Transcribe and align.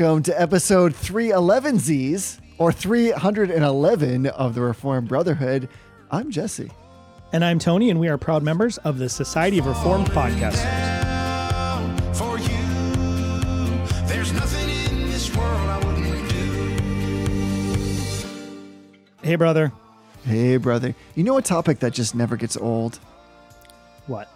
welcome 0.00 0.22
to 0.22 0.40
episode 0.40 0.94
311Zs 0.94 2.40
or 2.56 2.72
311 2.72 4.26
of 4.28 4.54
the 4.54 4.62
Reformed 4.62 5.08
Brotherhood. 5.08 5.68
I'm 6.10 6.30
Jesse. 6.30 6.70
And 7.34 7.44
I'm 7.44 7.58
Tony, 7.58 7.90
and 7.90 8.00
we 8.00 8.08
are 8.08 8.16
proud 8.16 8.42
members 8.42 8.78
of 8.78 8.96
the 8.96 9.10
Society 9.10 9.58
of 9.58 9.66
Reformed 9.66 10.06
Podcasters. 10.06 10.64
for 12.16 12.38
you. 12.38 12.48
There's 14.06 14.32
nothing 14.32 14.70
in 14.70 15.10
this 15.10 15.36
world 15.36 15.68
I 15.68 15.76
wouldn't 15.84 16.30
do. 19.10 19.22
Hey, 19.22 19.34
brother. 19.34 19.70
Hey, 20.24 20.56
brother. 20.56 20.94
You 21.14 21.24
know 21.24 21.36
a 21.36 21.42
topic 21.42 21.80
that 21.80 21.92
just 21.92 22.14
never 22.14 22.36
gets 22.36 22.56
old? 22.56 22.98
What? 24.06 24.30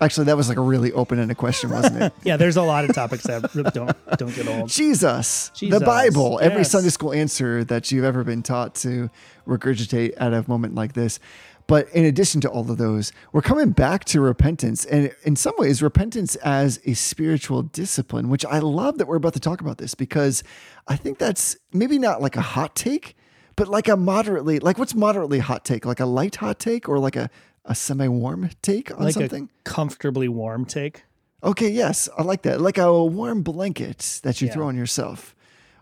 Actually, 0.00 0.26
that 0.26 0.36
was 0.36 0.48
like 0.48 0.58
a 0.58 0.62
really 0.62 0.92
open 0.92 1.18
ended 1.18 1.36
question, 1.36 1.70
wasn't 1.70 2.02
it? 2.02 2.12
Yeah, 2.24 2.36
there's 2.36 2.56
a 2.56 2.62
lot 2.62 2.84
of 2.84 2.94
topics 2.94 3.24
that 3.24 3.50
don't 3.72 3.96
don't 4.18 4.34
get 4.34 4.48
old. 4.48 4.68
Jesus, 4.68 5.50
Jesus, 5.54 5.78
the 5.78 5.84
Bible, 5.84 6.38
every. 6.42 6.64
Sunday 6.64 6.88
school 6.88 7.12
answer 7.12 7.62
that 7.64 7.92
you've 7.92 8.04
ever 8.04 8.24
been 8.24 8.42
taught 8.42 8.74
to 8.76 9.08
regurgitate 9.46 10.14
at 10.16 10.34
a 10.34 10.44
moment 10.48 10.74
like 10.74 10.94
this. 10.94 11.20
But 11.66 11.88
in 11.90 12.04
addition 12.04 12.40
to 12.42 12.48
all 12.50 12.70
of 12.70 12.78
those, 12.78 13.12
we're 13.32 13.42
coming 13.42 13.70
back 13.70 14.04
to 14.06 14.20
repentance. 14.20 14.84
And 14.84 15.14
in 15.24 15.34
some 15.36 15.54
ways, 15.58 15.82
repentance 15.82 16.36
as 16.36 16.80
a 16.84 16.94
spiritual 16.94 17.62
discipline, 17.62 18.28
which 18.28 18.44
I 18.44 18.60
love 18.60 18.98
that 18.98 19.08
we're 19.08 19.16
about 19.16 19.34
to 19.34 19.40
talk 19.40 19.60
about 19.60 19.78
this 19.78 19.94
because 19.94 20.44
I 20.86 20.96
think 20.96 21.18
that's 21.18 21.56
maybe 21.72 21.98
not 21.98 22.22
like 22.22 22.36
a 22.36 22.40
hot 22.40 22.76
take, 22.76 23.16
but 23.56 23.66
like 23.68 23.88
a 23.88 23.96
moderately, 23.96 24.60
like 24.60 24.78
what's 24.78 24.94
moderately 24.94 25.40
hot 25.40 25.64
take? 25.64 25.84
Like 25.84 25.98
a 25.98 26.06
light 26.06 26.36
hot 26.36 26.60
take 26.60 26.88
or 26.88 26.98
like 26.98 27.16
a, 27.16 27.30
a 27.66 27.74
semi 27.74 28.08
warm 28.08 28.48
take 28.62 28.90
on 28.90 29.02
Like 29.04 29.14
something? 29.14 29.50
a 29.50 29.62
comfortably 29.68 30.28
warm 30.28 30.64
take. 30.64 31.04
Okay, 31.42 31.68
yes, 31.68 32.08
I 32.16 32.22
like 32.22 32.42
that. 32.42 32.60
Like 32.60 32.78
a 32.78 33.04
warm 33.04 33.42
blanket 33.42 34.20
that 34.22 34.40
you 34.40 34.46
Yeah. 34.48 34.54
throw 34.54 34.68
on 34.68 34.76
yourself 34.76 35.34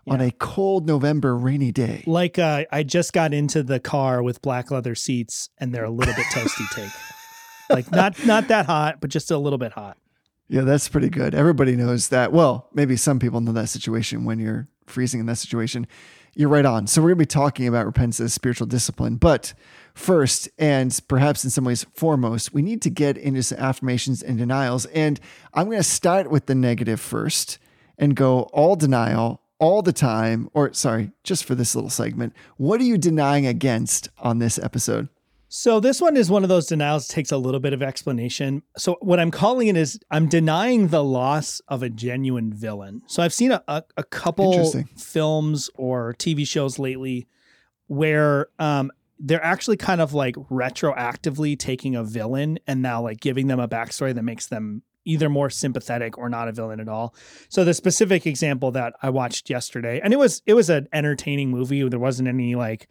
on 0.07 0.21
a 0.21 0.29
cold 0.31 0.85
November 0.85 1.35
rainy 1.35 1.71
day. 1.71 2.03
Like 2.05 2.37
uh, 2.37 2.65
I 2.71 2.83
just 2.83 3.13
got 3.13 3.33
into 3.33 3.63
the 3.63 3.79
car 3.79 4.21
with 4.21 4.41
black 4.41 4.69
leather 4.69 4.93
seats, 4.95 5.49
and 5.57 5.73
they're 5.73 5.85
a 5.85 5.89
little 5.89 6.13
bit 6.13 6.25
toasty 6.27 6.69
take. 6.75 6.91
Like 7.69 7.91
not 7.91 8.23
not 8.25 8.47
that 8.49 8.65
hot, 8.67 8.99
but 9.01 9.09
just 9.09 9.31
a 9.31 9.37
little 9.37 9.57
bit 9.57 9.71
hot. 9.71 9.97
Yeah, 10.47 10.61
that's 10.61 10.87
pretty 10.87 11.09
good. 11.09 11.33
Everybody 11.33 11.75
knows 11.75 12.09
that. 12.09 12.31
Well, 12.31 12.67
maybe 12.73 12.95
some 12.97 13.17
people 13.17 13.41
know 13.41 13.53
that 13.53 13.69
situation 13.69 14.25
when 14.25 14.37
you're 14.37 14.67
freezing 14.85 15.19
in 15.19 15.25
that 15.25 15.37
situation. 15.37 15.87
You're 16.35 16.49
right 16.49 16.65
on. 16.65 16.85
So 16.85 17.01
we're 17.01 17.07
going 17.09 17.17
to 17.19 17.21
be 17.23 17.25
talking 17.27 17.67
about 17.67 17.85
repentance 17.87 18.19
as 18.19 18.33
spiritual 18.33 18.67
discipline. 18.67 19.15
But 19.15 19.53
first, 19.95 20.47
and 20.59 20.97
perhaps 21.07 21.43
in 21.43 21.49
some 21.49 21.63
ways 21.63 21.85
foremost, 21.95 22.53
we 22.53 22.61
need 22.61 22.81
to 22.83 22.89
get 22.91 23.17
into 23.17 23.41
some 23.41 23.57
affirmations 23.57 24.21
and 24.21 24.37
denials. 24.37 24.85
And 24.87 25.19
I'm 25.53 25.65
going 25.65 25.77
to 25.77 25.83
start 25.83 26.29
with 26.29 26.45
the 26.45 26.53
negative 26.53 26.99
first 26.99 27.57
and 27.97 28.15
go 28.15 28.41
all 28.53 28.75
denial 28.75 29.41
all 29.57 29.81
the 29.81 29.93
time. 29.93 30.49
Or 30.53 30.71
sorry, 30.73 31.11
just 31.23 31.45
for 31.45 31.55
this 31.55 31.73
little 31.73 31.89
segment. 31.89 32.33
What 32.57 32.79
are 32.81 32.83
you 32.83 32.97
denying 32.97 33.47
against 33.47 34.09
on 34.19 34.37
this 34.37 34.59
episode? 34.59 35.09
So 35.47 35.79
this 35.79 36.01
one 36.01 36.17
is 36.17 36.29
one 36.29 36.43
of 36.43 36.49
those 36.49 36.65
denials 36.65 37.07
that 37.07 37.13
takes 37.13 37.31
a 37.31 37.37
little 37.37 37.61
bit 37.61 37.71
of 37.71 37.81
explanation. 37.81 38.63
So 38.77 38.97
what 38.99 39.21
I'm 39.21 39.31
calling 39.31 39.69
it 39.69 39.77
is 39.77 39.97
I'm 40.11 40.27
denying 40.27 40.89
the 40.89 41.03
loss 41.03 41.61
of 41.69 41.81
a 41.81 41.89
genuine 41.89 42.51
villain. 42.51 43.03
So 43.07 43.23
I've 43.23 43.33
seen 43.33 43.53
a, 43.53 43.63
a, 43.67 43.83
a 43.95 44.03
couple 44.03 44.73
films 44.97 45.69
or 45.75 46.13
TV 46.15 46.45
shows 46.45 46.77
lately 46.77 47.27
where 47.87 48.47
um, 48.59 48.91
they're 49.19 49.43
actually 49.43 49.77
kind 49.77 50.01
of 50.01 50.13
like 50.13 50.35
retroactively 50.35 51.57
taking 51.57 51.95
a 51.95 52.03
villain 52.03 52.59
and 52.67 52.81
now 52.81 53.01
like 53.01 53.19
giving 53.19 53.47
them 53.47 53.59
a 53.59 53.67
backstory 53.67 54.13
that 54.13 54.23
makes 54.23 54.47
them 54.47 54.83
either 55.05 55.29
more 55.29 55.49
sympathetic 55.49 56.17
or 56.17 56.29
not 56.29 56.47
a 56.47 56.51
villain 56.51 56.79
at 56.79 56.89
all. 56.89 57.15
So 57.47 57.63
the 57.63 57.73
specific 57.73 58.25
example 58.25 58.71
that 58.71 58.93
I 59.01 59.09
watched 59.11 59.49
yesterday, 59.49 60.01
and 60.03 60.13
it 60.13 60.17
was 60.17 60.41
it 60.45 60.53
was 60.53 60.69
an 60.69 60.87
entertaining 60.91 61.49
movie. 61.49 61.87
There 61.87 61.99
wasn't 61.99 62.27
any 62.27 62.55
like 62.55 62.89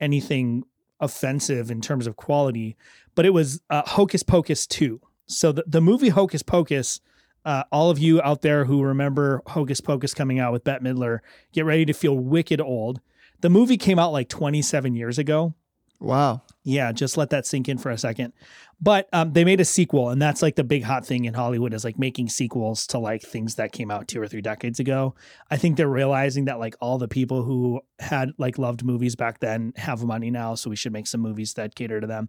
anything 0.00 0.64
offensive 1.00 1.70
in 1.70 1.80
terms 1.80 2.06
of 2.06 2.16
quality, 2.16 2.76
but 3.14 3.24
it 3.24 3.30
was 3.30 3.60
uh, 3.70 3.82
Hocus 3.86 4.22
Pocus 4.22 4.66
2. 4.66 5.00
So 5.26 5.52
the, 5.52 5.64
the 5.66 5.80
movie 5.80 6.10
Hocus 6.10 6.42
Pocus, 6.42 7.00
uh, 7.44 7.64
all 7.72 7.90
of 7.90 7.98
you 7.98 8.20
out 8.22 8.42
there 8.42 8.64
who 8.64 8.82
remember 8.82 9.42
Hocus 9.48 9.80
Pocus 9.80 10.14
coming 10.14 10.38
out 10.38 10.52
with 10.52 10.64
Bette 10.64 10.84
Midler, 10.84 11.20
get 11.52 11.64
ready 11.64 11.84
to 11.86 11.92
feel 11.92 12.18
wicked 12.18 12.60
old. 12.60 13.00
The 13.40 13.50
movie 13.50 13.76
came 13.76 13.98
out 13.98 14.12
like 14.12 14.28
27 14.28 14.94
years 14.94 15.18
ago. 15.18 15.54
Wow. 16.02 16.42
Yeah, 16.64 16.90
just 16.90 17.16
let 17.16 17.30
that 17.30 17.46
sink 17.46 17.68
in 17.68 17.78
for 17.78 17.90
a 17.90 17.96
second. 17.96 18.32
But 18.80 19.08
um, 19.12 19.34
they 19.34 19.44
made 19.44 19.60
a 19.60 19.64
sequel, 19.64 20.10
and 20.10 20.20
that's 20.20 20.42
like 20.42 20.56
the 20.56 20.64
big 20.64 20.82
hot 20.82 21.06
thing 21.06 21.26
in 21.26 21.34
Hollywood 21.34 21.72
is 21.72 21.84
like 21.84 21.96
making 21.96 22.28
sequels 22.28 22.88
to 22.88 22.98
like 22.98 23.22
things 23.22 23.54
that 23.54 23.70
came 23.70 23.88
out 23.88 24.08
two 24.08 24.20
or 24.20 24.26
three 24.26 24.40
decades 24.40 24.80
ago. 24.80 25.14
I 25.48 25.56
think 25.56 25.76
they're 25.76 25.86
realizing 25.86 26.46
that 26.46 26.58
like 26.58 26.74
all 26.80 26.98
the 26.98 27.06
people 27.06 27.44
who 27.44 27.80
had 28.00 28.32
like 28.36 28.58
loved 28.58 28.84
movies 28.84 29.14
back 29.14 29.38
then 29.38 29.74
have 29.76 30.02
money 30.02 30.32
now, 30.32 30.56
so 30.56 30.70
we 30.70 30.76
should 30.76 30.92
make 30.92 31.06
some 31.06 31.20
movies 31.20 31.54
that 31.54 31.76
cater 31.76 32.00
to 32.00 32.06
them. 32.08 32.26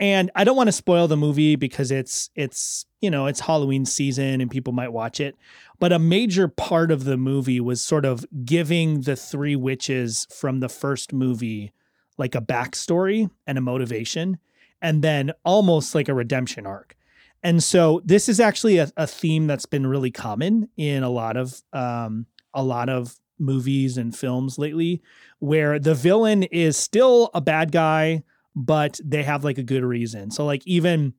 And 0.00 0.30
I 0.34 0.44
don't 0.44 0.56
want 0.56 0.68
to 0.68 0.72
spoil 0.72 1.06
the 1.06 1.18
movie 1.18 1.56
because 1.56 1.90
it's 1.90 2.30
it's 2.34 2.86
you 3.02 3.10
know 3.10 3.26
it's 3.26 3.40
Halloween 3.40 3.84
season 3.84 4.40
and 4.40 4.50
people 4.50 4.72
might 4.72 4.94
watch 4.94 5.20
it. 5.20 5.36
But 5.78 5.92
a 5.92 5.98
major 5.98 6.48
part 6.48 6.90
of 6.90 7.04
the 7.04 7.18
movie 7.18 7.60
was 7.60 7.84
sort 7.84 8.06
of 8.06 8.24
giving 8.46 9.02
the 9.02 9.14
three 9.14 9.56
witches 9.56 10.26
from 10.30 10.60
the 10.60 10.70
first 10.70 11.12
movie 11.12 11.70
like 12.18 12.34
a 12.34 12.40
backstory 12.40 13.30
and 13.46 13.58
a 13.58 13.60
motivation, 13.60 14.38
and 14.80 15.02
then 15.02 15.32
almost 15.44 15.94
like 15.94 16.08
a 16.08 16.14
redemption 16.14 16.66
arc. 16.66 16.96
And 17.42 17.62
so 17.62 18.00
this 18.04 18.28
is 18.28 18.40
actually 18.40 18.78
a, 18.78 18.90
a 18.96 19.06
theme 19.06 19.46
that's 19.46 19.66
been 19.66 19.86
really 19.86 20.10
common 20.10 20.68
in 20.76 21.02
a 21.02 21.10
lot 21.10 21.36
of 21.36 21.60
um, 21.72 22.26
a 22.54 22.62
lot 22.62 22.88
of 22.88 23.16
movies 23.38 23.98
and 23.98 24.16
films 24.16 24.58
lately, 24.58 25.02
where 25.40 25.78
the 25.78 25.94
villain 25.94 26.44
is 26.44 26.76
still 26.76 27.30
a 27.34 27.40
bad 27.40 27.72
guy, 27.72 28.22
but 28.54 29.00
they 29.04 29.22
have 29.22 29.44
like 29.44 29.58
a 29.58 29.62
good 29.62 29.84
reason. 29.84 30.30
So 30.30 30.44
like 30.46 30.66
even 30.66 31.14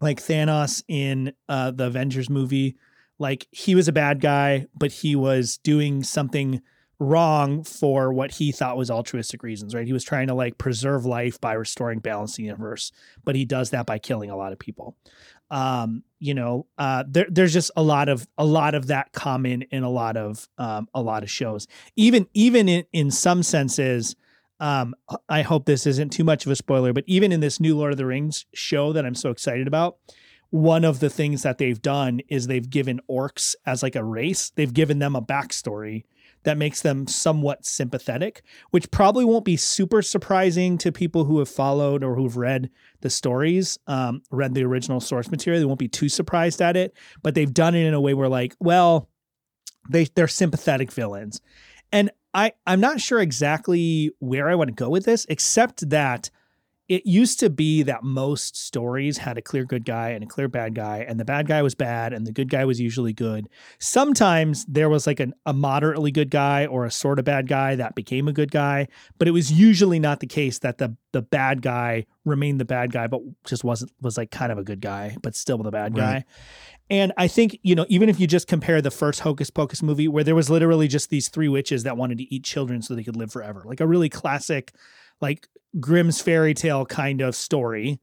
like 0.00 0.20
Thanos 0.20 0.82
in 0.88 1.32
uh, 1.48 1.70
the 1.72 1.86
Avengers 1.86 2.30
movie, 2.30 2.76
like 3.18 3.46
he 3.50 3.74
was 3.74 3.88
a 3.88 3.92
bad 3.92 4.20
guy, 4.20 4.66
but 4.74 4.90
he 4.90 5.14
was 5.14 5.58
doing 5.58 6.02
something 6.02 6.62
wrong 7.02 7.64
for 7.64 8.12
what 8.12 8.32
he 8.32 8.52
thought 8.52 8.76
was 8.76 8.90
altruistic 8.90 9.42
reasons, 9.42 9.74
right? 9.74 9.86
He 9.86 9.92
was 9.92 10.04
trying 10.04 10.28
to 10.28 10.34
like 10.34 10.58
preserve 10.58 11.04
life 11.04 11.40
by 11.40 11.52
restoring 11.52 11.98
balance 11.98 12.38
in 12.38 12.44
the 12.44 12.46
universe, 12.46 12.92
but 13.24 13.34
he 13.34 13.44
does 13.44 13.70
that 13.70 13.86
by 13.86 13.98
killing 13.98 14.30
a 14.30 14.36
lot 14.36 14.52
of 14.52 14.58
people. 14.58 14.96
Um, 15.50 16.02
you 16.18 16.34
know, 16.34 16.66
uh, 16.78 17.04
there, 17.06 17.26
there's 17.28 17.52
just 17.52 17.70
a 17.76 17.82
lot 17.82 18.08
of 18.08 18.26
a 18.38 18.44
lot 18.44 18.74
of 18.74 18.86
that 18.86 19.12
common 19.12 19.62
in 19.62 19.82
a 19.82 19.90
lot 19.90 20.16
of 20.16 20.48
um, 20.56 20.88
a 20.94 21.02
lot 21.02 21.22
of 21.22 21.30
shows. 21.30 21.66
Even 21.96 22.26
even 22.32 22.68
in 22.68 22.84
in 22.92 23.10
some 23.10 23.42
senses, 23.42 24.16
um, 24.60 24.94
I 25.28 25.42
hope 25.42 25.66
this 25.66 25.86
isn't 25.86 26.10
too 26.10 26.24
much 26.24 26.46
of 26.46 26.52
a 26.52 26.56
spoiler, 26.56 26.92
but 26.92 27.04
even 27.06 27.32
in 27.32 27.40
this 27.40 27.60
new 27.60 27.76
Lord 27.76 27.92
of 27.92 27.98
the 27.98 28.06
Rings 28.06 28.46
show 28.54 28.92
that 28.92 29.04
I'm 29.04 29.14
so 29.14 29.30
excited 29.30 29.66
about, 29.66 29.98
one 30.50 30.84
of 30.84 31.00
the 31.00 31.10
things 31.10 31.42
that 31.42 31.58
they've 31.58 31.82
done 31.82 32.20
is 32.28 32.46
they've 32.46 32.70
given 32.70 33.00
orcs 33.10 33.54
as 33.66 33.82
like 33.82 33.96
a 33.96 34.04
race. 34.04 34.50
They've 34.50 34.72
given 34.72 35.00
them 35.00 35.16
a 35.16 35.22
backstory 35.22 36.04
that 36.44 36.58
makes 36.58 36.82
them 36.82 37.06
somewhat 37.06 37.64
sympathetic, 37.64 38.42
which 38.70 38.90
probably 38.90 39.24
won't 39.24 39.44
be 39.44 39.56
super 39.56 40.02
surprising 40.02 40.78
to 40.78 40.90
people 40.92 41.24
who 41.24 41.38
have 41.38 41.48
followed 41.48 42.02
or 42.02 42.14
who've 42.14 42.36
read 42.36 42.70
the 43.00 43.10
stories, 43.10 43.78
um, 43.86 44.22
read 44.30 44.54
the 44.54 44.64
original 44.64 45.00
source 45.00 45.30
material. 45.30 45.60
They 45.60 45.66
won't 45.66 45.78
be 45.78 45.88
too 45.88 46.08
surprised 46.08 46.60
at 46.60 46.76
it, 46.76 46.96
but 47.22 47.34
they've 47.34 47.52
done 47.52 47.74
it 47.74 47.86
in 47.86 47.94
a 47.94 48.00
way 48.00 48.14
where 48.14 48.28
like, 48.28 48.54
well, 48.60 49.08
they 49.88 50.04
they're 50.14 50.28
sympathetic 50.28 50.92
villains. 50.92 51.40
And 51.90 52.10
I 52.34 52.52
I'm 52.66 52.80
not 52.80 53.00
sure 53.00 53.20
exactly 53.20 54.10
where 54.18 54.48
I 54.48 54.54
want 54.54 54.68
to 54.68 54.74
go 54.74 54.88
with 54.88 55.04
this, 55.04 55.26
except 55.28 55.88
that 55.90 56.30
it 56.92 57.06
used 57.06 57.40
to 57.40 57.48
be 57.48 57.82
that 57.84 58.02
most 58.02 58.54
stories 58.54 59.16
had 59.16 59.38
a 59.38 59.42
clear 59.42 59.64
good 59.64 59.86
guy 59.86 60.10
and 60.10 60.22
a 60.22 60.26
clear 60.26 60.46
bad 60.46 60.74
guy, 60.74 61.06
and 61.08 61.18
the 61.18 61.24
bad 61.24 61.46
guy 61.46 61.62
was 61.62 61.74
bad 61.74 62.12
and 62.12 62.26
the 62.26 62.32
good 62.32 62.50
guy 62.50 62.66
was 62.66 62.78
usually 62.78 63.14
good. 63.14 63.48
Sometimes 63.78 64.66
there 64.66 64.90
was 64.90 65.06
like 65.06 65.18
an, 65.18 65.32
a 65.46 65.54
moderately 65.54 66.10
good 66.10 66.30
guy 66.30 66.66
or 66.66 66.84
a 66.84 66.90
sort 66.90 67.18
of 67.18 67.24
bad 67.24 67.48
guy 67.48 67.76
that 67.76 67.94
became 67.94 68.28
a 68.28 68.32
good 68.32 68.50
guy, 68.50 68.88
but 69.16 69.26
it 69.26 69.30
was 69.30 69.50
usually 69.50 69.98
not 69.98 70.20
the 70.20 70.26
case 70.26 70.58
that 70.58 70.76
the 70.76 70.94
the 71.12 71.22
bad 71.22 71.62
guy 71.62 72.04
remained 72.26 72.60
the 72.60 72.66
bad 72.66 72.92
guy, 72.92 73.06
but 73.06 73.22
just 73.46 73.64
wasn't 73.64 73.90
was 74.02 74.18
like 74.18 74.30
kind 74.30 74.52
of 74.52 74.58
a 74.58 74.64
good 74.64 74.82
guy, 74.82 75.16
but 75.22 75.34
still 75.34 75.56
the 75.58 75.70
bad 75.70 75.94
guy. 75.94 76.12
Right. 76.12 76.24
And 76.90 77.10
I 77.16 77.26
think, 77.26 77.58
you 77.62 77.74
know, 77.74 77.86
even 77.88 78.10
if 78.10 78.20
you 78.20 78.26
just 78.26 78.46
compare 78.46 78.82
the 78.82 78.90
first 78.90 79.20
Hocus 79.20 79.48
Pocus 79.48 79.82
movie, 79.82 80.08
where 80.08 80.24
there 80.24 80.34
was 80.34 80.50
literally 80.50 80.88
just 80.88 81.08
these 81.08 81.28
three 81.28 81.48
witches 81.48 81.84
that 81.84 81.96
wanted 81.96 82.18
to 82.18 82.34
eat 82.34 82.44
children 82.44 82.82
so 82.82 82.94
they 82.94 83.02
could 83.02 83.16
live 83.16 83.32
forever, 83.32 83.62
like 83.64 83.80
a 83.80 83.86
really 83.86 84.10
classic, 84.10 84.74
like 85.22 85.48
Grimm's 85.80 86.20
fairy 86.20 86.52
tale 86.54 86.84
kind 86.84 87.22
of 87.22 87.34
story. 87.34 88.00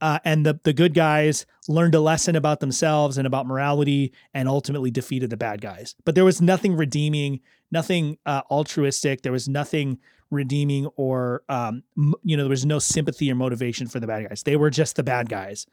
Uh, 0.00 0.18
and 0.24 0.44
the 0.44 0.58
the 0.64 0.72
good 0.72 0.94
guys 0.94 1.46
learned 1.68 1.94
a 1.94 2.00
lesson 2.00 2.34
about 2.34 2.58
themselves 2.58 3.18
and 3.18 3.26
about 3.26 3.46
morality, 3.46 4.12
and 4.34 4.48
ultimately 4.48 4.90
defeated 4.90 5.30
the 5.30 5.36
bad 5.36 5.60
guys. 5.60 5.94
But 6.04 6.16
there 6.16 6.24
was 6.24 6.40
nothing 6.42 6.76
redeeming, 6.76 7.38
nothing 7.70 8.18
uh, 8.26 8.42
altruistic. 8.50 9.22
There 9.22 9.30
was 9.30 9.48
nothing 9.48 9.98
redeeming, 10.32 10.86
or 10.96 11.44
um, 11.48 11.84
m- 11.96 12.14
you 12.24 12.36
know, 12.36 12.42
there 12.42 12.50
was 12.50 12.66
no 12.66 12.80
sympathy 12.80 13.30
or 13.30 13.36
motivation 13.36 13.86
for 13.86 14.00
the 14.00 14.08
bad 14.08 14.28
guys. 14.28 14.42
They 14.42 14.56
were 14.56 14.70
just 14.70 14.96
the 14.96 15.04
bad 15.04 15.28
guys. 15.28 15.66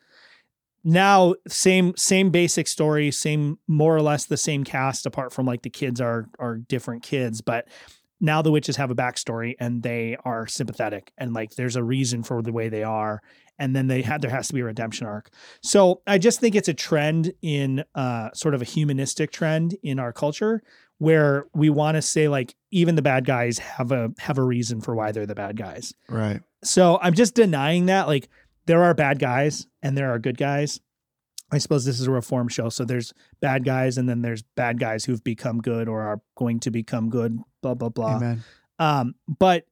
now 0.83 1.35
same 1.47 1.93
same 1.97 2.29
basic 2.29 2.67
story, 2.67 3.11
same 3.11 3.57
more 3.67 3.95
or 3.95 4.01
less 4.01 4.25
the 4.25 4.37
same 4.37 4.63
cast, 4.63 5.05
apart 5.05 5.33
from 5.33 5.45
like 5.45 5.61
the 5.63 5.69
kids 5.69 5.99
are 5.99 6.29
are 6.39 6.57
different 6.57 7.03
kids, 7.03 7.41
but 7.41 7.67
now 8.19 8.41
the 8.41 8.51
witches 8.51 8.75
have 8.77 8.91
a 8.91 8.95
backstory 8.95 9.55
and 9.59 9.83
they 9.83 10.17
are 10.25 10.47
sympathetic 10.47 11.11
and 11.17 11.33
like 11.33 11.51
there's 11.55 11.75
a 11.75 11.83
reason 11.83 12.23
for 12.23 12.41
the 12.41 12.51
way 12.51 12.69
they 12.69 12.83
are. 12.83 13.21
And 13.57 13.75
then 13.75 13.87
they 13.87 14.01
had 14.01 14.21
there 14.21 14.31
has 14.31 14.47
to 14.47 14.53
be 14.53 14.61
a 14.61 14.65
redemption 14.65 15.05
arc. 15.07 15.29
So 15.61 16.01
i 16.07 16.17
just 16.17 16.39
think 16.39 16.55
it's 16.55 16.67
a 16.67 16.73
trend 16.73 17.31
in 17.41 17.83
uh 17.95 18.29
sort 18.33 18.53
of 18.55 18.61
a 18.61 18.65
humanistic 18.65 19.31
trend 19.31 19.75
in 19.83 19.99
our 19.99 20.13
culture 20.13 20.61
where 20.97 21.45
we 21.53 21.69
want 21.69 21.95
to 21.95 22.01
say 22.01 22.27
like 22.27 22.55
even 22.71 22.95
the 22.95 23.01
bad 23.01 23.25
guys 23.25 23.57
have 23.57 23.91
a 23.91 24.11
have 24.19 24.37
a 24.37 24.43
reason 24.43 24.81
for 24.81 24.95
why 24.95 25.11
they're 25.11 25.25
the 25.25 25.35
bad 25.35 25.55
guys. 25.57 25.93
Right. 26.09 26.41
so 26.63 26.99
i'm 27.01 27.13
just 27.13 27.35
denying 27.35 27.85
that 27.87 28.07
like 28.07 28.27
there 28.65 28.83
are 28.83 28.93
bad 28.93 29.17
guys 29.19 29.65
and 29.81 29.97
there 29.97 30.11
are 30.13 30.19
good 30.19 30.37
guys 30.37 30.79
i 31.51 31.57
suppose 31.57 31.85
this 31.85 31.99
is 31.99 32.07
a 32.07 32.11
reform 32.11 32.47
show 32.47 32.69
so 32.69 32.85
there's 32.85 33.13
bad 33.41 33.63
guys 33.63 33.97
and 33.97 34.07
then 34.07 34.21
there's 34.21 34.41
bad 34.41 34.79
guys 34.79 35.05
who've 35.05 35.23
become 35.23 35.59
good 35.61 35.87
or 35.87 36.01
are 36.01 36.21
going 36.35 36.59
to 36.59 36.71
become 36.71 37.09
good 37.09 37.39
blah 37.61 37.73
blah 37.73 37.89
blah 37.89 38.15
Amen. 38.15 38.43
um, 38.79 39.15
but 39.27 39.65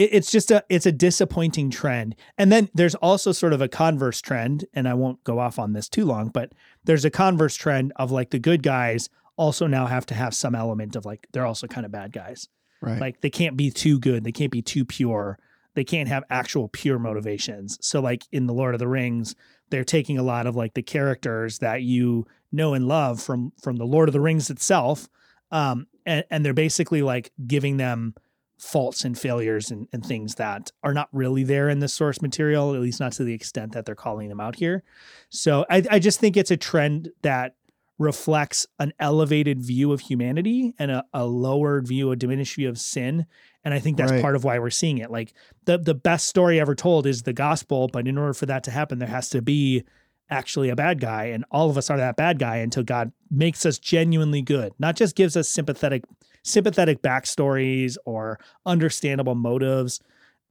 it, 0.00 0.14
it's 0.14 0.30
just 0.30 0.50
a 0.50 0.64
it's 0.68 0.86
a 0.86 0.92
disappointing 0.92 1.70
trend. 1.70 2.16
And 2.38 2.50
then 2.50 2.70
there's 2.74 2.94
also 2.96 3.32
sort 3.32 3.52
of 3.52 3.60
a 3.60 3.68
converse 3.68 4.20
trend, 4.20 4.64
and 4.72 4.88
I 4.88 4.94
won't 4.94 5.22
go 5.24 5.38
off 5.38 5.58
on 5.58 5.72
this 5.74 5.88
too 5.88 6.04
long, 6.04 6.28
but 6.28 6.52
there's 6.84 7.04
a 7.04 7.10
converse 7.10 7.54
trend 7.54 7.92
of 7.96 8.10
like 8.10 8.30
the 8.30 8.38
good 8.38 8.62
guys 8.62 9.10
also 9.36 9.66
now 9.66 9.86
have 9.86 10.06
to 10.06 10.14
have 10.14 10.34
some 10.34 10.54
element 10.54 10.96
of 10.96 11.04
like 11.04 11.26
they're 11.32 11.46
also 11.46 11.66
kind 11.66 11.84
of 11.84 11.92
bad 11.92 12.12
guys. 12.12 12.48
Right. 12.80 13.00
Like 13.00 13.20
they 13.20 13.30
can't 13.30 13.56
be 13.56 13.70
too 13.70 13.98
good, 13.98 14.24
they 14.24 14.32
can't 14.32 14.52
be 14.52 14.62
too 14.62 14.84
pure. 14.84 15.38
They 15.74 15.84
can't 15.84 16.08
have 16.08 16.24
actual 16.30 16.66
pure 16.66 16.98
motivations. 16.98 17.78
So 17.80 18.00
like 18.00 18.24
in 18.32 18.46
the 18.46 18.52
Lord 18.52 18.74
of 18.74 18.80
the 18.80 18.88
Rings, 18.88 19.36
they're 19.70 19.84
taking 19.84 20.18
a 20.18 20.22
lot 20.22 20.46
of 20.46 20.56
like 20.56 20.74
the 20.74 20.82
characters 20.82 21.58
that 21.58 21.82
you 21.82 22.26
know 22.52 22.74
and 22.74 22.86
love 22.88 23.22
from 23.22 23.52
from 23.62 23.76
the 23.76 23.86
Lord 23.86 24.08
of 24.08 24.12
the 24.12 24.20
Rings 24.20 24.50
itself, 24.50 25.08
um, 25.50 25.86
and, 26.04 26.24
and 26.30 26.44
they're 26.44 26.54
basically 26.54 27.02
like 27.02 27.32
giving 27.46 27.76
them 27.76 28.14
faults 28.60 29.04
and 29.04 29.18
failures 29.18 29.70
and, 29.70 29.88
and 29.92 30.04
things 30.04 30.34
that 30.34 30.70
are 30.82 30.92
not 30.92 31.08
really 31.12 31.42
there 31.42 31.70
in 31.70 31.78
the 31.80 31.88
source 31.88 32.20
material, 32.20 32.74
at 32.74 32.80
least 32.80 33.00
not 33.00 33.12
to 33.12 33.24
the 33.24 33.32
extent 33.32 33.72
that 33.72 33.86
they're 33.86 33.94
calling 33.94 34.28
them 34.28 34.40
out 34.40 34.56
here. 34.56 34.82
So 35.30 35.64
I, 35.70 35.82
I 35.90 35.98
just 35.98 36.20
think 36.20 36.36
it's 36.36 36.50
a 36.50 36.58
trend 36.58 37.10
that 37.22 37.54
reflects 38.00 38.66
an 38.78 38.94
elevated 38.98 39.60
view 39.60 39.92
of 39.92 40.00
humanity 40.00 40.74
and 40.78 40.90
a, 40.90 41.04
a 41.12 41.26
lowered 41.26 41.86
view, 41.86 42.10
a 42.10 42.16
diminished 42.16 42.56
view 42.56 42.66
of 42.70 42.78
sin. 42.78 43.26
And 43.62 43.74
I 43.74 43.78
think 43.78 43.98
that's 43.98 44.10
Right. 44.10 44.22
part 44.22 44.34
of 44.34 44.42
why 44.42 44.58
we're 44.58 44.70
seeing 44.70 44.96
it. 44.98 45.10
Like 45.10 45.34
the 45.66 45.76
the 45.76 45.94
best 45.94 46.26
story 46.26 46.58
ever 46.58 46.74
told 46.74 47.06
is 47.06 47.22
the 47.22 47.34
gospel, 47.34 47.88
but 47.88 48.08
in 48.08 48.16
order 48.16 48.32
for 48.32 48.46
that 48.46 48.64
to 48.64 48.70
happen, 48.70 48.98
there 49.00 49.08
has 49.08 49.28
to 49.28 49.42
be 49.42 49.84
actually 50.30 50.70
a 50.70 50.76
bad 50.76 50.98
guy, 50.98 51.24
and 51.24 51.44
all 51.50 51.68
of 51.68 51.76
us 51.76 51.90
are 51.90 51.98
that 51.98 52.16
bad 52.16 52.38
guy 52.38 52.56
until 52.56 52.84
God 52.84 53.12
makes 53.30 53.66
us 53.66 53.78
genuinely 53.78 54.40
good, 54.40 54.72
not 54.78 54.96
just 54.96 55.14
gives 55.14 55.36
us 55.36 55.48
sympathetic 55.48 56.02
sympathetic 56.42 57.02
backstories 57.02 57.98
or 58.06 58.40
understandable 58.64 59.34
motives, 59.34 60.00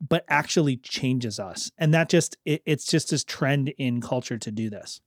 but 0.07 0.23
actually 0.27 0.77
changes 0.77 1.39
us. 1.39 1.71
And 1.79 1.95
that 1.95 2.09
just 2.09 2.37
it, 2.45 2.61
it's 2.67 2.85
just 2.85 3.09
this 3.09 3.23
trend 3.23 3.69
in 3.79 4.01
culture 4.01 4.37
to 4.37 4.51
do 4.51 4.69
this. 4.69 5.01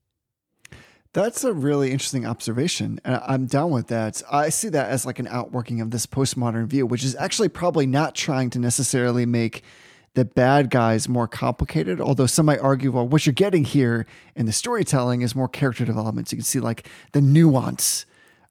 That's 1.15 1.45
a 1.45 1.53
really 1.53 1.91
interesting 1.91 2.25
observation. 2.25 2.99
I'm 3.05 3.45
down 3.45 3.71
with 3.71 3.89
that. 3.89 4.23
I 4.31 4.49
see 4.49 4.71
that 4.71 4.89
as 4.89 5.05
like 5.05 5.19
an 5.19 5.29
outworking 5.29 5.83
of 5.83 5.91
this 5.91 6.07
postmodern 6.07 6.67
view, 6.67 6.87
which 6.87 7.05
is 7.05 7.15
actually 7.17 7.51
probably 7.51 7.87
not 7.87 8.15
trying 8.15 8.49
to 8.51 8.59
necessarily 8.59 9.27
make 9.27 9.63
the 10.15 10.25
bad 10.25 10.71
guys 10.71 11.11
more 11.11 11.29
complicated. 11.29 12.01
Although 12.01 12.27
some 12.27 12.47
might 12.47 12.61
argue, 12.61 12.91
well, 12.91 13.07
what 13.07 13.27
you're 13.27 13.35
getting 13.35 13.65
here 13.65 14.07
in 14.35 14.47
the 14.47 14.53
storytelling 14.53 15.21
is 15.21 15.35
more 15.35 15.49
character 15.49 15.85
development. 15.85 16.29
So 16.29 16.35
you 16.35 16.39
can 16.39 16.45
see 16.45 16.61
like 16.61 16.89
the 17.13 17.21
nuance 17.21 18.07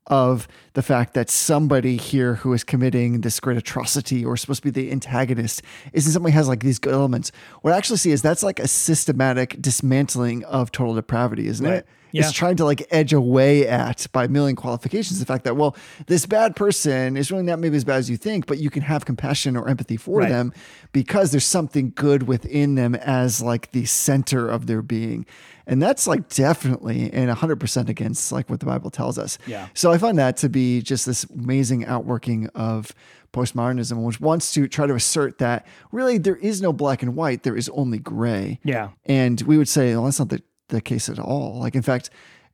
of 0.06 0.48
the 0.74 0.82
fact 0.82 1.14
that 1.16 1.30
somebody 1.30 1.98
here 1.98 2.36
who 2.36 2.54
is 2.54 2.64
committing 2.64 3.22
this 3.22 3.40
great 3.40 3.58
atrocity 3.58 4.24
or 4.24 4.38
supposed 4.38 4.64
to 4.64 4.72
be 4.72 4.82
the 4.82 4.92
antagonist 4.92 5.62
is 5.94 6.06
in 6.06 6.14
some 6.14 6.24
way 6.24 6.32
has 6.32 6.48
like 6.48 6.62
these 6.62 6.80
good 6.80 6.94
elements. 6.94 7.32
What 7.62 7.74
I 7.74 7.78
actually 7.78 7.98
see 7.98 8.12
is 8.12 8.22
that's 8.22 8.44
like 8.44 8.60
a 8.60 8.68
systematic 8.68 9.62
dismantling 9.62 10.44
of 10.46 10.72
total 10.72 10.94
depravity, 10.96 11.48
isn't 11.48 11.66
Right. 11.66 11.78
it? 11.78 11.88
Yeah. 12.14 12.24
It's 12.24 12.34
trying 12.34 12.58
to 12.58 12.66
like 12.66 12.86
edge 12.92 13.14
away 13.14 13.66
at 13.68 14.06
by 14.12 14.26
a 14.26 14.28
million 14.28 14.58
qualifications 14.58 15.18
the 15.22 15.26
fact 15.26 15.46
that 15.46 15.56
well 15.56 15.78
this 16.08 16.26
bad 16.26 16.58
person 16.58 17.16
is 17.16 17.32
really 17.32 17.44
not 17.44 17.58
maybe 17.60 17.78
as 17.78 17.86
bad 17.86 18.00
as 18.00 18.10
you 18.10 18.18
think 18.18 18.48
but 18.48 18.58
you 18.58 18.70
can 18.70 18.82
have 18.82 19.06
compassion 19.06 19.56
or 19.56 19.70
empathy 19.70 19.96
for 19.96 20.20
Right. 20.20 20.28
them 20.28 20.52
because 20.92 21.32
there's 21.32 21.46
something 21.46 21.94
good 21.96 22.24
within 22.24 22.76
them 22.76 22.96
as 22.96 23.42
like 23.42 23.72
the 23.72 23.86
center 23.86 24.50
of 24.50 24.68
their 24.68 24.82
being 24.82 25.26
and 25.66 25.82
that's 25.82 26.06
like 26.06 26.28
definitely 26.28 27.10
and 27.14 27.32
100% 27.32 27.88
against 27.88 28.30
like 28.34 28.50
what 28.50 28.60
the 28.60 28.66
bible 28.66 28.90
tells 28.90 29.18
us 29.18 29.38
Yeah. 29.48 29.68
so 29.74 29.90
i 29.94 29.98
find 29.98 30.18
that 30.20 30.36
to 30.44 30.50
be 30.50 30.61
just 30.82 31.06
this 31.06 31.24
amazing 31.26 31.86
outworking 31.86 32.48
of 32.50 32.94
postmodernism 33.34 34.04
which 34.04 34.20
wants 34.20 34.54
to 34.54 34.68
try 34.68 34.86
to 34.86 34.94
assert 34.94 35.38
that 35.38 35.66
really 35.92 36.18
there 36.18 36.36
is 36.36 36.62
no 36.62 36.74
black 36.74 37.02
and 37.02 37.16
white 37.16 37.44
there 37.44 37.56
is 37.56 37.70
only 37.70 37.98
gray 37.98 38.60
Yeah. 38.64 38.90
and 39.06 39.40
we 39.44 39.58
would 39.58 39.70
say, 39.70 39.96
well, 39.96 40.06
that's 40.06 40.20
not 40.20 40.30
the, 40.30 40.42
the 40.68 40.82
case 40.82 41.08
at 41.10 41.18
all. 41.20 41.60
Like, 41.60 41.76
in 41.76 41.82
fact, 41.82 42.10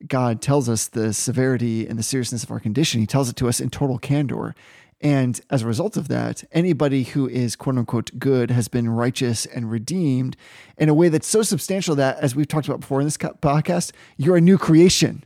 God 0.07 0.41
tells 0.41 0.69
us 0.69 0.87
the 0.87 1.13
severity 1.13 1.87
and 1.87 1.97
the 1.97 2.03
seriousness 2.03 2.43
of 2.43 2.51
our 2.51 2.59
condition. 2.59 2.99
He 3.01 3.07
tells 3.07 3.29
it 3.29 3.35
to 3.37 3.47
us 3.47 3.59
in 3.59 3.69
total 3.71 3.97
candor. 3.97 4.53
And 5.01 5.39
as 5.49 5.63
a 5.63 5.67
result 5.67 5.97
of 5.97 6.07
that, 6.09 6.43
anybody 6.51 7.03
who 7.03 7.27
is 7.27 7.55
quote 7.55 7.77
unquote 7.77 8.11
good 8.19 8.51
has 8.51 8.67
been 8.67 8.89
righteous 8.89 9.45
and 9.47 9.69
redeemed 9.71 10.35
in 10.77 10.89
a 10.89 10.93
way 10.93 11.09
that's 11.09 11.27
so 11.27 11.41
substantial 11.41 11.95
that, 11.95 12.17
as 12.19 12.35
we've 12.35 12.47
talked 12.47 12.67
about 12.67 12.81
before 12.81 12.99
in 13.01 13.07
this 13.07 13.17
podcast, 13.17 13.91
you're 14.17 14.37
a 14.37 14.41
new 14.41 14.57
creation. 14.57 15.23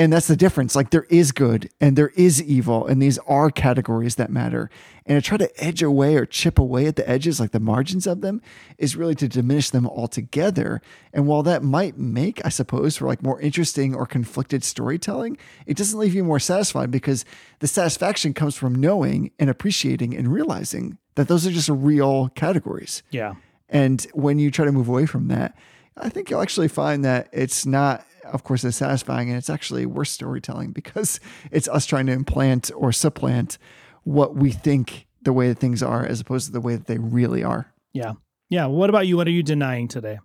And 0.00 0.10
that's 0.10 0.28
the 0.28 0.36
difference. 0.36 0.74
Like 0.74 0.88
there 0.88 1.06
is 1.10 1.30
good 1.30 1.68
and 1.78 1.94
there 1.94 2.08
is 2.16 2.42
evil, 2.42 2.86
and 2.86 3.02
these 3.02 3.18
are 3.26 3.50
categories 3.50 4.14
that 4.14 4.30
matter. 4.30 4.70
And 5.04 5.22
to 5.22 5.28
try 5.28 5.36
to 5.36 5.62
edge 5.62 5.82
away 5.82 6.16
or 6.16 6.24
chip 6.24 6.58
away 6.58 6.86
at 6.86 6.96
the 6.96 7.06
edges, 7.06 7.38
like 7.38 7.50
the 7.50 7.60
margins 7.60 8.06
of 8.06 8.22
them, 8.22 8.40
is 8.78 8.96
really 8.96 9.14
to 9.16 9.28
diminish 9.28 9.68
them 9.68 9.86
altogether. 9.86 10.80
And 11.12 11.26
while 11.26 11.42
that 11.42 11.62
might 11.62 11.98
make, 11.98 12.40
I 12.46 12.48
suppose, 12.48 12.96
for 12.96 13.06
like 13.06 13.22
more 13.22 13.38
interesting 13.42 13.94
or 13.94 14.06
conflicted 14.06 14.64
storytelling, 14.64 15.36
it 15.66 15.76
doesn't 15.76 15.98
leave 15.98 16.14
you 16.14 16.24
more 16.24 16.40
satisfied 16.40 16.90
because 16.90 17.26
the 17.58 17.68
satisfaction 17.68 18.32
comes 18.32 18.56
from 18.56 18.74
knowing 18.74 19.32
and 19.38 19.50
appreciating 19.50 20.16
and 20.16 20.32
realizing 20.32 20.96
that 21.16 21.28
those 21.28 21.46
are 21.46 21.52
just 21.52 21.68
real 21.68 22.30
categories. 22.30 23.02
Yeah. 23.10 23.34
And 23.68 24.00
when 24.14 24.38
you 24.38 24.50
try 24.50 24.64
to 24.64 24.72
move 24.72 24.88
away 24.88 25.04
from 25.04 25.28
that, 25.28 25.54
I 25.94 26.08
think 26.08 26.30
you'll 26.30 26.40
actually 26.40 26.68
find 26.68 27.04
that 27.04 27.28
it's 27.32 27.66
not, 27.66 28.06
of 28.24 28.44
course, 28.44 28.64
as 28.64 28.76
satisfying 28.76 29.28
and 29.28 29.38
it's 29.38 29.50
actually 29.50 29.86
worse 29.86 30.10
storytelling 30.10 30.72
because 30.72 31.20
it's 31.50 31.68
us 31.68 31.86
trying 31.86 32.06
to 32.06 32.12
implant 32.12 32.70
or 32.74 32.92
supplant 32.92 33.58
what 34.04 34.34
we 34.34 34.50
think 34.50 35.06
the 35.22 35.32
way 35.32 35.48
that 35.48 35.58
things 35.58 35.82
are 35.82 36.04
as 36.04 36.20
opposed 36.20 36.46
to 36.46 36.52
the 36.52 36.60
way 36.60 36.74
that 36.76 36.86
they 36.86 36.98
really 36.98 37.44
are. 37.44 37.72
Yeah. 37.92 38.12
Yeah. 38.48 38.66
What 38.66 38.90
about 38.90 39.06
you? 39.06 39.16
What 39.16 39.26
are 39.26 39.32
you 39.32 39.42
denying 39.42 39.88
today? 39.88 40.18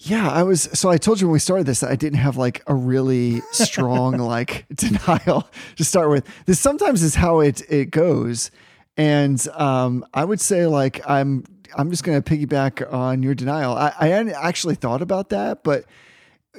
Yeah, 0.00 0.30
I 0.30 0.44
was. 0.44 0.62
So 0.74 0.90
I 0.90 0.96
told 0.96 1.20
you 1.20 1.26
when 1.26 1.32
we 1.32 1.38
started 1.40 1.66
this 1.66 1.80
that 1.80 1.90
I 1.90 1.96
didn't 1.96 2.20
have 2.20 2.36
like 2.36 2.62
a 2.68 2.74
really 2.74 3.40
strong 3.52 4.16
like 4.16 4.64
denial 4.72 5.48
to 5.76 5.84
start 5.84 6.08
with. 6.08 6.24
This 6.46 6.60
sometimes 6.60 7.02
is 7.02 7.16
how 7.16 7.40
it 7.40 7.62
it 7.68 7.90
goes, 7.90 8.52
and 8.96 9.44
um, 9.54 10.06
I 10.14 10.24
would 10.24 10.40
say 10.40 10.66
like 10.66 11.00
I'm 11.08 11.44
I'm 11.76 11.90
just 11.90 12.04
going 12.04 12.22
to 12.22 12.36
piggyback 12.36 12.92
on 12.92 13.22
your 13.22 13.34
denial. 13.34 13.74
I, 13.74 13.92
I 13.98 14.06
hadn't 14.08 14.34
actually 14.34 14.76
thought 14.76 15.02
about 15.02 15.30
that, 15.30 15.64
but 15.64 15.84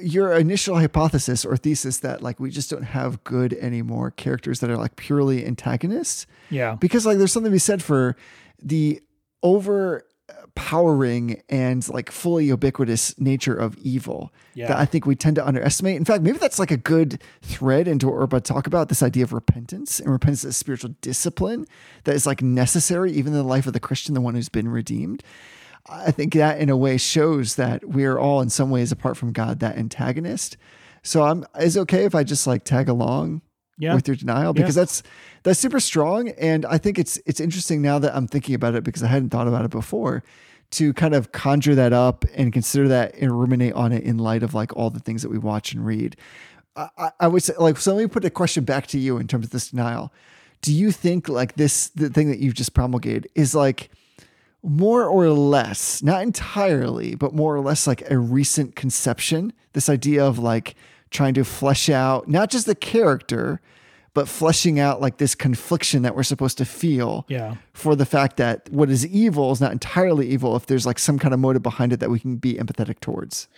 your 0.02 0.32
initial 0.32 0.78
hypothesis 0.78 1.44
or 1.44 1.56
thesis 1.56 1.98
that 1.98 2.22
like 2.22 2.40
we 2.40 2.50
just 2.50 2.70
don't 2.70 2.82
have 2.84 3.22
good 3.24 3.52
anymore 3.54 4.10
characters 4.10 4.60
that 4.60 4.70
are 4.70 4.76
like 4.76 4.96
purely 4.96 5.44
antagonists 5.46 6.26
Yeah. 6.50 6.74
because 6.76 7.06
like 7.06 7.18
there's 7.18 7.32
something 7.32 7.50
to 7.50 7.54
be 7.54 7.58
said 7.58 7.82
for 7.82 8.16
the 8.62 9.00
overpowering 9.42 11.42
and 11.48 11.88
like 11.88 12.10
fully 12.10 12.46
ubiquitous 12.46 13.18
nature 13.18 13.54
of 13.54 13.76
evil 13.78 14.32
Yeah. 14.54 14.68
that 14.68 14.78
I 14.78 14.84
think 14.84 15.06
we 15.06 15.16
tend 15.16 15.36
to 15.36 15.46
underestimate. 15.46 15.96
In 15.96 16.04
fact, 16.04 16.22
maybe 16.22 16.38
that's 16.38 16.58
like 16.58 16.70
a 16.70 16.76
good 16.76 17.22
thread 17.42 17.88
into 17.88 18.06
what 18.06 18.16
we're 18.16 18.22
about 18.24 18.44
to 18.44 18.52
talk 18.52 18.66
about 18.66 18.88
this 18.88 19.02
idea 19.02 19.24
of 19.24 19.32
repentance 19.32 20.00
and 20.00 20.10
repentance 20.10 20.44
as 20.44 20.56
spiritual 20.56 20.94
discipline 21.00 21.66
that 22.04 22.14
is 22.14 22.26
like 22.26 22.42
necessary 22.42 23.12
even 23.12 23.32
in 23.32 23.38
the 23.38 23.44
life 23.44 23.66
of 23.66 23.72
the 23.72 23.80
Christian, 23.80 24.14
the 24.14 24.20
one 24.20 24.34
who's 24.34 24.48
been 24.48 24.68
redeemed. 24.68 25.22
I 25.90 26.10
think 26.12 26.34
that 26.34 26.58
in 26.60 26.70
a 26.70 26.76
way 26.76 26.96
shows 26.96 27.56
that 27.56 27.88
we 27.88 28.04
are 28.04 28.18
all 28.18 28.40
in 28.40 28.48
some 28.48 28.70
ways 28.70 28.92
apart 28.92 29.16
from 29.16 29.32
God 29.32 29.60
that 29.60 29.76
antagonist. 29.76 30.56
So 31.02 31.22
I'm 31.24 31.44
is 31.60 31.76
it 31.76 31.80
okay 31.80 32.04
if 32.04 32.14
I 32.14 32.22
just 32.24 32.46
like 32.46 32.64
tag 32.64 32.88
along 32.88 33.42
Yeah. 33.78 33.94
with 33.94 34.06
your 34.06 34.16
denial 34.16 34.52
because 34.52 34.74
that's 34.74 35.02
that's 35.42 35.58
super 35.58 35.80
strong 35.80 36.28
and 36.30 36.64
I 36.66 36.78
think 36.78 36.98
it's 36.98 37.18
it's 37.26 37.40
interesting 37.40 37.80
now 37.82 37.98
that 37.98 38.14
I'm 38.14 38.26
thinking 38.28 38.54
about 38.54 38.74
it 38.74 38.84
because 38.84 39.02
I 39.02 39.06
hadn't 39.08 39.30
thought 39.30 39.48
about 39.48 39.64
it 39.64 39.70
before 39.70 40.22
to 40.72 40.92
kind 40.94 41.14
of 41.14 41.32
conjure 41.32 41.74
that 41.74 41.92
up 41.92 42.24
and 42.36 42.52
consider 42.52 42.86
that 42.88 43.14
and 43.16 43.32
ruminate 43.40 43.72
on 43.72 43.90
it 43.92 44.04
in 44.04 44.18
light 44.18 44.42
of 44.44 44.54
like 44.54 44.76
all 44.76 44.90
the 44.90 45.00
things 45.00 45.22
that 45.22 45.28
we 45.30 45.38
watch 45.38 45.72
and 45.72 45.84
read. 45.84 46.16
I, 46.76 46.88
I- 46.96 47.10
I 47.20 47.26
would 47.28 47.42
say 47.42 47.54
like 47.58 47.78
so 47.78 47.94
let 47.94 48.02
me 48.02 48.06
put 48.08 48.24
a 48.24 48.30
question 48.30 48.64
back 48.64 48.86
to 48.88 48.98
you 48.98 49.16
in 49.18 49.26
terms 49.26 49.46
of 49.46 49.50
this 49.52 49.70
denial. 49.70 50.12
Do 50.62 50.72
you 50.74 50.92
think 50.92 51.28
like 51.28 51.54
this 51.56 51.88
the 51.88 52.10
thing 52.10 52.28
that 52.30 52.38
you've 52.38 52.54
just 52.54 52.74
promulgated 52.74 53.26
is 53.34 53.54
like 53.54 53.90
more 54.62 55.04
or 55.06 55.30
less, 55.30 56.02
not 56.02 56.22
entirely, 56.22 57.14
but 57.14 57.34
more 57.34 57.54
or 57.54 57.60
less 57.60 57.86
like 57.86 58.08
a 58.10 58.18
recent 58.18 58.76
conception. 58.76 59.52
This 59.72 59.88
idea 59.88 60.24
of 60.24 60.38
like 60.38 60.74
trying 61.10 61.34
to 61.34 61.44
flesh 61.44 61.88
out 61.88 62.28
not 62.28 62.50
just 62.50 62.66
the 62.66 62.74
character, 62.74 63.60
but 64.12 64.28
fleshing 64.28 64.78
out 64.80 65.00
like 65.00 65.18
this 65.18 65.34
confliction 65.34 66.02
that 66.02 66.14
we're 66.16 66.22
supposed 66.24 66.58
to 66.58 66.64
feel 66.64 67.24
Yeah. 67.28 67.54
for 67.72 67.94
the 67.94 68.04
fact 68.04 68.36
that 68.38 68.68
what 68.70 68.90
is 68.90 69.06
evil 69.06 69.52
is 69.52 69.60
not 69.60 69.72
entirely 69.72 70.28
evil 70.28 70.56
if 70.56 70.66
there's 70.66 70.84
like 70.84 70.98
some 70.98 71.18
kind 71.18 71.32
of 71.32 71.38
motive 71.40 71.62
behind 71.62 71.92
it 71.92 72.00
that 72.00 72.10
we 72.10 72.18
can 72.18 72.36
be 72.36 72.54
empathetic 72.54 73.00
towards. 73.00 73.48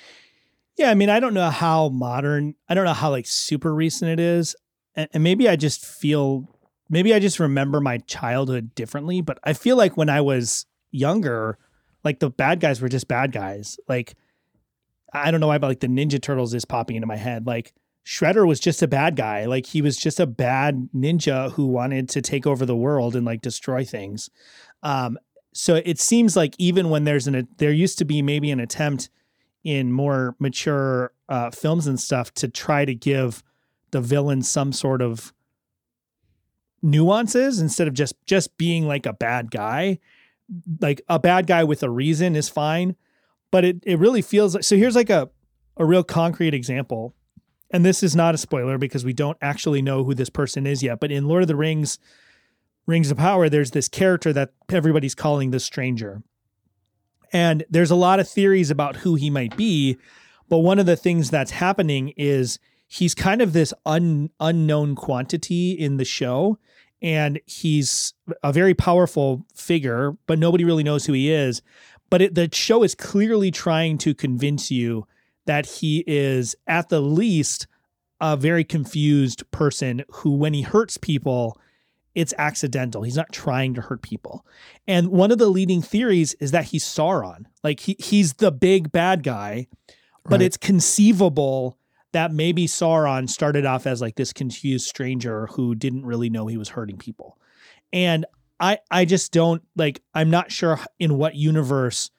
Yeah, 0.77 0.91
I 0.91 0.95
mean, 0.95 1.11
I 1.11 1.21
don't 1.21 1.35
know 1.35 1.51
how 1.51 1.89
modern, 1.89 2.55
I 2.69 2.75
don't 2.75 2.85
know 2.85 2.93
how 2.93 3.11
like 3.11 3.27
super 3.27 3.75
recent 3.75 4.11
it 4.11 4.21
is. 4.21 4.55
And, 4.95 5.09
and 5.15 5.23
maybe 5.23 5.49
I 5.49 5.57
just 5.57 5.85
feel, 5.85 6.49
maybe 6.89 7.13
I 7.15 7.19
just 7.19 7.41
remember 7.41 7.81
my 7.81 7.99
childhood 7.99 8.75
differently, 8.75 9.21
but 9.23 9.39
I 9.45 9.53
feel 9.55 9.77
like 9.77 9.97
when 9.97 10.09
I 10.11 10.21
was 10.21 10.67
younger, 10.93 11.59
like 12.05 12.21
the 12.21 12.31
bad 12.31 12.61
guys 12.61 12.81
were 12.81 12.89
just 12.89 13.09
bad 13.09 13.33
guys. 13.33 13.79
Like, 13.89 14.15
I 15.13 15.31
don't 15.31 15.41
know 15.41 15.49
why, 15.49 15.59
but 15.59 15.69
like 15.69 15.81
the 15.81 15.89
Ninja 15.89 16.21
Turtles 16.21 16.55
is 16.55 16.65
popping 16.65 16.97
into 16.97 17.07
my 17.07 17.17
head. 17.17 17.47
Like, 17.47 17.73
Shredder 18.05 18.47
was 18.47 18.61
just 18.61 18.83
a 18.83 18.89
bad 18.89 19.17
guy. 19.17 19.45
Like, 19.47 19.67
he 19.67 19.83
was 19.83 19.97
just 19.97 20.19
a 20.19 20.27
bad 20.27 20.89
ninja 20.95 21.53
who 21.53 21.67
wanted 21.67 22.09
to 22.11 22.23
take 22.23 22.47
over 22.47 22.67
the 22.67 22.77
world 22.77 23.15
and 23.15 23.25
like 23.25 23.41
destroy 23.41 23.85
things. 23.85 24.29
Um, 24.83 25.19
so 25.53 25.77
it 25.85 26.01
seems 26.01 26.37
like 26.37 26.55
even 26.59 26.91
when 26.91 27.05
there's 27.05 27.27
an, 27.27 27.47
there 27.59 27.73
used 27.73 27.99
to 27.99 28.05
be 28.05 28.23
maybe 28.23 28.51
an 28.51 28.59
attempt 28.61 29.11
in 29.65 29.93
more 29.93 30.35
mature 30.39 31.13
uh, 31.29 31.51
films 31.51 31.87
and 31.87 32.01
stuff 32.01 32.33
to 32.35 32.49
try 32.49 32.85
to 32.85 32.95
give 32.95 33.43
the 33.91 34.01
villain 34.01 34.43
some 34.43 34.73
sort 34.73 35.03
of 35.03 35.33
nuances 36.83 37.61
instead 37.61 37.87
of 37.87 37.95
just 37.95 38.15
just 38.27 38.57
being 38.57 38.89
like 38.89 39.07
a 39.07 39.13
bad 39.13 39.53
guy 39.53 40.01
like 40.81 41.01
a 41.09 41.19
bad 41.19 41.47
guy 41.47 41.65
with 41.65 41.83
a 41.83 41.91
reason 41.91 42.37
is 42.37 42.49
fine 42.49 42.97
but 43.51 43.65
it, 43.65 43.83
it 43.85 43.99
really 43.99 44.23
feels 44.23 44.55
like 44.55 44.65
so 44.65 44.77
here's 44.77 44.97
like 44.97 45.11
a 45.11 45.31
a 45.77 45.85
real 45.85 46.05
concrete 46.05 46.55
example 46.55 47.15
and 47.71 47.85
this 47.85 48.03
is 48.03 48.15
not 48.15 48.35
a 48.35 48.39
spoiler 48.39 48.77
because 48.77 49.05
we 49.05 49.15
don't 49.15 49.39
actually 49.41 49.81
know 49.81 50.05
who 50.05 50.15
this 50.15 50.31
person 50.31 50.67
is 50.67 50.83
yet 50.83 51.01
but 51.01 51.11
in 51.11 51.27
lord 51.27 51.43
of 51.43 51.49
the 51.49 51.57
rings 51.57 51.99
rings 52.87 53.11
of 53.11 53.17
power 53.17 53.49
there's 53.49 53.71
this 53.71 53.89
character 53.89 54.33
that 54.33 54.53
everybody's 54.71 55.15
calling 55.15 55.51
the 55.51 55.61
stranger 55.61 56.23
and 57.33 57.65
there's 57.71 57.91
a 57.91 57.97
lot 57.97 58.21
of 58.21 58.29
theories 58.29 58.71
about 58.71 58.97
who 58.97 59.15
he 59.15 59.31
might 59.31 59.57
be. 59.57 59.97
But 60.49 60.59
one 60.59 60.79
of 60.79 60.87
the 60.87 60.97
things 60.97 61.31
that's 61.31 61.53
happening 61.53 62.13
is 62.17 62.59
he's 62.87 63.15
kind 63.15 63.41
of 63.41 63.55
this 63.55 63.73
un, 63.87 64.31
unknown 64.39 64.95
quantity 64.95 65.73
in 65.73 65.97
the 65.97 66.05
show. 66.05 66.59
And 67.03 67.41
he's 67.47 68.15
a 68.43 68.53
very 68.53 68.75
powerful 68.75 69.45
figure, 69.55 70.17
but 70.27 70.39
nobody 70.39 70.65
really 70.65 70.85
knows 70.85 71.05
who 71.05 71.13
he 71.13 71.31
is. 71.33 71.61
But 72.11 72.23
it, 72.23 72.35
the 72.35 72.49
show 72.53 72.83
is 72.83 72.95
clearly 72.95 73.51
trying 73.51 73.99
to 73.99 74.15
convince 74.15 74.71
you 74.71 75.07
that 75.47 75.67
he 75.67 76.05
is, 76.07 76.55
at 76.69 76.89
the 76.89 77.01
least, 77.01 77.67
a 78.21 78.37
very 78.37 78.63
confused 78.63 79.51
person 79.51 80.05
who, 80.11 80.31
when 80.37 80.55
he 80.55 80.63
hurts 80.63 80.97
people, 80.97 81.59
it's 82.15 82.33
accidental. 82.39 83.03
He's 83.03 83.17
not 83.17 83.33
trying 83.33 83.75
to 83.75 83.81
hurt 83.81 84.03
people. 84.03 84.47
And 84.87 85.09
one 85.09 85.33
of 85.33 85.39
the 85.39 85.49
leading 85.49 85.83
theories 85.83 86.35
is 86.35 86.53
that 86.53 86.67
he's 86.67 86.85
Sauron. 86.85 87.47
Like 87.65 87.81
he 87.81 87.97
he's 87.99 88.35
the 88.35 88.53
big 88.53 88.93
bad 88.93 89.23
guy, 89.25 89.67
but 90.25 90.33
Right. 90.33 90.43
it's 90.43 90.57
conceivable 90.57 91.79
that 92.13 92.33
maybe 92.33 92.67
Sauron 92.67 93.29
started 93.29 93.67
off 93.67 93.87
as 93.87 94.01
like 94.01 94.17
this 94.17 94.33
confused 94.33 94.87
stranger 94.87 95.47
who 95.47 95.75
didn't 95.75 96.07
really 96.07 96.31
know 96.31 96.47
he 96.47 96.57
was 96.57 96.71
hurting 96.71 96.99
people. 96.99 97.39
And 97.93 98.27
I 98.61 98.79
I 98.91 99.05
just 99.05 99.33
don't 99.33 99.63
like 99.77 100.03
I'm 100.15 100.31
not 100.31 100.53
sure 100.53 100.79
in 100.99 101.19
what 101.19 101.35
universe 101.35 102.11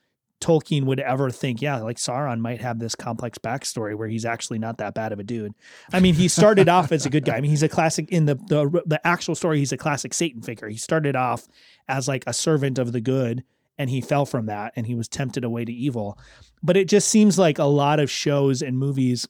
Tolkien 0.44 0.84
would 0.84 1.00
ever 1.00 1.30
think, 1.30 1.62
yeah, 1.62 1.78
like 1.78 1.96
Sauron 1.96 2.40
might 2.40 2.60
have 2.60 2.78
this 2.78 2.96
complex 2.96 3.38
backstory 3.38 3.98
where 3.98 4.10
he's 4.10 4.26
actually 4.26 4.60
not 4.60 4.78
that 4.80 4.94
bad 4.94 5.14
of 5.14 5.20
a 5.20 5.24
dude. 5.24 5.54
I 5.94 6.02
mean, 6.02 6.16
he 6.16 6.28
started 6.28 6.68
off 6.68 6.92
as 6.92 7.06
a 7.06 7.10
good 7.10 7.24
guy. 7.24 7.38
I 7.38 7.42
mean, 7.42 7.50
he's 7.50 7.64
a 7.64 7.70
classic 7.70 8.10
in 8.10 8.26
the 8.26 8.36
the 8.36 8.82
the 8.86 9.08
actual 9.08 9.36
story. 9.36 9.60
He's 9.60 9.72
a 9.72 9.78
classic 9.78 10.14
Satan 10.14 10.42
figure. 10.42 10.68
He 10.68 10.78
started 10.78 11.16
off 11.16 11.48
as 11.88 12.10
like 12.10 12.26
a 12.28 12.34
servant 12.34 12.78
of 12.78 12.92
the 12.92 13.00
good, 13.00 13.46
and 13.78 13.90
he 13.90 14.02
fell 14.02 14.26
from 14.26 14.48
that, 14.48 14.74
and 14.76 14.86
he 14.86 14.96
was 14.96 15.08
tempted 15.08 15.46
away 15.46 15.64
to 15.64 15.72
evil. 15.72 16.20
But 16.62 16.76
it 16.76 16.90
just 16.90 17.08
seems 17.08 17.40
like 17.40 17.58
a 17.58 17.64
lot 17.64 18.02
of 18.02 18.12
shows 18.12 18.62
and 18.62 18.78
movies, 18.78 19.28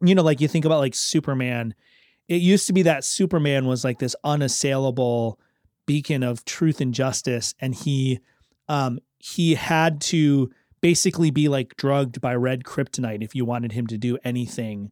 you 0.00 0.14
know, 0.14 0.22
like 0.22 0.40
you 0.40 0.48
think 0.48 0.64
about 0.64 0.78
like 0.78 0.94
Superman. 0.94 1.74
It 2.28 2.42
used 2.42 2.66
to 2.66 2.72
be 2.72 2.82
that 2.82 3.04
Superman 3.04 3.66
was 3.66 3.84
like 3.84 3.98
this 3.98 4.14
unassailable 4.22 5.40
beacon 5.86 6.22
of 6.22 6.44
truth 6.44 6.80
and 6.80 6.92
justice, 6.92 7.54
and 7.60 7.74
he 7.74 8.20
um 8.68 8.98
he 9.18 9.54
had 9.54 10.00
to 10.00 10.50
basically 10.80 11.30
be 11.30 11.48
like 11.48 11.76
drugged 11.76 12.20
by 12.20 12.34
red 12.34 12.64
kryptonite 12.64 13.22
if 13.22 13.34
you 13.34 13.44
wanted 13.44 13.72
him 13.72 13.86
to 13.86 13.98
do 13.98 14.18
anything 14.24 14.90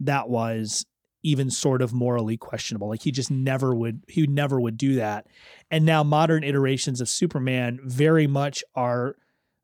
that 0.00 0.28
was 0.28 0.86
even 1.22 1.50
sort 1.50 1.82
of 1.82 1.92
morally 1.92 2.36
questionable 2.36 2.88
like 2.88 3.02
he 3.02 3.10
just 3.10 3.30
never 3.30 3.74
would 3.74 4.02
he 4.08 4.26
never 4.26 4.60
would 4.60 4.76
do 4.76 4.94
that 4.94 5.26
and 5.70 5.84
now 5.84 6.02
modern 6.02 6.44
iterations 6.44 7.00
of 7.00 7.08
superman 7.08 7.78
very 7.84 8.26
much 8.26 8.62
are 8.74 9.16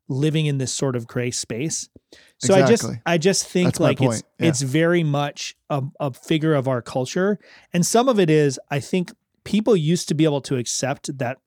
living 0.07 0.45
in 0.45 0.57
this 0.57 0.71
sort 0.71 0.95
of 0.95 1.07
gray 1.07 1.31
space. 1.31 1.89
So 2.37 2.53
i 2.53 2.67
just 2.67 2.85
i 3.05 3.17
just 3.17 3.47
think 3.47 3.67
That's 3.67 3.79
like 3.79 4.01
it's. 4.01 4.23
Yeah. 4.39 4.47
it's 4.49 4.61
very 4.61 5.03
much 5.03 5.55
a, 5.69 5.83
a 5.99 6.13
figure 6.13 6.53
of 6.53 6.67
our 6.67 6.81
culture. 6.81 7.39
And 7.73 7.85
some 7.85 8.09
of 8.09 8.19
it 8.19 8.29
is 8.29 8.59
i 8.69 8.79
think 8.79 9.11
people 9.43 9.75
used 9.75 10.07
to 10.07 10.15
be 10.15 10.23
able 10.23 10.41
to 10.41 10.57
accept 10.57 11.15
that 11.17 11.37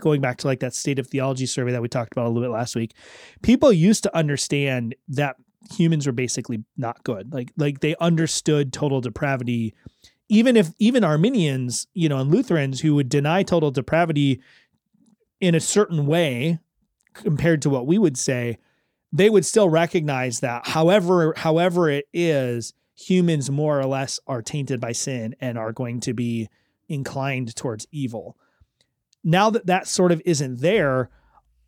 going 0.00 0.20
back 0.20 0.38
to 0.38 0.46
like 0.46 0.60
that 0.60 0.74
state 0.74 0.98
of 0.98 1.06
theology 1.06 1.46
survey 1.46 1.70
that 1.70 1.80
we 1.80 1.88
talked 1.88 2.12
about 2.12 2.26
a 2.26 2.28
little 2.28 2.42
bit 2.42 2.52
last 2.52 2.74
week 2.74 2.94
people 3.42 3.72
used 3.72 4.02
to 4.02 4.16
understand 4.16 4.92
that 5.06 5.36
humans 5.72 6.06
were 6.06 6.12
basically 6.12 6.64
not 6.76 7.02
good. 7.04 7.32
Like 7.32 7.52
like 7.56 7.80
they 7.80 7.96
understood 8.00 8.72
total 8.72 9.00
depravity. 9.00 9.74
Even 10.28 10.56
if 10.56 10.70
even 10.78 11.04
arminians 11.04 11.86
you 11.94 12.08
know 12.08 12.18
and 12.18 12.30
lutherans 12.30 12.80
who 12.80 12.94
would 12.94 13.08
deny 13.08 13.42
total 13.42 13.70
depravity 13.70 14.40
in 15.40 15.54
a 15.54 15.60
certain 15.60 16.06
way 16.06 16.58
compared 17.14 17.62
to 17.62 17.70
what 17.70 17.86
we 17.86 17.98
would 17.98 18.16
say 18.16 18.58
they 19.12 19.30
would 19.30 19.46
still 19.46 19.68
recognize 19.68 20.40
that 20.40 20.66
however 20.66 21.32
however 21.36 21.88
it 21.88 22.06
is 22.12 22.74
humans 22.96 23.50
more 23.50 23.78
or 23.78 23.86
less 23.86 24.20
are 24.26 24.42
tainted 24.42 24.80
by 24.80 24.92
sin 24.92 25.34
and 25.40 25.56
are 25.56 25.72
going 25.72 26.00
to 26.00 26.12
be 26.12 26.48
inclined 26.88 27.54
towards 27.56 27.86
evil. 27.90 28.36
Now 29.22 29.50
that 29.50 29.66
that 29.66 29.88
sort 29.88 30.12
of 30.12 30.20
isn't 30.24 30.60
there 30.60 31.10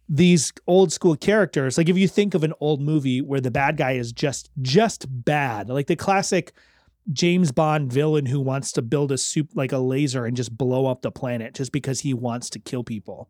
these 0.09 0.53
old 0.67 0.93
school 0.93 1.17
characters 1.17 1.76
like 1.76 1.88
if 1.88 1.97
you 1.97 2.07
think 2.07 2.35
of 2.35 2.45
an 2.45 2.53
old 2.61 2.81
movie 2.81 3.21
where 3.21 3.41
the 3.41 3.50
bad 3.50 3.76
guy 3.76 3.93
is 3.93 4.12
just 4.12 4.50
just 4.62 5.07
bad 5.09 5.69
like 5.69 5.88
the 5.88 5.97
classic 5.97 6.53
James 7.12 7.50
Bond 7.50 7.93
villain 7.93 8.26
who 8.26 8.41
wants 8.41 8.71
to 8.73 8.83
build 8.83 9.11
a 9.11 9.19
soup 9.19 9.50
like 9.55 9.73
a 9.73 9.79
laser 9.79 10.25
and 10.25 10.37
just 10.37 10.57
blow 10.57 10.87
up 10.87 11.03
the 11.03 11.11
planet 11.11 11.55
just 11.55 11.73
because 11.73 12.00
he 12.00 12.15
wants 12.15 12.50
to 12.50 12.59
kill 12.59 12.83
people. 12.83 13.29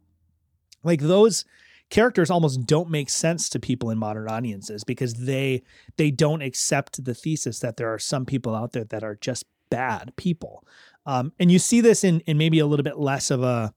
Like 0.83 1.01
those 1.01 1.45
characters 1.91 2.31
almost 2.31 2.67
don't 2.67 2.91
make 2.91 3.09
sense 3.09 3.49
to 3.49 3.61
people 3.61 3.91
in 3.91 3.99
modern 3.99 4.29
audiences 4.29 4.85
because 4.85 5.15
they 5.15 5.63
they 5.97 6.11
don't 6.11 6.43
accept 6.43 7.05
the 7.05 7.15
thesis 7.15 7.61
that 7.61 7.77
there 7.77 7.93
are 7.93 7.99
some 7.99 8.27
people 8.27 8.55
out 8.55 8.73
there 8.73 8.85
that 8.85 9.05
are 9.05 9.17
just 9.17 9.45
bad 9.71 10.13
people 10.17 10.65
um, 11.07 11.33
and 11.39 11.51
you 11.51 11.59
see 11.59 11.81
this 11.81 12.05
in 12.05 12.21
in 12.21 12.39
maybe 12.39 12.59
a 12.59 12.67
little 12.67 12.85
bit 12.85 12.99
less 12.99 13.31
of 13.31 13.43
a 13.43 13.73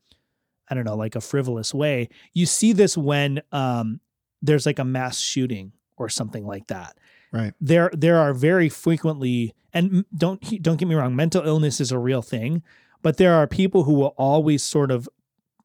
I 0.70 0.76
don't 0.76 0.86
know, 0.86 0.96
like 0.96 1.16
a 1.16 1.22
frivolous 1.22 1.74
way. 1.74 2.10
You 2.34 2.46
see 2.46 2.74
this 2.74 2.96
when 2.98 3.42
um, 3.52 4.00
there's 4.42 4.66
like 4.66 4.80
a 4.80 4.86
mass 4.86 5.20
shooting 5.20 5.74
or 5.98 6.10
something 6.10 6.46
like 6.46 6.68
that. 6.68 6.98
Right. 7.32 7.54
There, 7.60 7.90
there 7.94 8.18
are 8.18 8.34
very 8.34 8.70
frequently, 8.70 9.54
and 9.74 10.06
don't 10.16 10.42
don't 10.62 10.78
get 10.78 10.88
me 10.88 10.96
wrong, 10.96 11.16
mental 11.16 11.46
illness 11.46 11.80
is 11.82 11.92
a 11.92 12.00
real 12.00 12.22
thing, 12.22 12.64
but 13.02 13.18
there 13.18 13.34
are 13.34 13.48
people 13.48 13.84
who 13.84 13.94
will 13.94 14.14
always 14.18 14.64
sort 14.64 14.92
of 14.92 15.10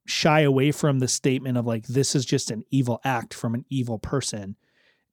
shy 0.06 0.40
away 0.40 0.70
from 0.70 0.98
the 0.98 1.08
statement 1.08 1.56
of 1.56 1.66
like 1.66 1.86
this 1.86 2.14
is 2.14 2.24
just 2.24 2.50
an 2.50 2.62
evil 2.70 3.00
act 3.04 3.32
from 3.32 3.54
an 3.54 3.64
evil 3.70 3.98
person 3.98 4.56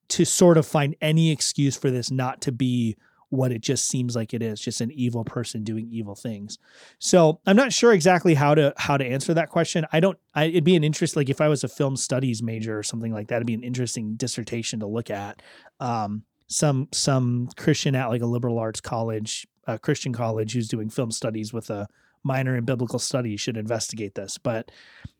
to 0.08 0.24
sort 0.24 0.58
of 0.58 0.66
find 0.66 0.94
any 1.00 1.30
excuse 1.30 1.76
for 1.76 1.90
this 1.90 2.10
not 2.10 2.40
to 2.42 2.52
be 2.52 2.96
what 3.30 3.50
it 3.50 3.62
just 3.62 3.88
seems 3.88 4.14
like 4.14 4.34
it 4.34 4.42
is 4.42 4.60
just 4.60 4.82
an 4.82 4.92
evil 4.92 5.24
person 5.24 5.64
doing 5.64 5.88
evil 5.90 6.14
things. 6.14 6.58
So 6.98 7.40
i'm 7.46 7.56
not 7.56 7.72
sure 7.72 7.94
exactly 7.94 8.34
how 8.34 8.54
to 8.54 8.74
how 8.76 8.98
to 8.98 9.06
answer 9.06 9.32
that 9.32 9.48
question. 9.48 9.86
I 9.92 10.00
don't 10.00 10.18
I, 10.34 10.44
it'd 10.44 10.64
be 10.64 10.76
an 10.76 10.84
interest 10.84 11.16
like 11.16 11.30
if 11.30 11.40
i 11.40 11.48
was 11.48 11.64
a 11.64 11.68
film 11.68 11.96
studies 11.96 12.42
major 12.42 12.78
or 12.78 12.82
something 12.82 13.12
like 13.12 13.28
that 13.28 13.36
it'd 13.36 13.46
be 13.46 13.54
an 13.54 13.64
interesting 13.64 14.16
dissertation 14.16 14.80
to 14.80 14.86
look 14.86 15.08
at. 15.10 15.40
Um 15.80 16.24
some 16.46 16.88
some 16.92 17.48
christian 17.56 17.94
at 17.94 18.10
like 18.10 18.20
a 18.20 18.26
liberal 18.26 18.58
arts 18.58 18.80
college 18.80 19.46
a 19.66 19.78
christian 19.78 20.12
college 20.12 20.52
who's 20.52 20.68
doing 20.68 20.90
film 20.90 21.10
studies 21.10 21.50
with 21.54 21.70
a 21.70 21.88
minor 22.24 22.56
in 22.56 22.64
biblical 22.64 22.98
studies 22.98 23.40
should 23.40 23.56
investigate 23.56 24.14
this 24.14 24.38
but 24.38 24.70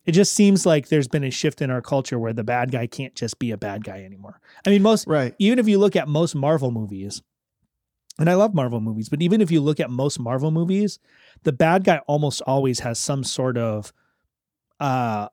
it 0.05 0.13
just 0.13 0.33
seems 0.35 0.67
like 0.67 0.89
there's 0.89 1.09
been 1.09 1.25
a 1.25 1.31
shift 1.31 1.63
in 1.63 1.71
our 1.71 1.83
culture 1.83 2.19
where 2.19 2.33
the 2.33 2.45
bad 2.45 2.71
guy 2.73 2.87
can't 2.87 3.15
just 3.15 3.39
be 3.39 3.51
a 3.51 3.57
bad 3.57 3.85
guy 3.85 4.03
anymore 4.03 4.41
i 4.67 4.71
mean 4.71 4.83
most 4.83 5.07
Right. 5.07 5.35
even 5.39 5.59
if 5.59 5.69
you 5.69 5.79
look 5.79 5.97
at 5.97 6.09
most 6.09 6.35
Marvel 6.35 6.71
movies, 6.71 7.23
and 8.19 8.29
I 8.29 8.35
love 8.35 8.53
Marvel 8.55 8.81
movies, 8.81 9.09
but 9.09 9.23
even 9.23 9.41
if 9.41 9.51
you 9.51 9.61
look 9.63 9.81
at 9.81 9.89
most 9.89 10.21
Marvel 10.21 10.51
movies, 10.51 10.99
the 11.45 11.53
bad 11.53 11.83
guy 11.85 11.99
almost 12.07 12.43
always 12.43 12.81
has 12.81 12.99
some 12.99 13.25
sort 13.25 13.57
of 13.57 13.93
uh 14.81 15.29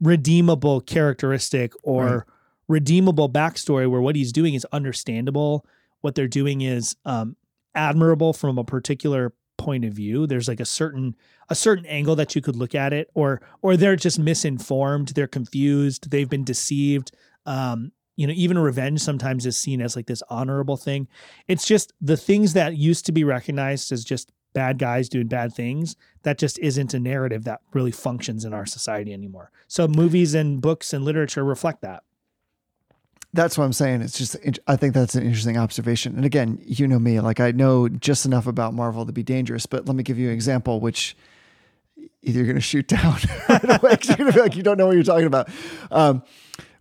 redeemable 0.00 0.80
characteristic 0.80 1.72
or 1.82 2.04
Right. 2.04 2.22
redeemable 2.68 3.30
backstory 3.30 3.90
where 3.90 4.00
what 4.00 4.16
he's 4.16 4.32
doing 4.32 4.54
is 4.54 4.66
understandable. 4.72 5.64
What 6.00 6.14
they're 6.14 6.28
doing 6.28 6.60
is 6.60 6.96
um, 7.04 7.36
admirable 7.74 8.32
from 8.32 8.58
a 8.58 8.64
particular 8.64 9.32
point 9.64 9.84
of 9.84 9.92
view. 9.92 10.26
There's 10.26 10.48
like 10.48 10.60
a 10.60 10.64
certain 10.64 11.16
a 11.48 11.54
certain 11.54 11.86
angle 11.86 12.16
that 12.16 12.34
you 12.34 12.42
could 12.42 12.56
look 12.56 12.74
at 12.74 12.92
it, 12.92 13.10
or 13.14 13.40
or 13.62 13.76
they're 13.76 13.96
just 13.96 14.18
misinformed. 14.18 15.08
They're 15.08 15.26
confused. 15.26 16.10
They've 16.10 16.28
been 16.28 16.44
deceived. 16.44 17.12
Um, 17.46 17.92
you 18.16 18.26
know, 18.26 18.32
even 18.36 18.58
revenge 18.58 19.00
sometimes 19.00 19.44
is 19.44 19.56
seen 19.56 19.80
as 19.80 19.96
like 19.96 20.06
this 20.06 20.22
honorable 20.28 20.76
thing. 20.76 21.08
It's 21.48 21.66
just 21.66 21.92
the 22.00 22.16
things 22.16 22.52
that 22.52 22.76
used 22.76 23.06
to 23.06 23.12
be 23.12 23.24
recognized 23.24 23.90
as 23.90 24.04
just 24.04 24.30
bad 24.52 24.78
guys 24.78 25.08
doing 25.08 25.26
bad 25.26 25.52
things. 25.52 25.96
That 26.22 26.38
just 26.38 26.58
isn't 26.60 26.94
a 26.94 27.00
narrative 27.00 27.44
that 27.44 27.60
really 27.72 27.90
functions 27.90 28.44
in 28.44 28.54
our 28.54 28.66
society 28.66 29.12
anymore. 29.12 29.50
So 29.66 29.88
movies 29.88 30.34
and 30.34 30.60
books 30.60 30.92
and 30.92 31.04
literature 31.04 31.44
reflect 31.44 31.82
that. 31.82 32.04
That's 33.34 33.58
what 33.58 33.64
I'm 33.64 33.72
saying. 33.72 34.00
It's 34.02 34.16
just, 34.16 34.36
I 34.68 34.76
think 34.76 34.94
that's 34.94 35.14
an 35.16 35.24
interesting 35.24 35.56
observation. 35.58 36.14
And 36.16 36.24
again, 36.24 36.58
you 36.64 36.86
know 36.86 36.98
me, 37.00 37.18
like 37.20 37.40
I 37.40 37.50
know 37.50 37.88
just 37.88 38.24
enough 38.24 38.46
about 38.46 38.74
Marvel 38.74 39.04
to 39.04 39.12
be 39.12 39.22
dangerous, 39.24 39.66
but 39.66 39.86
let 39.86 39.96
me 39.96 40.02
give 40.04 40.18
you 40.18 40.28
an 40.28 40.34
example, 40.34 40.78
which 40.80 41.16
either 42.22 42.38
you're 42.38 42.46
going 42.46 42.54
to 42.54 42.60
shoot 42.60 42.86
down 42.88 43.16
right 43.48 43.64
away 43.82 43.98
you're 44.04 44.16
going 44.16 44.30
to 44.30 44.32
be 44.32 44.40
like, 44.40 44.56
you 44.56 44.62
don't 44.62 44.78
know 44.78 44.86
what 44.86 44.94
you're 44.94 45.02
talking 45.04 45.26
about. 45.26 45.48
Um, 45.90 46.22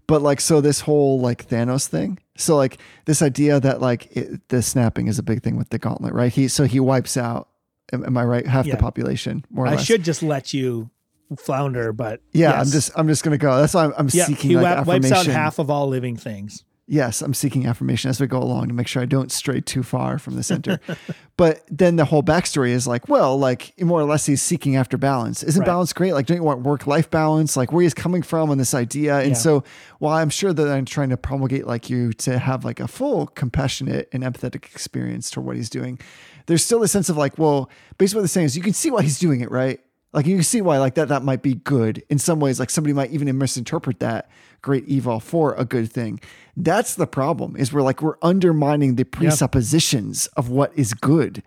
but 0.08 0.22
like, 0.22 0.40
so 0.40 0.62
this 0.62 0.80
whole 0.82 1.20
like 1.20 1.48
Thanos 1.48 1.88
thing. 1.88 2.20
So 2.38 2.56
like 2.56 2.78
this 3.06 3.22
idea 3.22 3.60
that 3.60 3.82
like 3.82 4.16
it, 4.16 4.48
the 4.50 4.62
snapping 4.62 5.08
is 5.08 5.18
a 5.20 5.24
big 5.24 5.42
thing 5.44 5.58
with 5.58 5.70
the 5.70 5.80
gauntlet, 5.80 6.14
right? 6.14 6.32
He, 6.32 6.48
so 6.48 6.66
he 6.66 6.80
wipes 6.80 7.18
out, 7.18 7.50
am, 7.92 8.06
am 8.06 8.18
I 8.18 8.24
right? 8.26 8.46
Half 8.46 8.66
Yeah. 8.68 8.76
the 8.76 8.82
population, 8.82 9.44
more 9.50 9.66
or 9.66 9.70
I 9.70 9.72
less. 9.72 9.86
should 9.86 10.04
just 10.04 10.22
let 10.24 10.54
you 10.54 10.90
flounder, 11.38 11.94
but 11.94 12.22
yeah, 12.32 12.52
yes. 12.52 12.68
I'm 12.68 12.72
just, 12.72 12.92
I'm 12.96 13.08
just 13.08 13.24
to 13.24 13.38
go. 13.38 13.58
That's 13.58 13.74
why 13.74 13.86
I'm, 13.86 13.94
I'm 13.98 14.10
yeah. 14.12 14.26
seeking 14.26 14.50
He 14.52 14.56
like 14.56 14.78
wi- 14.78 15.00
wipes 15.00 15.12
out 15.12 15.26
half 15.26 15.60
of 15.60 15.70
all 15.70 15.88
living 15.88 16.16
things. 16.18 16.64
yes, 16.86 17.22
I'm 17.22 17.34
seeking 17.34 17.66
affirmation 17.66 18.10
as 18.10 18.20
we 18.20 18.28
go 18.28 18.40
along 18.40 18.68
to 18.68 18.74
make 18.74 18.88
sure 18.88 19.02
I 19.02 19.06
don't 19.06 19.32
stray 19.32 19.62
too 19.62 19.84
far 19.84 20.20
from 20.20 20.36
the 20.36 20.44
center. 20.44 20.80
but 21.38 21.62
then 21.70 21.96
the 21.96 22.04
whole 22.06 22.22
backstory 22.22 22.70
is 22.72 22.86
like, 22.86 23.08
well, 23.08 23.38
like 23.40 23.74
more 23.82 24.02
or 24.02 24.04
less 24.04 24.26
he's 24.26 24.42
seeking 24.42 24.76
after 24.76 24.98
balance. 24.98 25.44
Isn't 25.44 25.62
Right. 25.62 25.66
balance 25.68 25.94
great? 25.94 26.14
Like, 26.14 26.26
don't 26.26 26.38
you 26.38 26.44
want 26.44 26.62
work 26.62 26.86
life 26.86 27.10
balance? 27.10 27.56
Like, 27.56 27.72
where 27.72 27.82
he's 27.84 27.94
coming 27.94 28.22
from 28.22 28.50
on 28.50 28.58
this 28.58 28.74
idea. 28.74 29.18
And 29.20 29.30
Yeah. 29.30 29.34
so, 29.36 29.64
while 30.00 30.18
I'm 30.18 30.30
sure 30.30 30.52
that 30.54 30.68
I'm 30.68 30.84
trying 30.86 31.10
to 31.10 31.18
promulgate 31.18 31.66
like 31.66 31.90
you 31.90 32.12
to 32.14 32.38
have 32.38 32.66
like 32.66 32.80
a 32.82 32.88
full 32.88 33.28
compassionate 33.28 34.10
and 34.12 34.22
empathetic 34.24 34.66
experience 34.66 35.32
to 35.32 35.42
what 35.42 35.56
he's 35.56 35.70
doing, 35.70 35.98
there's 36.48 36.66
still 36.66 36.84
a 36.84 36.88
sense 36.90 37.08
of 37.08 37.16
like, 37.16 37.38
well, 37.38 37.70
basically 37.98 38.20
what 38.20 38.22
they're 38.24 38.28
saying 38.28 38.46
is 38.48 38.58
you 38.58 38.62
can 38.64 38.74
see 38.74 38.92
why 38.92 39.02
he's 39.04 39.18
doing 39.20 39.40
it, 39.40 39.50
right? 39.50 39.80
Like 40.14 40.28
you 40.28 40.36
can 40.36 40.44
see 40.44 40.62
why 40.62 40.78
like 40.78 40.94
that 40.96 41.08
that 41.08 41.24
might 41.24 41.42
be 41.42 41.56
good 41.56 42.04
in 42.10 42.20
some 42.20 42.40
ways. 42.40 42.60
Like 42.60 42.70
somebody 42.70 42.94
might 42.94 43.12
even 43.12 43.36
misinterpret 43.38 44.00
that 44.00 44.30
great 44.62 44.86
evil 44.88 45.20
for 45.20 45.54
a 45.56 45.66
good 45.66 45.92
thing. 45.92 46.20
That's 46.56 46.96
the 46.96 47.08
problem. 47.08 47.56
Is 47.58 47.74
we're 47.74 47.82
like 47.82 48.02
we're 48.02 48.18
undermining 48.22 48.96
the 48.96 49.06
presuppositions 49.06 50.28
of 50.38 50.50
what 50.50 50.72
is 50.78 50.94
good, 50.94 51.42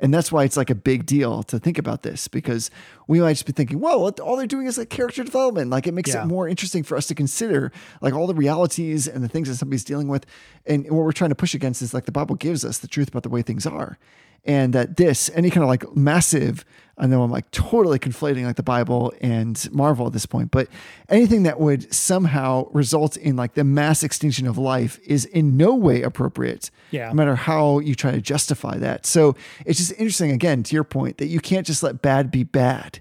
and 0.00 0.12
that's 0.12 0.30
why 0.30 0.44
it's 0.44 0.56
like 0.56 0.70
a 0.70 0.74
big 0.74 1.06
deal 1.06 1.42
to 1.44 1.58
think 1.58 1.78
about 1.78 2.02
this 2.02 2.28
because 2.28 2.70
we 3.06 3.20
might 3.20 3.32
just 3.32 3.46
be 3.46 3.52
thinking, 3.52 3.80
well, 3.80 4.10
all 4.22 4.36
they're 4.36 4.46
doing 4.46 4.66
is 4.66 4.76
like 4.78 4.90
character 4.90 5.24
development. 5.24 5.70
Like 5.70 5.86
it 5.86 5.94
makes 5.94 6.10
Yeah. 6.14 6.22
it 6.22 6.26
more 6.26 6.46
interesting 6.48 6.82
for 6.82 6.96
us 6.96 7.06
to 7.08 7.14
consider 7.14 7.72
like 8.02 8.12
all 8.14 8.26
the 8.26 8.34
realities 8.34 9.08
and 9.08 9.24
the 9.24 9.28
things 9.28 9.48
that 9.48 9.56
somebody's 9.56 9.84
dealing 9.84 10.08
with. 10.08 10.26
And 10.66 10.84
what 10.84 11.04
we're 11.04 11.12
trying 11.12 11.30
to 11.30 11.34
push 11.36 11.54
against 11.54 11.80
is 11.82 11.92
like 11.94 12.04
the 12.04 12.12
Bible 12.12 12.34
gives 12.34 12.64
us 12.64 12.78
the 12.78 12.88
truth 12.88 13.08
about 13.08 13.22
the 13.22 13.28
way 13.30 13.40
things 13.42 13.66
are 13.66 13.98
and 14.44 14.72
that 14.72 14.96
this 14.96 15.30
any 15.34 15.50
kind 15.50 15.62
of 15.62 15.68
like 15.68 15.94
massive 15.96 16.64
i 16.98 17.06
know 17.06 17.22
i'm 17.22 17.30
like 17.30 17.50
totally 17.50 17.98
conflating 17.98 18.44
like 18.44 18.56
the 18.56 18.62
bible 18.62 19.12
and 19.20 19.68
marvel 19.72 20.06
at 20.06 20.12
this 20.12 20.26
point 20.26 20.50
but 20.50 20.68
anything 21.08 21.42
that 21.42 21.60
would 21.60 21.92
somehow 21.92 22.66
result 22.72 23.16
in 23.18 23.36
like 23.36 23.54
the 23.54 23.64
mass 23.64 24.02
extinction 24.02 24.46
of 24.46 24.56
life 24.58 24.98
is 25.06 25.24
in 25.26 25.56
no 25.56 25.74
way 25.74 26.02
appropriate 26.02 26.70
Yeah. 26.90 27.08
no 27.08 27.14
matter 27.14 27.36
how 27.36 27.78
you 27.80 27.94
try 27.94 28.10
to 28.12 28.20
justify 28.20 28.76
that 28.78 29.04
so 29.06 29.36
it's 29.66 29.78
just 29.78 29.92
interesting 29.92 30.30
again 30.30 30.62
to 30.64 30.74
your 30.74 30.84
point 30.84 31.18
that 31.18 31.26
you 31.26 31.40
can't 31.40 31.66
just 31.66 31.82
let 31.82 32.00
bad 32.02 32.30
be 32.30 32.44
bad 32.44 33.00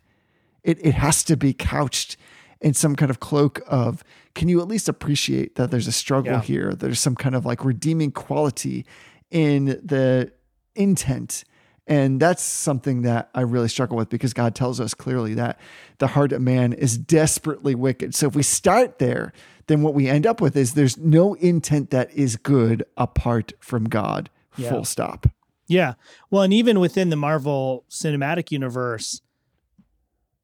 it, 0.64 0.78
it 0.86 0.94
has 0.96 1.24
to 1.26 1.38
be 1.38 1.54
couched 1.54 2.18
in 2.62 2.74
some 2.74 2.96
kind 2.98 3.10
of 3.10 3.22
cloak 3.22 3.62
of 3.68 4.04
can 4.36 4.50
you 4.50 4.60
at 4.62 4.68
least 4.68 4.90
appreciate 4.90 5.56
that 5.56 5.72
there's 5.72 5.88
a 5.88 5.92
struggle 5.94 6.34
Yeah. 6.34 6.42
here 6.42 6.74
there's 6.74 7.00
some 7.00 7.16
kind 7.16 7.34
of 7.36 7.46
like 7.46 7.64
redeeming 7.64 8.12
quality 8.12 8.86
in 9.32 9.66
the 9.84 10.32
intent 10.76 11.44
and 11.90 12.20
that's 12.20 12.44
something 12.44 13.02
that 13.02 13.32
I 13.34 13.42
really 13.42 13.68
struggle 13.68 13.98
with 13.98 14.10
because 14.10 14.32
God 14.32 14.54
tells 14.54 14.80
us 14.80 14.94
clearly 14.94 15.34
that 15.34 15.60
the 15.98 16.06
heart 16.06 16.32
of 16.32 16.40
man 16.40 16.72
is 16.72 17.00
desperately 17.00 17.74
wicked. 17.74 18.14
So 18.14 18.28
if 18.28 18.36
we 18.36 18.44
start 18.44 19.00
there, 19.00 19.34
then 19.66 19.82
what 19.82 19.96
we 19.96 20.08
end 20.08 20.28
up 20.28 20.40
with 20.40 20.56
is 20.56 20.76
there's 20.76 21.00
no 21.00 21.34
intent 21.34 21.90
that 21.90 22.14
is 22.14 22.36
good 22.36 22.84
apart 22.96 23.54
from 23.60 23.86
God. 23.86 24.30
Yeah. 24.56 24.70
Full 24.70 24.86
stop. 24.86 25.26
Yeah. 25.68 25.96
Well, 26.30 26.44
and 26.44 26.54
even 26.54 26.80
within 26.80 27.10
the 27.10 27.16
Marvel 27.16 27.86
Cinematic 27.90 28.52
Universe, 28.52 29.22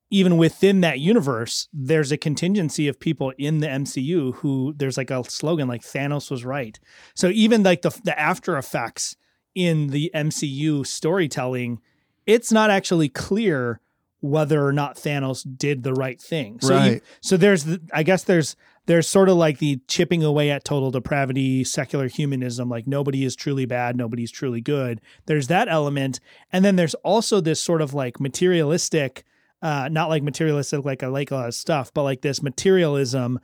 even 0.10 0.38
within 0.38 0.82
that 0.82 1.00
universe, 1.00 1.68
there's 1.72 2.12
a 2.12 2.18
contingency 2.18 2.88
of 2.88 3.00
people 3.00 3.34
in 3.38 3.60
the 3.60 3.68
MCU 3.68 4.36
who 4.36 4.74
there's 4.76 4.98
like 4.98 5.12
a 5.12 5.24
slogan 5.26 5.68
like 5.68 5.84
Thanos 5.84 6.32
was 6.32 6.44
right. 6.44 6.80
So 7.14 7.28
even 7.30 7.62
like 7.62 7.84
the 7.84 7.90
the 8.04 8.20
after 8.20 8.58
effects 8.58 9.16
in 9.56 9.88
the 9.88 10.12
MCU 10.14 10.86
storytelling, 10.86 11.80
it's 12.28 12.52
not 12.52 12.70
actually 12.70 13.10
clear 13.10 13.80
whether 14.20 14.66
or 14.66 14.74
not 14.74 14.96
Thanos 14.98 15.46
did 15.58 15.84
the 15.84 15.94
right 15.94 16.20
thing. 16.22 16.60
So 16.60 16.76
you- 16.96 17.02
so 17.22 17.38
there's 17.38 17.64
the, 17.64 17.82
I 17.94 18.04
guess 18.04 18.24
there's 18.24 18.56
there's 18.88 19.08
sort 19.08 19.30
of 19.30 19.36
like 19.38 19.58
the 19.58 19.80
chipping 19.88 20.24
away 20.24 20.52
at 20.52 20.64
total 20.64 20.92
depravity, 20.92 21.64
secular 21.64 22.08
humanism, 22.08 22.70
like 22.70 22.86
nobody 22.86 23.24
is 23.26 23.36
truly 23.36 23.66
bad, 23.66 23.96
nobody's 23.96 24.30
truly 24.30 24.62
good. 24.62 25.02
There's 25.26 25.48
that 25.48 25.68
element. 25.68 26.20
And 26.52 26.64
then 26.64 26.76
there's 26.76 26.94
also 26.96 27.42
this 27.42 27.60
sort 27.60 27.82
of 27.82 27.96
like 27.96 28.20
materialistic, 28.20 29.24
uh, 29.64 29.90
not 29.92 30.10
like 30.10 30.22
materialistic, 30.22 30.86
like 30.86 31.02
I 31.02 31.08
like 31.08 31.32
a 31.32 31.36
lot 31.36 31.48
of 31.48 31.56
stuff, 31.56 31.92
but 31.96 32.04
like 32.04 32.22
this 32.22 32.44
materialism 32.44 33.40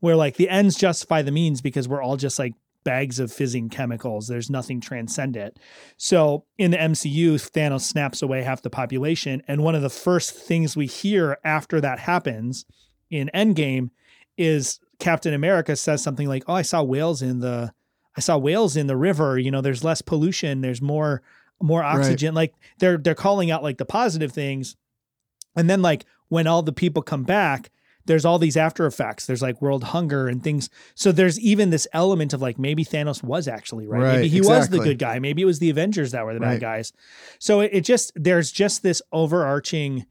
where 0.00 0.16
like 0.16 0.36
the 0.36 0.48
ends 0.48 0.76
justify 0.76 1.20
the 1.20 1.30
means 1.30 1.60
because 1.60 1.86
we're 1.88 2.02
all 2.02 2.16
just 2.16 2.38
like 2.38 2.54
bags 2.86 3.18
of 3.18 3.32
fizzing 3.32 3.68
chemicals. 3.68 4.28
There's 4.28 4.48
nothing 4.48 4.80
transcendent. 4.80 5.58
So 5.96 6.44
in 6.56 6.70
the 6.70 6.76
MCU, 6.76 7.34
Thanos 7.34 7.80
snaps 7.80 8.22
away 8.22 8.42
half 8.44 8.62
the 8.62 8.70
population. 8.70 9.42
And 9.48 9.64
one 9.64 9.74
of 9.74 9.82
the 9.82 9.90
first 9.90 10.30
things 10.30 10.76
we 10.76 10.86
hear 10.86 11.36
after 11.44 11.80
that 11.80 11.98
happens 11.98 12.64
in 13.10 13.28
Endgame 13.34 13.90
is 14.38 14.78
Captain 15.00 15.34
America 15.34 15.74
says 15.74 16.00
something 16.00 16.28
like, 16.28 16.44
"Oh, 16.46 16.54
I 16.54 16.62
saw 16.62 16.84
whales 16.84 17.22
in 17.22 17.40
the 17.40 17.72
I 18.16 18.20
saw 18.20 18.38
whales 18.38 18.76
in 18.76 18.86
the 18.86 18.96
river, 18.96 19.36
you 19.36 19.50
know, 19.50 19.60
there's 19.60 19.84
less 19.84 20.00
pollution, 20.00 20.60
there's 20.60 20.80
more 20.80 21.22
more 21.60 21.82
oxygen." 21.82 22.34
Like 22.34 22.54
they're 22.78 22.98
they're 22.98 23.16
calling 23.16 23.50
out 23.50 23.64
like 23.64 23.78
the 23.78 23.84
positive 23.84 24.30
things. 24.30 24.76
And 25.56 25.68
then 25.68 25.82
like 25.82 26.04
when 26.28 26.46
all 26.46 26.62
the 26.62 26.72
people 26.72 27.02
come 27.02 27.24
back, 27.24 27.70
there's 28.06 28.24
all 28.24 28.38
these 28.38 28.56
after 28.56 28.86
effects. 28.86 29.26
There's 29.26 29.42
like 29.42 29.60
world 29.60 29.84
hunger 29.84 30.28
and 30.28 30.42
things. 30.42 30.70
So 30.94 31.12
there's 31.12 31.38
even 31.40 31.70
this 31.70 31.86
element 31.92 32.32
of 32.32 32.40
like 32.40 32.58
maybe 32.58 32.84
Thanos 32.84 33.22
was 33.22 33.48
actually 33.48 33.86
right. 33.86 34.02
Right, 34.02 34.16
maybe 34.16 34.28
he 34.28 34.40
was 34.40 34.68
the 34.68 34.78
good 34.78 34.98
guy. 34.98 35.18
Maybe 35.18 35.42
it 35.42 35.46
was 35.46 35.58
the 35.58 35.70
Avengers 35.70 36.12
that 36.12 36.24
were 36.24 36.34
the 36.34 36.40
bad 36.40 36.60
guys. 36.60 36.92
So 37.38 37.60
it, 37.60 37.70
it 37.72 37.80
just 37.82 38.12
there's 38.14 38.50
just 38.50 38.82
this 38.82 39.02
overarching 39.12 40.06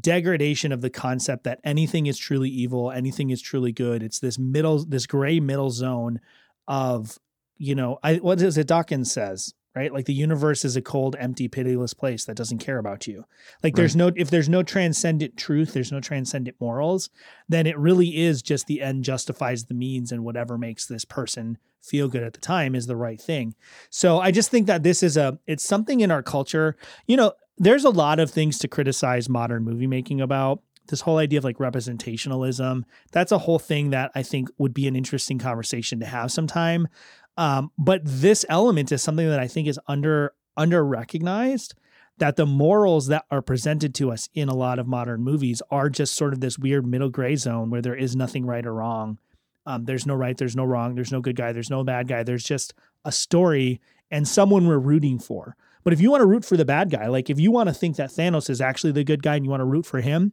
degradation 0.00 0.72
of 0.72 0.80
the 0.80 0.90
concept 0.90 1.44
that 1.44 1.60
anything 1.64 2.06
is 2.06 2.18
truly 2.18 2.50
evil, 2.50 2.90
anything 2.90 3.30
is 3.30 3.40
truly 3.40 3.72
good. 3.72 4.02
It's 4.02 4.18
this 4.18 4.38
middle, 4.38 4.84
this 4.84 5.06
gray 5.06 5.38
middle 5.40 5.70
zone 5.70 6.20
of, 6.66 7.18
you 7.56 7.74
know, 7.74 7.98
I 8.02 8.16
what 8.16 8.40
is 8.40 8.58
it 8.58 8.66
Dawkins 8.66 9.12
says, 9.12 9.54
right? 9.76 9.92
Like 9.92 10.06
the 10.06 10.14
universe 10.14 10.64
is 10.64 10.74
a 10.74 10.82
cold, 10.82 11.14
empty, 11.18 11.48
pitiless 11.48 11.92
place 11.92 12.24
that 12.24 12.36
doesn't 12.36 12.58
care 12.58 12.78
about 12.78 13.06
you. 13.06 13.26
Like 13.62 13.74
there's 13.74 13.94
no 13.94 14.10
if 14.16 14.30
there's 14.30 14.48
no 14.48 14.62
transcendent 14.62 15.36
truth, 15.36 15.74
there's 15.74 15.92
no 15.92 16.00
transcendent 16.00 16.56
morals, 16.58 17.10
then 17.46 17.66
it 17.66 17.78
really 17.78 18.16
is 18.16 18.40
just 18.40 18.66
the 18.66 18.80
end 18.80 19.04
justifies 19.04 19.66
the 19.66 19.74
means 19.74 20.10
and 20.10 20.24
whatever 20.24 20.56
makes 20.56 20.86
this 20.86 21.04
person 21.04 21.58
feel 21.82 22.08
good 22.08 22.22
at 22.22 22.32
the 22.32 22.40
time 22.40 22.74
is 22.74 22.86
the 22.86 22.96
right 22.96 23.20
thing. 23.20 23.54
So 23.90 24.18
I 24.18 24.30
just 24.30 24.50
think 24.50 24.66
that 24.66 24.82
this 24.82 25.02
is 25.02 25.18
a 25.18 25.38
it's 25.46 25.64
something 25.64 26.00
in 26.00 26.10
our 26.10 26.22
culture. 26.22 26.76
You 27.06 27.18
know, 27.18 27.32
there's 27.58 27.84
a 27.84 27.90
lot 27.90 28.18
of 28.18 28.30
things 28.30 28.58
to 28.60 28.68
criticize 28.68 29.28
modern 29.28 29.62
movie 29.62 29.86
making 29.86 30.22
about. 30.22 30.62
This 30.88 31.00
whole 31.00 31.18
idea 31.18 31.38
of 31.38 31.44
like 31.44 31.58
representationalism, 31.58 32.84
that's 33.10 33.32
a 33.32 33.38
whole 33.38 33.58
thing 33.58 33.90
that 33.90 34.12
I 34.14 34.22
think 34.22 34.48
would 34.56 34.72
be 34.72 34.86
an 34.86 34.94
interesting 34.96 35.38
conversation 35.38 35.98
to 36.00 36.06
have 36.06 36.30
sometime. 36.30 36.88
Um, 37.36 37.70
but 37.76 38.00
this 38.04 38.44
element 38.48 38.92
is 38.92 39.02
something 39.02 39.28
that 39.28 39.40
I 39.40 39.46
think 39.46 39.68
is 39.68 39.78
under 39.86 40.32
under 40.56 40.84
recognized 40.84 41.74
that 42.18 42.36
the 42.36 42.46
morals 42.46 43.08
that 43.08 43.26
are 43.30 43.42
presented 43.42 43.94
to 43.94 44.10
us 44.10 44.28
in 44.32 44.48
a 44.48 44.54
lot 44.54 44.78
of 44.78 44.86
modern 44.86 45.22
movies 45.22 45.60
are 45.70 45.90
just 45.90 46.14
sort 46.14 46.32
of 46.32 46.40
this 46.40 46.58
weird 46.58 46.86
middle 46.86 47.10
gray 47.10 47.36
zone 47.36 47.68
where 47.68 47.82
there 47.82 47.94
is 47.94 48.16
nothing 48.16 48.46
right 48.46 48.64
or 48.64 48.72
wrong. 48.74 49.18
Um, 49.66 49.84
there's 49.84 50.06
no 50.06 50.14
right, 50.14 50.36
there's 50.36 50.56
no 50.56 50.64
wrong, 50.64 50.94
there's 50.94 51.12
no 51.12 51.20
good 51.20 51.36
guy, 51.36 51.52
there's 51.52 51.70
no 51.70 51.84
bad 51.84 52.08
guy. 52.08 52.22
There's 52.22 52.44
just 52.44 52.72
a 53.04 53.12
story 53.12 53.80
and 54.10 54.26
someone 54.26 54.66
we're 54.66 54.78
rooting 54.78 55.18
for. 55.18 55.56
But 55.84 55.92
if 55.92 56.00
you 56.00 56.10
want 56.10 56.22
to 56.22 56.26
root 56.26 56.44
for 56.44 56.56
the 56.56 56.64
bad 56.64 56.90
guy, 56.90 57.06
like 57.08 57.28
if 57.28 57.38
you 57.38 57.50
want 57.50 57.68
to 57.68 57.74
think 57.74 57.96
that 57.96 58.10
Thanos 58.10 58.48
is 58.48 58.60
actually 58.60 58.92
the 58.92 59.04
good 59.04 59.22
guy 59.22 59.36
and 59.36 59.44
you 59.44 59.50
want 59.50 59.60
to 59.60 59.66
root 59.66 59.86
for 59.86 60.00
him, 60.00 60.32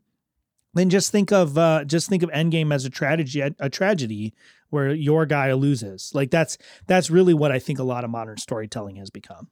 then 0.73 0.89
just 0.89 1.11
think 1.11 1.31
of 1.31 1.57
uh, 1.57 1.83
just 1.83 2.09
think 2.09 2.23
of 2.23 2.31
Endgame 2.31 2.73
as 2.73 2.85
a 2.85 2.89
tragedy, 2.89 3.41
a, 3.59 3.69
tragedy 3.69 4.33
where 4.73 4.91
your 4.91 5.25
guy 5.25 5.53
loses. 5.53 6.11
Like 6.13 6.31
that's 6.31 6.57
that's 6.87 7.09
really 7.09 7.33
what 7.33 7.51
I 7.51 7.59
think 7.59 7.79
a 7.79 7.83
lot 7.83 8.03
of 8.03 8.09
modern 8.09 8.37
storytelling 8.37 8.97
has 8.97 9.09
become. 9.09 9.49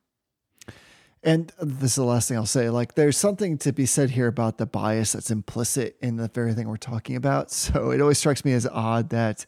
And 1.24 1.54
this 1.62 1.92
is 1.92 1.96
the 1.96 2.04
last 2.04 2.28
thing 2.28 2.38
I'll 2.38 2.48
say. 2.48 2.72
Like, 2.72 2.96
there's 2.96 3.16
something 3.16 3.60
to 3.60 3.72
be 3.72 3.86
said 3.86 4.10
here 4.10 4.26
about 4.26 4.58
the 4.58 4.66
bias 4.66 5.12
that's 5.12 5.30
implicit 5.30 5.96
in 6.02 6.16
the 6.16 6.28
very 6.30 6.56
thing 6.56 6.68
we're 6.68 6.78
talking 6.78 7.16
about. 7.16 7.52
So 7.62 7.92
it 7.92 8.02
always 8.02 8.18
strikes 8.18 8.44
me 8.44 8.54
as 8.54 8.66
odd 8.66 9.12
that, 9.12 9.46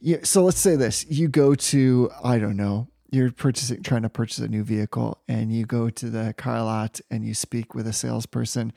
you, 0.00 0.20
so 0.22 0.44
let's 0.44 0.60
say 0.60 0.76
this 0.76 1.04
you 1.08 1.26
go 1.26 1.56
to, 1.56 2.10
I 2.22 2.38
don't 2.38 2.56
know, 2.56 2.86
you're 3.10 3.32
purchasing, 3.32 3.82
trying 3.82 4.02
to 4.02 4.08
purchase 4.08 4.38
a 4.38 4.46
new 4.46 4.62
vehicle, 4.62 5.18
and 5.26 5.52
you 5.52 5.66
go 5.66 5.90
to 5.90 6.08
the 6.08 6.34
car 6.34 6.62
lot 6.62 7.00
and 7.10 7.24
you 7.24 7.34
speak 7.34 7.74
with 7.74 7.88
a 7.88 7.92
salesperson, 7.92 8.72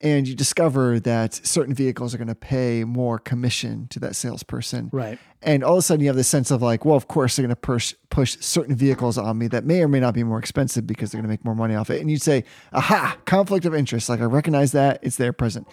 and 0.00 0.28
you 0.28 0.34
discover 0.34 1.00
that 1.00 1.34
certain 1.34 1.74
vehicles 1.74 2.14
are 2.14 2.18
going 2.18 2.28
to 2.28 2.34
pay 2.34 2.84
more 2.84 3.18
commission 3.18 3.88
to 3.88 3.98
that 4.00 4.14
salesperson. 4.14 4.90
Right. 4.92 5.18
And 5.40 5.64
all 5.64 5.74
of 5.74 5.78
a 5.78 5.82
sudden, 5.82 6.02
you 6.02 6.08
have 6.08 6.16
this 6.16 6.28
sense 6.28 6.50
of 6.50 6.60
like, 6.60 6.84
well, 6.84 6.96
of 6.96 7.08
course, 7.08 7.36
they're 7.36 7.44
going 7.44 7.50
to 7.50 7.56
push 7.56 7.94
push 8.10 8.36
certain 8.40 8.74
vehicles 8.74 9.16
on 9.16 9.38
me 9.38 9.48
that 9.48 9.64
may 9.64 9.82
or 9.82 9.88
may 9.88 10.00
not 10.00 10.12
be 10.12 10.22
more 10.22 10.38
expensive 10.38 10.86
because 10.86 11.10
they're 11.10 11.20
going 11.20 11.28
to 11.28 11.32
make 11.32 11.44
more 11.44 11.54
money 11.54 11.74
off 11.74 11.88
it. 11.88 12.00
And 12.00 12.10
you'd 12.10 12.22
say, 12.22 12.44
aha, 12.72 13.16
conflict 13.24 13.64
of 13.64 13.74
interest. 13.74 14.08
Like 14.08 14.20
I 14.20 14.24
recognize 14.24 14.72
that 14.72 15.00
it's 15.02 15.16
there 15.16 15.32
present. 15.32 15.66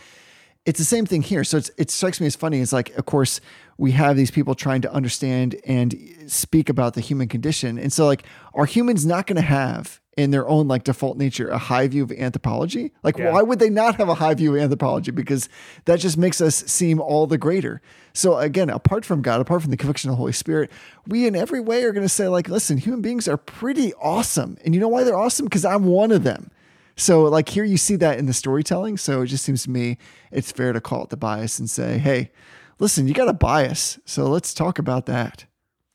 It's 0.65 0.79
the 0.79 0.85
same 0.85 1.05
thing 1.05 1.23
here. 1.23 1.43
So 1.43 1.57
it's, 1.57 1.71
it 1.77 1.91
strikes 1.91 2.21
me 2.21 2.27
as 2.27 2.37
funny. 2.37 2.59
It's 2.59 2.71
like, 2.71 2.91
of 2.91 3.05
course, 3.05 3.41
we 3.77 3.91
have 3.91 4.15
these 4.15 4.31
people 4.31 4.55
trying 4.55 4.81
to 4.83 4.93
understand 4.93 5.57
and 5.65 5.93
speak 6.27 6.69
about 6.69 6.93
the 6.93 7.01
human 7.01 7.27
condition. 7.27 7.77
And 7.77 7.91
so, 7.91 8.05
like, 8.05 8.23
are 8.53 8.65
humans 8.65 9.05
not 9.05 9.27
going 9.27 9.35
to 9.35 9.41
have 9.41 9.99
in 10.17 10.31
their 10.31 10.47
own 10.47 10.67
like 10.67 10.83
default 10.83 11.17
nature 11.17 11.49
a 11.49 11.57
high 11.57 11.87
view 11.87 12.03
of 12.03 12.11
anthropology? 12.11 12.91
Like, 13.03 13.17
Yeah. 13.17 13.31
why 13.31 13.41
would 13.41 13.59
they 13.59 13.69
not 13.69 13.95
have 13.95 14.09
a 14.09 14.15
high 14.15 14.33
view 14.33 14.55
of 14.55 14.61
anthropology? 14.61 15.11
Because 15.11 15.49
that 15.85 15.99
just 15.99 16.17
makes 16.17 16.39
us 16.41 16.55
seem 16.67 16.99
all 17.01 17.25
the 17.27 17.37
greater. 17.37 17.81
So 18.13 18.37
again, 18.37 18.69
apart 18.69 19.05
from 19.05 19.21
God, 19.21 19.41
apart 19.41 19.61
from 19.61 19.71
the 19.71 19.77
conviction 19.77 20.09
of 20.09 20.13
the 20.13 20.17
Holy 20.17 20.31
Spirit, 20.33 20.71
we 21.07 21.25
in 21.25 21.35
every 21.35 21.59
way 21.59 21.83
are 21.83 21.91
going 21.91 22.05
to 22.05 22.09
say, 22.09 22.27
like, 22.27 22.47
listen, 22.47 22.77
human 22.77 23.01
beings 23.01 23.27
are 23.27 23.37
pretty 23.37 23.93
awesome. 23.95 24.57
And 24.63 24.75
you 24.75 24.79
know 24.79 24.87
why 24.87 25.03
they're 25.03 25.17
awesome? 25.17 25.45
Because 25.45 25.65
I'm 25.65 25.85
one 25.85 26.11
of 26.11 26.23
them. 26.23 26.51
So 26.95 27.23
like 27.23 27.49
here 27.49 27.63
you 27.63 27.77
see 27.77 27.95
that 27.95 28.19
in 28.19 28.27
the 28.27 28.33
storytelling. 28.33 28.97
So 28.97 29.23
it 29.23 29.27
just 29.27 29.43
seems 29.43 29.63
to 29.63 29.71
me 29.71 29.97
it's 30.31 30.51
fair 30.51 30.73
to 30.73 30.79
call 30.79 31.03
it 31.05 31.09
the 31.09 31.17
bias 31.17 31.57
and 31.57 31.67
say, 31.67 31.97
hey, 31.97 32.29
listen, 32.77 33.07
you 33.07 33.15
got 33.15 33.27
a 33.29 33.33
bias. 33.33 33.97
So 34.05 34.27
let's 34.27 34.53
talk 34.53 34.77
about 34.77 35.07
that. 35.07 35.45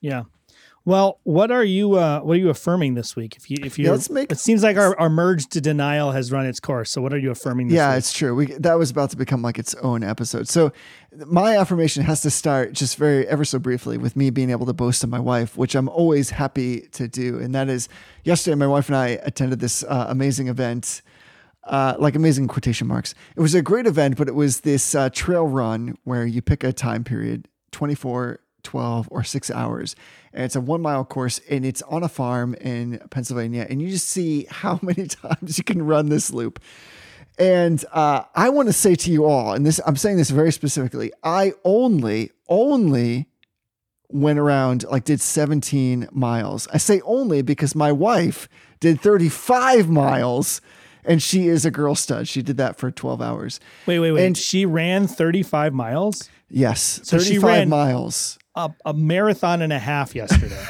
Yeah. 0.01 0.25
Well, 0.89 1.21
what 1.25 1.51
are 1.51 1.63
you 1.65 1.97
uh 1.99 2.21
what 2.21 2.33
are 2.39 2.41
you 2.41 2.49
affirming 2.49 2.95
this 2.95 3.15
week? 3.15 3.37
If 3.37 3.51
you 3.51 3.59
if 3.63 3.79
you 3.79 3.85
Yeah, 3.85 3.91
let's 3.91 4.09
make- 4.09 4.33
it 4.33 4.39
seems 4.39 4.63
like 4.63 4.79
our, 4.79 4.99
our 4.99 5.11
merge 5.11 5.47
to 5.49 5.61
denial 5.61 6.13
has 6.13 6.33
run 6.33 6.47
its 6.47 6.61
course. 6.61 6.91
So 6.91 7.03
what 7.03 7.13
are 7.13 7.19
you 7.19 7.31
affirming 7.31 7.69
this 7.69 7.77
Yeah, 7.77 7.91
week? 7.91 7.99
it's 7.99 8.13
true. 8.15 8.35
We 8.35 8.47
that 8.55 8.79
was 8.79 8.91
about 8.91 9.11
to 9.11 9.19
become 9.19 9.43
like 9.43 9.59
its 9.59 9.75
own 9.83 10.03
episode. 10.03 10.49
So 10.49 10.73
my 11.27 11.59
affirmation 11.59 12.05
has 12.05 12.23
to 12.23 12.31
start 12.31 12.73
just 12.73 12.97
very 12.97 13.29
ever 13.29 13.45
so 13.45 13.59
briefly 13.59 13.99
with 13.99 14.17
me 14.17 14.31
being 14.31 14.49
able 14.49 14.65
to 14.65 14.73
boast 14.73 15.05
of 15.05 15.11
my 15.11 15.21
wife, 15.21 15.59
which 15.59 15.75
I'm 15.75 15.91
always 15.91 16.31
happy 16.31 16.89
to 16.93 17.07
do. 17.07 17.39
And 17.39 17.55
that 17.55 17.69
is 17.69 17.91
yesterday 18.25 18.55
my 18.55 18.67
wife 18.67 18.89
and 18.89 18.97
I 18.97 19.09
attended 19.25 19.61
this 19.61 19.85
uh, 19.85 20.07
amazing 20.09 20.49
event. 20.49 21.03
Uh, 21.65 21.97
like 21.99 22.15
amazing 22.17 22.49
quotation 22.49 22.87
marks. 22.87 23.15
It 23.37 23.41
was 23.43 23.55
a 23.55 23.61
great 23.61 23.85
event, 23.87 24.17
but 24.17 24.27
it 24.27 24.35
was 24.35 24.61
this 24.61 24.95
uh, 24.95 25.11
trail 25.11 25.47
run 25.47 25.99
where 26.05 26.25
you 26.25 26.41
pick 26.41 26.65
a 26.65 26.73
time 26.73 27.05
period 27.05 27.47
24, 27.73 28.41
12, 28.69 29.09
or 29.11 29.25
six 29.25 29.51
hours. 29.51 29.97
And 30.35 30.45
it's 30.45 30.55
a 30.55 30.61
one 30.61 30.83
mile 30.83 31.03
course 31.03 31.41
and 31.49 31.65
it's 31.65 31.81
on 31.83 32.03
a 32.03 32.09
farm 32.09 32.53
in 32.61 32.99
Pennsylvania. 33.11 33.67
And 33.69 33.81
you 33.81 33.89
just 33.89 34.11
see 34.11 34.47
how 34.51 34.79
many 34.83 35.07
times 35.07 35.57
you 35.57 35.65
can 35.65 35.81
run 35.87 36.11
this 36.11 36.31
loop. 36.35 36.61
And 37.39 37.83
uh, 37.93 38.25
I 38.35 38.51
want 38.51 38.69
to 38.69 38.75
say 38.75 38.95
to 38.95 39.11
you 39.11 39.25
all, 39.25 39.55
and 39.55 39.65
this 39.65 39.81
I'm 39.87 39.97
saying 39.97 40.19
this 40.19 40.29
very 40.29 40.53
specifically, 40.53 41.13
I 41.25 41.55
only, 41.65 42.33
only 42.47 43.29
went 44.11 44.39
around 44.39 44.85
like 44.91 45.05
did 45.05 45.23
17 45.23 46.09
miles. 46.13 46.69
I 46.71 46.77
say 46.77 47.01
only 47.07 47.41
because 47.41 47.75
my 47.75 47.91
wife 47.91 48.51
did 48.81 49.01
35 49.01 49.89
miles 49.89 50.61
and 51.07 51.23
she 51.23 51.49
is 51.49 51.65
a 51.65 51.71
girl 51.71 51.95
stud. 51.95 52.29
She 52.29 52.43
did 52.43 52.59
that 52.59 52.77
for 52.77 52.91
12 52.91 53.23
hours. 53.23 53.61
Wait, 53.87 53.99
wait, 53.99 54.13
wait. 54.13 54.27
And- 54.27 54.37
she 54.37 54.67
ran 54.67 55.07
35 55.07 55.73
miles, 55.73 56.29
Yes, 56.51 57.01
So 57.05 57.19
35 57.19 57.27
she 57.27 57.39
ran- 57.39 57.69
miles. 57.69 58.39
A, 58.59 58.75
a 58.87 58.93
marathon 58.93 59.63
and 59.63 59.73
a 59.73 59.79
half 59.79 60.15
yesterday. 60.15 60.61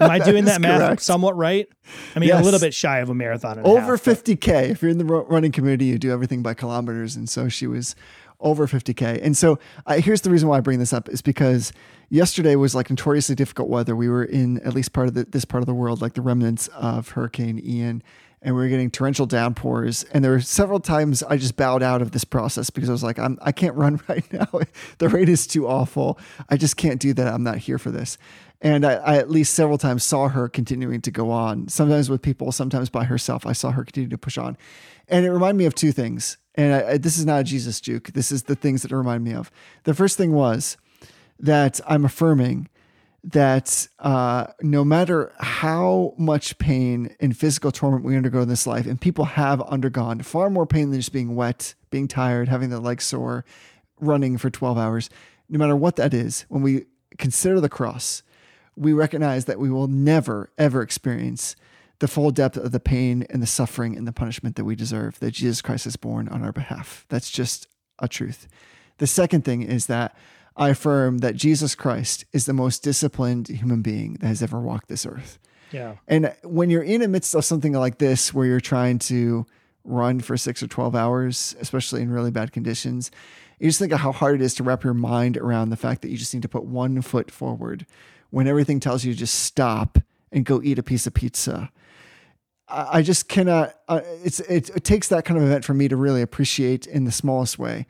Am 0.00 0.10
I 0.10 0.20
doing 0.20 0.44
that 0.46 0.52
That's 0.52 0.58
math 0.60 0.80
correct. 0.80 1.02
somewhat 1.02 1.36
right? 1.36 1.68
I 2.14 2.20
mean, 2.20 2.30
a 2.30 2.40
little 2.40 2.60
bit 2.60 2.72
shy 2.72 3.00
of 3.00 3.10
a 3.10 3.14
marathon 3.14 3.58
and 3.58 3.66
a 3.66 3.68
Over 3.68 3.96
half, 3.96 4.02
50K. 4.02 4.70
If 4.70 4.82
you're 4.82 4.90
in 4.90 4.98
the 4.98 5.04
running 5.04 5.50
community, 5.50 5.86
you 5.86 5.98
do 5.98 6.12
everything 6.12 6.42
by 6.42 6.54
kilometers. 6.54 7.16
And 7.16 7.28
so 7.28 7.48
she 7.48 7.66
was 7.66 7.96
over 8.40 8.68
50K. 8.68 9.20
And 9.20 9.36
so 9.36 9.58
uh, 9.86 9.94
here's 9.94 10.20
the 10.20 10.30
reason 10.30 10.48
why 10.48 10.58
I 10.58 10.60
bring 10.60 10.78
this 10.78 10.92
up 10.92 11.08
is 11.08 11.20
because 11.20 11.72
yesterday 12.08 12.54
was 12.54 12.72
like 12.72 12.88
notoriously 12.88 13.34
difficult 13.34 13.68
weather. 13.68 13.96
We 13.96 14.08
were 14.08 14.24
in 14.24 14.60
at 14.60 14.74
least 14.74 14.92
part 14.92 15.08
of 15.08 15.14
the, 15.14 15.24
this 15.24 15.44
part 15.44 15.60
of 15.62 15.66
the 15.66 15.74
world, 15.74 16.00
like 16.00 16.14
the 16.14 16.22
remnants 16.22 16.68
of 16.68 17.10
Hurricane 17.10 17.58
Ian, 17.58 18.00
and 18.42 18.54
we 18.54 18.62
were 18.62 18.68
getting 18.68 18.90
torrential 18.90 19.26
downpours. 19.26 20.04
And 20.04 20.24
there 20.24 20.32
were 20.32 20.40
several 20.40 20.80
times 20.80 21.22
I 21.22 21.36
just 21.36 21.56
bowed 21.56 21.82
out 21.82 22.02
of 22.02 22.12
this 22.12 22.24
process 22.24 22.70
because 22.70 22.88
I 22.88 22.92
was 22.92 23.02
like, 23.02 23.18
I'm, 23.18 23.38
I 23.42 23.52
can't 23.52 23.74
run 23.76 24.00
right 24.08 24.30
now. 24.32 24.48
the 24.98 25.08
rate 25.08 25.28
is 25.28 25.46
too 25.46 25.66
awful. 25.66 26.18
I 26.48 26.56
just 26.56 26.76
can't 26.76 27.00
do 27.00 27.12
that. 27.14 27.28
I'm 27.28 27.42
not 27.42 27.58
here 27.58 27.78
for 27.78 27.90
this. 27.90 28.18
And 28.60 28.84
I, 28.84 28.94
I 28.94 29.16
at 29.16 29.30
least 29.30 29.54
several 29.54 29.78
times 29.78 30.02
saw 30.02 30.28
her 30.28 30.48
continuing 30.48 31.00
to 31.02 31.10
go 31.10 31.30
on, 31.30 31.68
sometimes 31.68 32.10
with 32.10 32.22
people, 32.22 32.50
sometimes 32.50 32.90
by 32.90 33.04
herself. 33.04 33.46
I 33.46 33.52
saw 33.52 33.70
her 33.70 33.84
continue 33.84 34.08
to 34.08 34.18
push 34.18 34.36
on. 34.36 34.56
And 35.06 35.24
it 35.24 35.30
reminded 35.30 35.58
me 35.58 35.64
of 35.66 35.74
two 35.74 35.92
things. 35.92 36.38
And 36.54 36.74
I, 36.74 36.98
this 36.98 37.18
is 37.18 37.24
not 37.24 37.40
a 37.40 37.44
Jesus 37.44 37.80
juke. 37.80 38.12
This 38.14 38.32
is 38.32 38.44
the 38.44 38.56
things 38.56 38.82
that 38.82 38.90
it 38.90 38.96
remind 38.96 39.22
me 39.22 39.32
of. 39.32 39.50
The 39.84 39.94
first 39.94 40.18
thing 40.18 40.32
was 40.32 40.76
that 41.38 41.80
I'm 41.86 42.04
affirming 42.04 42.68
that 43.24 43.88
uh, 43.98 44.46
no 44.62 44.84
matter 44.84 45.32
how 45.38 46.14
much 46.16 46.56
pain 46.58 47.14
and 47.20 47.36
physical 47.36 47.72
torment 47.72 48.04
we 48.04 48.16
undergo 48.16 48.42
in 48.42 48.48
this 48.48 48.66
life, 48.66 48.86
and 48.86 49.00
people 49.00 49.24
have 49.24 49.60
undergone 49.62 50.22
far 50.22 50.50
more 50.50 50.66
pain 50.66 50.90
than 50.90 51.00
just 51.00 51.12
being 51.12 51.34
wet, 51.34 51.74
being 51.90 52.08
tired, 52.08 52.48
having 52.48 52.70
their 52.70 52.78
legs 52.78 53.04
sore, 53.04 53.44
running 54.00 54.38
for 54.38 54.50
12 54.50 54.78
hours, 54.78 55.10
no 55.48 55.58
matter 55.58 55.76
what 55.76 55.96
that 55.96 56.14
is, 56.14 56.44
when 56.48 56.62
we 56.62 56.84
consider 57.16 57.60
the 57.60 57.68
cross, 57.68 58.22
we 58.76 58.92
recognize 58.92 59.46
that 59.46 59.58
we 59.58 59.70
will 59.70 59.88
never, 59.88 60.52
ever 60.56 60.82
experience 60.82 61.56
the 61.98 62.08
full 62.08 62.30
depth 62.30 62.56
of 62.56 62.70
the 62.70 62.78
pain 62.78 63.26
and 63.28 63.42
the 63.42 63.46
suffering 63.46 63.96
and 63.96 64.06
the 64.06 64.12
punishment 64.12 64.54
that 64.56 64.64
we 64.64 64.76
deserve 64.76 65.18
that 65.18 65.32
Jesus 65.32 65.60
Christ 65.60 65.84
has 65.84 65.96
borne 65.96 66.28
on 66.28 66.44
our 66.44 66.52
behalf. 66.52 67.04
That's 67.08 67.30
just 67.30 67.66
a 67.98 68.06
truth. 68.06 68.46
The 68.98 69.06
second 69.06 69.44
thing 69.44 69.62
is 69.62 69.86
that 69.86 70.14
I 70.58 70.70
affirm 70.70 71.18
that 71.18 71.36
Jesus 71.36 71.74
Christ 71.74 72.24
is 72.32 72.44
the 72.44 72.52
most 72.52 72.82
disciplined 72.82 73.48
human 73.48 73.80
being 73.80 74.14
that 74.14 74.26
has 74.26 74.42
ever 74.42 74.60
walked 74.60 74.88
this 74.88 75.06
earth. 75.06 75.38
Yeah. 75.70 75.96
And 76.08 76.34
when 76.42 76.68
you're 76.68 76.82
in 76.82 77.00
the 77.00 77.08
midst 77.08 77.34
of 77.34 77.44
something 77.44 77.72
like 77.72 77.98
this, 77.98 78.34
where 78.34 78.46
you're 78.46 78.60
trying 78.60 78.98
to 79.00 79.46
run 79.84 80.20
for 80.20 80.36
six 80.36 80.62
or 80.62 80.66
12 80.66 80.96
hours, 80.96 81.54
especially 81.60 82.02
in 82.02 82.10
really 82.10 82.32
bad 82.32 82.52
conditions, 82.52 83.10
you 83.60 83.68
just 83.68 83.78
think 83.78 83.92
of 83.92 84.00
how 84.00 84.12
hard 84.12 84.34
it 84.34 84.44
is 84.44 84.54
to 84.54 84.62
wrap 84.64 84.82
your 84.82 84.94
mind 84.94 85.36
around 85.36 85.70
the 85.70 85.76
fact 85.76 86.02
that 86.02 86.10
you 86.10 86.16
just 86.16 86.34
need 86.34 86.42
to 86.42 86.48
put 86.48 86.64
one 86.64 87.02
foot 87.02 87.30
forward 87.30 87.86
when 88.30 88.48
everything 88.48 88.80
tells 88.80 89.04
you 89.04 89.12
to 89.12 89.18
just 89.18 89.34
stop 89.34 89.98
and 90.32 90.44
go 90.44 90.60
eat 90.62 90.78
a 90.78 90.82
piece 90.82 91.06
of 91.06 91.14
pizza. 91.14 91.70
I 92.68 92.98
I 92.98 93.02
just 93.02 93.28
cannot. 93.28 93.74
Uh, 93.88 94.00
it's 94.24 94.40
it, 94.40 94.70
it 94.70 94.84
takes 94.84 95.08
that 95.08 95.24
kind 95.24 95.38
of 95.38 95.44
event 95.44 95.64
for 95.64 95.74
me 95.74 95.88
to 95.88 95.96
really 95.96 96.20
appreciate 96.20 96.86
in 96.86 97.04
the 97.04 97.12
smallest 97.12 97.58
way 97.58 97.86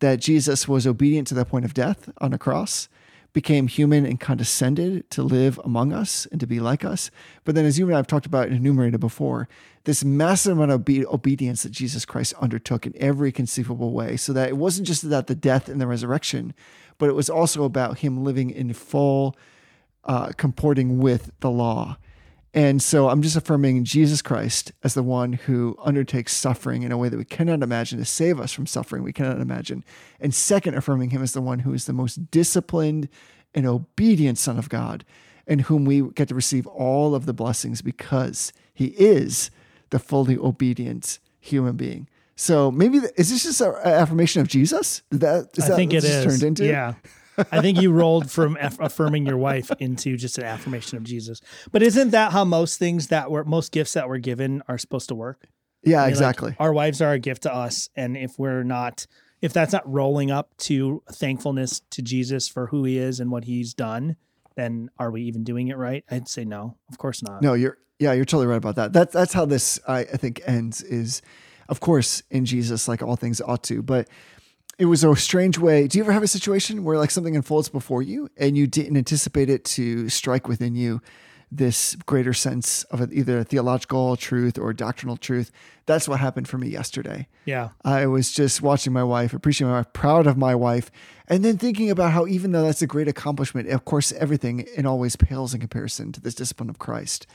that 0.00 0.20
Jesus 0.20 0.68
was 0.68 0.86
obedient 0.86 1.28
to 1.28 1.34
the 1.34 1.44
point 1.44 1.64
of 1.64 1.74
death 1.74 2.10
on 2.18 2.32
a 2.32 2.38
cross, 2.38 2.88
became 3.32 3.68
human 3.68 4.06
and 4.06 4.18
condescended 4.18 5.08
to 5.10 5.22
live 5.22 5.60
among 5.62 5.92
us 5.92 6.26
and 6.32 6.40
to 6.40 6.46
be 6.46 6.60
like 6.60 6.84
us. 6.84 7.10
But 7.44 7.54
then, 7.54 7.66
as 7.66 7.78
you 7.78 7.86
and 7.86 7.94
I 7.94 7.98
have 7.98 8.06
talked 8.06 8.26
about 8.26 8.48
and 8.48 8.56
enumerated 8.56 9.00
before, 9.00 9.48
this 9.84 10.04
massive 10.04 10.52
amount 10.52 10.70
of 10.70 10.80
obe- 10.80 11.06
obedience 11.12 11.62
that 11.62 11.72
Jesus 11.72 12.04
Christ 12.04 12.34
undertook 12.40 12.86
in 12.86 12.94
every 12.96 13.30
conceivable 13.30 13.92
way, 13.92 14.16
so 14.16 14.32
that 14.32 14.48
it 14.48 14.56
wasn't 14.56 14.86
just 14.86 15.04
about 15.04 15.26
the 15.26 15.34
death 15.34 15.68
and 15.68 15.80
the 15.80 15.86
resurrection, 15.86 16.54
but 16.96 17.08
it 17.08 17.14
was 17.14 17.30
also 17.30 17.64
about 17.64 17.98
him 17.98 18.24
living 18.24 18.50
in 18.50 18.72
full 18.72 19.36
uh, 20.04 20.32
comporting 20.36 20.98
with 20.98 21.30
the 21.40 21.50
law. 21.50 21.98
And 22.54 22.82
so 22.82 23.08
I'm 23.08 23.20
just 23.20 23.36
affirming 23.36 23.84
Jesus 23.84 24.22
Christ 24.22 24.72
as 24.82 24.94
the 24.94 25.02
one 25.02 25.34
who 25.34 25.76
undertakes 25.82 26.34
suffering 26.34 26.82
in 26.82 26.92
a 26.92 26.96
way 26.96 27.08
that 27.08 27.18
we 27.18 27.24
cannot 27.24 27.62
imagine 27.62 27.98
to 27.98 28.04
save 28.04 28.40
us 28.40 28.52
from 28.52 28.66
suffering 28.66 29.02
we 29.02 29.12
cannot 29.12 29.40
imagine. 29.40 29.84
And 30.18 30.34
second, 30.34 30.74
affirming 30.74 31.10
him 31.10 31.22
as 31.22 31.32
the 31.32 31.42
one 31.42 31.60
who 31.60 31.74
is 31.74 31.84
the 31.84 31.92
most 31.92 32.30
disciplined 32.30 33.08
and 33.54 33.66
obedient 33.66 34.38
Son 34.38 34.58
of 34.58 34.68
God, 34.68 35.04
and 35.46 35.62
whom 35.62 35.84
we 35.84 36.02
get 36.14 36.28
to 36.28 36.34
receive 36.34 36.66
all 36.66 37.14
of 37.14 37.26
the 37.26 37.32
blessings 37.32 37.82
because 37.82 38.52
he 38.74 38.86
is 38.88 39.50
the 39.90 39.98
fully 39.98 40.36
obedient 40.36 41.18
human 41.40 41.76
being. 41.76 42.08
So 42.36 42.70
maybe 42.70 43.00
th- 43.00 43.12
is 43.16 43.30
this 43.30 43.42
just 43.42 43.60
an 43.60 43.74
affirmation 43.84 44.40
of 44.40 44.48
Jesus? 44.48 45.02
Is 45.10 45.18
that 45.18 45.48
is 45.56 45.64
I 45.64 45.68
that 45.68 45.76
think 45.76 45.92
it 45.92 46.04
is. 46.04 46.24
turned 46.24 46.42
into? 46.42 46.66
Yeah. 46.66 46.94
I 47.52 47.60
think 47.60 47.80
you 47.80 47.92
rolled 47.92 48.30
from 48.30 48.56
aff- 48.58 48.80
affirming 48.80 49.26
your 49.26 49.36
wife 49.36 49.70
into 49.78 50.16
just 50.16 50.38
an 50.38 50.44
affirmation 50.44 50.98
of 50.98 51.04
Jesus. 51.04 51.40
But 51.72 51.82
isn't 51.82 52.10
that 52.10 52.32
how 52.32 52.44
most 52.44 52.78
things 52.78 53.08
that 53.08 53.30
were 53.30 53.44
most 53.44 53.72
gifts 53.72 53.92
that 53.94 54.08
were 54.08 54.18
given 54.18 54.62
are 54.68 54.78
supposed 54.78 55.08
to 55.08 55.14
work? 55.14 55.48
yeah, 55.82 55.98
I 55.98 55.98
mean, 55.98 56.04
like, 56.04 56.10
exactly. 56.10 56.56
our 56.58 56.72
wives 56.72 57.00
are 57.00 57.12
a 57.12 57.18
gift 57.18 57.42
to 57.42 57.54
us, 57.54 57.88
and 57.96 58.16
if 58.16 58.38
we're 58.38 58.62
not 58.62 59.06
if 59.40 59.52
that's 59.52 59.72
not 59.72 59.90
rolling 59.90 60.30
up 60.30 60.56
to 60.56 61.02
thankfulness 61.12 61.80
to 61.90 62.02
Jesus 62.02 62.48
for 62.48 62.66
who 62.66 62.84
he 62.84 62.98
is 62.98 63.20
and 63.20 63.30
what 63.30 63.44
he's 63.44 63.72
done, 63.72 64.16
then 64.56 64.90
are 64.98 65.10
we 65.10 65.22
even 65.22 65.44
doing 65.44 65.68
it 65.68 65.76
right? 65.76 66.04
I'd 66.10 66.28
say 66.28 66.44
no. 66.44 66.76
Of 66.90 66.98
course 66.98 67.22
not. 67.22 67.42
No, 67.42 67.54
you're 67.54 67.78
yeah, 67.98 68.12
you're 68.12 68.24
totally 68.24 68.46
right 68.46 68.56
about 68.56 68.76
that. 68.76 68.92
That's 68.92 69.12
that's 69.12 69.32
how 69.32 69.44
this 69.44 69.78
I, 69.86 70.00
I 70.00 70.16
think 70.16 70.40
ends 70.46 70.82
is 70.82 71.22
of 71.68 71.80
course 71.80 72.22
in 72.30 72.44
Jesus 72.44 72.88
like 72.88 73.02
all 73.02 73.16
things 73.16 73.40
ought 73.40 73.62
to, 73.64 73.82
but 73.82 74.08
it 74.78 74.86
was 74.86 75.02
a 75.04 75.14
strange 75.16 75.58
way. 75.58 75.86
Do 75.88 75.98
you 75.98 76.04
ever 76.04 76.12
have 76.12 76.22
a 76.22 76.28
situation 76.28 76.84
where 76.84 76.96
like 76.98 77.10
something 77.10 77.34
unfolds 77.36 77.68
before 77.68 78.02
you 78.02 78.28
and 78.36 78.56
you 78.56 78.66
didn't 78.66 78.96
anticipate 78.96 79.50
it 79.50 79.64
to 79.64 80.08
strike 80.08 80.46
within 80.48 80.74
you 80.76 81.00
this 81.50 81.96
greater 82.04 82.34
sense 82.34 82.84
of 82.84 83.10
either 83.12 83.42
theological 83.42 84.14
truth 84.16 84.58
or 84.58 84.72
doctrinal 84.72 85.16
truth? 85.16 85.50
That's 85.86 86.06
what 86.06 86.20
happened 86.20 86.46
for 86.48 86.58
me 86.58 86.68
yesterday. 86.68 87.26
Yeah. 87.44 87.70
I 87.84 88.06
was 88.06 88.30
just 88.30 88.60
watching 88.62 88.92
my 88.92 89.02
wife, 89.02 89.32
appreciating 89.32 89.70
my 89.72 89.78
wife, 89.78 89.92
proud 89.92 90.26
of 90.26 90.36
my 90.36 90.54
wife, 90.54 90.90
and 91.26 91.44
then 91.44 91.58
thinking 91.58 91.90
about 91.90 92.12
how 92.12 92.26
even 92.26 92.52
though 92.52 92.62
that's 92.62 92.82
a 92.82 92.86
great 92.86 93.08
accomplishment, 93.08 93.68
of 93.70 93.84
course, 93.84 94.12
everything 94.12 94.60
in 94.76 94.86
always 94.86 95.16
pales 95.16 95.54
in 95.54 95.60
comparison 95.60 96.12
to 96.12 96.20
this 96.20 96.34
discipline 96.34 96.70
of 96.70 96.78
Christ. 96.78 97.26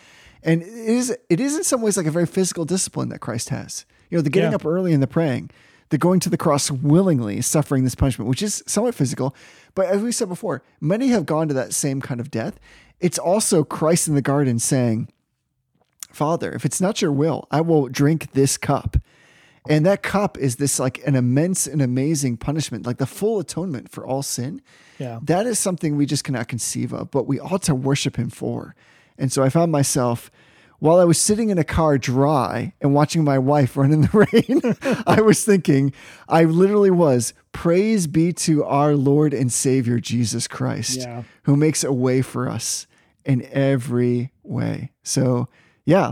And 0.44 0.62
it 0.62 0.68
is 0.70 1.18
it 1.30 1.40
is 1.40 1.56
in 1.58 1.64
some 1.64 1.82
ways 1.82 1.98
like 1.98 2.06
a 2.06 2.12
very 2.12 2.26
physical 2.26 2.64
discipline 2.66 3.10
that 3.10 3.20
Christ 3.20 3.50
has. 3.50 3.86
You 4.10 4.18
know, 4.18 4.22
the 4.22 4.30
getting 4.30 4.52
Yeah. 4.52 4.56
up 4.56 4.66
early 4.66 4.94
and 4.94 5.02
the 5.02 5.08
praying, 5.08 5.50
the 5.94 5.98
going 6.00 6.20
to 6.20 6.28
the 6.28 6.38
cross 6.38 6.72
willingly, 6.72 7.40
suffering 7.40 7.84
this 7.84 7.94
punishment, 7.94 8.28
which 8.28 8.42
is 8.42 8.64
somewhat 8.66 8.96
physical. 8.96 9.36
But 9.76 9.86
as 9.86 10.02
we 10.02 10.12
said 10.12 10.28
before, 10.28 10.64
many 10.82 11.10
have 11.10 11.28
gone 11.28 11.48
to 11.50 11.54
that 11.54 11.72
same 11.72 12.02
kind 12.02 12.20
of 12.20 12.32
death. 12.32 12.60
It's 13.00 13.20
also 13.20 13.64
Christ 13.64 14.08
in 14.08 14.16
the 14.16 14.22
garden 14.24 14.58
saying, 14.58 15.10
Father, 16.10 16.52
if 16.52 16.66
it's 16.66 16.82
not 16.82 17.00
your 17.00 17.12
will, 17.12 17.48
I 17.52 17.62
will 17.62 17.90
drink 17.90 18.32
this 18.32 18.58
cup. 18.58 18.98
And 19.70 19.86
that 19.86 20.02
cup 20.02 20.36
is 20.36 20.56
this 20.56 20.80
like 20.80 21.00
an 21.06 21.16
immense 21.16 21.68
and 21.68 21.80
amazing 21.80 22.38
punishment, 22.38 22.88
like 22.88 22.98
the 22.98 23.06
full 23.06 23.40
atonement 23.40 23.92
for 23.92 24.04
all 24.04 24.24
sin. 24.24 24.64
Yeah. 24.98 25.20
That 25.22 25.46
is 25.46 25.60
something 25.60 25.96
we 25.96 26.08
just 26.08 26.24
cannot 26.24 26.48
conceive 26.48 26.92
of, 26.92 27.12
but 27.12 27.28
we 27.28 27.40
ought 27.40 27.62
to 27.64 27.76
worship 27.76 28.18
him 28.18 28.32
for. 28.32 28.76
And 29.20 29.32
so 29.32 29.44
I 29.44 29.50
found 29.50 29.72
myself 29.72 30.32
while 30.84 31.00
I 31.00 31.06
was 31.06 31.18
sitting 31.18 31.50
in 31.50 31.58
a 31.58 31.64
car 31.64 31.98
dry 31.98 32.74
and 32.82 32.94
watching 32.94 33.24
my 33.24 33.40
wife 33.40 33.78
run 33.78 33.94
in 33.94 34.02
the 34.02 34.28
rain, 34.34 35.04
I 35.08 35.22
was 35.22 35.46
thinking, 35.46 35.94
I 36.28 36.44
literally 36.44 36.92
was, 36.92 37.34
praise 37.54 38.06
be 38.06 38.34
to 38.34 38.66
our 38.66 38.94
Lord 38.94 39.34
and 39.34 39.50
Savior 39.50 40.02
Jesus 40.02 40.46
Christ, 40.46 41.00
Yeah. 41.00 41.24
who 41.44 41.56
makes 41.56 41.86
a 41.86 41.94
way 41.94 42.22
for 42.22 42.50
us 42.50 42.86
in 43.24 43.48
every 43.54 44.34
way. 44.44 44.92
So, 45.04 45.48
yeah, 45.86 46.12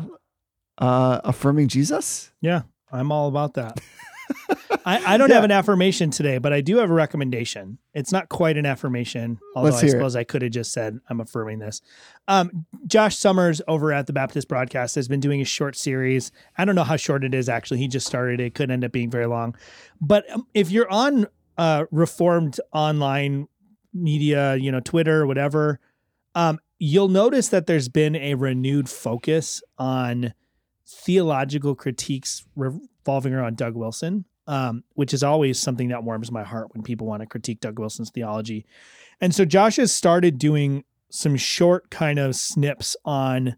uh, 0.77 1.19
affirming 1.25 1.67
Jesus. 1.67 2.31
Yeah. 2.39 2.62
I'm 2.93 3.12
all 3.12 3.27
about 3.27 3.55
that. 3.55 3.81
I, 4.86 5.13
I 5.13 5.17
don't 5.17 5.32
have 5.32 5.44
an 5.44 5.52
affirmation 5.52 6.10
today, 6.10 6.38
but 6.38 6.54
I 6.54 6.62
do 6.62 6.78
have 6.78 6.89
a 6.89 6.94
recommendation. 6.94 7.78
It's 7.94 8.12
not 8.12 8.30
quite 8.30 8.58
an 8.58 8.65
affirmation, 8.65 9.39
although 9.56 9.76
I 9.76 9.80
hear 9.80 9.89
it. 9.89 9.91
suppose 9.91 10.15
I 10.15 10.24
could 10.24 10.41
have 10.41 10.52
just 10.52 10.72
said 10.72 11.00
I'm 11.10 11.22
affirming 11.22 11.60
this. 11.60 11.82
Um, 12.28 12.65
Josh 12.88 13.17
Summers 13.17 13.62
over 13.67 13.94
at 13.94 14.08
the 14.08 14.13
Baptist 14.13 14.48
Broadcast 14.48 14.96
has 14.96 15.08
been 15.08 15.20
doing 15.20 15.41
a 15.41 15.46
short 15.46 15.76
series. 15.76 16.32
I 16.58 16.65
don't 16.65 16.76
know 16.76 16.84
how 16.84 16.96
short 16.96 17.24
it 17.24 17.34
is 17.34 17.50
actually. 17.50 17.80
He 17.80 17.88
just 17.88 18.08
started 18.08 18.39
it; 18.39 18.56
could 18.56 18.72
end 18.72 18.84
up 18.84 18.91
being 18.91 19.10
very 19.10 19.28
long. 19.28 19.56
But 20.00 20.30
um, 20.32 20.48
if 20.54 20.72
you're 20.72 20.89
on 20.89 21.28
uh, 21.58 21.86
Reformed 21.91 22.60
online 22.74 23.48
media, 23.94 24.56
you 24.56 24.72
know, 24.72 24.80
Twitter, 24.80 25.28
whatever, 25.28 25.80
um, 26.36 26.60
you'll 26.80 27.10
notice 27.10 27.50
that 27.50 27.67
there's 27.67 27.89
been 27.89 28.15
a 28.15 28.36
renewed 28.36 28.89
focus 28.89 29.62
on 29.78 30.34
theological 30.88 31.76
critiques 31.76 32.46
revolving 32.56 33.34
around 33.34 33.58
Doug 33.58 33.76
Wilson, 33.76 34.26
um, 34.51 34.83
which 34.95 35.13
is 35.13 35.23
always 35.23 35.57
something 35.57 35.87
that 35.87 36.03
warms 36.03 36.29
my 36.29 36.43
heart 36.43 36.73
when 36.73 36.83
people 36.83 37.07
want 37.07 37.21
to 37.21 37.25
critique 37.25 37.61
Doug 37.61 37.79
Wilson's 37.79 38.09
theology. 38.09 38.65
And 39.21 39.33
so 39.33 39.45
Josh 39.45 39.77
has 39.77 39.93
started 39.93 40.37
doing 40.37 40.83
some 41.09 41.37
short 41.37 41.89
kind 41.89 42.19
of 42.19 42.35
snips 42.35 42.97
on 43.05 43.55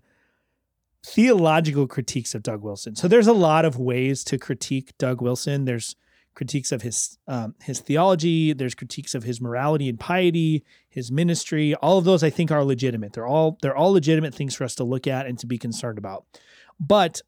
theological 1.03 1.87
critiques 1.87 2.35
of 2.35 2.43
Doug 2.43 2.61
Wilson. 2.61 2.95
So 2.95 3.07
there's 3.07 3.25
a 3.25 3.33
lot 3.33 3.65
of 3.65 3.79
ways 3.79 4.23
to 4.25 4.37
critique 4.37 4.93
Doug 4.99 5.19
Wilson. 5.19 5.65
There's 5.65 5.95
critiques 6.35 6.71
of 6.71 6.83
his 6.83 7.17
um, 7.27 7.55
his 7.63 7.79
theology. 7.79 8.53
There's 8.53 8.75
critiques 8.75 9.15
of 9.15 9.23
his 9.23 9.41
morality 9.41 9.89
and 9.89 9.99
piety, 9.99 10.63
his 10.89 11.11
ministry. 11.11 11.73
All 11.73 11.97
of 11.97 12.05
those 12.05 12.23
I 12.23 12.29
think 12.29 12.51
are 12.51 12.63
legitimate. 12.63 13.13
They're 13.13 13.27
all 13.27 13.57
they're 13.63 13.75
all 13.75 13.93
legitimate 13.93 14.35
things 14.35 14.53
for 14.53 14.63
us 14.63 14.75
to 14.75 14.83
look 14.83 15.07
at 15.07 15.25
and 15.25 15.39
to 15.39 15.47
be 15.47 15.57
concerned 15.57 15.97
about. 15.97 16.25
But 16.79 17.23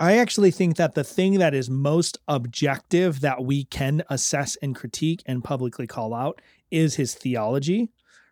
I 0.00 0.16
actually 0.16 0.50
think 0.50 0.76
that 0.76 0.94
the 0.94 1.04
thing 1.04 1.38
that 1.38 1.54
is 1.54 1.68
most 1.68 2.18
objective 2.26 3.20
that 3.20 3.44
we 3.44 3.64
can 3.64 4.02
assess 4.08 4.56
and 4.62 4.74
critique 4.74 5.22
and 5.26 5.44
publicly 5.44 5.86
call 5.86 6.14
out 6.14 6.40
is 6.70 6.96
his 6.96 7.14
theology. 7.14 7.90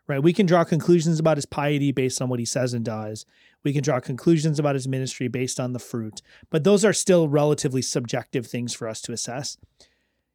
Right? 0.09 0.23
We 0.23 0.33
can 0.33 0.47
draw 0.47 0.65
conclusions 0.65 1.21
about 1.21 1.37
his 1.37 1.47
piety 1.47 1.93
based 1.93 2.21
on 2.21 2.29
what 2.29 2.41
he 2.41 2.45
says 2.45 2.75
and 2.75 2.85
does. 2.85 3.27
We 3.63 3.73
can 3.73 3.83
draw 3.83 4.01
conclusions 4.01 4.59
about 4.59 4.75
his 4.75 4.89
ministry 4.89 5.29
based 5.29 5.61
on 5.61 5.73
the 5.73 5.79
fruit, 5.79 6.23
but 6.51 6.65
those 6.65 6.85
are 6.85 6.93
still 6.93 7.29
relatively 7.29 7.83
subjective 7.83 8.47
things 8.47 8.75
for 8.75 8.89
us 8.89 9.01
to 9.03 9.13
assess. 9.13 9.57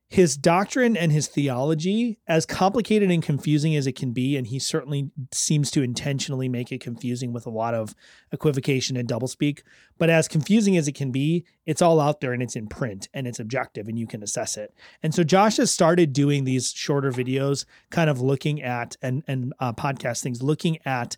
His 0.08 0.38
doctrine 0.38 0.96
and 0.96 1.12
his 1.12 1.28
theology, 1.28 2.20
as 2.28 2.46
complicated 2.46 3.10
and 3.10 3.24
confusing 3.24 3.76
as 3.76 3.88
it 3.88 3.96
can 3.96 4.12
be, 4.12 4.38
and 4.38 4.46
he 4.46 4.60
certainly 4.60 5.10
seems 5.32 5.72
to 5.72 5.82
intentionally 5.82 6.48
make 6.48 6.72
it 6.72 6.80
confusing 6.80 7.34
with 7.34 7.48
a 7.48 7.50
lot 7.50 7.74
of 7.74 7.96
equivocation 8.32 8.98
and 8.98 9.10
doublespeak, 9.10 9.64
but 9.98 10.12
as 10.12 10.28
confusing 10.28 10.78
as 10.78 10.88
it 10.88 10.94
can 10.94 11.12
be, 11.12 11.44
it's 11.66 11.82
all 11.82 12.00
out 12.00 12.22
there 12.22 12.34
and 12.34 12.44
it's 12.44 12.56
in 12.56 12.68
print 12.68 13.10
and 13.16 13.26
it's 13.26 13.40
objective 13.40 13.88
and 13.88 13.98
you 13.98 14.06
can 14.06 14.22
assess 14.22 14.58
it. 14.58 14.76
And 15.02 15.14
so 15.14 15.24
Josh 15.24 15.58
has 15.58 15.72
started 15.72 16.14
doing 16.14 16.44
these 16.44 16.72
shorter 16.72 17.12
videos, 17.12 17.66
kind 17.90 18.10
of 18.10 18.22
looking 18.22 18.62
at 18.62 18.96
and 19.02 19.24
and 19.28 19.54
uh, 19.60 19.74
podcast 19.74 20.22
things, 20.22 20.44
looking 20.44 20.78
at 20.86 21.18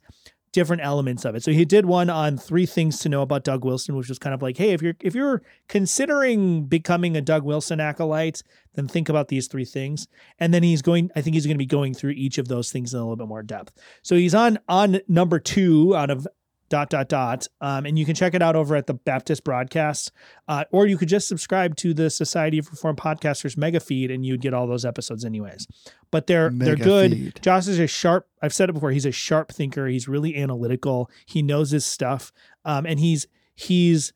different 0.58 0.82
elements 0.82 1.24
of 1.24 1.36
it. 1.36 1.44
So 1.44 1.52
he 1.52 1.66
did 1.66 1.86
one 1.86 2.10
on 2.10 2.36
three 2.36 2.66
things 2.66 2.98
to 3.02 3.10
know 3.10 3.22
about 3.22 3.44
Doug 3.44 3.64
Wilson, 3.64 3.96
which 3.96 4.10
was 4.10 4.18
kind 4.18 4.34
of 4.34 4.42
like, 4.42 4.58
hey, 4.58 4.72
if 4.72 4.82
you're 4.82 4.96
if 5.00 5.14
you're 5.14 5.44
considering 5.68 6.64
becoming 6.64 7.16
a 7.16 7.22
Doug 7.22 7.44
Wilson 7.44 7.80
acolyte, 7.80 8.42
then 8.74 8.88
think 8.88 9.08
about 9.08 9.28
these 9.28 9.46
three 9.48 9.66
things. 9.66 10.08
And 10.40 10.52
then 10.52 10.64
he's 10.64 10.82
going, 10.82 11.12
I 11.16 11.22
think 11.22 11.36
he's 11.36 11.46
going 11.46 11.54
to 11.54 11.60
be 11.60 11.68
going 11.68 11.94
through 11.94 12.14
each 12.14 12.40
of 12.40 12.48
those 12.48 12.72
things 12.72 12.92
in 12.92 13.00
a 13.00 13.04
little 13.04 13.16
bit 13.16 13.28
more 13.28 13.44
depth. 13.44 13.72
So 14.02 14.16
he's 14.16 14.34
on 14.34 14.58
on 14.68 15.00
number 15.08 15.40
two 15.40 15.96
out 15.96 16.10
of 16.10 16.28
dot 16.70 16.90
dot 16.90 17.10
dot. 17.10 17.48
Um, 17.62 17.86
and 17.86 17.98
you 17.98 18.06
can 18.06 18.16
check 18.16 18.34
it 18.34 18.42
out 18.42 18.56
over 18.56 18.76
at 18.76 18.88
the 18.88 18.94
baptist 18.94 19.44
broadcast. 19.44 20.12
Uh, 20.48 20.66
or 20.72 20.88
you 20.88 20.98
could 20.98 21.10
just 21.10 21.28
subscribe 21.28 21.76
to 21.78 21.94
the 21.94 22.10
society 22.10 22.58
of 22.58 22.70
reformed 22.70 22.98
podcasters 22.98 23.58
mega 23.58 23.80
feed 23.80 24.12
and 24.12 24.26
you'd 24.26 24.42
get 24.42 24.54
all 24.54 24.68
those 24.68 24.86
episodes 24.86 25.26
anyways. 25.26 25.68
But 26.12 26.28
they're 26.28 26.50
they're 26.50 26.76
good. 26.76 27.12
feed. 27.12 27.40
josh 27.42 27.68
is 27.68 27.80
a 27.80 27.88
sharp 27.88 28.28
i've 28.42 28.54
said 28.54 28.70
it 28.70 28.74
before 28.74 28.92
he's 28.92 29.06
a 29.06 29.12
sharp 29.12 29.52
thinker. 29.52 29.88
He's 29.88 30.08
really 30.08 30.36
analytical. 30.36 31.10
He 31.26 31.42
knows 31.42 31.72
his 31.72 31.86
stuff. 31.86 32.32
Um, 32.66 32.86
and 32.86 33.00
he's 33.00 33.28
he's 33.56 34.14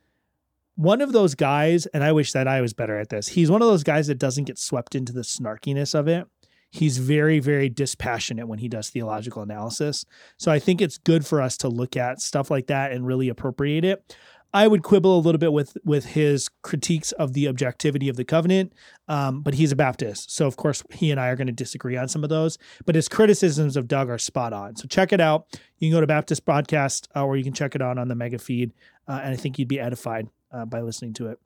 one 0.76 1.02
of 1.02 1.12
those 1.12 1.36
guys 1.36 1.86
and 1.88 2.04
i 2.04 2.12
wish 2.12 2.32
that 2.32 2.48
i 2.48 2.62
was 2.62 2.74
better 2.74 2.98
at 2.98 3.10
this. 3.10 3.30
He's 3.30 3.52
one 3.52 3.62
of 3.62 3.68
those 3.68 3.84
guys 3.84 4.08
that 4.08 4.18
doesn't 4.18 4.46
get 4.46 4.58
swept 4.58 4.96
into 4.96 5.14
the 5.14 5.22
snarkiness 5.22 5.94
of 5.94 6.08
it 6.08 6.28
he's 6.72 6.98
very 6.98 7.40
very 7.40 7.70
dispassionate 7.70 8.48
when 8.48 8.60
he 8.60 8.68
does 8.68 8.90
theological 8.90 9.44
analysis. 9.44 10.06
So 10.38 10.52
i 10.52 10.60
think 10.60 10.82
it's 10.82 10.98
good 10.98 11.26
for 11.26 11.42
us 11.42 11.58
to 11.58 11.70
look 11.70 11.96
at 11.96 12.22
stuff 12.22 12.50
like 12.50 12.68
that 12.68 12.92
and 12.92 13.06
really 13.06 13.30
appropriate 13.30 13.86
it. 13.86 14.16
I 14.54 14.68
would 14.68 14.84
quibble 14.84 15.18
a 15.18 15.22
little 15.22 15.40
bit 15.40 15.54
with 15.54 15.78
with 15.86 16.06
his 16.06 16.50
critiques 16.62 17.12
of 17.14 17.34
the 17.34 17.48
objectivity 17.48 18.10
of 18.10 18.18
the 18.18 18.26
covenant 18.26 18.74
um, 19.08 19.42
but 19.42 19.54
he's 19.54 19.72
a 19.72 19.76
baptist 19.76 20.32
so 20.32 20.46
of 20.48 20.58
course 20.58 20.84
he 20.90 21.12
and 21.12 21.20
i 21.20 21.28
are 21.30 21.36
going 21.36 21.48
to 21.48 21.54
disagree 21.54 21.96
on 21.96 22.08
some 22.08 22.24
of 22.24 22.30
those 22.30 22.58
but 22.86 22.96
his 22.96 23.08
criticisms 23.08 23.78
of 23.78 23.88
doug 23.88 24.10
are 24.10 24.18
spot 24.18 24.54
on. 24.54 24.76
So 24.76 24.88
check 24.88 25.14
it 25.14 25.22
out. 25.22 25.48
You 25.78 25.90
can 25.90 25.98
go 25.98 26.02
to 26.02 26.08
baptist 26.08 26.46
Broadcast, 26.46 27.08
uh, 27.16 27.26
or 27.26 27.38
you 27.38 27.44
can 27.44 27.54
check 27.54 27.76
it 27.76 27.82
out 27.82 27.98
on 27.98 28.08
the 28.08 28.16
mega 28.16 28.40
feed 28.40 28.74
uh, 29.08 29.22
and 29.24 29.34
i 29.34 29.38
think 29.38 29.58
you'd 29.58 29.68
be 29.68 29.80
edified 29.80 30.28
uh, 30.52 30.66
by 30.66 30.82
listening 30.82 31.14
to 31.14 31.28
it 31.28 31.40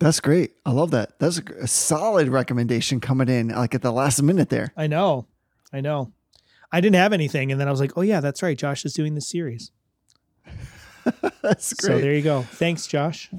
That's 0.00 0.20
great. 0.20 0.52
I 0.66 0.72
love 0.72 0.90
that. 0.90 1.18
That's 1.18 1.38
a, 1.38 1.66
solid 1.66 2.28
recommendation 2.28 3.00
coming 3.00 3.28
in 3.28 3.48
like 3.48 3.74
at 3.74 3.82
the 3.82 3.92
last 3.92 4.22
minute 4.22 4.50
there. 4.50 4.72
i 4.76 4.86
know 4.86 5.26
i 5.72 5.80
know 5.80 6.12
i 6.72 6.80
didn't 6.80 6.96
have 6.96 7.12
anything 7.12 7.50
and 7.52 7.60
then 7.60 7.68
i 7.68 7.70
was 7.70 7.80
like 7.80 7.92
oh 7.96 8.02
yeah 8.02 8.20
that's 8.20 8.42
right 8.42 8.58
josh 8.58 8.84
is 8.84 8.92
doing 8.92 9.14
this 9.14 9.28
series 9.28 9.70
That's 11.42 11.76
So 11.78 11.98
there 11.98 12.14
you 12.14 12.22
go. 12.22 12.42
Thanks, 12.42 12.86
Josh. 12.86 13.30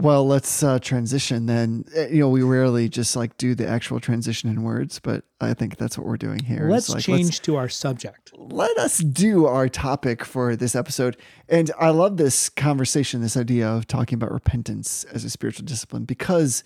Well, 0.00 0.26
let's 0.26 0.62
uh, 0.62 0.78
transition 0.78 1.46
then. 1.46 1.84
Uh, 1.96 2.06
You 2.08 2.20
know, 2.20 2.28
we 2.28 2.42
rarely 2.42 2.88
just 2.88 3.16
like 3.16 3.36
do 3.36 3.54
the 3.54 3.66
actual 3.66 3.98
transition 4.00 4.48
in 4.48 4.62
words, 4.62 5.00
but 5.00 5.24
I 5.40 5.54
think 5.54 5.76
that's 5.76 5.98
what 5.98 6.06
we're 6.06 6.16
doing 6.16 6.40
here. 6.44 6.68
Let's 6.70 6.88
like, 6.88 7.02
change 7.02 7.40
to 7.42 7.56
our 7.56 7.68
subject. 7.68 8.32
let 8.36 8.76
us 8.78 8.98
do 8.98 9.46
our 9.46 9.68
topic 9.68 10.24
for 10.24 10.54
this 10.56 10.76
episode. 10.76 11.16
And 11.48 11.70
I 11.78 11.90
love 11.90 12.16
this 12.16 12.48
conversation, 12.48 13.20
this 13.22 13.36
idea 13.36 13.68
of 13.68 13.86
talking 13.86 14.16
about 14.16 14.32
repentance 14.32 15.04
as 15.04 15.24
a 15.24 15.30
spiritual 15.30 15.66
discipline, 15.66 16.04
because 16.04 16.62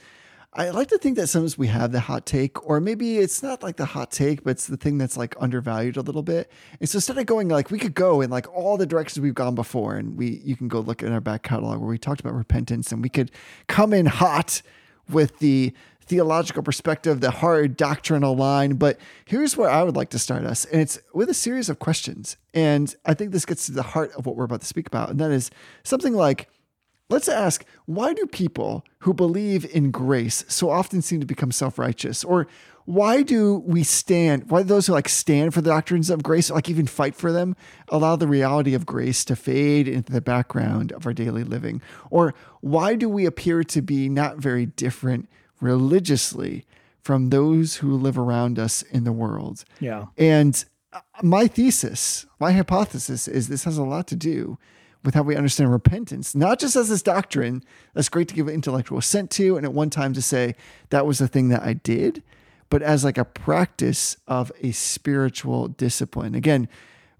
I 0.54 0.68
like 0.68 0.88
to 0.88 0.98
think 0.98 1.16
that 1.16 1.28
sometimes 1.28 1.56
we 1.56 1.68
have 1.68 1.92
the 1.92 2.00
hot 2.00 2.26
take, 2.26 2.68
or 2.68 2.78
maybe 2.78 3.16
it's 3.18 3.42
not 3.42 3.62
like 3.62 3.76
the 3.76 3.86
hot 3.86 4.10
take, 4.10 4.44
but 4.44 4.50
it's 4.50 4.66
the 4.66 4.76
thing 4.76 4.98
that's 4.98 5.16
like 5.16 5.34
undervalued 5.40 5.96
a 5.96 6.02
little 6.02 6.22
bit. 6.22 6.52
And 6.78 6.86
so 6.86 6.98
instead 6.98 7.16
of 7.16 7.24
going 7.24 7.48
like 7.48 7.70
we 7.70 7.78
could 7.78 7.94
go 7.94 8.20
in 8.20 8.28
like 8.28 8.46
all 8.54 8.76
the 8.76 8.84
directions 8.84 9.22
we've 9.22 9.34
gone 9.34 9.54
before, 9.54 9.96
and 9.96 10.14
we 10.14 10.42
you 10.44 10.54
can 10.54 10.68
go 10.68 10.80
look 10.80 11.02
at 11.02 11.10
our 11.10 11.22
back 11.22 11.42
catalog 11.42 11.80
where 11.80 11.88
we 11.88 11.96
talked 11.96 12.20
about 12.20 12.34
repentance, 12.34 12.92
and 12.92 13.02
we 13.02 13.08
could 13.08 13.30
come 13.66 13.94
in 13.94 14.04
hot 14.04 14.60
with 15.08 15.38
the 15.38 15.72
theological 16.04 16.62
perspective, 16.62 17.20
the 17.22 17.30
hard 17.30 17.74
doctrinal 17.74 18.36
line. 18.36 18.74
But 18.74 19.00
here's 19.24 19.56
where 19.56 19.70
I 19.70 19.82
would 19.82 19.96
like 19.96 20.10
to 20.10 20.18
start 20.18 20.44
us, 20.44 20.66
and 20.66 20.82
it's 20.82 20.98
with 21.14 21.30
a 21.30 21.34
series 21.34 21.70
of 21.70 21.78
questions. 21.78 22.36
And 22.52 22.94
I 23.06 23.14
think 23.14 23.32
this 23.32 23.46
gets 23.46 23.64
to 23.66 23.72
the 23.72 23.82
heart 23.82 24.12
of 24.18 24.26
what 24.26 24.36
we're 24.36 24.44
about 24.44 24.60
to 24.60 24.66
speak 24.66 24.86
about, 24.86 25.08
and 25.08 25.18
that 25.18 25.30
is 25.30 25.50
something 25.82 26.12
like. 26.12 26.50
Let's 27.12 27.28
ask 27.28 27.66
why 27.84 28.14
do 28.14 28.26
people 28.26 28.86
who 29.00 29.12
believe 29.12 29.70
in 29.74 29.90
grace 29.90 30.46
so 30.48 30.70
often 30.70 31.02
seem 31.02 31.20
to 31.20 31.26
become 31.26 31.52
self 31.52 31.78
righteous? 31.78 32.24
Or 32.24 32.46
why 32.86 33.22
do 33.22 33.62
we 33.66 33.84
stand, 33.84 34.50
why 34.50 34.62
do 34.62 34.68
those 34.68 34.86
who 34.86 34.94
like 34.94 35.10
stand 35.10 35.52
for 35.52 35.60
the 35.60 35.68
doctrines 35.68 36.08
of 36.08 36.22
grace, 36.22 36.50
like 36.50 36.70
even 36.70 36.86
fight 36.86 37.14
for 37.14 37.30
them, 37.30 37.54
allow 37.90 38.16
the 38.16 38.26
reality 38.26 38.72
of 38.72 38.86
grace 38.86 39.26
to 39.26 39.36
fade 39.36 39.86
into 39.86 40.10
the 40.10 40.22
background 40.22 40.90
of 40.90 41.06
our 41.06 41.12
daily 41.12 41.44
living? 41.44 41.82
Or 42.10 42.34
why 42.62 42.94
do 42.94 43.10
we 43.10 43.26
appear 43.26 43.62
to 43.62 43.82
be 43.82 44.08
not 44.08 44.38
very 44.38 44.64
different 44.64 45.28
religiously 45.60 46.64
from 47.02 47.28
those 47.28 47.76
who 47.76 47.94
live 47.94 48.16
around 48.16 48.58
us 48.58 48.80
in 48.82 49.04
the 49.04 49.12
world? 49.12 49.64
Yeah. 49.80 50.06
And 50.16 50.64
uh, 50.94 51.00
my 51.22 51.46
thesis, 51.46 52.24
my 52.40 52.52
hypothesis 52.52 53.28
is 53.28 53.48
this 53.48 53.64
has 53.64 53.76
a 53.76 53.84
lot 53.84 54.06
to 54.08 54.16
do 54.16 54.58
with 55.04 55.14
how 55.14 55.22
we 55.22 55.36
understand 55.36 55.72
repentance, 55.72 56.34
not 56.34 56.58
just 56.58 56.76
as 56.76 56.88
this 56.88 57.02
doctrine 57.02 57.62
that's 57.94 58.08
great 58.08 58.28
to 58.28 58.34
give 58.34 58.48
intellectual 58.48 58.98
assent 58.98 59.30
to, 59.32 59.56
and 59.56 59.66
at 59.66 59.72
one 59.72 59.90
time 59.90 60.12
to 60.12 60.22
say 60.22 60.54
that 60.90 61.06
was 61.06 61.18
the 61.18 61.28
thing 61.28 61.48
that 61.48 61.62
I 61.62 61.72
did, 61.72 62.22
but 62.70 62.82
as 62.82 63.04
like 63.04 63.18
a 63.18 63.24
practice 63.24 64.16
of 64.28 64.52
a 64.62 64.72
spiritual 64.72 65.68
discipline. 65.68 66.34
Again, 66.34 66.68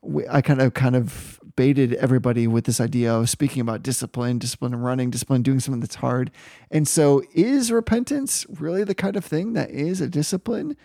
we, 0.00 0.26
I 0.28 0.40
kind 0.40 0.60
of 0.60 0.74
kind 0.74 0.96
of 0.96 1.40
baited 1.54 1.94
everybody 1.94 2.46
with 2.46 2.64
this 2.64 2.80
idea 2.80 3.12
of 3.12 3.28
speaking 3.28 3.60
about 3.60 3.82
discipline, 3.82 4.38
discipline 4.38 4.72
and 4.72 4.84
running, 4.84 5.10
discipline 5.10 5.42
doing 5.42 5.60
something 5.60 5.80
that's 5.80 5.96
hard. 5.96 6.30
And 6.70 6.88
so, 6.88 7.22
is 7.34 7.70
repentance 7.70 8.46
really 8.48 8.84
the 8.84 8.94
kind 8.94 9.16
of 9.16 9.24
thing 9.24 9.52
that 9.52 9.70
is 9.70 10.00
a 10.00 10.08
discipline? 10.08 10.76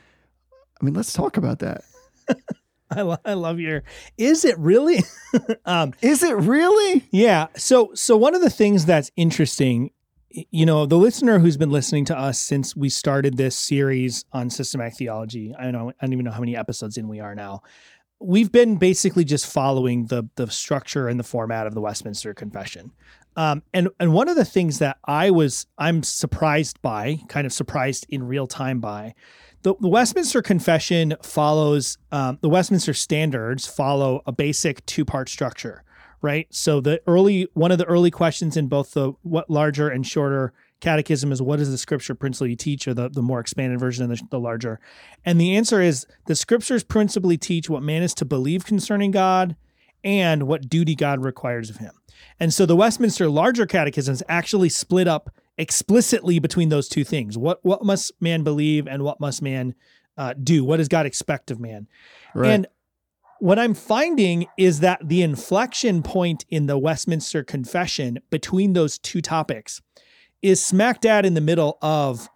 I 0.80 0.86
mean, 0.86 0.94
let's 0.94 1.14
talk 1.14 1.38
about 1.38 1.60
that. 1.60 1.84
I, 2.96 3.02
lo- 3.02 3.18
I 3.26 3.34
love 3.34 3.60
your. 3.60 3.84
Is 4.18 4.46
it 4.46 4.58
really? 4.58 5.04
um, 5.66 5.94
Is 6.02 6.24
it 6.24 6.36
really? 6.38 7.08
yeah. 7.12 7.48
So 7.56 7.92
so 7.94 8.16
one 8.16 8.34
of 8.36 8.42
the 8.42 8.50
things 8.50 8.86
that's 8.86 9.12
interesting, 9.16 9.92
you 10.30 10.66
know, 10.66 10.86
the 10.86 10.98
listener 10.98 11.40
who's 11.40 11.58
been 11.58 11.70
listening 11.70 12.06
to 12.06 12.18
us 12.18 12.40
since 12.40 12.76
we 12.76 12.90
started 12.90 13.38
this 13.38 13.58
series 13.58 14.24
on 14.32 14.50
systematic 14.50 14.96
theology. 14.96 15.54
I 15.58 15.64
don't 15.64 15.74
know. 15.74 15.90
I 15.90 16.06
don't 16.06 16.14
even 16.14 16.26
know 16.26 16.32
how 16.32 16.40
many 16.40 16.56
episodes 16.56 16.98
in 16.98 17.08
we 17.08 17.20
are 17.20 17.36
now. 17.36 17.62
We've 18.20 18.52
been 18.52 18.78
basically 18.78 19.26
just 19.26 19.46
following 19.46 20.06
the 20.06 20.30
the 20.36 20.50
structure 20.50 21.08
and 21.08 21.20
the 21.20 21.24
format 21.24 21.68
of 21.68 21.74
the 21.74 21.82
Westminster 21.82 22.34
Confession. 22.34 22.92
Um, 23.36 23.62
and 23.74 23.90
and 24.00 24.14
one 24.14 24.30
of 24.30 24.36
the 24.36 24.46
things 24.46 24.80
that 24.80 24.98
I 25.06 25.30
was 25.30 25.68
I'm 25.78 26.02
surprised 26.04 26.82
by, 26.82 27.20
kind 27.28 27.46
of 27.46 27.54
surprised 27.54 28.08
in 28.10 28.24
real 28.24 28.48
time 28.48 28.80
by, 28.80 29.14
the, 29.68 29.76
the 29.82 29.90
Westminster 29.90 30.42
Confession 30.42 31.18
follows 31.22 31.98
um, 32.14 32.38
the 32.42 32.48
Westminster 32.48 32.94
Standards 32.94 33.68
follow 33.68 34.22
a 34.26 34.32
basic 34.32 34.86
two 34.86 35.04
part 35.04 35.28
structure, 35.28 35.84
right? 36.22 36.48
So 36.52 36.80
the 36.80 37.02
early 37.06 37.50
one 37.54 37.74
of 37.74 37.78
the 37.78 37.84
early 37.84 38.10
questions 38.10 38.56
in 38.56 38.68
both 38.68 38.94
the 38.94 39.12
what 39.24 39.50
larger 39.50 39.90
and 39.90 40.08
shorter 40.08 40.54
catechism 40.80 41.34
is 41.34 41.42
what 41.42 41.60
does 41.60 41.70
the 41.70 41.78
scripture 41.78 42.16
principally 42.16 42.56
teach, 42.56 42.88
or 42.88 42.94
the, 42.94 43.10
the 43.10 43.22
more 43.22 43.42
expanded 43.42 43.78
version 43.78 44.10
of 44.10 44.18
the, 44.18 44.26
the 44.32 44.40
larger, 44.40 44.80
and 45.26 45.42
the 45.42 45.58
answer 45.58 45.82
is 45.82 46.08
the 46.28 46.36
scriptures 46.36 46.86
principally 46.86 47.38
teach 47.38 47.70
what 47.70 47.84
man 47.84 48.04
is 48.04 48.14
to 48.14 48.24
believe 48.24 48.64
concerning 48.64 49.12
God 49.12 49.58
and 50.02 50.44
what 50.44 50.70
duty 50.70 50.96
God 50.96 51.26
requires 51.26 51.70
of 51.70 51.78
him. 51.78 51.92
And 52.40 52.54
so 52.54 52.66
the 52.66 52.78
Westminster 52.78 53.28
larger 53.28 53.66
catechisms 53.66 54.24
actually 54.30 54.70
split 54.70 55.10
up 55.10 55.30
explicitly 55.58 56.40
between 56.40 56.70
those 56.70 56.88
two 56.88 57.04
things. 57.04 57.38
What 57.38 57.60
what 57.64 57.84
must 57.84 58.12
man 58.22 58.44
believe 58.44 58.88
and 58.88 59.04
what 59.04 59.20
must 59.20 59.42
man 59.42 59.76
uh, 60.18 60.34
do? 60.34 60.64
What 60.64 60.78
does 60.78 60.88
God 60.88 61.06
expect 61.06 61.52
of 61.52 61.60
man? 61.60 61.88
Right. 62.34 62.52
And 62.52 62.68
what 63.40 63.60
I'm 63.60 63.74
finding 63.74 64.48
is 64.58 64.80
that 64.80 65.08
the 65.08 65.22
inflection 65.22 66.02
point 66.02 66.46
in 66.50 66.66
the 66.66 66.78
Westminster 66.78 67.44
Confession 67.44 68.20
between 68.30 68.74
those 68.74 68.98
two 68.98 69.22
topics 69.22 69.82
is 70.42 70.64
smack 70.64 71.02
dab 71.02 71.26
in 71.26 71.34
the 71.34 71.42
middle 71.42 71.78
of 71.82 72.30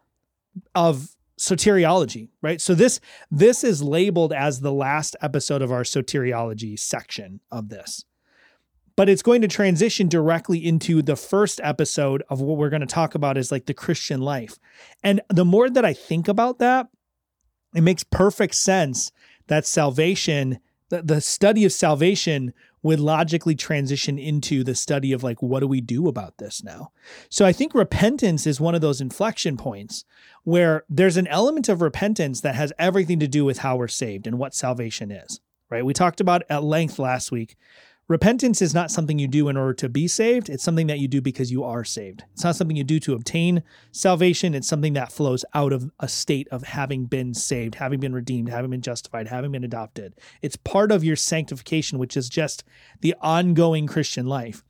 of 0.76 1.16
soteriology, 1.40 2.30
right? 2.42 2.62
So 2.62 2.76
this 2.76 3.00
this 3.32 3.64
is 3.64 3.82
labeled 3.82 4.34
as 4.34 4.60
the 4.60 4.74
last 4.74 5.16
episode 5.22 5.62
of 5.62 5.72
our 5.72 5.84
soteriology 5.84 6.78
section 6.78 7.40
of 7.52 7.70
this. 7.70 8.06
But 8.96 9.10
it's 9.10 9.22
going 9.22 9.42
to 9.42 9.48
transition 9.48 10.08
directly 10.08 10.66
into 10.66 11.02
the 11.02 11.16
first 11.16 11.60
episode 11.64 12.24
of 12.30 12.42
what 12.42 12.58
we're 12.58 12.70
going 12.70 12.82
to 12.82 12.88
talk 12.88 13.16
about 13.16 13.38
is 13.38 13.52
like 13.52 13.66
the 13.66 13.74
Christian 13.74 14.22
life. 14.22 14.60
And 15.04 15.22
the 15.30 15.46
more 15.46 15.70
that 15.70 15.86
I 15.86 15.94
think 15.94 16.28
about 16.28 16.60
that, 16.60 16.88
it 17.74 17.82
makes 17.82 18.04
perfect 18.04 18.56
sense 18.56 19.12
that 19.48 19.66
salvation, 19.66 20.60
the, 20.90 21.22
study 21.22 21.66
of 21.66 21.72
salvation 21.72 22.54
would 22.84 23.00
logically 23.00 23.56
transition 23.56 24.18
into 24.18 24.64
the 24.64 24.76
study 24.76 25.14
of 25.14 25.24
like, 25.24 25.42
what 25.42 25.60
do 25.60 25.68
we 25.68 25.82
do 25.82 26.08
about 26.08 26.38
this 26.38 26.64
now? 26.64 26.92
So 27.30 27.46
I 27.46 27.54
think 27.54 27.74
repentance 27.74 28.48
is 28.48 28.60
one 28.60 28.76
of 28.76 28.82
those 28.82 29.02
inflection 29.02 29.56
points 29.56 30.04
where 30.44 30.84
there's 30.90 31.18
an 31.18 31.28
element 31.28 31.70
of 31.70 31.82
repentance 31.82 32.42
that 32.42 32.56
has 32.56 32.74
everything 32.80 33.20
to 33.20 33.28
do 33.28 33.46
with 33.46 33.60
how 33.60 33.76
we're 33.76 33.88
saved 33.88 34.26
and 34.26 34.40
what 34.40 34.56
salvation 34.56 35.12
is, 35.12 35.40
right? 35.70 35.86
We 35.86 35.94
talked 35.94 36.20
about 36.20 36.44
at 36.50 36.64
length 36.64 36.98
last 36.98 37.32
week. 37.32 37.56
Repentance 38.12 38.62
is 38.62 38.74
not 38.74 38.92
something 38.92 39.20
you 39.20 39.28
do 39.30 39.48
in 39.48 39.56
order 39.56 39.74
to 39.76 39.88
be 39.88 40.06
saved. 40.06 40.50
It's 40.50 40.66
something 40.66 40.88
that 40.88 41.00
you 41.00 41.08
do 41.08 41.22
because 41.22 41.50
you 41.50 41.64
are 41.64 41.86
saved. 41.86 42.26
It's 42.34 42.44
not 42.44 42.58
something 42.58 42.76
you 42.76 42.84
do 42.84 43.00
to 43.00 43.14
obtain 43.14 43.64
salvation. 43.94 44.54
It's 44.54 44.68
something 44.68 44.92
that 44.96 45.14
flows 45.14 45.46
out 45.54 45.72
of 45.72 45.90
a 45.98 46.10
state 46.10 46.50
of 46.50 46.64
having 46.64 47.06
been 47.06 47.34
saved, 47.34 47.76
having 47.76 48.02
been 48.02 48.14
redeemed, 48.14 48.50
having 48.50 48.70
been 48.70 48.82
justified, 48.82 49.30
having 49.30 49.54
been 49.54 49.64
adopted. 49.64 50.14
It's 50.42 50.58
part 50.58 50.92
of 50.92 51.06
your 51.06 51.16
sanctification, 51.16 52.00
which 52.00 52.18
is 52.18 52.28
just 52.28 52.66
the 53.00 53.16
ongoing 53.22 53.88
Christian 53.88 54.26
life. 54.26 54.62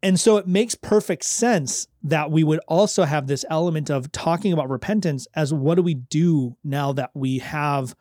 And 0.00 0.20
so 0.20 0.36
it 0.36 0.46
makes 0.46 0.76
perfect 0.76 1.24
sense 1.24 1.88
that 2.04 2.30
we 2.30 2.44
would 2.44 2.60
also 2.68 3.02
have 3.02 3.26
this 3.26 3.44
element 3.50 3.90
of 3.90 4.12
talking 4.12 4.52
about 4.52 4.70
repentance 4.70 5.26
as 5.34 5.52
what 5.52 5.74
do 5.74 5.82
we 5.82 5.94
do 5.94 6.56
now 6.62 6.92
that 6.92 7.10
we 7.12 7.40
have 7.40 7.96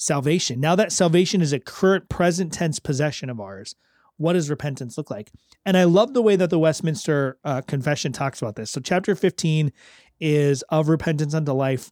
salvation? 0.00 0.60
Now 0.60 0.74
that 0.76 0.92
salvation 0.92 1.42
is 1.42 1.52
a 1.52 1.60
current 1.60 2.08
present 2.08 2.52
tense 2.52 2.78
possession 2.78 3.30
of 3.30 3.40
ours, 3.40 3.74
what 4.16 4.34
does 4.34 4.50
repentance 4.50 4.98
look 4.98 5.10
like? 5.10 5.32
And 5.64 5.76
I 5.76 5.84
love 5.84 6.12
the 6.12 6.22
way 6.22 6.36
that 6.36 6.50
the 6.50 6.58
Westminster 6.58 7.38
uh, 7.44 7.62
Confession 7.62 8.12
talks 8.12 8.42
about 8.42 8.56
this. 8.56 8.70
So, 8.70 8.80
chapter 8.80 9.14
15 9.14 9.72
is 10.20 10.62
of 10.68 10.88
repentance 10.88 11.32
unto 11.32 11.52
life. 11.52 11.90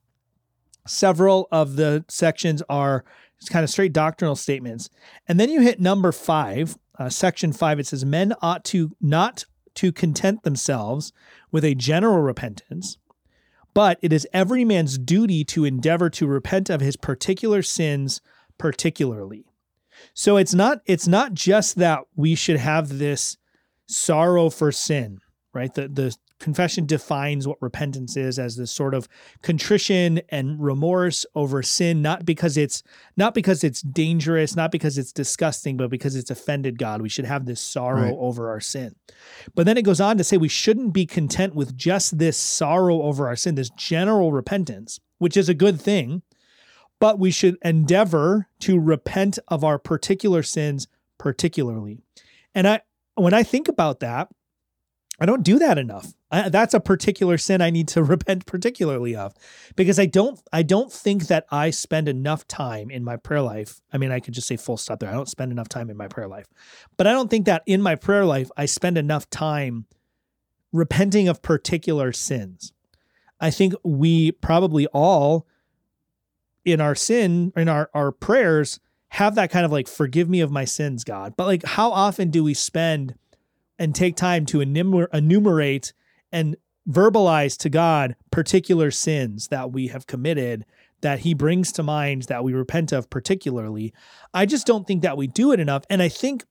Several 0.87 1.49
of 1.51 1.77
the 1.77 2.05
sections 2.09 2.63
are 2.69 3.05
kind 3.51 3.65
of 3.65 3.71
straight 3.71 3.93
doctrinal 3.93 4.37
statements. 4.37 4.91
And 5.27 5.39
then 5.39 5.49
you 5.49 5.63
hit 5.63 5.81
number 5.81 6.13
five, 6.13 6.77
uh, 6.99 7.09
section 7.09 7.53
five. 7.53 7.79
It 7.79 7.87
says, 7.87 8.05
Men 8.05 8.35
ought 8.43 8.65
to 8.67 8.95
not 9.01 9.45
to 9.77 9.93
content 9.93 10.43
themselves 10.43 11.13
with 11.51 11.65
a 11.65 11.75
general 11.75 12.21
repentance, 12.21 12.99
but 13.79 13.97
it 14.03 14.13
is 14.13 14.27
every 14.33 14.65
man's 14.65 14.99
duty 14.99 15.45
to 15.45 15.65
endeavor 15.65 16.11
to 16.11 16.27
repent 16.27 16.69
of 16.69 16.81
his 16.81 16.97
particular 16.97 17.63
sins 17.63 18.21
particularly. 18.59 19.45
So 20.15 20.37
it's 20.37 20.53
not 20.53 20.81
it's 20.85 21.07
not 21.07 21.33
just 21.33 21.77
that 21.77 22.01
we 22.17 22.35
should 22.35 22.57
have 22.57 22.99
this 22.99 23.37
sorrow 23.87 24.51
for 24.51 24.73
sin, 24.73 25.21
right? 25.55 25.73
The 25.73 25.87
the 25.87 26.17
confession 26.39 26.87
defines 26.87 27.47
what 27.49 27.61
repentance 27.61 28.17
is 28.17 28.39
as 28.39 28.57
this 28.57 28.71
sort 28.71 28.95
of 28.95 29.09
contrition 29.43 30.21
and 30.29 30.63
remorse 30.63 31.27
over 31.35 31.63
sin 31.63 32.01
not 32.01 32.25
because 32.25 32.57
it's 32.57 32.83
not 33.17 33.35
because 33.35 33.65
it's 33.65 33.83
dangerous 33.83 34.55
not 34.55 34.71
because 34.71 34.99
it's 34.99 35.13
disgusting 35.13 35.77
but 35.77 35.91
because 35.91 36.15
it's 36.17 36.31
offended 36.31 36.79
god. 36.79 37.03
We 37.03 37.09
should 37.09 37.25
have 37.25 37.45
this 37.47 37.61
sorrow 37.61 38.03
Right. 38.03 38.15
over 38.17 38.51
our 38.51 38.61
sin. 38.61 38.95
But 39.55 39.67
then 39.67 39.77
it 39.77 39.83
goes 39.83 40.01
on 40.01 40.17
to 40.19 40.25
say 40.25 40.37
we 40.37 40.49
shouldn't 40.49 40.93
be 40.93 41.07
content 41.07 41.55
with 41.55 41.77
just 41.77 42.19
this 42.19 42.37
sorrow 42.37 43.03
over 43.03 43.27
our 43.27 43.37
sin 43.37 43.55
this 43.57 43.71
general 43.71 44.33
repentance 44.33 45.01
which 45.19 45.37
is 45.37 45.49
a 45.49 45.55
good 45.55 45.81
thing 45.81 46.23
but 47.01 47.19
we 47.19 47.31
should 47.31 47.57
endeavor 47.65 48.49
to 48.61 48.79
repent 48.79 49.39
of 49.49 49.63
our 49.65 49.79
particular 49.79 50.43
sins 50.43 50.87
particularly. 51.19 51.99
And 52.55 52.67
i 52.69 52.81
when 53.17 53.35
i 53.35 53.43
think 53.43 53.67
about 53.69 53.99
that 54.01 54.29
I 55.21 55.27
don't 55.27 55.43
do 55.43 55.59
that 55.59 55.79
enough. 55.79 56.15
I, 56.31 56.49
that's 56.49 56.75
a 56.75 56.81
particular 56.81 57.39
sin 57.39 57.61
I 57.61 57.71
need 57.71 57.89
to 57.89 58.05
repent 58.05 58.47
particularly 58.47 59.17
of, 59.17 59.35
because 59.77 59.99
I 59.99 60.07
don't. 60.07 60.41
I 60.53 60.63
don't 60.63 60.93
think 60.93 61.27
that 61.27 61.47
I 61.51 61.71
spend 61.71 62.09
enough 62.09 62.47
time 62.47 62.91
in 62.91 63.05
my 63.05 63.17
prayer 63.17 63.43
life. 63.43 63.81
I 63.93 63.99
mean, 63.99 64.13
I 64.13 64.21
could 64.21 64.35
just 64.35 64.47
say 64.47 64.57
full 64.57 64.77
stop 64.77 65.01
there. 65.01 65.11
I 65.11 65.15
don't 65.15 65.29
spend 65.29 65.51
enough 65.51 65.69
time 65.69 65.91
in 65.91 65.97
my 65.97 66.09
prayer 66.09 66.29
life, 66.29 66.47
but 66.97 67.07
I 67.07 67.13
don't 67.13 67.31
think 67.31 67.47
that 67.47 67.63
in 67.67 67.83
my 67.83 67.97
prayer 67.97 68.25
life 68.25 68.51
I 68.57 68.67
spend 68.67 68.97
enough 68.97 69.29
time 69.31 69.87
repenting 70.73 71.29
of 71.29 71.43
particular 71.43 72.13
sins. 72.13 72.73
I 73.41 73.51
think 73.51 73.75
we 73.85 74.33
probably 74.33 74.87
all, 74.89 75.47
in 76.65 76.81
our 76.81 76.95
sin, 76.95 77.53
in 77.57 77.69
our 77.69 77.91
our 77.95 78.13
prayers, 78.13 78.79
have 79.11 79.35
that 79.35 79.51
kind 79.51 79.65
of 79.65 79.73
like 79.73 79.89
forgive 79.89 80.29
me 80.29 80.41
of 80.41 80.51
my 80.53 80.65
sins, 80.65 81.03
God. 81.03 81.35
But 81.37 81.47
like, 81.47 81.65
how 81.65 81.91
often 81.91 82.31
do 82.31 82.45
we 82.45 82.55
spend 82.55 83.15
and 83.79 83.95
take 83.95 84.17
time 84.17 84.47
to 84.47 84.61
enumerate 84.61 85.93
and 86.33 86.57
verbalize 86.89 87.57
to 87.59 87.69
God 87.69 88.17
particular 88.31 88.91
sins 88.91 89.49
that 89.49 89.73
we 89.73 89.89
have 89.89 90.07
committed 90.07 90.65
that 91.01 91.21
he 91.21 91.35
brings 91.35 91.71
to 91.73 91.83
mind 91.83 92.23
that 92.25 92.43
we 92.43 92.53
repent 92.53 92.93
of 92.93 93.09
particularly. 93.09 93.93
I 94.35 94.47
just 94.47 94.67
don't 94.67 94.87
think 94.87 95.03
that 95.03 95.17
we 95.17 95.27
do 95.27 95.53
it 95.53 95.61
enough. 95.61 95.85
And 95.89 96.03
I 96.03 96.09
think, 96.09 96.45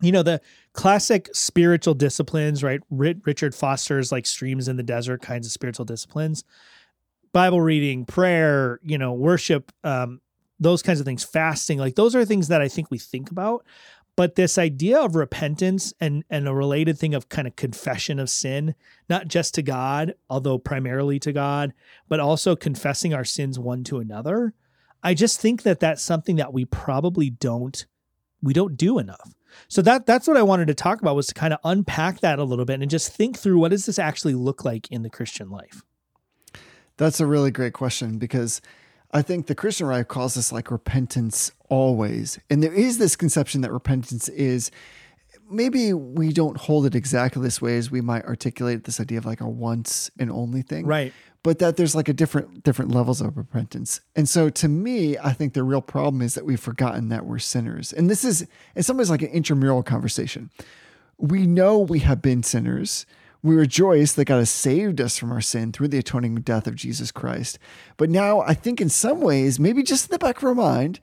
you 0.00 0.12
know, 0.12 0.22
the 0.22 0.40
classic 0.74 1.28
spiritual 1.32 1.94
disciplines, 1.94 2.62
right? 2.62 2.80
Ri- 2.90 3.20
Richard 3.24 3.54
Foster's 3.54 4.12
like 4.12 4.26
streams 4.26 4.68
in 4.68 4.76
the 4.76 4.82
desert 4.82 5.22
kinds 5.22 5.46
of 5.46 5.52
spiritual 5.52 5.84
disciplines, 5.84 6.44
Bible 7.32 7.60
reading, 7.60 8.04
prayer, 8.04 8.78
you 8.82 8.98
know, 8.98 9.12
worship, 9.12 9.72
um, 9.82 10.20
those 10.60 10.82
kinds 10.82 11.00
of 11.00 11.06
things, 11.06 11.24
fasting, 11.24 11.78
like 11.78 11.96
those 11.96 12.14
are 12.14 12.24
things 12.24 12.48
that 12.48 12.60
I 12.60 12.68
think 12.68 12.90
we 12.90 12.98
think 12.98 13.30
about. 13.30 13.64
But 14.14 14.34
this 14.34 14.58
idea 14.58 15.00
of 15.00 15.16
repentance 15.16 15.94
and 16.00 16.24
and 16.28 16.46
a 16.46 16.54
related 16.54 16.98
thing 16.98 17.14
of 17.14 17.28
kind 17.28 17.48
of 17.48 17.56
confession 17.56 18.18
of 18.18 18.28
sin, 18.28 18.74
not 19.08 19.28
just 19.28 19.54
to 19.54 19.62
God, 19.62 20.14
although 20.28 20.58
primarily 20.58 21.18
to 21.20 21.32
God, 21.32 21.72
but 22.08 22.20
also 22.20 22.54
confessing 22.54 23.14
our 23.14 23.24
sins 23.24 23.58
one 23.58 23.84
to 23.84 23.98
another. 23.98 24.54
I 25.02 25.14
just 25.14 25.40
think 25.40 25.62
that 25.62 25.80
that's 25.80 26.02
something 26.02 26.36
that 26.36 26.52
we 26.52 26.64
probably 26.64 27.30
don't 27.30 27.86
we 28.42 28.52
don't 28.52 28.76
do 28.76 28.98
enough. 28.98 29.34
So 29.68 29.82
that 29.82 30.06
that's 30.06 30.28
what 30.28 30.36
I 30.36 30.42
wanted 30.42 30.68
to 30.68 30.74
talk 30.74 31.00
about 31.00 31.16
was 31.16 31.28
to 31.28 31.34
kind 31.34 31.52
of 31.52 31.60
unpack 31.64 32.20
that 32.20 32.38
a 32.38 32.44
little 32.44 32.64
bit 32.64 32.80
and 32.80 32.90
just 32.90 33.12
think 33.12 33.38
through 33.38 33.58
what 33.58 33.70
does 33.70 33.86
this 33.86 33.98
actually 33.98 34.34
look 34.34 34.64
like 34.64 34.90
in 34.90 35.02
the 35.02 35.10
Christian 35.10 35.50
life. 35.50 35.82
That's 36.96 37.20
a 37.20 37.26
really 37.26 37.50
great 37.50 37.72
question 37.72 38.18
because 38.18 38.60
I 39.12 39.22
think 39.22 39.46
the 39.46 39.54
Christian 39.54 39.86
right 39.86 40.06
calls 40.06 40.34
this 40.34 40.52
like 40.52 40.70
repentance 40.70 41.52
always. 41.68 42.38
And 42.48 42.62
there 42.62 42.72
is 42.72 42.98
this 42.98 43.14
conception 43.16 43.60
that 43.60 43.72
repentance 43.72 44.28
is 44.30 44.70
maybe 45.50 45.92
we 45.92 46.32
don't 46.32 46.56
hold 46.56 46.86
it 46.86 46.94
exactly 46.94 47.42
this 47.42 47.60
way 47.60 47.76
as 47.76 47.90
we 47.90 48.00
might 48.00 48.24
articulate 48.24 48.84
this 48.84 49.00
idea 49.00 49.18
of 49.18 49.26
like 49.26 49.40
a 49.40 49.48
once 49.48 50.10
and 50.18 50.30
only 50.30 50.62
thing. 50.62 50.86
Right. 50.86 51.12
But 51.42 51.58
that 51.58 51.76
there's 51.76 51.94
like 51.94 52.08
a 52.08 52.12
different 52.12 52.62
different 52.62 52.92
levels 52.92 53.20
of 53.20 53.36
repentance. 53.36 54.00
And 54.16 54.28
so 54.28 54.48
to 54.48 54.68
me, 54.68 55.18
I 55.18 55.32
think 55.32 55.54
the 55.54 55.64
real 55.64 55.82
problem 55.82 56.22
is 56.22 56.34
that 56.34 56.46
we've 56.46 56.60
forgotten 56.60 57.08
that 57.10 57.26
we're 57.26 57.38
sinners. 57.40 57.92
And 57.92 58.08
this 58.08 58.24
is 58.24 58.46
in 58.74 58.82
some 58.82 58.96
ways 58.96 59.10
like 59.10 59.22
an 59.22 59.28
intramural 59.28 59.82
conversation. 59.82 60.50
We 61.18 61.46
know 61.46 61.78
we 61.78 61.98
have 62.00 62.22
been 62.22 62.42
sinners. 62.42 63.06
We 63.42 63.54
rejoice 63.56 64.12
that 64.12 64.26
God 64.26 64.38
has 64.38 64.50
saved 64.50 65.00
us 65.00 65.18
from 65.18 65.32
our 65.32 65.40
sin 65.40 65.72
through 65.72 65.88
the 65.88 65.98
atoning 65.98 66.36
death 66.36 66.66
of 66.66 66.76
Jesus 66.76 67.10
Christ. 67.10 67.58
But 67.96 68.08
now 68.08 68.40
I 68.40 68.54
think 68.54 68.80
in 68.80 68.88
some 68.88 69.20
ways, 69.20 69.58
maybe 69.58 69.82
just 69.82 70.06
in 70.08 70.12
the 70.12 70.18
back 70.18 70.38
of 70.38 70.44
our 70.44 70.54
mind, 70.54 71.00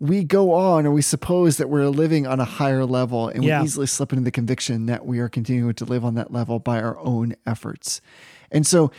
we 0.00 0.24
go 0.24 0.52
on 0.52 0.86
or 0.86 0.90
we 0.90 1.02
suppose 1.02 1.58
that 1.58 1.68
we're 1.68 1.86
living 1.88 2.26
on 2.26 2.40
a 2.40 2.44
higher 2.44 2.84
level 2.84 3.28
and 3.28 3.44
Yeah. 3.44 3.60
we 3.60 3.66
easily 3.66 3.86
slip 3.86 4.12
into 4.12 4.24
the 4.24 4.30
conviction 4.30 4.86
that 4.86 5.06
we 5.06 5.18
are 5.20 5.28
continuing 5.28 5.74
to 5.74 5.84
live 5.84 6.04
on 6.04 6.14
that 6.14 6.32
level 6.32 6.58
by 6.58 6.80
our 6.80 6.98
own 6.98 7.34
efforts. 7.46 8.00
And 8.50 8.66
so 8.66 8.90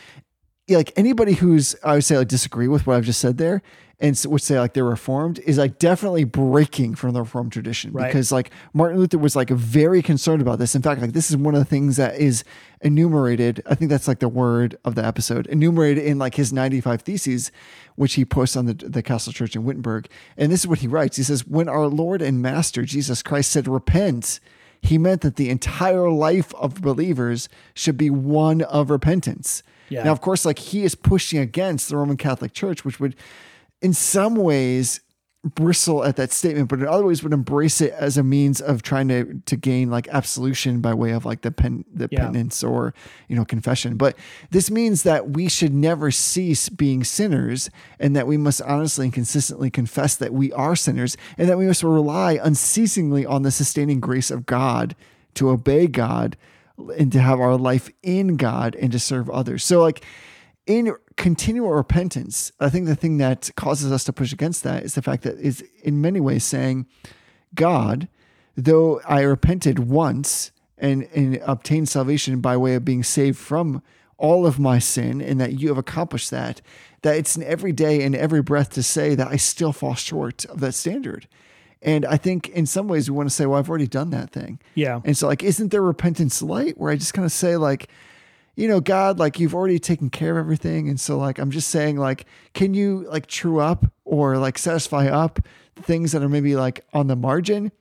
like 0.70 0.91
anybody 0.95 1.34
who's 1.34 1.76
I 1.84 1.95
would 1.95 2.03
say 2.03 2.18
like 2.18 2.28
disagree 2.28 2.68
with 2.68 2.88
what 2.88 2.95
I've 2.95 3.05
just 3.05 3.20
said 3.20 3.38
there 3.38 3.61
and 3.99 4.20
would 4.28 4.41
say 4.41 4.59
like 4.59 4.74
they're 4.74 4.84
reformed 4.84 5.39
is 5.39 5.57
like 5.57 5.78
definitely 5.78 6.24
breaking 6.24 6.95
from 6.95 7.14
the 7.14 7.22
reformed 7.22 7.51
tradition 7.51 7.91
Right. 7.93 8.07
because 8.07 8.32
like 8.32 8.49
Martin 8.74 8.97
Luther 8.99 9.18
was 9.18 9.36
like 9.36 9.49
very 9.49 10.01
concerned 10.01 10.41
about 10.41 10.59
this. 10.59 10.74
In 10.76 10.82
fact, 10.82 10.99
like 11.01 11.14
this 11.14 11.30
is 11.30 11.38
one 11.38 11.53
of 11.53 11.59
the 11.59 11.66
things 11.66 11.97
that 11.97 12.16
is 12.18 12.43
enumerated. 12.82 13.61
I 13.66 13.76
think 13.76 13.89
that's 13.89 14.07
like 14.07 14.20
the 14.20 14.28
word 14.30 14.78
of 14.84 14.95
the 14.95 15.05
episode 15.05 15.47
enumerated 15.47 16.03
in 16.03 16.18
like 16.20 16.36
his 16.36 16.51
95 16.51 17.01
theses, 17.01 17.51
which 17.95 18.16
he 18.16 18.26
posts 18.26 18.55
on 18.55 18.66
the, 18.66 18.74
the 18.74 19.01
Castle 19.03 19.32
Church 19.34 19.55
in 19.55 19.64
Wittenberg. 19.64 20.07
And 20.38 20.51
this 20.51 20.61
is 20.61 20.68
what 20.68 20.80
he 20.80 20.88
writes. 20.88 21.18
He 21.18 21.24
says, 21.24 21.45
when 21.47 21.70
our 21.70 21.88
Lord 21.88 22.22
and 22.22 22.41
Master 22.41 22.84
Jesus 22.84 23.22
Christ 23.24 23.51
said, 23.51 23.68
repent, 23.68 24.39
he 24.82 24.97
meant 24.97 25.22
that 25.22 25.38
the 25.38 25.49
entire 25.49 26.09
life 26.09 26.53
of 26.55 26.82
believers 26.82 27.47
should 27.74 27.97
be 27.97 28.09
one 28.09 28.61
of 28.64 28.89
repentance. 28.89 29.64
Yeah. 29.94 30.04
Now, 30.04 30.12
of 30.12 30.22
course, 30.22 30.46
like 30.46 30.60
he 30.60 30.84
is 30.84 30.96
pushing 30.96 31.39
against 31.39 31.89
the 31.89 31.98
Roman 31.98 32.18
Catholic 32.18 32.54
Church, 32.54 32.84
which 32.86 33.00
would, 33.00 33.16
in 33.82 33.94
some 33.94 34.36
ways, 34.36 35.02
bristle 35.46 36.06
at 36.06 36.16
that 36.16 36.32
statement, 36.32 36.70
but 36.70 36.80
in 36.80 36.88
other 36.88 37.06
ways 37.06 37.22
would 37.22 37.34
embrace 37.34 37.82
it 37.82 37.91
as 37.91 38.18
a 38.18 38.24
means 38.24 38.62
of 38.62 38.82
trying 38.82 39.10
to 39.10 39.41
to 39.46 39.58
gain 39.58 39.91
like 39.91 40.08
absolution 40.08 40.80
by 40.80 40.94
way 40.94 41.12
of 41.12 41.26
like 41.26 41.41
the 41.41 41.52
pen 41.52 41.84
the 41.94 42.08
Yeah. 42.10 42.28
penance 42.28 42.64
or 42.64 42.94
you 43.28 43.36
know 43.36 43.44
confession. 43.44 43.98
But 43.98 44.16
this 44.52 44.72
means 44.72 45.04
that 45.04 45.32
we 45.32 45.50
should 45.50 45.74
never 45.74 46.12
cease 46.12 46.70
being 46.70 47.04
sinners, 47.04 47.70
and 48.00 48.16
that 48.16 48.26
we 48.26 48.38
must 48.38 48.62
honestly 48.62 49.08
and 49.08 49.14
consistently 49.14 49.70
confess 49.70 50.16
that 50.16 50.34
we 50.34 50.54
are 50.54 50.78
sinners, 50.78 51.18
and 51.38 51.50
that 51.50 51.58
we 51.58 51.66
must 51.68 51.84
rely 51.84 52.39
unceasingly 52.41 53.26
on 53.26 53.41
the 53.44 53.52
sustaining 53.52 54.00
grace 54.00 54.32
of 54.32 54.46
God 54.46 54.96
to 55.34 55.50
obey 55.50 55.88
God 55.88 56.38
and 56.78 57.11
to 57.11 57.19
have 57.19 57.39
our 57.39 57.57
life 57.57 57.89
in 58.01 58.36
God 58.38 58.76
and 58.76 58.91
to 58.91 58.99
serve 58.99 59.30
others. 59.30 59.63
So 59.63 59.82
like 59.82 60.03
in 60.65 60.95
continual 61.17 61.71
repentance, 61.71 62.51
I 62.59 62.69
think 62.69 62.86
the 62.86 62.95
thing 62.95 63.17
that 63.17 63.51
causes 63.55 63.91
us 63.91 64.03
to 64.05 64.13
push 64.13 64.34
against 64.34 64.63
that 64.63 64.84
is 64.84 64.95
the 64.95 65.01
fact 65.01 65.24
that 65.24 65.38
is 65.38 65.63
in 65.84 66.01
many 66.01 66.19
ways 66.19 66.43
saying, 66.43 66.88
God, 67.53 68.07
though 68.55 69.01
I 69.05 69.21
repented 69.21 69.80
once 69.80 70.51
and, 70.78 71.03
and 71.13 71.38
obtained 71.45 71.89
salvation 71.89 72.41
by 72.41 72.57
way 72.57 72.76
of 72.76 72.86
being 72.86 73.03
saved 73.03 73.38
from 73.38 73.82
all 74.17 74.45
of 74.45 74.57
my 74.57 74.80
sin, 74.80 75.21
and 75.21 75.41
that 75.41 75.59
you 75.59 75.67
have 75.67 75.78
accomplished 75.78 76.32
that, 76.32 76.61
that 77.01 77.17
it's 77.17 77.36
an 77.36 77.43
every 77.43 77.74
day 77.74 78.01
and 78.03 78.15
every 78.15 78.41
breath 78.41 78.69
to 78.69 78.82
say 78.82 79.15
that 79.15 79.28
I 79.28 79.36
still 79.36 79.74
fall 79.74 79.95
short 79.95 80.45
of 80.45 80.61
that 80.61 80.74
standard. 80.74 81.28
And 81.84 82.06
I 82.06 82.18
think 82.18 82.50
in 82.50 82.66
some 82.66 82.88
ways 82.88 83.10
we 83.10 83.16
want 83.16 83.30
to 83.30 83.36
say, 83.36 83.46
well, 83.46 83.60
I've 83.60 83.70
already 83.70 83.88
done 83.88 84.10
that 84.12 84.32
thing. 84.32 84.60
Yeah. 84.74 85.02
And 85.04 85.18
so, 85.18 85.28
like, 85.28 85.44
isn't 85.44 85.70
there 85.70 85.82
repentance 85.82 86.42
light 86.42 86.78
where 86.78 86.92
I 86.92 86.96
just 86.96 87.14
kind 87.14 87.26
of 87.26 87.32
say, 87.32 87.58
like, 87.58 87.90
you 88.56 88.68
know, 88.68 88.80
God, 88.80 89.20
like, 89.20 89.40
you've 89.40 89.54
already 89.54 89.80
taken 89.80 90.10
care 90.10 90.32
of 90.32 90.38
everything. 90.38 90.88
And 90.88 91.00
so, 91.00 91.18
like, 91.18 91.40
I'm 91.40 91.52
just 91.52 91.70
saying, 91.70 91.98
like, 91.98 92.26
can 92.54 92.74
you, 92.74 93.06
like, 93.10 93.28
true 93.28 93.60
up 93.60 93.86
or, 94.06 94.38
like, 94.38 94.58
satisfy 94.58 95.08
up 95.08 95.40
things 95.76 96.12
that 96.14 96.24
are 96.24 96.30
maybe, 96.30 96.56
like, 96.56 96.86
on 96.94 97.08
the 97.08 97.16
margin? 97.16 97.72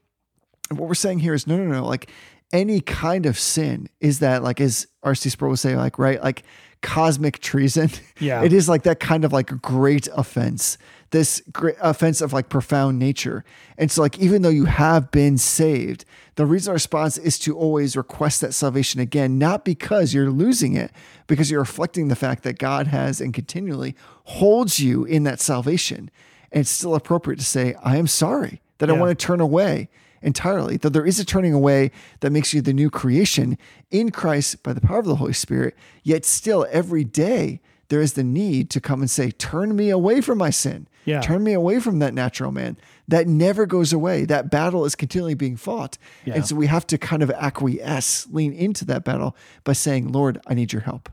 And 0.71 0.79
what 0.79 0.89
we're 0.89 0.95
saying 0.95 1.21
here 1.21 1.35
is 1.35 1.47
no, 1.47 1.57
no, 1.57 1.65
no. 1.65 1.87
Like, 1.87 2.11
any 2.53 2.81
kind 2.81 3.27
of 3.27 3.39
sin 3.39 3.89
is 4.01 4.19
that, 4.19 4.43
like, 4.43 4.61
as 4.61 4.87
R.C. 5.03 5.29
Sproul 5.31 5.51
would 5.51 5.59
say, 5.59 5.77
like, 5.77 5.99
right, 5.99 6.23
like, 6.23 6.43
cosmic 6.83 7.41
treason. 7.41 7.91
Yeah. 8.20 8.43
It 8.43 8.53
is 8.53 8.68
like 8.68 8.83
that 8.83 9.01
kind 9.01 9.24
of 9.24 9.33
like 9.33 9.47
great 9.62 10.09
offense, 10.14 10.78
this 11.11 11.43
great 11.53 11.76
offense 11.80 12.20
of 12.20 12.33
like 12.33 12.49
profound 12.49 12.99
nature. 12.99 13.45
And 13.78 13.91
so, 13.91 14.03
like, 14.03 14.18
even 14.18 14.43
though 14.43 14.49
you 14.49 14.66
have 14.66 15.11
been 15.11 15.39
saved, 15.39 16.05
the 16.37 16.47
reason 16.47 16.70
our 16.70 16.74
response 16.74 17.18
is 17.18 17.39
to 17.41 17.57
always 17.57 17.97
request 17.97 18.41
that 18.43 18.55
salvation 18.55 19.01
again, 19.01 19.39
not 19.39 19.64
because 19.64 20.14
you're 20.14 20.30
losing 20.30 20.74
it, 20.74 20.91
because 21.26 21.51
you're 21.51 21.61
reflecting 21.61 22.09
the 22.09 22.16
fact 22.16 22.43
that 22.43 22.59
God 22.59 22.89
has 22.89 23.20
and 23.20 23.33
continually 23.35 23.97
holds 24.24 24.78
you 24.80 25.05
in 25.05 25.24
that 25.24 25.41
salvation. 25.41 26.11
And 26.51 26.61
it's 26.61 26.70
still 26.70 26.95
appropriate 26.95 27.39
to 27.39 27.45
say, 27.45 27.74
I 27.83 27.97
am 27.97 28.07
sorry 28.07 28.61
that 28.78 28.91
I 28.91 28.93
want 28.93 29.16
to 29.16 29.26
turn 29.26 29.41
away 29.41 29.89
entirely. 30.23 30.77
Though 30.77 30.89
there 30.89 31.07
is 31.07 31.20
a 31.20 31.25
turning 31.25 31.55
away 31.55 31.91
that 32.20 32.33
makes 32.33 32.55
you 32.55 32.61
the 32.61 32.73
new 32.73 32.91
creation 32.91 33.59
in 33.91 34.11
Christ 34.11 34.62
by 34.62 34.73
the 34.73 34.81
power 34.81 34.99
of 34.99 35.07
the 35.07 35.16
Holy 35.16 35.33
Spirit, 35.33 35.77
yet 36.03 36.25
still 36.25 36.66
every 36.70 37.05
day 37.05 37.61
there 37.89 38.01
is 38.01 38.14
the 38.14 38.25
need 38.25 38.70
to 38.70 38.81
come 38.81 39.01
and 39.01 39.11
say, 39.11 39.31
Turn 39.31 39.77
me 39.77 39.91
away 39.91 40.20
from 40.20 40.39
my 40.39 40.51
sin. 40.51 40.89
Yeah. 41.05 41.20
Turn 41.20 41.43
me 41.43 41.53
away 41.53 41.81
from 41.81 41.99
that 41.99 42.14
natural 42.14 42.53
man. 42.53 42.79
That 43.09 43.27
never 43.27 43.66
goes 43.66 43.93
away. 43.93 44.25
That 44.25 44.51
battle 44.51 44.85
is 44.85 44.95
continually 44.95 45.35
being 45.35 45.57
fought. 45.57 45.99
Yeah. 46.25 46.35
And 46.35 46.47
so 46.47 46.55
we 46.57 46.68
have 46.68 46.87
to 46.87 46.99
kind 46.99 47.23
of 47.23 47.31
acquiesce, 47.31 48.29
lean 48.31 48.53
into 48.53 48.85
that 48.87 49.05
battle 49.05 49.37
by 49.64 49.73
saying, 49.73 50.12
Lord, 50.12 50.41
I 50.47 50.55
need 50.55 50.73
your 50.73 50.83
help. 50.83 51.11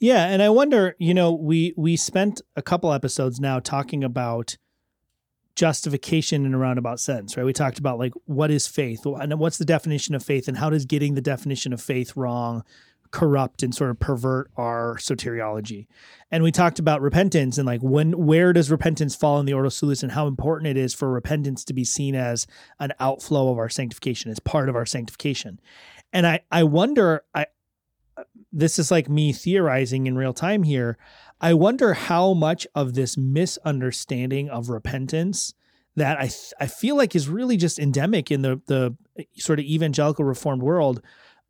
Yeah, 0.00 0.26
and 0.26 0.42
I 0.42 0.50
wonder, 0.50 0.96
you 0.98 1.14
know, 1.14 1.32
we 1.32 1.72
we 1.76 1.96
spent 1.96 2.42
a 2.56 2.62
couple 2.62 2.92
episodes 2.92 3.40
now 3.40 3.58
talking 3.58 4.04
about 4.04 4.56
justification 5.56 6.44
in 6.44 6.54
a 6.54 6.58
roundabout 6.58 7.00
sense, 7.00 7.36
right? 7.36 7.46
We 7.46 7.52
talked 7.52 7.78
about 7.78 7.98
like 7.98 8.12
what 8.26 8.50
is 8.50 8.66
faith 8.66 9.06
and 9.06 9.38
what's 9.38 9.58
the 9.58 9.64
definition 9.64 10.14
of 10.14 10.22
faith 10.22 10.48
and 10.48 10.58
how 10.58 10.70
does 10.70 10.84
getting 10.84 11.14
the 11.14 11.20
definition 11.20 11.72
of 11.72 11.80
faith 11.80 12.16
wrong 12.16 12.64
corrupt 13.14 13.62
and 13.62 13.72
sort 13.72 13.90
of 13.90 14.00
pervert 14.00 14.50
our 14.56 14.96
soteriology. 14.96 15.86
And 16.32 16.42
we 16.42 16.50
talked 16.50 16.80
about 16.80 17.00
repentance 17.00 17.58
and 17.58 17.64
like 17.64 17.80
when 17.80 18.26
where 18.26 18.52
does 18.52 18.72
repentance 18.72 19.14
fall 19.14 19.38
in 19.38 19.46
the 19.46 19.52
Ordo 19.52 19.68
Salutis 19.68 20.02
and 20.02 20.10
how 20.10 20.26
important 20.26 20.66
it 20.66 20.76
is 20.76 20.92
for 20.92 21.08
repentance 21.08 21.64
to 21.66 21.72
be 21.72 21.84
seen 21.84 22.16
as 22.16 22.48
an 22.80 22.92
outflow 22.98 23.52
of 23.52 23.58
our 23.58 23.68
sanctification, 23.68 24.32
as 24.32 24.40
part 24.40 24.68
of 24.68 24.74
our 24.74 24.84
sanctification. 24.84 25.60
And 26.12 26.26
I 26.26 26.40
I 26.50 26.64
wonder 26.64 27.22
I 27.32 27.46
this 28.52 28.78
is 28.80 28.90
like 28.90 29.08
me 29.08 29.32
theorizing 29.32 30.08
in 30.08 30.16
real 30.16 30.32
time 30.32 30.64
here. 30.64 30.98
I 31.44 31.52
wonder 31.52 31.92
how 31.92 32.32
much 32.32 32.66
of 32.74 32.94
this 32.94 33.18
misunderstanding 33.18 34.48
of 34.48 34.70
repentance 34.70 35.52
that 35.94 36.16
I 36.18 36.28
th- 36.28 36.54
I 36.58 36.66
feel 36.66 36.96
like 36.96 37.14
is 37.14 37.28
really 37.28 37.58
just 37.58 37.78
endemic 37.78 38.30
in 38.30 38.40
the 38.40 38.62
the 38.66 38.96
eh, 39.18 39.24
sort 39.36 39.58
of 39.58 39.66
evangelical 39.66 40.24
reformed 40.24 40.62
world 40.62 41.02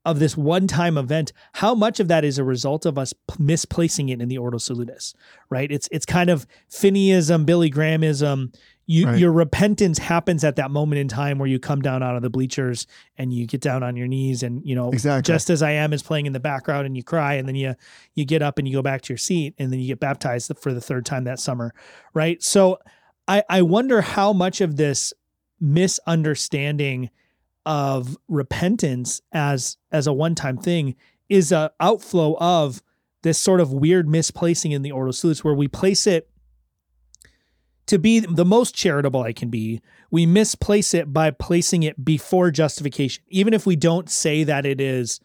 of 0.05 0.18
this 0.18 0.36
one 0.36 0.66
time 0.66 0.99
event, 0.99 1.32
how 1.53 1.76
much 1.76 2.01
of 2.01 2.09
that 2.09 2.24
is 2.24 2.38
a 2.38 2.45
result 2.45 2.84
of 2.84 2.99
us 2.99 3.12
p- 3.12 3.36
misplacing 3.38 4.09
it 4.09 4.20
in 4.20 4.28
the 4.28 4.36
Ordo 4.36 4.59
Salutis, 4.59 5.14
right? 5.49 5.70
It's 5.70 5.88
it's 5.92 6.05
kind 6.05 6.28
of 6.28 6.45
Finneyism, 6.68 7.47
Billy 7.47 7.70
Grahamism. 7.70 8.53
You, 8.87 9.07
Right. 9.07 9.18
Your 9.18 9.32
repentance 9.32 9.99
happens 9.99 10.45
at 10.45 10.57
that 10.57 10.70
moment 10.70 10.99
in 10.99 11.09
time 11.09 11.39
where 11.39 11.49
you 11.49 11.59
come 11.59 11.80
down 11.80 12.03
out 12.03 12.16
of 12.16 12.22
the 12.22 12.28
bleachers 12.28 12.87
and 13.16 13.32
you 13.32 13.47
get 13.47 13.61
down 13.62 13.82
on 13.82 13.97
your 13.97 14.07
knees 14.07 14.43
and 14.43 14.62
you 14.64 14.74
know 14.74 14.91
Exactly. 14.91 15.32
just 15.32 15.49
as 15.49 15.62
I 15.62 15.70
am 15.70 15.93
is 15.93 16.03
playing 16.03 16.26
in 16.26 16.35
the 16.35 16.41
background 16.41 16.85
and 16.85 16.97
you 16.97 17.03
cry 17.03 17.35
and 17.35 17.49
then 17.49 17.55
you 17.55 17.74
you 18.14 18.24
get 18.26 18.43
up 18.43 18.59
and 18.59 18.68
you 18.68 18.74
go 18.74 18.82
back 18.82 19.01
to 19.03 19.12
your 19.12 19.18
seat 19.18 19.55
and 19.59 19.72
then 19.72 19.80
you 19.80 19.87
get 19.87 20.01
baptized 20.01 20.53
for 20.59 20.74
the 20.74 20.80
third 20.82 21.07
time 21.07 21.24
that 21.24 21.41
summer, 21.41 21.72
right? 22.12 22.43
So 22.43 22.78
I 23.26 23.43
I 23.49 23.62
wonder 23.62 24.03
how 24.03 24.32
much 24.32 24.61
of 24.61 24.76
this 24.76 25.14
misunderstanding 25.61 27.11
of 27.66 28.18
repentance 28.28 29.22
as 29.32 29.78
as 29.91 30.07
a 30.07 30.12
one-time 30.12 30.59
thing 30.59 30.95
is 31.28 31.53
a 31.53 31.72
outflow 31.80 32.37
of 32.39 32.82
this 33.22 33.39
sort 33.39 33.61
of 33.61 33.72
weird 33.72 34.07
misplacing 34.07 34.72
in 34.72 34.82
the 34.82 34.93
Ordo 34.93 35.12
Salutis 35.12 35.43
where 35.43 35.55
we 35.55 35.66
place 35.68 36.07
it 36.07 36.28
to 37.87 37.99
be 37.99 38.20
the 38.20 38.45
most 38.45 38.74
charitable 38.74 39.22
I 39.22 39.32
can 39.32 39.51
be, 39.51 39.80
we 40.11 40.26
misplace 40.26 40.95
it 40.95 41.12
by 41.12 41.30
placing 41.30 41.82
it 41.82 42.05
before 42.05 42.51
justification. 42.51 43.22
Even 43.28 43.53
if 43.53 43.66
we 43.66 43.76
don't 43.76 44.09
say 44.09 44.45
that 44.45 44.64
it 44.64 44.80
is 44.80 45.20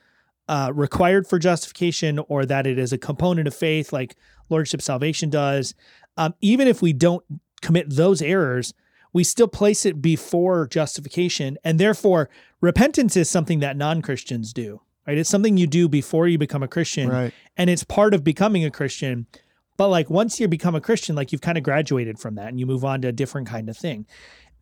uh, 0.48 0.72
required 0.74 1.28
for 1.28 1.40
justification 1.40 2.20
or 2.28 2.46
that 2.46 2.68
it 2.68 2.78
is 2.78 2.92
a 2.92 2.98
component 2.98 3.48
of 3.48 3.54
faith, 3.56 3.94
like 3.94 4.16
Lordship 4.50 4.82
salvation 4.82 5.30
does, 5.30 5.74
um, 6.18 6.34
even 6.42 6.68
if 6.68 6.82
we 6.82 6.92
don't 6.92 7.24
commit 7.62 7.90
those 7.90 8.22
errors, 8.22 8.74
we 9.14 9.24
still 9.24 9.48
place 9.48 9.86
it 9.86 10.02
before 10.02 10.68
justification. 10.68 11.58
And 11.64 11.80
therefore, 11.80 12.30
repentance 12.62 13.16
is 13.16 13.30
something 13.30 13.60
that 13.60 13.78
non 13.78 14.02
Christians 14.02 14.54
do, 14.54 14.82
right? 15.08 15.18
It's 15.18 15.30
something 15.30 15.56
you 15.58 15.68
do 15.68 15.88
before 15.88 16.28
you 16.28 16.38
become 16.38 16.64
a 16.64 16.68
Christian 16.68 17.10
Right. 17.10 17.34
and 17.58 17.70
it's 17.70 17.84
part 17.84 18.14
of 18.14 18.24
becoming 18.24 18.66
a 18.66 18.72
Christian. 18.72 19.28
But 19.80 19.88
like 19.88 20.10
once 20.10 20.42
you 20.42 20.50
become 20.50 20.76
a 20.76 20.82
Christian, 20.82 21.16
like 21.16 21.32
you've 21.32 21.40
kind 21.40 21.58
of 21.58 21.64
graduated 21.64 22.20
from 22.20 22.36
that 22.36 22.50
and 22.50 22.60
you 22.60 22.66
move 22.66 22.84
on 22.84 23.02
to 23.02 23.08
a 23.08 23.14
different 23.14 23.48
kind 23.48 23.70
of 23.70 23.78
thing. 23.78 24.06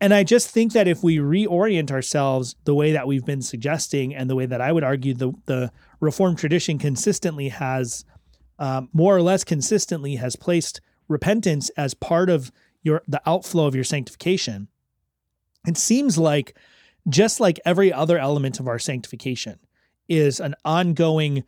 And 0.00 0.14
I 0.14 0.22
just 0.22 0.48
think 0.48 0.74
that 0.74 0.86
if 0.86 1.02
we 1.02 1.18
reorient 1.18 1.90
ourselves 1.90 2.54
the 2.62 2.74
way 2.74 2.92
that 2.92 3.08
we've 3.08 3.24
been 3.24 3.42
suggesting 3.42 4.14
and 4.14 4.30
the 4.30 4.36
way 4.36 4.46
that 4.46 4.60
I 4.60 4.70
would 4.70 4.84
argue 4.84 5.14
the 5.14 5.32
the 5.46 5.72
Reformed 5.98 6.38
tradition 6.38 6.78
consistently 6.78 7.48
has, 7.48 8.04
um, 8.60 8.90
more 8.92 9.16
or 9.16 9.20
less 9.20 9.42
consistently 9.42 10.14
has 10.14 10.36
placed 10.36 10.80
repentance 11.08 11.68
as 11.70 11.94
part 11.94 12.30
of 12.30 12.52
your 12.84 13.02
the 13.08 13.20
outflow 13.26 13.66
of 13.66 13.74
your 13.74 13.82
sanctification. 13.82 14.68
It 15.66 15.76
seems 15.76 16.16
like 16.16 16.56
just 17.08 17.40
like 17.40 17.58
every 17.64 17.92
other 17.92 18.18
element 18.18 18.60
of 18.60 18.68
our 18.68 18.78
sanctification 18.78 19.58
is 20.08 20.38
an 20.38 20.54
ongoing 20.64 21.42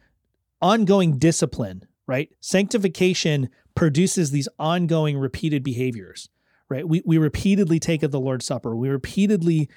ongoing 0.60 1.18
discipline, 1.18 1.84
right? 2.11 2.28
Sanctification 2.40 3.48
produces 3.76 4.32
these 4.32 4.48
ongoing 4.58 5.16
repeated 5.16 5.62
behaviors, 5.62 6.28
right? 6.68 6.86
We, 6.86 7.02
we 7.06 7.18
repeatedly 7.18 7.78
take 7.78 8.02
of 8.02 8.11
the 8.11 8.18
Lord's 8.18 8.44
Supper. 8.44 8.74
We 8.74 8.88
repeatedly 8.88 9.70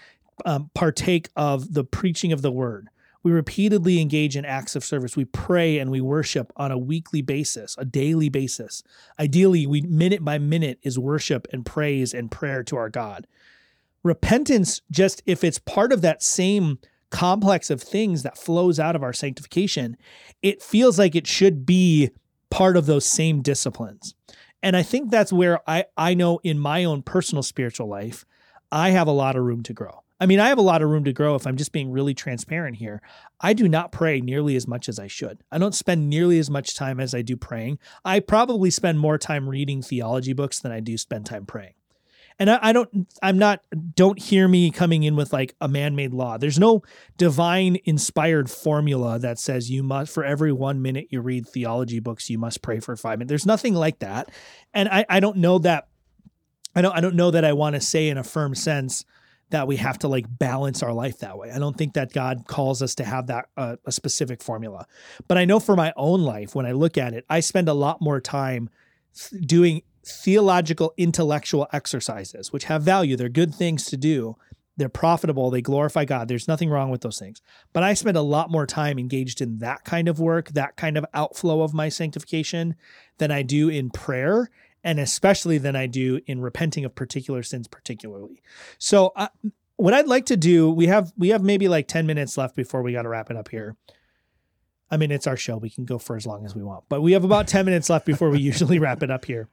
um, 0.43 0.71
partake 0.73 1.29
of 1.35 1.75
the 1.75 1.83
preaching 1.83 2.31
of 2.31 2.41
the 2.41 2.51
word. 2.51 2.87
We 3.21 3.31
repeatedly 3.31 4.01
engage 4.01 4.35
in 4.35 4.45
acts 4.45 4.75
of 4.75 4.83
service. 4.83 5.15
We 5.15 5.25
pray 5.25 5.77
and 5.77 5.91
we 5.91 6.01
worship 6.01 6.51
on 6.55 6.71
a 6.71 6.77
weekly 6.77 7.21
basis, 7.21 7.75
a 7.77 7.85
daily 7.85 8.29
basis. 8.29 8.81
Ideally, 9.19 9.67
we 9.67 9.81
minute 9.81 10.25
by 10.25 10.39
minute 10.39 10.79
is 10.81 10.97
worship 10.97 11.47
and 11.53 11.63
praise 11.63 12.15
and 12.15 12.31
prayer 12.31 12.63
to 12.63 12.77
our 12.77 12.89
God. 12.89 13.27
Repentance, 14.01 14.81
just 14.89 15.21
if 15.27 15.43
it's 15.43 15.59
part 15.59 15.93
of 15.93 16.01
that 16.01 16.23
same 16.23 16.79
complex 17.11 17.69
of 17.69 17.79
things 17.79 18.23
that 18.23 18.39
flows 18.39 18.79
out 18.79 18.95
of 18.95 19.03
our 19.03 19.13
sanctification, 19.13 19.95
it 20.41 20.63
feels 20.63 20.97
like 20.97 21.15
it 21.15 21.27
should 21.27 21.63
be 21.63 22.09
part 22.53 22.77
of 22.77 22.85
those 22.85 23.03
same 23.03 23.41
disciplines. 23.41 24.13
And 24.61 24.77
I 24.77 24.83
think 24.83 25.09
that's 25.09 25.33
where 25.33 25.67
I, 25.67 25.85
I 25.97 26.13
know 26.13 26.39
in 26.43 26.59
my 26.59 26.83
own 26.83 27.01
personal 27.01 27.41
spiritual 27.41 27.87
life, 27.87 28.25
I 28.71 28.91
have 28.91 29.07
a 29.07 29.11
lot 29.11 29.35
of 29.35 29.43
room 29.43 29.63
to 29.63 29.73
grow. 29.73 30.03
I 30.19 30.27
mean, 30.27 30.39
I 30.39 30.49
have 30.49 30.59
a 30.59 30.61
lot 30.61 30.83
of 30.83 30.89
room 30.89 31.03
to 31.05 31.13
grow 31.13 31.33
if 31.33 31.47
I'm 31.47 31.57
just 31.57 31.71
being 31.71 31.91
really 31.91 32.13
transparent 32.13 32.77
here. 32.77 33.01
I 33.41 33.53
do 33.53 33.67
not 33.67 33.91
pray 33.91 34.21
nearly 34.21 34.55
as 34.55 34.67
much 34.67 34.87
as 34.87 34.99
I 34.99 35.07
should. 35.07 35.41
I 35.51 35.57
don't 35.57 35.73
spend 35.73 36.07
nearly 36.11 36.37
as 36.37 36.51
much 36.51 36.75
time 36.75 36.99
as 36.99 37.15
I 37.15 37.23
do 37.23 37.35
praying. 37.35 37.79
I 38.05 38.19
probably 38.19 38.69
spend 38.69 38.99
more 38.99 39.17
time 39.17 39.49
reading 39.49 39.81
theology 39.81 40.33
books 40.33 40.59
than 40.59 40.71
I 40.71 40.79
do 40.79 40.95
spend 40.95 41.25
time 41.25 41.47
praying. 41.47 41.73
And 42.39 42.49
I, 42.49 42.59
I 42.61 42.73
don't, 42.73 43.07
I'm 43.21 43.37
not, 43.37 43.61
don't 43.95 44.19
hear 44.19 44.47
me 44.47 44.71
coming 44.71 45.03
in 45.03 45.15
with 45.15 45.31
like 45.31 45.55
a 45.61 45.67
man 45.67 45.95
made 45.95 46.13
law. 46.13 46.37
There's 46.37 46.59
no 46.59 46.81
divine 47.17 47.77
inspired 47.85 48.49
formula 48.49 49.19
that 49.19 49.39
says 49.39 49.69
you 49.69 49.83
must, 49.83 50.13
for 50.13 50.23
every 50.23 50.51
one 50.51 50.81
minute 50.81 51.07
you 51.09 51.21
read 51.21 51.47
theology 51.47 51.99
books, 51.99 52.29
you 52.29 52.37
must 52.37 52.61
pray 52.61 52.79
for 52.79 52.95
five 52.95 53.19
minutes. 53.19 53.29
There's 53.29 53.45
nothing 53.45 53.75
like 53.75 53.99
that. 53.99 54.31
And 54.73 54.89
I, 54.89 55.05
I 55.09 55.19
don't 55.19 55.37
know 55.37 55.59
that, 55.59 55.87
I 56.75 56.81
don't, 56.81 56.95
I 56.95 57.01
don't 57.01 57.15
know 57.15 57.31
that 57.31 57.45
I 57.45 57.53
want 57.53 57.75
to 57.75 57.81
say 57.81 58.09
in 58.09 58.17
a 58.17 58.23
firm 58.23 58.55
sense 58.55 59.05
that 59.51 59.67
we 59.67 59.75
have 59.75 59.99
to 59.99 60.07
like 60.07 60.25
balance 60.27 60.81
our 60.81 60.93
life 60.93 61.19
that 61.19 61.37
way. 61.37 61.51
I 61.51 61.59
don't 61.59 61.77
think 61.77 61.93
that 61.93 62.11
God 62.11 62.45
calls 62.47 62.81
us 62.81 62.95
to 62.95 63.03
have 63.03 63.27
that 63.27 63.45
uh, 63.55 63.75
a 63.85 63.91
specific 63.91 64.41
formula. 64.41 64.87
But 65.27 65.37
I 65.37 65.45
know 65.45 65.59
for 65.59 65.75
my 65.75 65.93
own 65.95 66.23
life, 66.23 66.55
when 66.55 66.65
I 66.65 66.71
look 66.71 66.97
at 66.97 67.13
it, 67.13 67.23
I 67.29 67.39
spend 67.41 67.69
a 67.69 67.73
lot 67.73 68.01
more 68.01 68.19
time 68.19 68.71
doing 69.45 69.83
theological 70.05 70.93
intellectual 70.97 71.67
exercises, 71.71 72.51
which 72.51 72.65
have 72.65 72.83
value. 72.83 73.15
They're 73.15 73.29
good 73.29 73.55
things 73.55 73.85
to 73.85 73.97
do. 73.97 74.35
They're 74.75 74.89
profitable. 74.89 75.51
They 75.51 75.61
glorify 75.61 76.05
God. 76.05 76.27
There's 76.27 76.47
nothing 76.47 76.69
wrong 76.69 76.89
with 76.89 77.01
those 77.01 77.19
things. 77.19 77.41
But 77.73 77.83
I 77.83 77.93
spend 77.93 78.17
a 78.17 78.21
lot 78.21 78.49
more 78.49 78.65
time 78.65 78.97
engaged 78.97 79.39
in 79.39 79.59
that 79.59 79.85
kind 79.85 80.07
of 80.07 80.19
work, 80.19 80.49
that 80.49 80.75
kind 80.75 80.97
of 80.97 81.05
outflow 81.13 81.61
of 81.61 81.73
my 81.73 81.89
sanctification 81.89 82.75
than 83.19 83.31
I 83.31 83.43
do 83.43 83.69
in 83.69 83.91
prayer 83.91 84.49
and 84.83 84.99
especially 84.99 85.57
than 85.57 85.75
I 85.75 85.87
do 85.87 86.19
in 86.25 86.41
repenting 86.41 86.85
of 86.85 86.95
particular 86.95 87.43
sins 87.43 87.67
particularly. 87.67 88.41
So 88.77 89.13
uh, 89.15 89.29
what 89.77 89.93
I'd 89.93 90.07
like 90.07 90.25
to 90.27 90.37
do, 90.37 90.69
we 90.69 90.87
have 90.87 91.13
we 91.17 91.29
have 91.29 91.43
maybe 91.43 91.67
like 91.67 91.87
10 91.87 92.05
minutes 92.05 92.37
left 92.37 92.55
before 92.55 92.81
we 92.81 92.91
got 92.93 93.03
to 93.03 93.09
wrap 93.09 93.31
it 93.31 93.37
up 93.37 93.49
here. 93.49 93.77
I 94.91 94.97
mean, 94.97 95.11
it's 95.11 95.25
our 95.25 95.37
show. 95.37 95.57
We 95.57 95.69
can 95.69 95.85
go 95.85 95.97
for 95.97 96.15
as 96.15 96.27
long 96.27 96.45
as 96.45 96.55
we 96.55 96.61
want. 96.61 96.83
But 96.89 97.01
we 97.01 97.13
have 97.13 97.23
about 97.23 97.47
10 97.47 97.65
minutes 97.65 97.89
left 97.89 98.05
before 98.05 98.29
we 98.29 98.39
usually 98.41 98.79
wrap 98.79 99.01
it 99.01 99.09
up 99.09 99.25
here. 99.25 99.49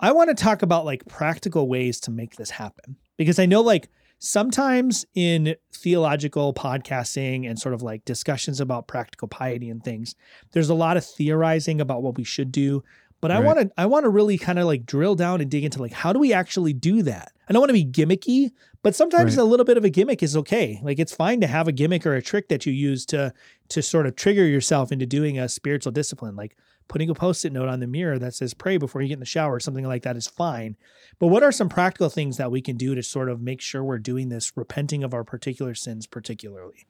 I 0.00 0.12
want 0.12 0.28
to 0.28 0.34
talk 0.34 0.62
about 0.62 0.84
like 0.84 1.06
practical 1.06 1.68
ways 1.68 2.00
to 2.00 2.10
make 2.10 2.36
this 2.36 2.50
happen 2.50 2.96
because 3.16 3.38
I 3.38 3.46
know 3.46 3.60
like 3.60 3.88
sometimes 4.18 5.04
in 5.14 5.56
theological 5.72 6.54
podcasting 6.54 7.48
and 7.48 7.58
sort 7.58 7.74
of 7.74 7.82
like 7.82 8.04
discussions 8.04 8.60
about 8.60 8.86
practical 8.86 9.28
piety 9.28 9.70
and 9.70 9.82
things, 9.82 10.14
there's 10.52 10.68
a 10.68 10.74
lot 10.74 10.96
of 10.96 11.04
theorizing 11.04 11.80
about 11.80 12.02
what 12.02 12.16
we 12.16 12.24
should 12.24 12.52
do. 12.52 12.82
But 13.20 13.32
I 13.32 13.40
want 13.40 13.58
to 13.58 13.70
I 13.76 13.86
want 13.86 14.04
to 14.04 14.10
really 14.10 14.38
kind 14.38 14.58
of 14.58 14.66
like 14.66 14.86
drill 14.86 15.16
down 15.16 15.40
and 15.40 15.50
dig 15.50 15.64
into 15.64 15.80
like 15.82 15.92
how 15.92 16.12
do 16.12 16.18
we 16.20 16.32
actually 16.32 16.72
do 16.72 17.02
that? 17.02 17.32
I 17.48 17.52
don't 17.52 17.60
want 17.60 17.70
to 17.70 17.72
be 17.72 17.84
gimmicky, 17.84 18.50
but 18.82 18.94
sometimes 18.94 19.36
Right. 19.36 19.42
a 19.42 19.44
little 19.44 19.64
bit 19.64 19.76
of 19.76 19.84
a 19.84 19.90
gimmick 19.90 20.22
is 20.22 20.36
okay. 20.36 20.78
Like 20.84 20.98
it's 21.00 21.14
fine 21.14 21.40
to 21.40 21.46
have 21.48 21.66
a 21.66 21.72
gimmick 21.72 22.06
or 22.06 22.14
a 22.14 22.22
trick 22.22 22.48
that 22.48 22.64
you 22.64 22.72
use 22.72 23.04
to 23.06 23.32
to 23.70 23.82
sort 23.82 24.06
of 24.06 24.14
trigger 24.14 24.46
yourself 24.46 24.92
into 24.92 25.04
doing 25.06 25.38
a 25.38 25.48
spiritual 25.48 25.90
discipline. 25.90 26.36
Like 26.36 26.56
putting 26.86 27.10
a 27.10 27.14
post-it 27.14 27.52
note 27.52 27.68
on 27.68 27.80
the 27.80 27.86
mirror 27.86 28.18
that 28.18 28.34
says 28.34 28.54
pray 28.54 28.76
before 28.76 29.02
you 29.02 29.08
get 29.08 29.14
in 29.14 29.20
the 29.20 29.26
shower, 29.26 29.58
something 29.58 29.84
like 29.84 30.04
that 30.04 30.16
is 30.16 30.26
fine. 30.28 30.76
But 31.18 31.26
what 31.26 31.42
are 31.42 31.52
some 31.52 31.68
practical 31.68 32.08
things 32.08 32.36
that 32.36 32.50
we 32.52 32.62
can 32.62 32.76
do 32.76 32.94
to 32.94 33.02
sort 33.02 33.28
of 33.28 33.40
make 33.42 33.60
sure 33.60 33.82
we're 33.82 33.98
doing 33.98 34.28
this, 34.28 34.52
repenting 34.56 35.02
of 35.02 35.12
our 35.12 35.24
particular 35.24 35.74
sins 35.74 36.06
particularly? 36.06 36.86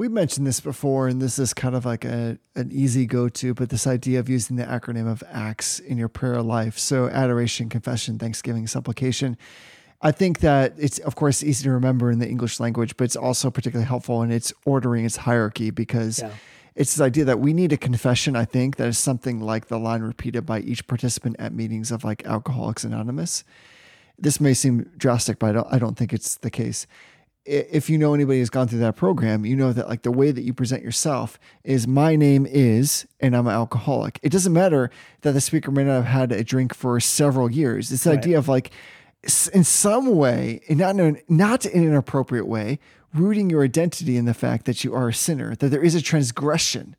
We've 0.00 0.10
mentioned 0.10 0.46
this 0.46 0.60
before, 0.60 1.08
and 1.08 1.20
this 1.20 1.38
is 1.38 1.52
kind 1.52 1.74
of 1.74 1.84
like 1.84 2.06
a 2.06 2.38
an 2.56 2.72
easy 2.72 3.04
go 3.04 3.28
to, 3.28 3.52
but 3.52 3.68
this 3.68 3.86
idea 3.86 4.18
of 4.18 4.30
using 4.30 4.56
the 4.56 4.64
acronym 4.64 5.06
of 5.06 5.22
ACTS 5.30 5.78
in 5.78 5.98
your 5.98 6.08
prayer 6.08 6.40
life. 6.40 6.78
So 6.78 7.10
adoration, 7.10 7.68
confession, 7.68 8.18
thanksgiving, 8.18 8.66
supplication. 8.66 9.36
I 10.00 10.10
think 10.10 10.40
that 10.40 10.72
it's 10.78 11.00
of 11.00 11.16
course 11.16 11.44
easy 11.44 11.64
to 11.64 11.70
remember 11.72 12.10
in 12.10 12.18
the 12.18 12.26
English 12.26 12.60
language, 12.60 12.96
but 12.96 13.04
it's 13.04 13.14
also 13.14 13.50
particularly 13.50 13.86
helpful 13.86 14.22
in 14.22 14.30
its 14.30 14.54
ordering, 14.64 15.04
its 15.04 15.16
hierarchy, 15.16 15.68
because 15.70 16.20
Yeah. 16.20 16.30
it's 16.74 16.94
this 16.94 17.02
idea 17.02 17.26
that 17.26 17.38
we 17.38 17.52
need 17.52 17.70
a 17.70 17.76
confession, 17.76 18.36
I 18.36 18.46
think, 18.46 18.76
that 18.76 18.88
is 18.88 18.96
something 18.96 19.38
like 19.38 19.66
the 19.66 19.78
line 19.78 20.00
repeated 20.00 20.46
by 20.46 20.60
each 20.60 20.86
participant 20.86 21.36
at 21.38 21.52
meetings 21.52 21.92
of 21.92 22.04
like 22.04 22.24
Alcoholics 22.24 22.84
Anonymous. 22.84 23.44
This 24.18 24.40
may 24.40 24.54
seem 24.54 24.90
drastic, 24.96 25.38
but 25.38 25.50
I 25.50 25.52
don't, 25.52 25.68
I 25.74 25.78
don't 25.78 25.98
think 25.98 26.14
it's 26.14 26.36
the 26.36 26.50
case. 26.50 26.86
If 27.46 27.88
you 27.88 27.96
know 27.96 28.12
anybody 28.12 28.38
who's 28.38 28.50
gone 28.50 28.68
through 28.68 28.80
that 28.80 28.96
program, 28.96 29.46
you 29.46 29.56
know 29.56 29.72
that 29.72 29.88
like 29.88 30.02
the 30.02 30.10
way 30.12 30.30
that 30.30 30.42
you 30.42 30.52
present 30.52 30.82
yourself 30.82 31.38
is 31.64 31.86
my 31.86 32.14
name 32.14 32.46
is, 32.46 33.06
and 33.18 33.34
I'm 33.34 33.46
an 33.46 33.54
alcoholic. 33.54 34.20
It 34.22 34.30
doesn't 34.30 34.52
matter 34.52 34.90
that 35.22 35.32
the 35.32 35.40
speaker 35.40 35.70
may 35.70 35.84
not 35.84 35.94
have 35.94 36.04
had 36.04 36.32
a 36.32 36.44
drink 36.44 36.74
for 36.74 37.00
several 37.00 37.50
years. 37.50 37.90
It's 37.90 38.04
the 38.04 38.10
Right. 38.10 38.18
idea 38.18 38.38
of 38.38 38.46
like, 38.46 38.70
in 39.54 39.64
some 39.64 40.14
way, 40.16 40.60
and 40.68 40.78
not 40.78 40.90
in 40.96 41.00
an, 41.00 41.18
not 41.28 41.64
in 41.64 41.84
an 41.88 41.94
appropriate 41.94 42.46
way, 42.46 42.78
rooting 43.14 43.48
your 43.48 43.64
identity 43.64 44.16
in 44.18 44.26
the 44.26 44.34
fact 44.34 44.66
that 44.66 44.84
you 44.84 44.94
are 44.94 45.08
a 45.08 45.14
sinner, 45.14 45.54
that 45.56 45.68
there 45.68 45.82
is 45.82 45.94
a 45.94 46.02
transgression 46.02 46.94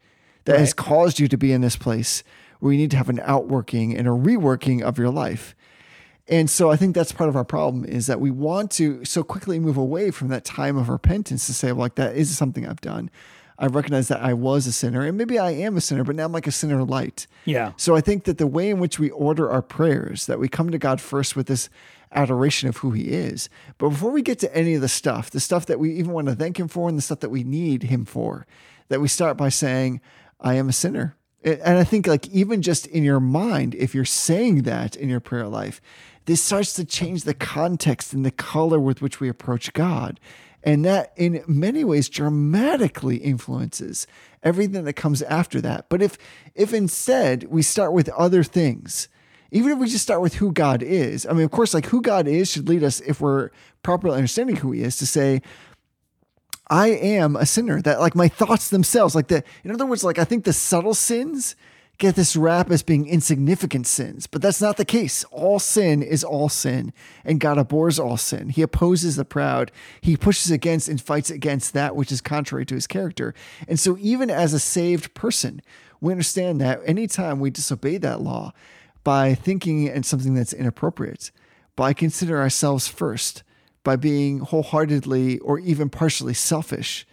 that 0.46 0.58
has 0.58 0.74
caused 0.74 1.20
you 1.20 1.28
to 1.28 1.38
be 1.38 1.52
in 1.54 1.62
this 1.62 1.76
place 1.76 2.24
where 2.60 2.74
you 2.74 2.80
need 2.80 2.92
to 2.92 2.98
have 2.98 3.10
an 3.10 3.22
outworking 3.24 3.96
and 3.96 4.08
a 4.08 4.12
reworking 4.12 4.82
of 4.82 4.98
your 4.98 5.10
life. 5.10 5.56
And 6.32 6.50
so 6.50 6.72
I 6.72 6.78
think 6.78 6.96
that's 6.96 7.12
part 7.12 7.28
of 7.28 7.36
our 7.36 7.44
problem 7.44 7.84
is 7.84 8.08
that 8.08 8.22
we 8.22 8.32
want 8.32 8.72
to 8.72 9.04
so 9.04 9.22
quickly 9.22 9.60
move 9.60 9.76
away 9.76 10.12
from 10.12 10.30
that 10.30 10.46
time 10.46 10.78
of 10.78 10.88
repentance 10.88 11.46
to 11.48 11.54
say, 11.54 11.74
like, 11.74 11.96
that 11.96 12.16
is 12.16 12.36
something 12.36 12.66
I've 12.66 12.80
done. 12.80 13.12
I 13.60 13.68
recognize 13.68 14.08
that 14.08 14.24
I 14.24 14.34
was 14.34 14.66
a 14.66 14.72
sinner 14.72 15.06
and 15.06 15.18
maybe 15.18 15.38
I 15.38 15.52
am 15.52 15.78
a 15.78 15.82
sinner, 15.82 16.04
but 16.04 16.16
now 16.16 16.26
I'm 16.26 16.32
like 16.32 16.48
a 16.48 16.52
sinner 16.52 16.84
light. 16.84 17.28
Yeah. 17.46 17.74
So 17.76 17.96
I 17.96 18.02
think 18.02 18.24
that 18.24 18.40
the 18.40 18.48
way 18.48 18.70
in 18.70 18.80
which 18.80 18.98
we 18.98 19.12
order 19.12 19.52
our 19.52 19.62
prayers, 19.62 20.26
that 20.26 20.40
we 20.40 20.48
come 20.48 20.72
to 20.72 20.80
God 20.80 21.00
first 21.00 21.36
with 21.36 21.46
this 21.48 21.70
adoration 22.12 22.70
of 22.70 22.78
who 22.78 22.92
He 22.92 23.10
is. 23.10 23.50
But 23.78 23.90
before 23.90 24.12
we 24.12 24.22
get 24.22 24.40
to 24.40 24.56
any 24.56 24.74
of 24.74 24.82
the 24.82 24.88
stuff, 24.88 25.30
the 25.30 25.40
stuff 25.40 25.66
that 25.68 25.80
we 25.80 25.94
even 25.94 26.12
want 26.12 26.28
to 26.28 26.36
thank 26.36 26.60
Him 26.60 26.70
for 26.70 26.90
and 26.90 26.98
the 26.98 27.04
stuff 27.04 27.20
that 27.20 27.30
we 27.30 27.44
need 27.44 27.84
Him 27.84 28.06
for, 28.06 28.48
that 28.88 29.02
we 29.02 29.08
start 29.08 29.38
by 29.38 29.50
saying, 29.50 30.02
I 30.40 30.56
am 30.56 30.70
a 30.70 30.74
sinner. 30.74 31.16
And 31.44 31.78
I 31.78 31.84
think, 31.84 32.08
like, 32.08 32.28
even 32.30 32.62
just 32.62 32.88
in 32.88 33.04
your 33.04 33.20
mind, 33.20 33.76
if 33.76 33.94
you're 33.94 34.06
saying 34.06 34.64
that 34.64 34.96
in 34.96 35.10
your 35.10 35.20
prayer 35.20 35.48
life, 35.48 35.82
this 36.26 36.42
starts 36.42 36.74
to 36.74 36.86
change 36.86 37.24
the 37.24 37.34
context 37.34 38.14
and 38.14 38.26
the 38.26 38.32
color 38.32 38.80
with 38.80 39.02
which 39.02 39.20
we 39.20 39.30
approach 39.30 39.74
God. 39.74 40.20
And 40.64 40.86
that, 40.86 41.12
in 41.16 41.44
many 41.48 41.84
ways, 41.84 42.08
dramatically 42.08 43.18
influences 43.18 44.06
everything 44.44 44.84
that 44.84 44.94
comes 44.94 45.22
after 45.24 45.60
that. 45.62 45.90
But 45.90 46.02
if, 46.02 46.18
if 46.54 46.74
instead 46.74 47.46
we 47.46 47.64
start 47.64 47.94
with 47.94 48.10
other 48.10 48.44
things, 48.44 49.08
even 49.52 49.72
if 49.72 49.80
we 49.80 49.88
just 49.88 50.04
start 50.04 50.22
with 50.22 50.36
who 50.36 50.52
God 50.52 50.84
is, 50.84 51.26
I 51.26 51.34
mean, 51.34 51.46
of 51.46 51.52
course, 51.52 51.74
like 51.74 51.88
who 51.88 52.02
God 52.02 52.28
is 52.28 52.52
should 52.52 52.70
lead 52.70 52.84
us, 52.84 53.00
if 53.02 53.20
we're 53.20 53.50
properly 53.82 54.16
understanding 54.16 54.58
who 54.58 54.72
He 54.72 54.84
is, 54.84 54.98
to 54.98 55.08
say, 55.08 55.42
I 56.70 56.90
am 56.90 57.36
a 57.36 57.46
sinner. 57.46 57.82
That 57.82 58.00
like 58.00 58.16
my 58.16 58.28
thoughts 58.28 58.70
themselves, 58.70 59.16
like 59.16 59.28
the, 59.28 59.44
in 59.64 59.72
other 59.72 59.86
words, 59.86 60.04
like 60.04 60.20
I 60.20 60.24
think 60.24 60.46
the 60.46 60.54
subtle 60.54 60.94
sins 60.94 61.56
get 62.02 62.16
this 62.16 62.36
rap 62.36 62.72
as 62.72 62.82
being 62.82 63.08
insignificant 63.08 63.86
sins, 63.86 64.26
but 64.26 64.41
that's 64.41 64.60
not 64.60 64.78
the 64.78 64.84
case. 64.84 65.24
All 65.26 65.60
sin 65.60 66.02
is 66.02 66.24
all 66.24 66.49
sin, 66.49 66.91
and 67.24 67.39
God 67.39 67.60
abhors 67.60 67.99
all 67.99 68.18
sin. 68.18 68.49
He 68.49 68.64
opposes 68.64 69.16
the 69.16 69.24
proud. 69.24 69.72
He 70.02 70.18
pushes 70.18 70.52
against 70.52 70.89
and 70.89 70.99
fights 70.99 71.30
against 71.30 71.74
that 71.74 71.95
which 71.95 72.12
is 72.12 72.20
contrary 72.20 72.66
to 72.66 72.76
his 72.76 72.88
character. 72.88 73.36
And 73.68 73.80
so, 73.80 73.97
even 73.99 74.32
as 74.32 74.52
a 74.54 74.60
saved 74.60 75.14
person, 75.14 75.62
we 76.02 76.12
understand 76.12 76.60
that 76.60 76.82
anytime 76.86 77.39
we 77.39 77.52
disobey 77.52 77.97
that 77.97 78.22
law 78.22 78.52
by 79.04 79.36
thinking 79.36 79.86
in 79.86 80.02
something 80.02 80.34
that's 80.34 80.54
inappropriate, 80.54 81.30
by 81.76 81.93
considering 81.93 82.41
ourselves 82.41 82.88
first, 82.88 83.43
by 83.84 83.95
being 83.95 84.39
wholeheartedly 84.39 85.38
or 85.39 85.60
even 85.60 85.88
partially 85.89 86.34
selfish, 86.34 87.06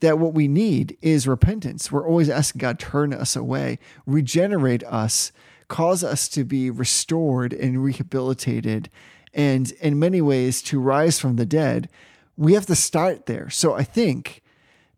that 0.00 0.18
what 0.18 0.34
we 0.34 0.48
need 0.48 0.96
is 1.00 1.26
repentance. 1.26 1.90
We're 1.90 2.06
always 2.06 2.28
asking 2.28 2.60
God, 2.60 2.78
turn 2.78 3.12
us 3.12 3.36
away, 3.36 3.78
regenerate 4.04 4.84
us, 4.84 5.32
cause 5.68 6.04
us 6.04 6.28
to 6.30 6.44
be 6.44 6.70
restored 6.70 7.52
and 7.52 7.82
rehabilitated, 7.82 8.88
and 9.34 9.70
in 9.80 9.98
many 9.98 10.20
ways 10.20 10.62
to 10.62 10.80
rise 10.80 11.18
from 11.18 11.36
the 11.36 11.46
dead. 11.46 11.88
We 12.36 12.52
have 12.54 12.66
to 12.66 12.74
start 12.74 13.26
there. 13.26 13.48
So 13.50 13.74
I 13.74 13.82
think 13.82 14.42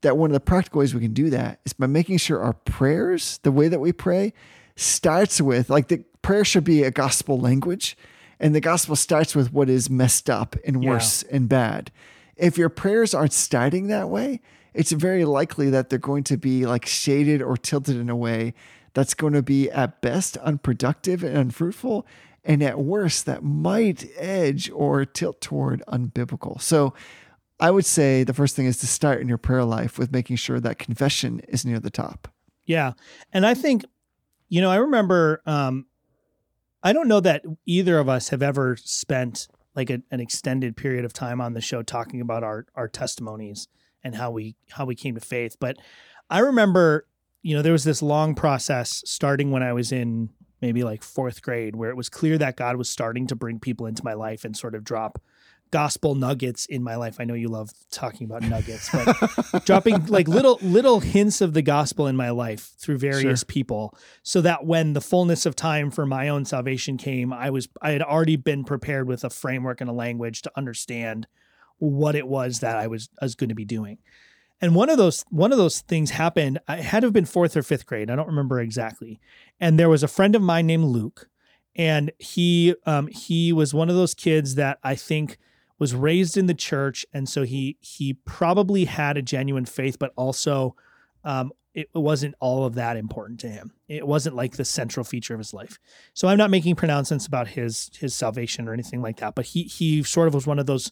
that 0.00 0.16
one 0.16 0.30
of 0.30 0.34
the 0.34 0.40
practical 0.40 0.80
ways 0.80 0.94
we 0.94 1.00
can 1.00 1.14
do 1.14 1.30
that 1.30 1.60
is 1.64 1.72
by 1.72 1.86
making 1.86 2.18
sure 2.18 2.40
our 2.40 2.52
prayers, 2.52 3.38
the 3.42 3.52
way 3.52 3.68
that 3.68 3.80
we 3.80 3.92
pray, 3.92 4.32
starts 4.76 5.40
with 5.40 5.70
like 5.70 5.88
the 5.88 6.04
prayer 6.22 6.44
should 6.44 6.64
be 6.64 6.82
a 6.82 6.90
gospel 6.90 7.38
language. 7.38 7.96
And 8.40 8.54
the 8.54 8.60
gospel 8.60 8.94
starts 8.94 9.34
with 9.34 9.52
what 9.52 9.68
is 9.68 9.90
messed 9.90 10.30
up 10.30 10.54
and 10.64 10.82
Yeah. 10.82 10.90
worse 10.90 11.24
and 11.24 11.48
bad. 11.48 11.90
If 12.36 12.56
your 12.56 12.68
prayers 12.68 13.12
aren't 13.14 13.32
starting 13.32 13.88
that 13.88 14.08
way, 14.08 14.40
it's 14.74 14.92
very 14.92 15.24
likely 15.24 15.70
that 15.70 15.90
they're 15.90 15.98
going 15.98 16.24
to 16.24 16.36
be 16.36 16.66
like 16.66 16.86
shaded 16.86 17.42
or 17.42 17.56
tilted 17.56 17.96
in 17.96 18.10
a 18.10 18.16
way 18.16 18.54
that's 18.94 19.14
going 19.14 19.32
to 19.32 19.42
be 19.42 19.70
at 19.70 20.00
best 20.00 20.36
unproductive 20.38 21.22
and 21.22 21.36
unfruitful. 21.36 22.06
And 22.44 22.62
at 22.62 22.78
worst, 22.78 23.26
that 23.26 23.42
might 23.42 24.08
edge 24.16 24.70
or 24.70 25.04
tilt 25.04 25.40
toward 25.40 25.82
unbiblical. 25.86 26.60
So 26.60 26.94
I 27.60 27.70
would 27.70 27.84
say 27.84 28.24
the 28.24 28.34
first 28.34 28.56
thing 28.56 28.66
is 28.66 28.78
to 28.78 28.86
start 28.86 29.20
in 29.20 29.28
your 29.28 29.38
prayer 29.38 29.64
life 29.64 29.98
with 29.98 30.12
making 30.12 30.36
sure 30.36 30.60
that 30.60 30.78
confession 30.78 31.40
is 31.48 31.64
near 31.64 31.80
the 31.80 31.90
top. 31.90 32.28
Yeah. 32.64 32.92
And 33.32 33.44
I 33.44 33.54
think, 33.54 33.84
you 34.48 34.60
know, 34.60 34.70
I 34.70 34.76
remember, 34.76 35.42
um, 35.44 35.86
I 36.82 36.92
don't 36.92 37.08
know 37.08 37.20
that 37.20 37.44
either 37.66 37.98
of 37.98 38.08
us 38.08 38.28
have 38.28 38.42
ever 38.42 38.76
spent 38.76 39.48
like 39.74 39.90
a, 39.90 40.02
an 40.10 40.20
extended 40.20 40.76
period 40.76 41.04
of 41.04 41.12
time 41.12 41.40
on 41.40 41.54
the 41.54 41.60
show 41.60 41.82
talking 41.82 42.20
about 42.20 42.44
our, 42.44 42.66
our 42.74 42.88
testimonies 42.88 43.68
and 44.04 44.14
how 44.14 44.30
we, 44.30 44.56
how 44.70 44.84
we 44.84 44.94
came 44.94 45.14
to 45.14 45.20
faith. 45.20 45.56
But 45.58 45.76
I 46.30 46.40
remember, 46.40 47.06
you 47.42 47.56
know, 47.56 47.62
there 47.62 47.72
was 47.72 47.84
this 47.84 48.02
long 48.02 48.34
process 48.34 49.02
starting 49.06 49.50
when 49.50 49.62
I 49.62 49.72
was 49.72 49.92
in 49.92 50.30
maybe 50.60 50.82
like 50.82 51.02
fourth 51.02 51.42
grade 51.42 51.76
where 51.76 51.90
it 51.90 51.96
was 51.96 52.08
clear 52.08 52.36
that 52.38 52.56
God 52.56 52.76
was 52.76 52.88
starting 52.88 53.26
to 53.28 53.36
bring 53.36 53.60
people 53.60 53.86
into 53.86 54.04
my 54.04 54.14
life 54.14 54.44
and 54.44 54.56
sort 54.56 54.74
of 54.74 54.82
drop 54.84 55.20
gospel 55.70 56.14
nuggets 56.14 56.64
in 56.66 56.82
my 56.82 56.96
life. 56.96 57.16
I 57.20 57.24
know 57.24 57.34
you 57.34 57.48
love 57.48 57.70
talking 57.90 58.24
about 58.26 58.42
nuggets, 58.42 58.88
but 58.90 59.64
dropping 59.66 60.06
like 60.06 60.26
little 60.26 60.58
little 60.62 61.00
hints 61.00 61.40
of 61.40 61.52
the 61.52 61.62
gospel 61.62 62.06
in 62.06 62.16
my 62.16 62.30
life 62.30 62.72
through 62.78 62.98
various 62.98 63.40
Sure. 63.40 63.46
people 63.46 63.96
so 64.22 64.40
that 64.40 64.64
when 64.64 64.94
the 64.94 65.00
fullness 65.00 65.44
of 65.46 65.54
time 65.54 65.90
for 65.90 66.06
my 66.06 66.28
own 66.28 66.44
salvation 66.44 66.96
came, 66.96 67.32
I 67.32 67.50
was 67.50 67.68
I 67.82 67.90
had 67.90 68.02
already 68.02 68.36
been 68.36 68.64
prepared 68.64 69.06
with 69.06 69.24
a 69.24 69.30
framework 69.30 69.80
and 69.80 69.90
a 69.90 69.92
language 69.92 70.42
to 70.42 70.52
understand 70.56 71.26
what 71.78 72.14
it 72.14 72.26
was 72.26 72.60
that 72.60 72.76
I 72.76 72.86
was 72.86 73.08
I 73.20 73.24
was 73.24 73.34
going 73.34 73.48
to 73.48 73.54
be 73.54 73.64
doing. 73.64 73.98
And 74.60 74.74
one 74.74 74.90
of 74.90 74.98
those 74.98 75.24
one 75.30 75.52
of 75.52 75.58
those 75.58 75.80
things 75.80 76.10
happened. 76.10 76.58
I 76.66 76.76
had 76.76 77.00
to 77.00 77.06
have 77.06 77.12
been 77.12 77.24
fourth 77.24 77.56
or 77.56 77.62
fifth 77.62 77.86
grade. 77.86 78.10
I 78.10 78.16
don't 78.16 78.26
remember 78.26 78.60
exactly. 78.60 79.20
And 79.60 79.78
there 79.78 79.88
was 79.88 80.02
a 80.02 80.08
friend 80.08 80.34
of 80.34 80.42
mine 80.42 80.66
named 80.66 80.84
Luke, 80.84 81.28
and 81.76 82.12
he 82.18 82.74
um, 82.84 83.06
he 83.08 83.52
was 83.52 83.72
one 83.72 83.88
of 83.88 83.96
those 83.96 84.14
kids 84.14 84.56
that 84.56 84.78
I 84.82 84.94
think 84.96 85.38
was 85.78 85.94
raised 85.94 86.36
in 86.36 86.46
the 86.46 86.54
church, 86.54 87.06
and 87.12 87.28
so 87.28 87.44
he 87.44 87.76
he 87.80 88.14
probably 88.14 88.86
had 88.86 89.16
a 89.16 89.22
genuine 89.22 89.64
faith, 89.64 89.96
but 89.98 90.12
also 90.16 90.74
um, 91.22 91.52
it 91.74 91.88
wasn't 91.94 92.34
all 92.40 92.64
of 92.64 92.74
that 92.74 92.96
important 92.96 93.38
to 93.40 93.48
him. 93.48 93.72
It 93.86 94.06
wasn't 94.06 94.34
like 94.34 94.56
the 94.56 94.64
central 94.64 95.04
feature 95.04 95.34
of 95.34 95.38
his 95.38 95.54
life. 95.54 95.78
So 96.14 96.26
I'm 96.26 96.38
not 96.38 96.50
making 96.50 96.74
pronouncements 96.74 97.26
about 97.26 97.46
his 97.46 97.90
his 97.96 98.14
salvation 98.14 98.66
or 98.66 98.72
anything 98.72 99.00
like 99.00 99.18
that. 99.18 99.36
But 99.36 99.46
he 99.46 99.62
he 99.62 100.02
sort 100.02 100.26
of 100.26 100.34
was 100.34 100.46
one 100.46 100.58
of 100.58 100.66
those 100.66 100.90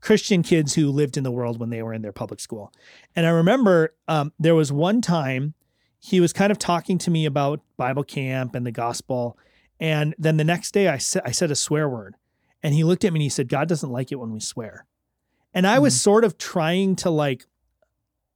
Christian 0.00 0.42
kids 0.42 0.74
who 0.74 0.90
lived 0.90 1.16
in 1.16 1.24
the 1.24 1.30
world 1.30 1.58
when 1.58 1.70
they 1.70 1.82
were 1.82 1.92
in 1.92 2.02
their 2.02 2.12
public 2.12 2.40
school. 2.40 2.72
And 3.16 3.26
I 3.26 3.30
remember 3.30 3.94
um, 4.06 4.32
there 4.38 4.54
was 4.54 4.70
one 4.70 5.00
time 5.00 5.54
he 5.98 6.20
was 6.20 6.32
kind 6.32 6.52
of 6.52 6.58
talking 6.58 6.98
to 6.98 7.10
me 7.10 7.26
about 7.26 7.60
Bible 7.76 8.04
camp 8.04 8.54
and 8.54 8.66
the 8.66 8.72
gospel. 8.72 9.36
And 9.80 10.14
then 10.18 10.36
the 10.36 10.44
next 10.44 10.72
day 10.72 10.88
I 10.88 10.98
said 10.98 11.22
I 11.24 11.32
said 11.32 11.50
a 11.50 11.56
swear 11.56 11.88
word. 11.88 12.14
And 12.62 12.74
he 12.74 12.84
looked 12.84 13.04
at 13.04 13.12
me 13.12 13.18
and 13.18 13.22
he 13.22 13.28
said, 13.28 13.48
God 13.48 13.68
doesn't 13.68 13.90
like 13.90 14.10
it 14.10 14.16
when 14.16 14.32
we 14.32 14.40
swear. 14.40 14.86
And 15.54 15.66
I 15.66 15.78
was 15.78 16.00
sort 16.00 16.24
of 16.24 16.38
trying 16.38 16.96
to 16.96 17.10
like, 17.10 17.46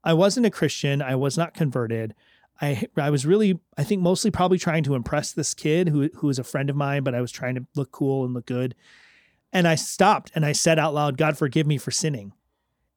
I 0.05 0.15
wasn't 0.15 0.47
a 0.47 0.51
Christian. 0.51 1.03
I 1.03 1.15
was 1.17 1.37
not 1.37 1.55
converted. 1.55 2.15
I 2.61 2.87
I 2.97 3.11
was 3.11 3.27
really, 3.27 3.59
I 3.77 3.85
think 3.85 4.03
mostly 4.03 4.31
probably 4.31 4.59
trying 4.59 4.85
to 4.85 4.95
impress 4.95 5.33
this 5.33 5.55
kid 5.55 5.89
who 5.89 6.09
who 6.17 6.27
was 6.27 6.39
a 6.39 6.45
friend 6.45 6.71
of 6.71 6.77
mine, 6.77 7.03
but 7.03 7.15
I 7.15 7.21
was 7.21 7.33
trying 7.33 7.55
to 7.57 7.67
look 7.75 7.93
cool 7.93 8.25
and 8.25 8.35
look 8.35 8.47
good. 8.47 8.75
And 9.53 9.69
I 9.69 9.75
stopped 9.75 10.33
and 10.35 10.45
I 10.45 10.53
said 10.53 10.79
out 10.79 10.95
loud, 10.95 11.19
God 11.19 11.37
forgive 11.37 11.67
me 11.67 11.79
for 11.79 11.91
sinning. 11.91 12.33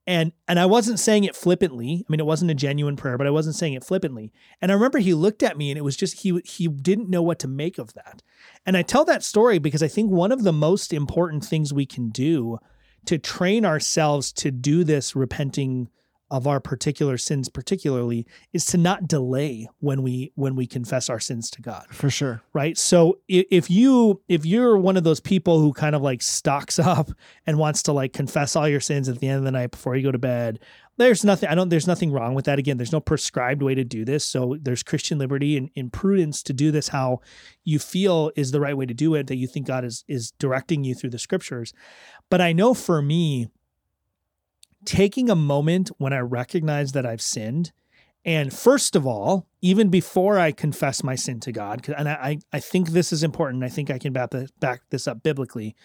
And 0.07 0.33
and 0.47 0.59
I 0.59 0.67
wasn't 0.67 0.99
saying 0.99 1.23
it 1.23 1.35
flippantly. 1.35 2.03
I 2.07 2.11
mean, 2.11 2.19
it 2.19 2.27
wasn't 2.27 2.51
a 2.51 2.55
genuine 2.55 2.95
prayer, 2.95 3.17
but 3.17 3.25
I 3.25 3.31
wasn't 3.31 3.55
saying 3.55 3.73
it 3.73 3.83
flippantly. 3.83 4.31
And 4.61 4.71
I 4.71 4.75
remember 4.75 4.99
he 4.99 5.15
looked 5.15 5.41
at 5.41 5.57
me 5.57 5.71
and 5.71 5.77
it 5.77 5.83
was 5.83 5.97
just 5.97 6.21
he 6.21 6.39
he 6.45 6.67
didn't 6.67 7.09
know 7.09 7.23
what 7.23 7.39
to 7.39 7.47
make 7.47 7.79
of 7.79 7.93
that. 7.95 8.21
And 8.65 8.77
I 8.77 8.83
tell 8.83 9.03
that 9.05 9.23
story 9.23 9.57
because 9.57 9.81
I 9.81 9.87
think 9.87 10.11
one 10.11 10.31
of 10.31 10.43
the 10.43 10.53
most 10.53 10.93
important 10.93 11.43
things 11.43 11.73
we 11.73 11.87
can 11.87 12.09
do 12.09 12.59
to 13.05 13.17
train 13.17 13.65
ourselves 13.65 14.31
to 14.33 14.51
do 14.51 14.83
this 14.83 15.15
repenting 15.15 15.89
of 16.31 16.47
our 16.47 16.59
particular 16.59 17.17
sins 17.17 17.49
particularly 17.49 18.25
is 18.51 18.65
to 18.65 18.77
not 18.77 19.07
delay 19.07 19.67
when 19.79 20.01
we 20.01 20.31
when 20.35 20.55
we 20.55 20.65
confess 20.65 21.09
our 21.09 21.19
sins 21.19 21.49
to 21.51 21.61
God. 21.61 21.85
For 21.91 22.09
sure. 22.09 22.41
right? 22.53 22.77
So 22.77 23.19
if 23.27 23.69
you 23.69 24.21
if 24.27 24.45
you're 24.45 24.77
one 24.77 24.97
of 24.97 25.03
those 25.03 25.19
people 25.19 25.59
who 25.59 25.71
kind 25.73 25.95
of 25.95 26.01
like 26.01 26.21
stocks 26.21 26.79
up 26.79 27.11
and 27.45 27.57
wants 27.57 27.83
to 27.83 27.91
like 27.91 28.13
confess 28.13 28.55
all 28.55 28.67
your 28.67 28.79
sins 28.79 29.07
at 29.07 29.19
the 29.19 29.27
end 29.27 29.39
of 29.39 29.43
the 29.43 29.51
night 29.51 29.71
before 29.71 29.95
you 29.95 30.03
go 30.03 30.11
to 30.11 30.17
bed 30.17 30.59
there's 30.97 31.25
nothing 31.25 31.49
i 31.49 31.55
don't 31.55 31.69
there's 31.69 31.87
nothing 31.87 32.11
wrong 32.11 32.33
with 32.33 32.45
that. 32.45 32.59
Again 32.59 32.77
there's 32.77 32.91
no 32.91 33.01
prescribed 33.01 33.61
way 33.61 33.75
to 33.75 33.83
do 33.83 34.05
this. 34.05 34.23
So 34.23 34.57
there's 34.61 34.83
christian 34.83 35.17
liberty 35.17 35.57
and, 35.57 35.69
and 35.75 35.91
prudence 35.91 36.41
to 36.43 36.53
do 36.53 36.71
this 36.71 36.87
how 36.87 37.19
you 37.63 37.79
feel 37.79 38.31
is 38.35 38.51
the 38.51 38.61
right 38.61 38.77
way 38.77 38.85
to 38.85 38.93
do 38.93 39.13
it 39.15 39.27
that 39.27 39.35
you 39.35 39.47
think 39.47 39.67
god 39.67 39.85
is 39.85 40.03
is 40.07 40.31
directing 40.31 40.83
you 40.83 40.95
through 40.95 41.11
the 41.11 41.19
scriptures. 41.19 41.73
But 42.29 42.41
i 42.41 42.53
know 42.53 42.73
for 42.73 43.01
me 43.01 43.49
taking 44.85 45.29
a 45.29 45.35
moment 45.35 45.89
when 45.97 46.13
i 46.13 46.19
recognize 46.19 46.91
that 46.91 47.05
i've 47.05 47.21
sinned 47.21 47.71
and 48.25 48.51
first 48.51 48.95
of 48.95 49.05
all, 49.05 49.45
even 49.61 49.89
before 49.89 50.39
I 50.39 50.51
confess 50.51 51.03
my 51.03 51.13
sin 51.13 51.39
to 51.41 51.51
God, 51.51 51.87
and 51.95 52.09
I, 52.09 52.39
I 52.51 52.59
think 52.59 52.89
this 52.89 53.13
is 53.13 53.21
important. 53.21 53.63
I 53.63 53.69
think 53.69 53.91
I 53.91 53.99
can 53.99 54.13
back 54.13 54.81
this 54.89 55.07
up 55.07 55.21
biblically. 55.21 55.75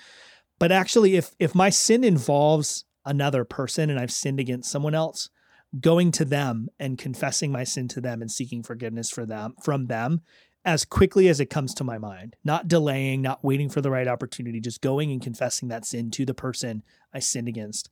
But 0.58 0.72
actually, 0.72 1.16
if 1.16 1.34
if 1.38 1.54
my 1.54 1.68
sin 1.68 2.02
involves 2.02 2.86
another 3.04 3.44
person 3.44 3.90
and 3.90 4.00
I've 4.00 4.10
sinned 4.10 4.40
against 4.40 4.70
someone 4.70 4.94
else, 4.94 5.28
going 5.78 6.12
to 6.12 6.24
them 6.24 6.68
and 6.78 6.96
confessing 6.96 7.52
my 7.52 7.64
sin 7.64 7.88
to 7.88 8.00
them 8.00 8.22
and 8.22 8.30
seeking 8.30 8.62
forgiveness 8.62 9.10
for 9.10 9.26
them 9.26 9.54
from 9.62 9.86
them 9.86 10.22
as 10.64 10.84
quickly 10.84 11.28
as 11.28 11.40
it 11.40 11.46
comes 11.46 11.72
to 11.74 11.84
my 11.84 11.96
mind, 11.96 12.36
not 12.44 12.68
delaying, 12.68 13.22
not 13.22 13.42
waiting 13.42 13.70
for 13.70 13.80
the 13.80 13.90
right 13.90 14.08
opportunity, 14.08 14.60
just 14.60 14.82
going 14.82 15.10
and 15.10 15.22
confessing 15.22 15.68
that 15.68 15.86
sin 15.86 16.10
to 16.10 16.26
the 16.26 16.34
person 16.34 16.82
I 17.14 17.18
sinned 17.18 17.48
against 17.48 17.90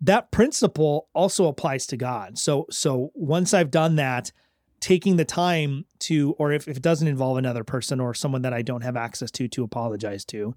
that 0.00 0.30
principle 0.30 1.08
also 1.14 1.46
applies 1.46 1.86
to 1.88 1.96
God. 1.96 2.38
So 2.38 2.66
so 2.70 3.10
once 3.14 3.54
I've 3.54 3.70
done 3.70 3.96
that, 3.96 4.32
taking 4.80 5.16
the 5.16 5.24
time 5.24 5.86
to, 5.98 6.34
or 6.38 6.52
if, 6.52 6.68
if 6.68 6.76
it 6.76 6.82
doesn't 6.82 7.08
involve 7.08 7.38
another 7.38 7.64
person 7.64 8.00
or 8.00 8.12
someone 8.12 8.42
that 8.42 8.52
I 8.52 8.60
don't 8.60 8.82
have 8.82 8.96
access 8.96 9.30
to 9.30 9.48
to 9.48 9.64
apologize 9.64 10.26
to, 10.26 10.54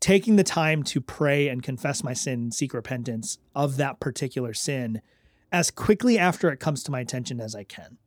taking 0.00 0.36
the 0.36 0.44
time 0.44 0.82
to 0.82 1.02
pray 1.02 1.48
and 1.48 1.62
confess 1.62 2.02
my 2.02 2.14
sin 2.14 2.50
seek 2.50 2.72
repentance 2.72 3.38
of 3.54 3.76
that 3.76 4.00
particular 4.00 4.54
sin 4.54 5.02
as 5.52 5.70
quickly 5.70 6.18
after 6.18 6.50
it 6.50 6.60
comes 6.60 6.82
to 6.82 6.90
my 6.90 7.00
attention 7.00 7.40
as 7.40 7.54
I 7.54 7.64
can. 7.64 7.98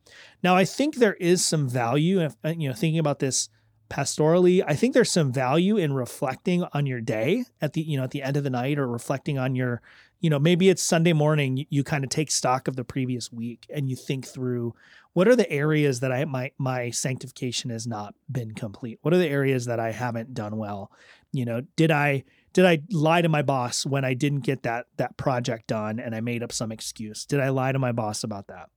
Now, 0.42 0.56
I 0.56 0.64
think 0.64 0.96
there 0.96 1.14
is 1.14 1.46
some 1.46 1.68
value, 1.68 2.20
if, 2.20 2.34
you 2.44 2.68
know, 2.68 2.74
thinking 2.74 2.98
about 2.98 3.20
this 3.20 3.48
pastorally, 3.88 4.64
I 4.66 4.74
think 4.74 4.94
there's 4.94 5.12
some 5.12 5.32
value 5.32 5.76
in 5.76 5.92
reflecting 5.92 6.64
on 6.72 6.86
your 6.86 7.00
day 7.00 7.44
at 7.60 7.74
the, 7.74 7.82
you 7.82 7.96
know, 7.96 8.02
at 8.02 8.10
the 8.10 8.24
end 8.24 8.36
of 8.36 8.42
the 8.42 8.50
night 8.50 8.80
or 8.80 8.88
reflecting 8.88 9.38
on 9.38 9.54
your, 9.54 9.80
you 10.20 10.30
know, 10.30 10.38
maybe 10.38 10.68
it's 10.68 10.82
Sunday 10.82 11.12
morning, 11.12 11.58
you, 11.58 11.66
you 11.68 11.84
kind 11.84 12.04
of 12.04 12.10
take 12.10 12.30
stock 12.30 12.68
of 12.68 12.76
the 12.76 12.84
previous 12.84 13.32
week 13.32 13.66
and 13.70 13.88
you 13.88 13.96
think 13.96 14.26
through 14.26 14.74
what 15.12 15.28
are 15.28 15.36
the 15.36 15.50
areas 15.50 16.00
that 16.00 16.12
I 16.12 16.24
my 16.26 16.52
my 16.58 16.90
sanctification 16.90 17.70
has 17.70 17.86
not 17.86 18.14
been 18.30 18.52
complete? 18.52 18.98
What 19.02 19.14
are 19.14 19.18
the 19.18 19.28
areas 19.28 19.64
that 19.66 19.80
I 19.80 19.92
haven't 19.92 20.34
done 20.34 20.56
well? 20.56 20.90
You 21.32 21.44
know, 21.44 21.62
did 21.76 21.90
I 21.90 22.24
did 22.52 22.66
I 22.66 22.80
lie 22.90 23.22
to 23.22 23.28
my 23.28 23.42
boss 23.42 23.86
when 23.86 24.04
I 24.04 24.14
didn't 24.14 24.40
get 24.40 24.62
that 24.64 24.86
that 24.96 25.16
project 25.16 25.68
done 25.68 25.98
and 25.98 26.14
I 26.14 26.20
made 26.20 26.42
up 26.42 26.52
some 26.52 26.72
excuse? 26.72 27.24
Did 27.24 27.40
I 27.40 27.48
lie 27.48 27.72
to 27.72 27.78
my 27.78 27.92
boss 27.92 28.24
about 28.24 28.48
that? 28.48 28.68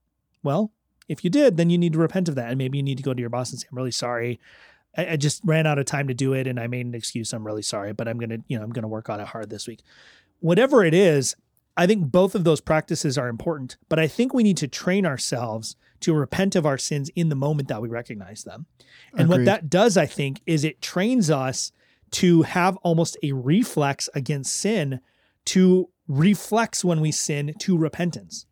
Well, 0.43 0.71
if 1.07 1.23
you 1.23 1.29
did, 1.29 1.57
then 1.57 1.69
you 1.69 1.77
need 1.77 1.93
to 1.93 1.99
repent 1.99 2.29
of 2.29 2.35
that 2.35 2.49
and 2.49 2.57
maybe 2.57 2.77
you 2.77 2.83
need 2.83 2.97
to 2.97 3.03
go 3.03 3.13
to 3.13 3.19
your 3.19 3.29
boss 3.29 3.51
and 3.51 3.59
say, 3.59 3.67
"I'm 3.71 3.77
really 3.77 3.91
sorry. 3.91 4.39
I, 4.97 5.11
I 5.11 5.15
just 5.17 5.41
ran 5.43 5.67
out 5.67 5.77
of 5.79 5.85
time 5.85 6.07
to 6.07 6.13
do 6.13 6.33
it 6.33 6.47
and 6.47 6.59
I 6.59 6.67
made 6.67 6.85
an 6.85 6.95
excuse. 6.95 7.33
I'm 7.33 7.45
really 7.45 7.61
sorry, 7.63 7.91
but 7.91 8.07
I'm 8.07 8.17
going 8.17 8.29
to, 8.29 8.39
you 8.47 8.57
know, 8.57 8.63
I'm 8.63 8.71
going 8.71 8.83
to 8.83 8.87
work 8.87 9.09
on 9.09 9.19
it 9.19 9.27
hard 9.27 9.49
this 9.49 9.67
week." 9.67 9.81
Whatever 10.39 10.83
it 10.83 10.93
is, 10.93 11.35
I 11.77 11.87
think 11.87 12.11
both 12.11 12.35
of 12.35 12.43
those 12.43 12.61
practices 12.61 13.17
are 13.17 13.29
important, 13.29 13.77
but 13.87 13.99
I 13.99 14.07
think 14.07 14.33
we 14.33 14.43
need 14.43 14.57
to 14.57 14.67
train 14.67 15.05
ourselves 15.05 15.75
to 16.01 16.13
repent 16.13 16.55
of 16.55 16.65
our 16.65 16.77
sins 16.77 17.09
in 17.15 17.29
the 17.29 17.35
moment 17.35 17.67
that 17.69 17.81
we 17.81 17.89
recognize 17.89 18.43
them. 18.43 18.65
And 19.13 19.29
what 19.29 19.45
that 19.45 19.69
does, 19.69 19.97
I 19.97 20.05
think, 20.05 20.41
is 20.45 20.63
it 20.63 20.81
trains 20.81 21.29
us 21.29 21.71
to 22.11 22.41
have 22.43 22.77
almost 22.77 23.17
a 23.21 23.33
reflex 23.33 24.09
against 24.13 24.55
sin 24.55 24.99
to 25.45 25.89
reflex 26.07 26.83
when 26.83 27.01
we 27.01 27.11
sin 27.11 27.53
to 27.59 27.77
repentance. 27.77 28.45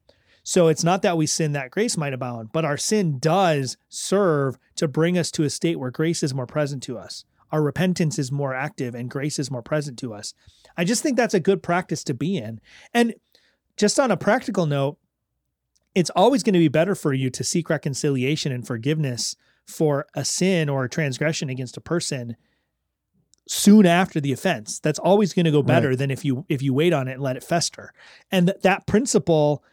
So 0.43 0.69
it's 0.69 0.83
not 0.83 1.01
that 1.01 1.17
we 1.17 1.25
sin 1.25 1.51
that 1.51 1.71
grace 1.71 1.97
might 1.97 2.13
abound, 2.13 2.51
but 2.53 2.63
our 2.63 2.77
sin 2.77 3.19
does 3.19 3.75
serve 3.89 4.57
to 4.77 4.87
bring 4.87 5.17
us 5.17 5.31
to 5.31 5.43
a 5.43 5.49
state 5.49 5.77
where 5.77 5.91
grace 5.91 6.23
is 6.23 6.33
more 6.33 6.47
present 6.47 6.81
to 6.83 6.97
us. 6.97 7.25
Our 7.51 7.61
repentance 7.61 8.19
is 8.19 8.31
more 8.31 8.53
active 8.53 8.95
and 8.95 9.09
grace 9.09 9.39
is 9.39 9.51
more 9.51 9.61
present 9.61 9.97
to 9.99 10.13
us. 10.13 10.33
I 10.77 10.83
just 10.83 11.01
think 11.01 11.17
that's 11.17 11.33
a 11.33 11.39
good 11.39 11.63
practice 11.63 12.03
to 12.05 12.13
be 12.13 12.37
in. 12.37 12.59
And 12.93 13.15
just 13.77 13.99
on 13.99 14.11
a 14.11 14.17
practical 14.17 14.65
note, 14.65 14.97
it's 15.95 16.11
always 16.11 16.43
going 16.43 16.53
to 16.53 16.59
be 16.59 16.67
better 16.67 16.95
for 16.95 17.13
you 17.13 17.29
to 17.31 17.43
seek 17.43 17.69
reconciliation 17.69 18.51
and 18.51 18.65
forgiveness 18.65 19.35
for 19.65 20.05
a 20.13 20.23
sin 20.23 20.69
or 20.69 20.83
a 20.83 20.89
transgression 20.89 21.49
against 21.49 21.77
a 21.77 21.81
person 21.81 22.35
soon 23.47 23.85
after 23.85 24.19
the 24.19 24.31
offense. 24.31 24.79
That's 24.79 24.99
always 24.99 25.33
going 25.33 25.45
to 25.45 25.51
go 25.51 25.63
better 25.63 25.95
than 25.95 26.11
if 26.11 26.23
you 26.23 26.45
if 26.49 26.61
you 26.61 26.73
wait 26.73 26.93
on 26.93 27.07
it 27.07 27.13
and 27.13 27.21
let 27.21 27.37
it 27.37 27.43
fester. 27.43 27.93
And 28.31 28.47
th- 28.47 28.61
that 28.61 28.85
principle 28.85 29.63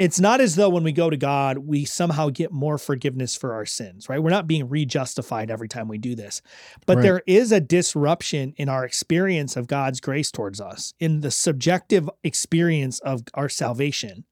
it's 0.00 0.18
not 0.18 0.40
as 0.40 0.56
though 0.56 0.70
when 0.70 0.82
we 0.82 0.92
go 0.92 1.10
to 1.10 1.16
God, 1.18 1.58
we 1.58 1.84
somehow 1.84 2.30
get 2.30 2.50
more 2.50 2.78
forgiveness 2.78 3.36
for 3.36 3.52
our 3.52 3.66
sins, 3.66 4.08
right? 4.08 4.20
We're 4.20 4.30
not 4.30 4.46
being 4.46 4.66
rejustified 4.66 5.50
every 5.50 5.68
time 5.68 5.88
we 5.88 5.98
do 5.98 6.14
this. 6.14 6.40
But 6.86 6.96
Right. 6.96 7.02
there 7.02 7.22
is 7.26 7.52
a 7.52 7.60
disruption 7.60 8.54
in 8.56 8.70
our 8.70 8.82
experience 8.86 9.56
of 9.56 9.66
God's 9.66 10.00
grace 10.00 10.30
towards 10.30 10.58
us, 10.58 10.94
in 10.98 11.20
the 11.20 11.30
subjective 11.30 12.08
experience 12.24 12.98
of 13.00 13.24
our 13.34 13.50
salvation, 13.50 14.24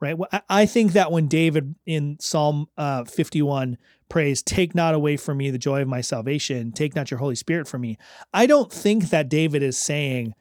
right? 0.00 0.16
I- 0.32 0.42
I 0.48 0.66
think 0.66 0.94
that 0.94 1.12
when 1.12 1.28
David 1.28 1.76
in 1.86 2.16
Psalm 2.20 2.66
uh, 2.76 3.04
51 3.04 3.78
prays, 4.08 4.42
Take 4.42 4.74
not 4.74 4.94
away 4.94 5.16
from 5.16 5.38
me 5.38 5.50
the 5.50 5.58
joy 5.58 5.80
of 5.82 5.86
my 5.88 6.00
salvation, 6.00 6.72
take 6.72 6.96
not 6.96 7.12
your 7.12 7.18
Holy 7.18 7.36
Spirit 7.36 7.68
from 7.68 7.82
me, 7.82 7.98
I 8.32 8.46
don't 8.46 8.72
think 8.72 9.10
that 9.10 9.28
David 9.28 9.62
is 9.62 9.78
saying, 9.78 10.34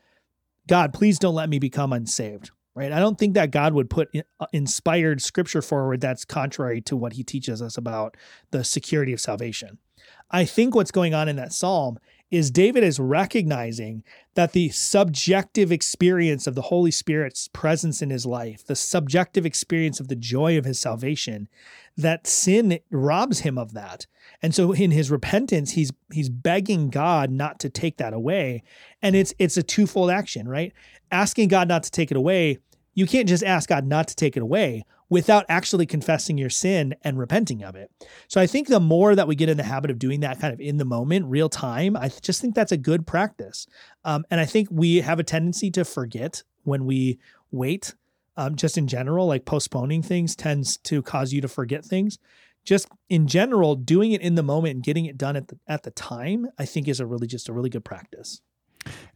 God, 0.68 0.94
please 0.94 1.20
don't 1.20 1.36
let 1.36 1.50
me 1.50 1.60
become 1.60 1.94
unsaved. 1.94 2.50
Right. 2.76 2.92
I 2.92 3.00
don't 3.00 3.20
think 3.20 3.36
that 3.36 3.52
God 3.52 3.74
would 3.74 3.90
put 3.90 4.10
uh, 4.16 4.46
inspired 4.52 5.22
scripture 5.22 5.62
forward 5.62 6.02
that's 6.02 6.26
contrary 6.26 6.82
to 6.82 6.96
what 6.96 7.14
he 7.14 7.24
teaches 7.24 7.62
us 7.62 7.78
about 7.78 8.18
the 8.50 8.64
security 8.64 9.14
of 9.14 9.22
salvation. 9.22 9.78
I 10.32 10.46
think 10.46 10.74
what's 10.74 10.90
going 10.90 11.14
on 11.14 11.30
in 11.30 11.36
that 11.36 11.54
psalm 11.54 12.00
is 12.32 12.50
David 12.50 12.84
is 12.84 13.00
recognizing 13.00 14.04
that 14.34 14.54
the 14.54 14.70
subjective 14.70 15.72
experience 15.72 16.48
of 16.48 16.56
the 16.56 16.64
Holy 16.64 16.90
Spirit's 16.90 17.48
presence 17.48 18.02
in 18.02 18.10
his 18.10 18.26
life, 18.26 18.66
the 18.66 18.76
subjective 18.76 19.46
experience 19.46 20.00
of 20.00 20.08
the 20.08 20.16
joy 20.16 20.58
of 20.58 20.66
his 20.66 20.80
salvation, 20.80 21.48
that 21.96 22.26
sin 22.26 22.80
robs 22.90 23.42
him 23.42 23.58
of 23.58 23.74
that. 23.74 24.08
And 24.42 24.56
so 24.56 24.72
in 24.72 24.92
his 24.92 25.12
repentance, 25.12 25.72
he's 25.72 25.92
he's 26.12 26.30
begging 26.30 26.90
God 26.90 27.30
not 27.30 27.60
to 27.60 27.70
take 27.70 27.98
that 27.98 28.14
away. 28.14 28.64
And 29.02 29.16
it's 29.16 29.34
it's 29.38 29.58
a 29.58 29.64
twofold 29.64 30.10
action, 30.10 30.48
right? 30.48 30.74
Asking 31.12 31.50
God 31.50 31.68
not 31.68 31.84
to 31.84 31.92
take 31.92 32.10
it 32.10 32.18
away, 32.18 32.58
you 32.96 33.06
can't 33.06 33.30
just 33.30 33.44
ask 33.44 33.70
God 33.70 33.86
not 33.86 34.08
to 34.08 34.16
take 34.16 34.36
it 34.36 34.44
away 34.44 34.86
without 35.14 35.45
actually 35.47 35.86
confessing 35.86 36.39
your 36.39 36.49
sin 36.49 36.95
and 37.03 37.20
repenting 37.20 37.64
of 37.64 37.76
it. 37.76 37.91
So 38.28 38.41
I 38.41 38.47
think 38.47 38.68
the 38.68 38.80
more 38.80 39.14
that 39.14 39.28
we 39.28 39.36
get 39.36 39.47
in 39.47 39.57
the 39.57 39.64
habit 39.64 39.91
of 39.91 39.99
doing 39.99 40.22
that 40.22 40.39
kind 40.39 40.51
of 40.51 40.59
in 40.59 40.78
the 40.78 40.86
moment, 40.86 41.28
real 41.28 41.49
time, 41.49 41.95
I 41.95 42.09
just 42.09 42.41
think 42.41 42.55
that's 42.55 42.72
a 42.72 42.78
good 42.78 43.05
practice. 43.05 43.68
Um, 44.03 44.26
and 44.32 44.41
I 44.41 44.45
think 44.45 44.70
we 44.72 45.01
have 45.01 45.20
a 45.20 45.24
tendency 45.24 45.70
to 45.70 45.86
forget 45.86 46.41
when 46.64 46.88
we 46.88 47.20
wait. 47.51 47.93
Um, 48.38 48.55
just 48.55 48.76
in 48.76 48.88
general, 48.88 49.28
like 49.28 49.45
postponing 49.45 50.01
things 50.01 50.36
tends 50.36 50.78
to 50.78 51.03
cause 51.03 51.32
you 51.32 51.41
to 51.41 51.47
forget 51.47 51.86
things. 51.86 52.18
Just 52.66 52.88
in 53.07 53.28
general, 53.28 53.76
doing 53.76 54.14
it 54.14 54.22
in 54.22 54.34
the 54.34 54.41
moment 54.41 54.74
and 54.74 54.84
getting 54.84 55.05
it 55.05 55.16
done 55.16 55.36
at 55.36 55.49
the 55.49 55.59
at 55.68 55.84
the 55.84 55.91
time, 55.91 56.47
I 56.57 56.66
think 56.66 56.88
is 56.88 56.99
a 56.99 57.05
really 57.05 57.28
just 57.28 57.49
a 57.49 57.53
really 57.53 57.70
good 57.70 57.86
practice. 57.86 58.41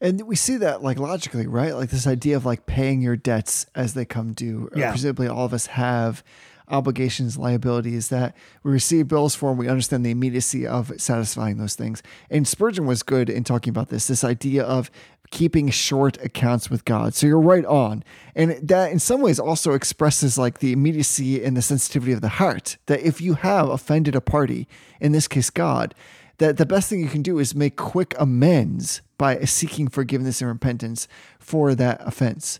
And 0.02 0.22
we 0.28 0.36
see 0.36 0.58
that 0.58 0.84
like 0.84 1.00
logically, 1.00 1.48
right? 1.48 1.76
Like 1.76 1.90
this 1.90 2.08
idea 2.08 2.36
of 2.36 2.46
like 2.46 2.66
paying 2.66 3.02
your 3.02 3.16
debts 3.16 3.66
as 3.76 3.94
they 3.94 4.06
come 4.06 4.34
due. 4.34 4.70
Uh, 4.76 4.80
yeah. 4.80 4.92
Presumably 4.92 5.28
all 5.28 5.46
of 5.46 5.54
us 5.54 5.68
have 5.68 6.24
obligations, 6.70 7.38
liabilities 7.38 8.10
that 8.10 8.36
we 8.64 8.72
receive 8.72 9.08
bills 9.08 9.36
for 9.36 9.50
and 9.50 9.60
we 9.60 9.70
understand 9.70 10.06
the 10.06 10.12
immediacy 10.12 10.68
of 10.68 10.92
satisfying 10.98 11.58
those 11.58 11.76
things. 11.76 12.04
And 12.30 12.48
Spurgeon 12.48 12.86
was 12.86 13.04
good 13.04 13.30
in 13.30 13.44
talking 13.44 13.72
about 13.72 13.90
this, 13.90 14.08
this 14.08 14.24
idea 14.24 14.64
of 14.64 14.92
keeping 15.30 15.70
short 15.70 16.22
accounts 16.24 16.70
with 16.70 16.86
God. 16.86 17.14
So 17.14 17.28
you're 17.28 17.40
right 17.40 17.66
on. 17.66 18.04
And 18.36 18.52
that 18.68 18.92
in 18.92 19.00
some 19.00 19.22
ways 19.22 19.40
also 19.40 19.74
expresses 19.74 20.38
like 20.38 20.60
the 20.60 20.72
immediacy 20.72 21.44
and 21.44 21.56
the 21.56 21.62
sensitivity 21.62 22.14
of 22.14 22.22
the 22.22 22.30
heart. 22.30 22.78
That 22.86 23.02
if 23.02 23.20
you 23.22 23.36
have 23.36 23.70
offended 23.70 24.16
a 24.16 24.22
party, 24.22 24.68
in 25.00 25.12
this 25.12 25.28
case 25.28 25.50
God, 25.50 25.94
that 26.38 26.58
the 26.58 26.66
best 26.66 26.90
thing 26.90 27.00
you 27.00 27.10
can 27.10 27.22
do 27.22 27.40
is 27.40 27.56
make 27.56 27.76
quick 27.76 28.16
amends 28.20 29.02
by 29.18 29.40
seeking 29.42 29.88
forgiveness 29.88 30.42
and 30.42 30.50
repentance 30.50 31.08
for 31.40 31.74
that 31.76 32.00
offense. 32.02 32.60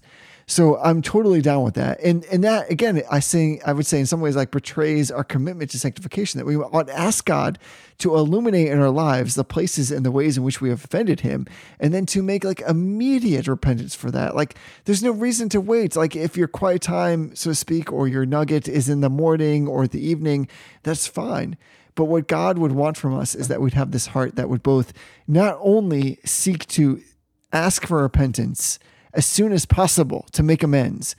So 0.50 0.78
I'm 0.78 1.02
totally 1.02 1.42
down 1.42 1.64
with 1.64 1.74
that. 1.74 2.00
And 2.00 2.24
and 2.32 2.42
that 2.46 2.72
again, 2.72 3.04
I 3.12 3.20
say 3.20 3.60
I 3.66 3.74
would 3.74 3.86
say 3.86 4.00
in 4.00 4.06
some 4.06 4.22
ways 4.22 4.38
like 4.38 4.50
betrays 4.50 5.12
our 5.12 5.26
commitment 5.26 5.72
to 5.72 5.80
sanctification 5.80 6.38
that 6.38 6.46
we 6.46 6.56
ought 6.56 6.88
to 6.88 6.98
ask 6.98 7.26
God 7.26 7.60
to 7.98 8.16
illuminate 8.16 8.70
in 8.70 8.80
our 8.80 8.90
lives 8.90 9.36
the 9.36 9.44
places 9.44 9.92
and 9.92 10.06
the 10.06 10.12
ways 10.12 10.38
in 10.38 10.44
which 10.44 10.62
we 10.62 10.70
have 10.70 10.86
offended 10.86 11.20
him 11.20 11.48
and 11.82 11.94
then 11.94 12.06
to 12.06 12.24
make 12.24 12.46
like 12.46 12.62
immediate 12.62 13.46
repentance 13.46 13.94
for 13.94 14.10
that. 14.12 14.38
Like 14.38 14.56
there's 14.86 15.04
no 15.04 15.12
reason 15.12 15.50
to 15.50 15.60
wait. 15.60 15.98
Like 15.98 16.16
if 16.16 16.38
your 16.38 16.48
quiet 16.48 16.82
time, 16.82 17.36
so 17.36 17.50
to 17.50 17.56
speak, 17.56 17.92
or 17.92 18.08
your 18.08 18.26
nugget 18.26 18.70
is 18.70 18.88
in 18.88 19.02
the 19.02 19.10
morning 19.10 19.68
or 19.68 19.86
the 19.86 20.00
evening, 20.00 20.48
that's 20.82 21.08
fine. 21.08 21.58
But 21.98 22.06
what 22.06 22.28
God 22.28 22.60
would 22.60 22.74
want 22.74 22.96
from 22.96 23.18
us 23.18 23.34
is 23.34 23.48
that 23.48 23.60
we'd 23.60 23.74
have 23.74 23.90
this 23.90 24.06
heart 24.06 24.36
that 24.36 24.50
would 24.50 24.62
both 24.62 24.94
not 25.28 25.58
only 25.60 26.20
seek 26.24 26.68
to 26.68 27.02
ask 27.52 27.88
for 27.88 28.04
repentance 28.04 28.78
as 29.14 29.26
soon 29.26 29.52
as 29.52 29.66
possible 29.66 30.28
to 30.34 30.44
make 30.44 30.62
amends, 30.62 31.16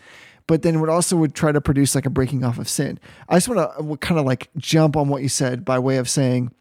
but 0.46 0.62
then 0.62 0.80
would 0.80 0.88
also 0.88 1.16
would 1.16 1.34
try 1.34 1.50
to 1.50 1.60
produce 1.60 1.96
like 1.96 2.06
a 2.06 2.10
breaking 2.10 2.44
off 2.44 2.60
of 2.60 2.68
sin. 2.68 3.00
I 3.28 3.34
just 3.34 3.48
want 3.48 3.58
to 3.58 3.92
uh, 3.92 3.96
kind 3.96 4.20
of 4.20 4.24
like 4.24 4.50
jump 4.56 4.96
on 4.96 5.08
what 5.08 5.20
you 5.20 5.28
said 5.28 5.64
by 5.64 5.80
way 5.80 5.96
of 5.96 6.08
saying 6.08 6.52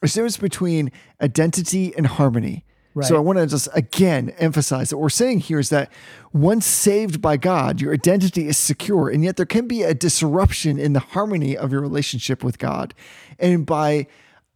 there's 0.00 0.12
a 0.12 0.14
difference 0.14 0.36
between 0.36 0.92
identity 1.20 1.92
and 1.96 2.06
harmony. 2.06 2.64
Right. 2.94 3.06
So 3.06 3.16
I 3.16 3.20
want 3.20 3.38
to 3.38 3.46
just 3.46 3.68
again 3.74 4.30
emphasize 4.38 4.90
that 4.90 4.96
what 4.96 5.02
we're 5.02 5.08
saying 5.08 5.40
here 5.40 5.58
is 5.58 5.68
that 5.70 5.90
once 6.32 6.64
saved 6.64 7.20
by 7.20 7.36
God, 7.36 7.80
your 7.80 7.92
identity 7.92 8.46
is 8.46 8.56
secure, 8.56 9.08
and 9.08 9.24
yet 9.24 9.36
there 9.36 9.46
can 9.46 9.66
be 9.66 9.82
a 9.82 9.94
disruption 9.94 10.78
in 10.78 10.92
the 10.92 11.00
harmony 11.00 11.56
of 11.56 11.72
your 11.72 11.80
relationship 11.80 12.44
with 12.44 12.58
God. 12.58 12.94
And 13.38 13.66
by 13.66 14.06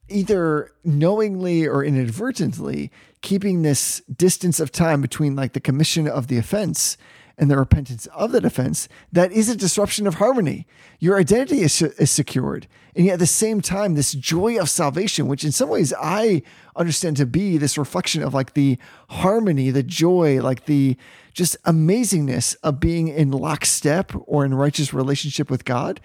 either 0.08 0.72
knowingly 0.84 1.66
or 1.66 1.84
inadvertently 1.84 2.90
keeping 3.20 3.62
this 3.62 4.00
distance 4.02 4.60
of 4.60 4.72
time 4.72 5.02
between 5.02 5.36
like 5.36 5.52
the 5.52 5.60
commission 5.60 6.08
of 6.08 6.28
the 6.28 6.38
offense 6.38 6.96
and 7.38 7.50
the 7.50 7.56
repentance 7.56 8.06
of 8.06 8.32
the 8.32 8.44
offense, 8.44 8.88
that 9.12 9.32
is 9.32 9.48
a 9.48 9.56
disruption 9.56 10.06
of 10.06 10.16
harmony. 10.16 10.66
Your 10.98 11.18
identity 11.18 11.60
is, 11.60 11.80
is 11.80 12.10
secured. 12.10 12.66
And 12.96 13.06
yet 13.06 13.14
at 13.14 13.18
the 13.20 13.26
same 13.26 13.60
time, 13.60 13.94
this 13.94 14.12
joy 14.12 14.58
of 14.60 14.68
salvation, 14.68 15.28
which 15.28 15.44
in 15.44 15.52
some 15.52 15.68
ways 15.68 15.94
I 16.00 16.42
understand 16.74 17.16
to 17.18 17.26
be 17.26 17.56
this 17.56 17.78
reflection 17.78 18.22
of 18.22 18.34
like 18.34 18.54
the 18.54 18.76
harmony, 19.08 19.70
the 19.70 19.84
joy, 19.84 20.42
like 20.42 20.66
the 20.66 20.96
just 21.32 21.62
amazingness 21.62 22.56
of 22.64 22.80
being 22.80 23.08
in 23.08 23.30
lockstep 23.30 24.12
or 24.26 24.44
in 24.44 24.52
righteous 24.52 24.92
relationship 24.92 25.48
with 25.48 25.64
God 25.64 26.00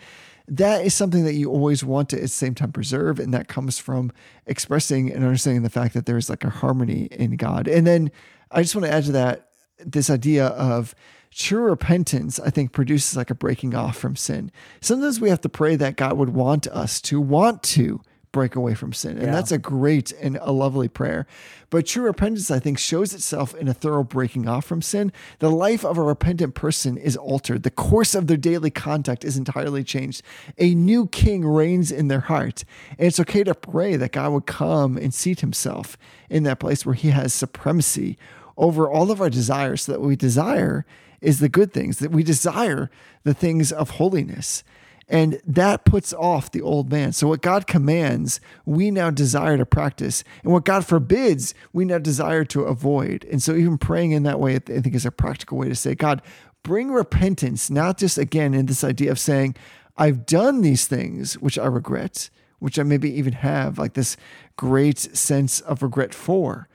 that 0.46 0.86
is 0.86 0.94
something 0.94 1.24
that 1.24 1.36
you 1.36 1.50
always 1.50 1.86
want 1.86 2.10
to 2.10 2.18
at 2.18 2.24
the 2.24 2.28
same 2.28 2.54
time 2.54 2.72
preserve 2.72 3.18
and 3.18 3.34
that 3.34 3.48
comes 3.48 3.80
from 3.80 4.12
expressing 4.46 5.10
and 5.10 5.24
understanding 5.24 5.64
the 5.64 5.70
fact 5.70 5.94
that 5.94 6.06
there's 6.06 6.30
like 6.30 6.44
a 6.44 6.50
harmony 6.50 7.08
in 7.12 7.38
god 7.38 7.66
and 7.66 7.88
then 7.88 8.12
i 8.52 8.62
just 8.62 8.76
want 8.76 8.86
to 8.86 8.92
add 8.92 9.06
to 9.06 9.14
that 9.14 9.52
this 9.86 10.10
idea 10.10 10.48
of 10.48 10.94
true 11.34 11.64
repentance 11.64 12.40
i 12.40 12.50
think 12.50 12.72
produces 12.72 13.16
like 13.18 13.30
a 13.30 13.36
breaking 13.36 13.74
off 13.76 13.98
from 13.98 14.16
sin 14.16 14.52
sometimes 14.82 15.20
we 15.20 15.30
have 15.30 15.42
to 15.42 15.50
pray 15.50 15.76
that 15.76 15.96
god 15.96 16.14
would 16.18 16.30
want 16.30 16.68
us 16.68 17.02
to 17.02 17.20
want 17.20 17.62
to 17.64 18.02
break 18.32 18.56
away 18.56 18.74
from 18.74 18.92
sin. 18.92 19.12
And 19.20 19.28
Yeah. 19.28 19.32
that's 19.32 19.52
a 19.52 19.60
great 19.60 20.12
and 20.20 20.40
a 20.42 20.52
lovely 20.52 20.88
prayer. 20.88 21.28
But 21.70 21.86
true 21.86 22.06
repentance, 22.06 22.50
I 22.50 22.58
think, 22.58 22.80
shows 22.80 23.14
itself 23.14 23.54
in 23.54 23.68
a 23.68 23.76
thorough 23.76 24.04
breaking 24.04 24.48
off 24.48 24.66
from 24.66 24.82
sin. 24.82 25.12
The 25.38 25.52
life 25.52 25.86
of 25.86 26.00
a 26.00 26.02
repentant 26.02 26.56
person 26.56 26.98
is 26.98 27.16
altered. 27.16 27.62
The 27.62 27.70
course 27.70 28.16
of 28.16 28.26
their 28.26 28.36
daily 28.36 28.72
conduct 28.72 29.24
is 29.24 29.38
entirely 29.38 29.84
changed. 29.84 30.24
A 30.58 30.74
new 30.74 31.06
king 31.06 31.46
reigns 31.46 31.92
in 31.92 32.08
their 32.08 32.22
heart. 32.22 32.64
And 32.98 33.06
it's 33.08 33.20
okay 33.20 33.44
to 33.44 33.54
pray 33.54 33.98
that 33.98 34.14
God 34.14 34.32
would 34.34 34.48
come 34.48 34.98
and 34.98 35.14
seat 35.14 35.42
himself 35.42 35.96
in 36.28 36.42
that 36.42 36.58
place 36.60 36.88
where 36.88 36.96
he 36.96 37.12
has 37.12 37.36
supremacy 37.36 38.18
over 38.58 38.90
all 38.90 39.12
of 39.12 39.22
our 39.22 39.30
desires 39.30 39.84
so 39.84 39.92
that 39.92 40.02
what 40.02 40.08
we 40.08 40.16
desire 40.16 40.88
is 41.24 41.40
the 41.40 41.50
good 41.50 41.74
things, 41.74 42.00
that 42.00 42.12
we 42.12 42.24
desire 42.24 42.90
the 43.24 43.34
things 43.34 43.72
of 43.72 43.92
holiness. 43.92 44.64
And 45.10 45.42
that 45.46 45.84
puts 45.86 46.14
off 46.14 46.52
the 46.52 46.62
old 46.62 46.92
man. 46.92 47.12
So, 47.12 47.28
what 47.28 47.42
God 47.42 47.68
commands, 47.68 48.40
we 48.66 48.90
now 48.90 49.10
desire 49.10 49.58
to 49.58 49.66
practice. 49.66 50.24
And 50.44 50.54
what 50.54 50.64
God 50.64 50.86
forbids, 50.86 51.54
we 51.74 51.84
now 51.84 51.98
desire 51.98 52.46
to 52.46 52.64
avoid. 52.64 53.26
And 53.26 53.42
so, 53.42 53.54
even 53.54 53.78
praying 53.78 54.12
in 54.12 54.24
that 54.24 54.40
way, 54.40 54.56
I 54.56 54.60
think, 54.60 54.96
is 54.96 55.06
a 55.06 55.12
practical 55.12 55.58
way 55.58 55.68
to 55.68 55.76
say, 55.76 55.94
God, 55.94 56.22
bring 56.64 56.92
repentance, 56.92 57.70
not 57.70 57.98
just 57.98 58.18
again 58.18 58.54
in 58.54 58.66
this 58.68 58.84
idea 58.84 59.12
of 59.12 59.20
saying, 59.20 59.56
I've 59.98 60.26
done 60.26 60.62
these 60.62 60.88
things 60.88 61.38
which 61.38 61.60
I 61.60 61.66
regret, 61.66 62.30
which 62.60 62.80
I 62.80 62.84
maybe 62.84 63.12
even 63.14 63.34
have 63.34 63.78
like 63.78 63.94
this 63.94 64.16
great 64.56 64.98
sense 64.98 65.60
of 65.60 65.84
regret 65.84 66.14
for. 66.14 66.70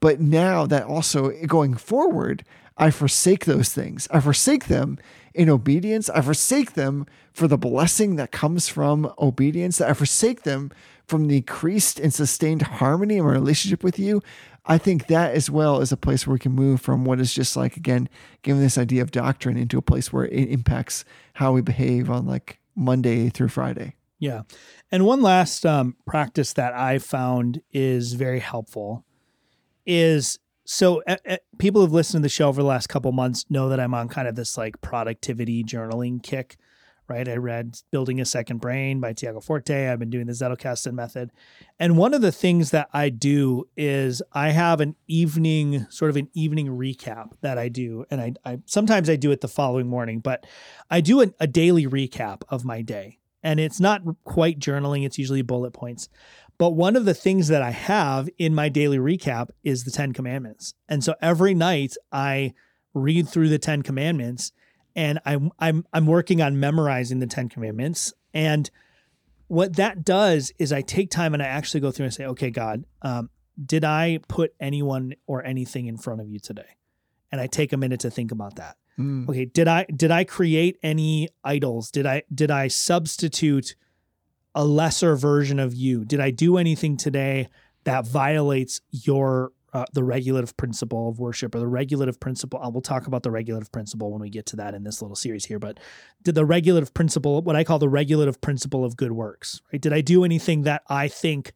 But 0.00 0.20
now 0.20 0.66
that 0.66 0.84
also 0.84 1.30
going 1.46 1.74
forward, 1.74 2.44
I 2.82 2.90
forsake 2.90 3.44
those 3.44 3.72
things. 3.72 4.08
I 4.10 4.18
forsake 4.18 4.66
them 4.66 4.98
in 5.34 5.48
obedience. 5.48 6.10
I 6.10 6.20
forsake 6.20 6.72
them 6.72 7.06
for 7.32 7.46
the 7.46 7.56
blessing 7.56 8.16
that 8.16 8.32
comes 8.32 8.68
from 8.68 9.12
obedience. 9.20 9.80
I 9.80 9.92
forsake 9.92 10.42
them 10.42 10.72
from 11.06 11.28
the 11.28 11.36
increased 11.36 12.00
and 12.00 12.12
sustained 12.12 12.62
harmony 12.62 13.18
in 13.18 13.24
my 13.24 13.30
relationship 13.30 13.84
with 13.84 14.00
you. 14.00 14.20
I 14.66 14.78
think 14.78 15.06
that 15.06 15.32
as 15.32 15.48
well 15.48 15.80
is 15.80 15.92
a 15.92 15.96
place 15.96 16.26
where 16.26 16.32
we 16.32 16.40
can 16.40 16.56
move 16.56 16.80
from 16.80 17.04
what 17.04 17.20
is 17.20 17.32
just 17.32 17.56
like, 17.56 17.76
again, 17.76 18.08
given 18.42 18.60
this 18.60 18.76
idea 18.76 19.02
of 19.02 19.12
doctrine 19.12 19.56
into 19.56 19.78
a 19.78 19.82
place 19.82 20.12
where 20.12 20.26
it 20.26 20.48
impacts 20.48 21.04
how 21.34 21.52
we 21.52 21.60
behave 21.60 22.10
on 22.10 22.26
like 22.26 22.58
Monday 22.74 23.28
through 23.28 23.50
Friday. 23.50 23.94
Yeah. 24.18 24.42
And 24.90 25.06
one 25.06 25.22
last 25.22 25.64
um, 25.64 25.94
practice 26.04 26.52
that 26.54 26.74
I 26.74 26.98
found 26.98 27.62
is 27.72 28.14
very 28.14 28.40
helpful 28.40 29.04
is 29.86 30.40
so 30.72 31.02
uh, 31.06 31.36
people 31.58 31.82
who've 31.82 31.92
listened 31.92 32.22
to 32.22 32.26
the 32.26 32.30
show 32.30 32.48
over 32.48 32.62
the 32.62 32.66
last 32.66 32.88
couple 32.88 33.12
months 33.12 33.44
know 33.50 33.68
that 33.68 33.78
I'm 33.78 33.92
on 33.92 34.08
kind 34.08 34.26
of 34.26 34.36
this 34.36 34.56
like 34.56 34.80
productivity 34.80 35.62
journaling 35.62 36.22
kick, 36.22 36.56
right? 37.08 37.28
I 37.28 37.36
read 37.36 37.76
Building 37.90 38.22
a 38.22 38.24
Second 38.24 38.62
Brain 38.62 38.98
by 38.98 39.12
Tiago 39.12 39.40
Forte. 39.40 39.90
I've 39.90 39.98
been 39.98 40.08
doing 40.08 40.26
the 40.26 40.32
Zettelkasten 40.32 40.94
method. 40.94 41.30
And 41.78 41.98
one 41.98 42.14
of 42.14 42.22
the 42.22 42.32
things 42.32 42.70
that 42.70 42.88
I 42.90 43.10
do 43.10 43.68
is 43.76 44.22
I 44.32 44.48
have 44.48 44.80
an 44.80 44.96
evening, 45.06 45.86
sort 45.90 46.08
of 46.08 46.16
an 46.16 46.30
evening 46.32 46.68
recap 46.68 47.32
that 47.42 47.58
I 47.58 47.68
do. 47.68 48.06
And 48.10 48.22
I, 48.22 48.32
I 48.42 48.58
sometimes 48.64 49.10
I 49.10 49.16
do 49.16 49.30
it 49.30 49.42
the 49.42 49.48
following 49.48 49.88
morning, 49.88 50.20
but 50.20 50.46
I 50.90 51.02
do 51.02 51.20
a 51.20 51.46
daily 51.46 51.86
recap 51.86 52.44
of 52.48 52.64
my 52.64 52.80
day. 52.80 53.18
And 53.42 53.60
it's 53.60 53.80
not 53.80 54.02
quite 54.24 54.58
journaling, 54.58 55.04
it's 55.04 55.18
usually 55.18 55.42
bullet 55.42 55.72
points. 55.72 56.08
But 56.62 56.74
one 56.74 56.94
of 56.94 57.06
the 57.06 57.12
things 57.12 57.48
that 57.48 57.60
I 57.60 57.72
have 57.72 58.28
in 58.38 58.54
my 58.54 58.68
daily 58.68 58.98
recap 58.98 59.48
is 59.64 59.82
the 59.82 59.90
10 59.90 60.12
commandments. 60.12 60.74
And 60.88 61.02
so 61.02 61.16
every 61.20 61.54
night 61.54 61.96
I 62.12 62.54
read 62.94 63.28
through 63.28 63.48
the 63.48 63.58
10 63.58 63.82
commandments 63.82 64.52
and 64.94 65.18
I'm 65.26 65.50
I'm 65.58 65.84
I'm 65.92 66.06
working 66.06 66.40
on 66.40 66.60
memorizing 66.60 67.18
the 67.18 67.26
10 67.26 67.48
commandments 67.48 68.12
and 68.32 68.70
what 69.48 69.74
that 69.74 70.04
does 70.04 70.52
is 70.60 70.72
I 70.72 70.82
take 70.82 71.10
time 71.10 71.34
and 71.34 71.42
I 71.42 71.46
actually 71.46 71.80
go 71.80 71.90
through 71.90 72.04
and 72.04 72.14
say, 72.14 72.26
okay, 72.26 72.50
God, 72.50 72.84
um, 73.02 73.30
did 73.66 73.82
I 73.82 74.20
put 74.28 74.54
anyone 74.60 75.14
or 75.26 75.44
anything 75.44 75.86
in 75.86 75.96
front 75.96 76.20
of 76.20 76.28
you 76.28 76.38
today? 76.38 76.76
And 77.32 77.40
I 77.40 77.48
take 77.48 77.72
a 77.72 77.76
minute 77.76 77.98
to 77.98 78.10
think 78.10 78.30
about 78.30 78.54
that. 78.54 78.76
Mm. 79.00 79.28
Okay, 79.28 79.46
did 79.46 79.66
I 79.66 79.86
did 79.86 80.12
I 80.12 80.22
create 80.22 80.78
any 80.80 81.28
idols? 81.42 81.90
Did 81.90 82.06
I 82.06 82.22
did 82.32 82.52
I 82.52 82.68
substitute 82.68 83.74
a 84.54 84.64
lesser 84.64 85.16
version 85.16 85.58
of 85.58 85.74
you? 85.74 86.04
Did 86.04 86.20
I 86.20 86.30
do 86.30 86.56
anything 86.56 86.96
today 86.96 87.48
that 87.84 88.06
violates 88.06 88.80
your 88.90 89.52
uh, 89.74 89.86
the 89.94 90.04
regulative 90.04 90.54
principle 90.58 91.08
of 91.08 91.18
worship 91.18 91.54
or 91.54 91.58
the 91.58 91.66
regulative 91.66 92.20
principle? 92.20 92.60
I 92.62 92.68
will 92.68 92.82
talk 92.82 93.06
about 93.06 93.22
the 93.22 93.30
regulative 93.30 93.72
principle 93.72 94.12
when 94.12 94.20
we 94.20 94.30
get 94.30 94.46
to 94.46 94.56
that 94.56 94.74
in 94.74 94.84
this 94.84 95.00
little 95.00 95.16
series 95.16 95.46
here. 95.46 95.58
But 95.58 95.80
did 96.22 96.34
the 96.34 96.44
regulative 96.44 96.92
principle, 96.92 97.40
what 97.42 97.56
I 97.56 97.64
call 97.64 97.78
the 97.78 97.88
regulative 97.88 98.40
principle 98.40 98.84
of 98.84 98.96
good 98.96 99.12
works, 99.12 99.62
right? 99.72 99.80
Did 99.80 99.92
I 99.92 100.02
do 100.02 100.24
anything 100.24 100.62
that 100.62 100.82
I 100.88 101.08
think 101.08 101.52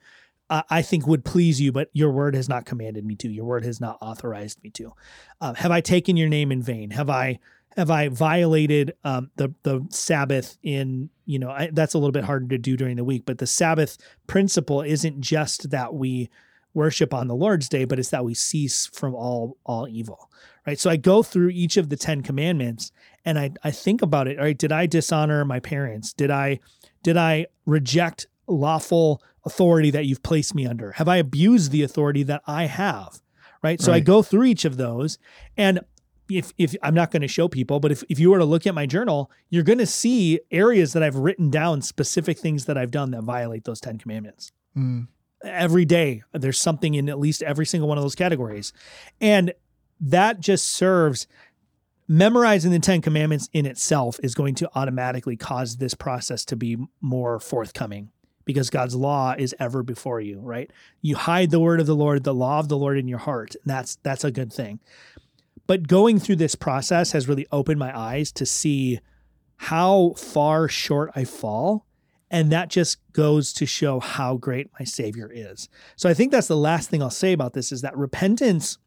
uh, 0.49 0.63
I 0.71 0.83
think 0.83 1.07
would 1.07 1.25
please 1.25 1.61
you, 1.61 1.73
but 1.73 1.91
your 1.93 2.11
word 2.13 2.35
has 2.37 2.49
not 2.49 2.67
commanded 2.67 3.05
me 3.05 3.17
to. 3.17 3.29
Your 3.29 3.45
word 3.45 3.65
has 3.65 3.81
not 3.81 3.99
authorized 4.01 4.63
me 4.63 4.71
to. 4.71 4.93
Uh, 5.41 5.55
have 5.55 5.73
I 5.73 5.81
taken 5.81 6.17
your 6.17 6.29
name 6.29 6.53
in 6.53 6.63
vain? 6.63 6.91
Have 6.91 7.11
I 7.11 7.41
have 7.77 7.91
I 7.91 8.09
violated 8.09 8.95
um, 9.05 9.31
the 9.37 9.55
the 9.63 9.87
Sabbath 9.91 10.57
in 10.63 11.11
you 11.27 11.39
know 11.39 11.51
I, 11.51 11.71
that's 11.73 11.95
a 11.95 11.99
little 11.99 12.13
bit 12.13 12.25
harder 12.25 12.49
to 12.49 12.59
do 12.59 12.77
during 12.77 12.97
the 12.97 13.05
week, 13.05 13.25
but 13.27 13.39
the 13.39 13.47
Sabbath 13.47 13.99
principle 14.27 14.83
isn't 14.83 15.21
just 15.21 15.71
that 15.71 15.95
we 15.95 16.31
worship 16.73 17.15
on 17.15 17.27
the 17.27 17.35
Lord's 17.35 17.69
day, 17.69 17.85
but 17.85 17.99
it's 17.99 18.11
that 18.11 18.25
we 18.25 18.35
cease 18.35 18.87
from 18.87 19.15
all 19.15 19.57
all 19.65 19.87
evil, 19.89 20.31
right? 20.67 20.79
So 20.79 20.91
I 20.91 20.97
go 20.97 21.23
through 21.23 21.51
each 21.51 21.77
of 21.77 21.91
the 21.91 21.97
Ten 21.97 22.23
Commandments 22.23 22.93
and 23.25 23.39
I 23.39 23.51
I 23.63 23.71
think 23.71 24.01
about 24.01 24.27
it. 24.27 24.39
All 24.39 24.45
right, 24.45 24.57
did 24.57 24.73
I 24.73 24.87
dishonor 24.87 25.45
my 25.45 25.61
parents? 25.61 26.13
Did 26.13 26.31
I 26.31 26.61
did 27.03 27.17
I 27.17 27.47
reject 27.67 28.27
lawful 28.47 29.23
authority 29.45 29.91
that 29.91 30.07
you've 30.07 30.23
placed 30.23 30.55
me 30.55 30.67
under? 30.67 30.93
Have 30.93 31.09
I 31.09 31.17
abused 31.17 31.73
the 31.73 31.83
authority 31.83 32.23
that 32.25 32.43
I 32.47 32.67
have? 32.67 33.21
Right. 33.63 33.81
So 33.81 33.93
I 33.93 33.99
go 33.99 34.23
through 34.23 34.45
each 34.45 34.65
of 34.65 34.77
those 34.77 35.19
and 35.57 35.81
if 36.29 36.53
if 36.59 36.75
I'm 36.83 36.95
not 36.95 37.11
going 37.11 37.23
to 37.23 37.29
show 37.29 37.49
people, 37.49 37.81
but 37.81 37.93
if, 37.93 38.03
if 38.09 38.19
you 38.19 38.31
were 38.31 38.39
to 38.39 38.45
look 38.45 38.67
at 38.67 38.75
my 38.75 38.87
journal, 38.87 39.31
you're 39.51 39.63
going 39.63 39.79
to 39.79 39.87
see 39.87 40.41
areas 40.51 40.93
that 40.93 41.03
I've 41.03 41.17
written 41.17 41.51
down 41.51 41.83
specific 41.83 42.39
things 42.39 42.65
that 42.67 42.77
I've 42.77 42.91
done 42.91 43.11
that 43.13 43.23
violate 43.23 43.65
those 43.65 43.81
10 43.81 43.99
commandments. 43.99 44.53
Mm. 44.77 45.09
Every 45.45 45.85
day 45.85 46.23
there's 46.33 46.61
something 46.61 46.95
in 46.95 47.09
at 47.09 47.19
least 47.19 47.43
every 47.43 47.67
single 47.67 47.89
one 47.89 47.99
of 47.99 48.05
those 48.05 48.15
categories. 48.15 48.73
And 49.21 49.53
that 50.01 50.41
just 50.41 50.69
serves 50.69 51.27
memorizing 52.09 52.71
the 52.71 52.79
10 52.79 53.03
commandments 53.03 53.49
in 53.53 53.67
itself 53.67 54.19
is 54.23 54.35
going 54.35 54.55
to 54.57 54.71
automatically 54.75 55.37
cause 55.37 55.77
this 55.77 55.95
process 55.95 56.45
to 56.47 56.57
be 56.57 56.77
more 57.01 57.41
forthcoming 57.41 58.11
because 58.45 58.71
God's 58.71 58.95
law 58.95 59.35
is 59.37 59.55
ever 59.59 59.83
before 59.83 60.21
you, 60.21 60.39
right? 60.39 60.71
You 61.03 61.17
hide 61.17 61.51
the 61.51 61.61
word 61.61 61.81
of 61.81 61.87
the 61.87 61.97
Lord, 61.97 62.23
the 62.25 62.35
law 62.35 62.61
of 62.61 62.69
the 62.69 62.77
Lord 62.77 62.97
in 62.97 63.09
your 63.09 63.19
heart. 63.19 63.55
And 63.57 63.65
that's 63.71 63.97
that's 64.03 64.25
a 64.25 64.31
good 64.31 64.53
thing. 64.53 64.81
But 65.67 65.89
going 65.89 66.19
through 66.19 66.37
this 66.37 66.55
process 66.55 67.13
has 67.13 67.29
really 67.29 67.47
opened 67.51 67.79
my 67.79 67.97
eyes 67.97 68.31
to 68.33 68.47
see 68.47 69.01
how 69.57 70.15
far 70.17 70.69
short 70.69 71.11
I 71.15 71.25
fall. 71.25 71.87
And 72.31 72.51
that 72.51 72.71
just 72.71 72.99
goes 73.13 73.53
to 73.55 73.67
show 73.67 74.01
how 74.01 74.37
great 74.37 74.69
my 74.79 74.85
Savior 74.85 75.31
is. 75.33 75.69
So 75.95 76.09
I 76.09 76.15
think 76.15 76.33
that's 76.33 76.49
the 76.49 76.57
last 76.57 76.91
thing 76.91 77.03
I'll 77.03 77.11
say 77.11 77.33
about 77.33 77.53
this 77.53 77.71
is 77.71 77.83
that 77.83 77.97
repentance 77.97 78.79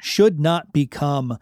should 0.00 0.38
not 0.38 0.72
become 0.72 1.38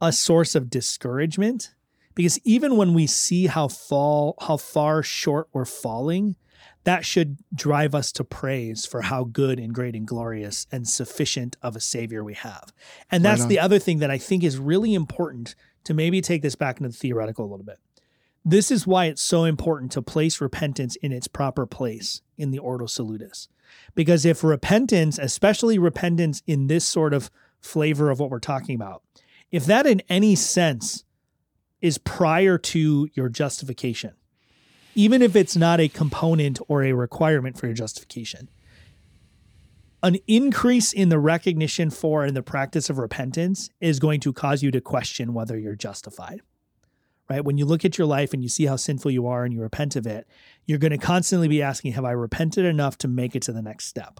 a 0.00 0.12
source 0.12 0.54
of 0.54 0.70
discouragement 0.70 1.74
because 2.14 2.38
even 2.44 2.76
when 2.76 2.94
we 2.94 3.06
see 3.06 3.46
how 3.46 3.68
fall 3.68 4.34
how 4.40 4.56
far 4.56 5.02
short 5.02 5.48
we're 5.52 5.64
falling 5.64 6.36
that 6.84 7.04
should 7.04 7.38
drive 7.54 7.94
us 7.94 8.12
to 8.12 8.24
praise 8.24 8.86
for 8.86 9.02
how 9.02 9.24
good 9.24 9.58
and 9.58 9.74
great 9.74 9.94
and 9.94 10.06
glorious 10.06 10.66
and 10.72 10.88
sufficient 10.88 11.56
of 11.62 11.76
a 11.76 11.80
savior 11.80 12.24
we 12.24 12.34
have. 12.34 12.72
And 13.10 13.24
that's 13.24 13.42
on. 13.42 13.48
the 13.48 13.58
other 13.58 13.78
thing 13.78 13.98
that 13.98 14.10
i 14.10 14.18
think 14.18 14.42
is 14.42 14.58
really 14.58 14.94
important 14.94 15.54
to 15.84 15.94
maybe 15.94 16.20
take 16.20 16.42
this 16.42 16.54
back 16.54 16.78
into 16.78 16.88
the 16.90 16.96
theoretical 16.96 17.44
a 17.44 17.50
little 17.50 17.64
bit. 17.64 17.78
This 18.44 18.70
is 18.70 18.86
why 18.86 19.06
it's 19.06 19.22
so 19.22 19.44
important 19.44 19.92
to 19.92 20.02
place 20.02 20.40
repentance 20.40 20.96
in 20.96 21.12
its 21.12 21.28
proper 21.28 21.66
place 21.66 22.22
in 22.36 22.50
the 22.50 22.58
ordo 22.58 22.86
salutis. 22.86 23.48
Because 23.94 24.24
if 24.24 24.42
repentance 24.42 25.18
especially 25.18 25.78
repentance 25.78 26.42
in 26.46 26.66
this 26.66 26.86
sort 26.86 27.12
of 27.12 27.30
flavor 27.60 28.10
of 28.10 28.20
what 28.20 28.30
we're 28.30 28.38
talking 28.38 28.74
about 28.74 29.02
if 29.50 29.64
that 29.66 29.86
in 29.86 30.02
any 30.08 30.34
sense 30.34 31.04
is 31.80 31.98
prior 31.98 32.58
to 32.58 33.08
your 33.14 33.28
justification, 33.28 34.12
even 34.98 35.22
if 35.22 35.36
it's 35.36 35.54
not 35.54 35.78
a 35.78 35.86
component 35.86 36.58
or 36.66 36.82
a 36.82 36.92
requirement 36.92 37.56
for 37.56 37.66
your 37.66 37.74
justification, 37.74 38.50
an 40.02 40.16
increase 40.26 40.92
in 40.92 41.08
the 41.08 41.20
recognition 41.20 41.88
for 41.88 42.24
and 42.24 42.36
the 42.36 42.42
practice 42.42 42.90
of 42.90 42.98
repentance 42.98 43.70
is 43.80 44.00
going 44.00 44.18
to 44.18 44.32
cause 44.32 44.60
you 44.60 44.72
to 44.72 44.80
question 44.80 45.34
whether 45.34 45.56
you're 45.56 45.76
justified. 45.76 46.40
Right? 47.30 47.44
When 47.44 47.58
you 47.58 47.64
look 47.64 47.84
at 47.84 47.96
your 47.96 48.08
life 48.08 48.32
and 48.32 48.42
you 48.42 48.48
see 48.48 48.66
how 48.66 48.74
sinful 48.74 49.12
you 49.12 49.28
are 49.28 49.44
and 49.44 49.54
you 49.54 49.60
repent 49.60 49.94
of 49.94 50.04
it, 50.04 50.26
you're 50.66 50.78
going 50.78 50.90
to 50.90 50.98
constantly 50.98 51.46
be 51.46 51.62
asking, 51.62 51.92
Have 51.92 52.04
I 52.04 52.10
repented 52.10 52.64
enough 52.64 52.98
to 52.98 53.06
make 53.06 53.36
it 53.36 53.42
to 53.42 53.52
the 53.52 53.62
next 53.62 53.84
step? 53.84 54.18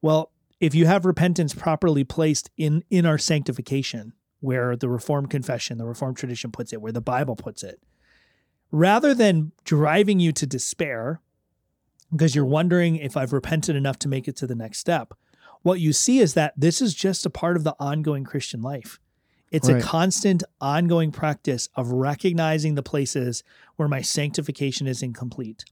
Well, 0.00 0.32
if 0.58 0.74
you 0.74 0.86
have 0.86 1.04
repentance 1.04 1.54
properly 1.54 2.02
placed 2.02 2.50
in, 2.56 2.82
in 2.90 3.06
our 3.06 3.18
sanctification, 3.18 4.14
where 4.40 4.74
the 4.74 4.88
Reformed 4.88 5.30
confession, 5.30 5.78
the 5.78 5.86
Reformed 5.86 6.16
tradition 6.16 6.50
puts 6.50 6.72
it, 6.72 6.82
where 6.82 6.90
the 6.90 7.00
Bible 7.00 7.36
puts 7.36 7.62
it, 7.62 7.80
rather 8.72 9.14
than 9.14 9.52
driving 9.64 10.18
you 10.18 10.32
to 10.32 10.46
despair 10.46 11.20
because 12.10 12.34
you're 12.34 12.44
wondering 12.44 12.96
if 12.96 13.16
I've 13.16 13.32
repented 13.32 13.76
enough 13.76 13.98
to 14.00 14.08
make 14.08 14.26
it 14.26 14.36
to 14.36 14.46
the 14.46 14.54
next 14.54 14.78
step. 14.78 15.14
What 15.62 15.80
you 15.80 15.92
see 15.92 16.18
is 16.18 16.34
that 16.34 16.52
this 16.56 16.82
is 16.82 16.94
just 16.94 17.24
a 17.24 17.30
part 17.30 17.56
of 17.56 17.64
the 17.64 17.76
ongoing 17.78 18.24
Christian 18.24 18.60
life. 18.60 18.98
It's 19.50 19.68
Right. 19.68 19.82
a 19.82 19.86
constant, 19.86 20.42
ongoing 20.60 21.12
practice 21.12 21.68
of 21.76 21.92
recognizing 21.92 22.74
the 22.74 22.82
places 22.82 23.44
where 23.76 23.88
my 23.88 24.00
sanctification 24.00 24.86
is 24.86 25.02
incomplete, 25.02 25.64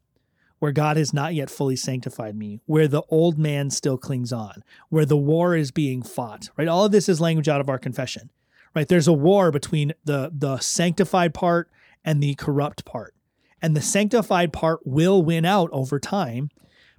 where 0.59 0.73
God 0.73 0.97
has 0.97 1.13
not 1.13 1.35
yet 1.35 1.51
fully 1.51 1.77
sanctified 1.77 2.37
me, 2.37 2.61
where 2.67 2.89
the 2.89 3.03
old 3.09 3.39
man 3.39 3.71
still 3.71 3.97
clings 3.99 4.33
on, 4.33 4.63
where 4.91 5.07
the 5.07 5.17
war 5.17 5.57
is 5.57 5.71
being 5.71 6.03
fought, 6.03 6.51
right? 6.57 6.69
All 6.69 6.85
of 6.85 6.93
this 6.93 7.09
is 7.09 7.21
language 7.21 7.49
out 7.49 7.61
of 7.61 7.69
our 7.71 7.79
confession, 7.79 8.31
right? 8.75 8.87
There's 8.87 9.09
a 9.09 9.13
war 9.15 9.51
between 9.51 9.93
the, 10.05 10.31
the 10.33 10.59
sanctified 10.59 11.33
part 11.35 11.71
and 12.05 12.23
the 12.23 12.35
corrupt 12.35 12.85
part. 12.85 13.15
And 13.63 13.77
the 13.77 13.83
sanctified 13.83 14.53
part 14.53 14.81
will 14.87 15.23
win 15.23 15.45
out 15.45 15.71
over 15.73 15.99
time. 15.99 16.51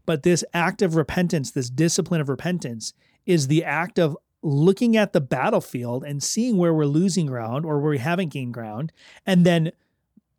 But 0.06 0.24
this 0.24 0.44
act 0.54 0.82
of 0.82 0.96
repentance, 0.96 1.52
this 1.52 1.70
discipline 1.70 2.22
of 2.22 2.30
repentance, 2.30 2.94
is 3.26 3.48
the 3.48 3.64
act 3.64 4.00
of 4.00 4.18
looking 4.42 4.98
at 4.98 5.14
the 5.14 5.22
battlefield 5.22 6.04
and 6.04 6.24
seeing 6.24 6.58
where 6.58 6.74
we're 6.74 6.86
losing 6.86 7.28
ground 7.28 7.66
or 7.66 7.80
where 7.80 7.92
we 7.92 8.00
haven't 8.00 8.30
gained 8.30 8.54
ground, 8.54 8.92
and 9.26 9.46
then 9.46 9.72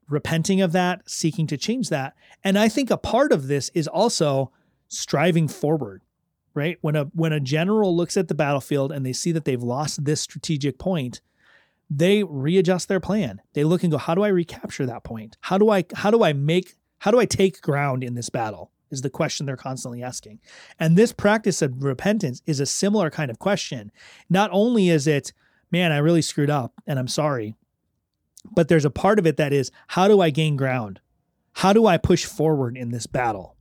repenting 0.09 0.61
of 0.61 0.73
that, 0.73 1.09
seeking 1.09 1.47
to 1.47 1.57
change 1.57 1.89
that. 1.89 2.15
And 2.43 2.59
I 2.59 2.69
think 2.69 2.91
a 2.91 2.97
part 2.97 3.33
of 3.33 3.47
this 3.47 3.71
is 3.75 3.87
also 3.87 4.51
striving 4.89 5.49
forward, 5.49 6.03
right? 6.55 6.79
When 6.81 6.97
a 6.97 7.05
when 7.15 7.33
a 7.33 7.41
general 7.41 7.97
looks 7.97 8.17
at 8.17 8.29
the 8.29 8.35
battlefield 8.35 8.93
and 8.93 9.07
they 9.07 9.13
see 9.13 9.33
that 9.33 9.45
they've 9.45 9.63
lost 9.63 10.05
this 10.05 10.21
strategic 10.21 10.79
point, 10.79 11.21
they 11.97 12.23
readjust 12.23 12.89
their 12.89 13.01
plan. 13.01 13.43
They 13.53 13.65
look 13.65 13.83
and 13.83 13.93
go, 13.93 13.99
how 13.99 14.15
do 14.15 14.23
I 14.23 14.29
recapture 14.29 14.87
that 14.87 15.05
point? 15.05 15.37
How 15.41 15.59
do 15.59 15.71
I 15.71 15.85
how 15.95 16.11
do 16.11 16.23
I 16.23 16.33
make 16.33 16.75
how 16.99 17.11
do 17.11 17.19
I 17.19 17.27
take 17.27 17.61
ground 17.61 18.03
in 18.03 18.15
this 18.15 18.31
battle? 18.31 18.71
Is 18.91 19.03
the 19.03 19.11
question 19.11 19.47
they're 19.47 19.57
constantly 19.57 20.03
asking. 20.03 20.41
And 20.79 20.97
this 20.97 21.13
practice 21.13 21.63
of 21.63 21.83
repentance 21.83 22.43
is 22.45 22.61
a 22.61 22.67
similar 22.67 23.11
kind 23.11 23.31
of 23.31 23.39
question. 23.39 23.91
Not 24.29 24.51
only 24.53 24.91
is 24.91 25.07
it, 25.07 25.33
man, 25.71 25.93
I 25.93 25.99
really 25.99 26.21
screwed 26.21 26.51
up 26.51 26.75
and 26.87 26.99
I'm 26.99 27.09
sorry, 27.09 27.57
but 28.55 28.69
there's 28.69 28.85
a 28.85 28.91
part 28.91 29.19
of 29.19 29.27
it 29.27 29.39
that 29.39 29.53
is, 29.53 29.71
how 29.89 30.09
do 30.09 30.21
I 30.21 30.29
gain 30.29 30.57
ground? 30.57 31.01
How 31.55 31.73
do 31.73 31.87
I 31.87 31.97
push 31.97 32.27
forward 32.27 32.77
in 32.77 32.91
this 32.91 33.07
battle 33.07 33.57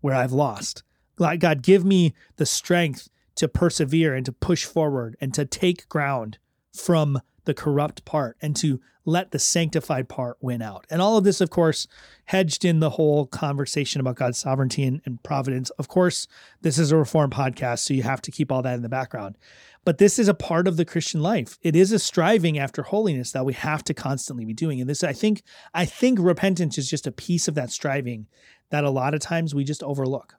where 0.00 0.14
I've 0.14 0.32
lost? 0.32 0.82
God, 1.16 1.62
give 1.62 1.84
me 1.84 2.14
the 2.36 2.46
strength 2.46 3.10
to 3.34 3.48
persevere 3.48 4.14
and 4.14 4.24
to 4.24 4.32
push 4.32 4.64
forward 4.64 5.14
and 5.20 5.34
to 5.34 5.44
take 5.44 5.90
ground 5.90 6.38
from 6.74 7.20
the 7.50 7.54
corrupt 7.54 8.04
part 8.04 8.36
and 8.40 8.54
to 8.54 8.80
let 9.04 9.32
the 9.32 9.38
sanctified 9.40 10.08
part 10.08 10.36
win 10.40 10.62
out. 10.62 10.86
And 10.88 11.02
all 11.02 11.16
of 11.16 11.24
this, 11.24 11.40
of 11.40 11.50
course, 11.50 11.88
hedged 12.26 12.64
in 12.64 12.78
the 12.78 12.90
whole 12.90 13.26
conversation 13.26 14.00
about 14.00 14.14
God's 14.14 14.38
sovereignty 14.38 14.84
and, 14.84 15.00
and 15.04 15.20
providence. 15.24 15.70
Of 15.70 15.88
course, 15.88 16.28
this 16.60 16.78
is 16.78 16.92
a 16.92 16.96
reform 16.96 17.30
podcast, 17.30 17.80
so 17.80 17.92
you 17.92 18.04
have 18.04 18.22
to 18.22 18.30
keep 18.30 18.52
all 18.52 18.62
that 18.62 18.76
in 18.76 18.82
the 18.82 18.88
background. 18.88 19.36
But 19.84 19.98
this 19.98 20.16
is 20.16 20.28
a 20.28 20.34
part 20.34 20.68
of 20.68 20.76
the 20.76 20.84
Christian 20.84 21.22
life. 21.22 21.58
It 21.60 21.74
is 21.74 21.90
a 21.90 21.98
striving 21.98 22.56
after 22.56 22.84
holiness 22.84 23.32
that 23.32 23.44
we 23.44 23.54
have 23.54 23.82
to 23.84 23.94
constantly 23.94 24.44
be 24.44 24.54
doing. 24.54 24.80
And 24.80 24.88
this, 24.88 25.02
I 25.02 25.12
think, 25.12 25.42
I 25.74 25.86
think 25.86 26.20
repentance 26.20 26.78
is 26.78 26.88
just 26.88 27.08
a 27.08 27.12
piece 27.12 27.48
of 27.48 27.56
that 27.56 27.72
striving 27.72 28.28
that 28.70 28.84
a 28.84 28.90
lot 28.90 29.12
of 29.12 29.20
times 29.20 29.56
we 29.56 29.64
just 29.64 29.82
overlook. 29.82 30.36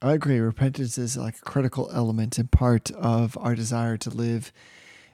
I 0.00 0.14
agree. 0.14 0.38
Repentance 0.38 0.96
is 0.96 1.18
like 1.18 1.36
a 1.36 1.42
critical 1.42 1.90
element 1.92 2.38
and 2.38 2.50
part 2.50 2.90
of 2.92 3.36
our 3.38 3.54
desire 3.54 3.98
to 3.98 4.08
live 4.08 4.50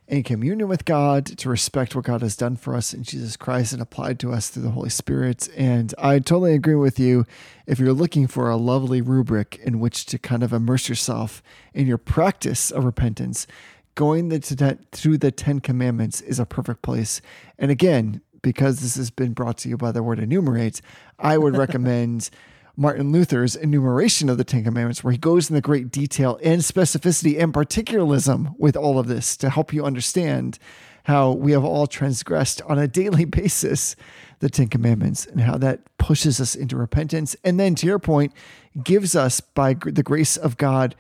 in 0.09 0.22
communion 0.22 0.68
with 0.68 0.84
God, 0.84 1.26
to 1.26 1.48
respect 1.48 1.96
what 1.96 2.04
God 2.04 2.22
has 2.22 2.36
done 2.36 2.57
for 2.57 2.76
us 2.76 2.94
in 2.94 3.02
Jesus 3.02 3.36
Christ 3.36 3.72
and 3.72 3.82
applied 3.82 4.20
to 4.20 4.32
us 4.32 4.48
through 4.48 4.62
the 4.62 4.70
Holy 4.70 4.90
Spirit. 4.90 5.48
And 5.57 5.92
I 5.98 6.18
totally 6.20 6.54
agree 6.54 6.76
with 6.76 7.00
you. 7.00 7.26
If 7.66 7.80
you're 7.80 7.92
looking 7.92 8.28
for 8.28 8.48
a 8.48 8.57
lovely 8.57 9.00
rubric 9.00 9.59
in 9.64 9.80
which 9.80 10.07
to 10.07 10.18
kind 10.18 10.44
of 10.44 10.52
immerse 10.52 10.88
yourself 10.88 11.42
in 11.74 11.88
your 11.88 11.98
practice 11.98 12.70
of 12.70 12.84
repentance, 12.84 13.48
going 13.96 14.28
the, 14.28 14.38
to, 14.38 14.78
through 14.92 15.18
the 15.18 15.32
Ten 15.32 15.59
Commandments 15.59 16.20
is 16.20 16.38
a 16.38 16.46
perfect 16.46 16.82
place. 16.82 17.20
And 17.59 17.72
again, 17.72 18.20
because 18.42 18.80
this 18.80 18.94
has 18.94 19.11
been 19.11 19.32
brought 19.32 19.59
to 19.59 19.68
you 19.68 19.76
by 19.76 19.90
the 19.90 20.04
word 20.04 20.20
enumerate, 20.20 20.80
I 21.18 21.36
would 21.36 21.57
recommend 21.59 22.30
Martin 22.79 23.11
Luther's 23.11 23.57
enumeration 23.57 24.29
of 24.29 24.37
the 24.37 24.45
Ten 24.45 24.64
Commandments, 24.64 25.03
where 25.03 25.12
he 25.12 25.18
goes 25.18 25.49
into 25.49 25.62
great 25.62 25.91
detail 25.91 26.39
and 26.43 26.61
specificity 26.61 27.43
and 27.43 27.55
particularism 27.55 28.55
with 28.59 28.77
all 28.77 28.99
of 28.99 29.07
this 29.07 29.35
to 29.39 29.49
help 29.49 29.72
you 29.72 29.85
understand 29.85 30.59
how 31.05 31.33
we 31.33 31.53
have 31.53 31.64
all 31.64 31.87
transgressed 31.87 32.61
on 32.62 32.79
a 32.79 32.87
daily 32.87 33.24
basis 33.24 33.97
the 34.41 34.51
Ten 34.51 34.68
Commandments 34.68 35.24
and 35.24 35.41
how 35.41 35.57
that 35.57 35.81
pushes 35.97 36.39
us 36.39 36.55
into 36.55 36.77
repentance. 36.77 37.35
And 37.43 37.59
then, 37.59 37.74
to 37.77 37.87
your 37.87 37.99
point, 37.99 38.35
gives 38.83 39.16
us, 39.16 39.41
by 39.41 39.72
the 39.72 40.03
grace 40.03 40.37
of 40.37 40.59
God, 40.59 40.95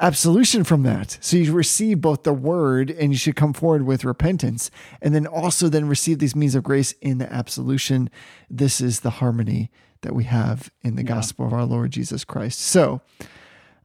absolution 0.00 0.64
from 0.64 0.82
that. 0.84 1.18
So 1.20 1.36
you 1.36 1.52
receive 1.52 2.00
both 2.00 2.22
the 2.22 2.32
word 2.32 2.90
and 2.90 3.12
you 3.12 3.18
should 3.18 3.36
come 3.36 3.52
forward 3.52 3.82
with 3.82 4.04
repentance 4.04 4.70
and 5.02 5.14
then 5.14 5.26
also 5.26 5.68
then 5.68 5.88
receive 5.88 6.20
these 6.20 6.36
means 6.36 6.54
of 6.54 6.62
grace 6.62 6.92
in 7.02 7.18
the 7.18 7.30
absolution. 7.30 8.08
This 8.48 8.80
is 8.80 9.00
the 9.00 9.10
harmony 9.10 9.70
that 10.02 10.14
we 10.14 10.24
have 10.24 10.70
in 10.82 10.96
the 10.96 11.02
gospel 11.02 11.46
of 11.46 11.52
our 11.52 11.64
Lord 11.64 11.90
Jesus 11.90 12.24
Christ. 12.24 12.60
So 12.60 13.00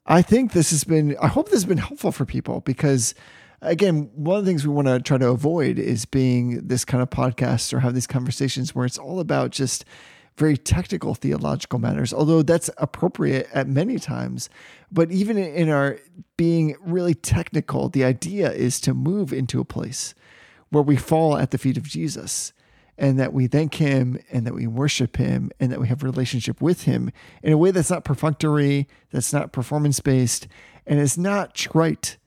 I 0.05 0.21
think 0.21 0.51
this 0.51 0.71
has 0.71 0.83
been, 0.83 1.15
I 1.21 1.27
hope 1.27 1.45
this 1.45 1.55
has 1.55 1.65
been 1.65 1.77
helpful 1.77 2.11
for 2.11 2.25
people 2.25 2.61
because 2.61 3.15
again, 3.61 4.11
one 4.13 4.39
of 4.39 4.45
the 4.45 4.51
things 4.51 4.67
we 4.67 4.73
want 4.73 4.87
to 4.87 4.99
try 4.99 5.17
to 5.17 5.29
avoid 5.29 5.79
is 5.79 6.05
being 6.05 6.67
this 6.67 6.85
kind 6.85 7.01
of 7.01 7.09
podcast 7.09 7.73
or 7.73 7.79
have 7.79 7.93
these 7.93 8.07
conversations 8.07 8.75
where 8.75 8.85
it's 8.85 8.97
all 8.97 9.19
about 9.19 9.51
just 9.51 9.85
very 10.37 10.57
technical 10.57 11.13
theological 11.13 11.79
matters, 11.79 12.13
although 12.13 12.41
that's 12.41 12.69
appropriate 12.77 13.47
at 13.53 13.67
many 13.67 13.99
times. 13.99 14.49
But 14.91 15.11
even 15.11 15.37
in 15.37 15.69
our 15.69 15.99
being 16.37 16.75
really 16.81 17.13
technical, 17.13 17.87
the 17.89 18.03
idea 18.03 18.51
is 18.51 18.81
to 18.81 18.93
move 18.93 19.31
into 19.31 19.61
a 19.61 19.65
place 19.65 20.15
where 20.69 20.83
we 20.83 20.95
fall 20.95 21.37
at 21.37 21.51
the 21.51 21.57
feet 21.57 21.77
of 21.77 21.83
Jesus 21.83 22.51
and 22.97 23.19
that 23.19 23.33
we 23.33 23.47
thank 23.47 23.75
him 23.75 24.19
and 24.31 24.45
that 24.45 24.53
we 24.53 24.67
worship 24.67 25.17
him 25.17 25.51
and 25.59 25.71
that 25.71 25.79
we 25.79 25.87
have 25.87 26.03
a 26.03 26.05
relationship 26.05 26.61
with 26.61 26.83
him 26.83 27.11
in 27.41 27.51
a 27.51 27.57
way 27.57 27.71
that's 27.71 27.89
not 27.89 28.03
perfunctory, 28.03 28.87
that's 29.11 29.33
not 29.33 29.51
performance 29.51 29.99
based, 29.99 30.47
and 30.85 30.99
it's 30.99 31.17
not 31.17 31.55
trite. 31.55 32.17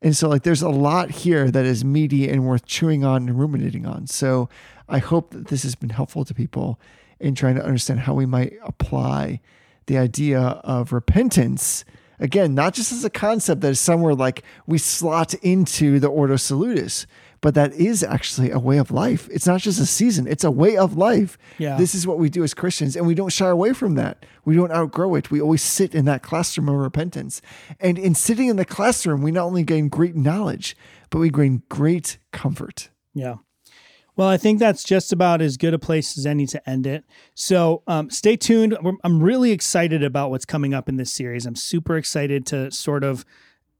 And 0.00 0.14
so, 0.14 0.28
like, 0.28 0.42
there's 0.42 0.62
a 0.62 0.68
lot 0.68 1.10
here 1.10 1.50
that 1.50 1.64
is 1.64 1.84
meaty 1.84 2.28
and 2.28 2.46
worth 2.46 2.66
chewing 2.66 3.04
on 3.04 3.28
and 3.28 3.38
ruminating 3.38 3.86
on. 3.86 4.06
So, 4.06 4.48
I 4.88 4.98
hope 4.98 5.30
that 5.30 5.48
this 5.48 5.62
has 5.62 5.74
been 5.74 5.90
helpful 5.90 6.24
to 6.26 6.34
people 6.34 6.78
in 7.18 7.34
trying 7.34 7.54
to 7.54 7.64
understand 7.64 8.00
how 8.00 8.12
we 8.12 8.26
might 8.26 8.52
apply 8.62 9.40
the 9.86 9.96
idea 9.96 10.40
of 10.40 10.92
repentance. 10.92 11.84
Again, 12.18 12.54
not 12.54 12.74
just 12.74 12.92
as 12.92 13.04
a 13.04 13.10
concept 13.10 13.62
that 13.62 13.70
is 13.70 13.80
somewhere 13.80 14.14
like 14.14 14.42
we 14.66 14.78
slot 14.78 15.34
into 15.34 15.98
the 15.98 16.08
Ordo 16.08 16.36
Salutis, 16.36 17.06
but 17.44 17.54
that 17.54 17.74
is 17.74 18.02
actually 18.02 18.50
a 18.50 18.58
way 18.58 18.78
of 18.78 18.90
life. 18.90 19.28
It's 19.30 19.46
not 19.46 19.60
just 19.60 19.78
a 19.78 19.84
season, 19.84 20.26
it's 20.26 20.44
a 20.44 20.50
way 20.50 20.78
of 20.78 20.96
life. 20.96 21.36
Yeah. 21.58 21.76
This 21.76 21.94
is 21.94 22.06
what 22.06 22.18
we 22.18 22.30
do 22.30 22.42
as 22.42 22.54
Christians, 22.54 22.96
and 22.96 23.06
we 23.06 23.14
don't 23.14 23.28
shy 23.28 23.50
away 23.50 23.74
from 23.74 23.96
that. 23.96 24.24
We 24.46 24.56
don't 24.56 24.72
outgrow 24.72 25.14
it. 25.16 25.30
We 25.30 25.42
always 25.42 25.60
sit 25.60 25.94
in 25.94 26.06
that 26.06 26.22
classroom 26.22 26.70
of 26.70 26.76
repentance. 26.76 27.42
And 27.78 27.98
in 27.98 28.14
sitting 28.14 28.48
in 28.48 28.56
the 28.56 28.64
classroom, 28.64 29.20
we 29.20 29.30
not 29.30 29.44
only 29.44 29.62
gain 29.62 29.90
great 29.90 30.16
knowledge, 30.16 30.74
but 31.10 31.18
we 31.18 31.28
gain 31.28 31.64
great 31.68 32.16
comfort. 32.32 32.88
Yeah. 33.12 33.34
Well, 34.16 34.28
I 34.28 34.38
think 34.38 34.58
that's 34.58 34.82
just 34.82 35.12
about 35.12 35.42
as 35.42 35.58
good 35.58 35.74
a 35.74 35.78
place 35.78 36.16
as 36.16 36.24
any 36.24 36.46
to 36.46 36.70
end 36.70 36.86
it. 36.86 37.04
So 37.34 37.82
um, 37.86 38.08
stay 38.08 38.36
tuned. 38.36 38.74
I'm 39.04 39.22
really 39.22 39.50
excited 39.50 40.02
about 40.02 40.30
what's 40.30 40.46
coming 40.46 40.72
up 40.72 40.88
in 40.88 40.96
this 40.96 41.12
series. 41.12 41.44
I'm 41.44 41.56
super 41.56 41.98
excited 41.98 42.46
to 42.46 42.70
sort 42.70 43.04
of, 43.04 43.26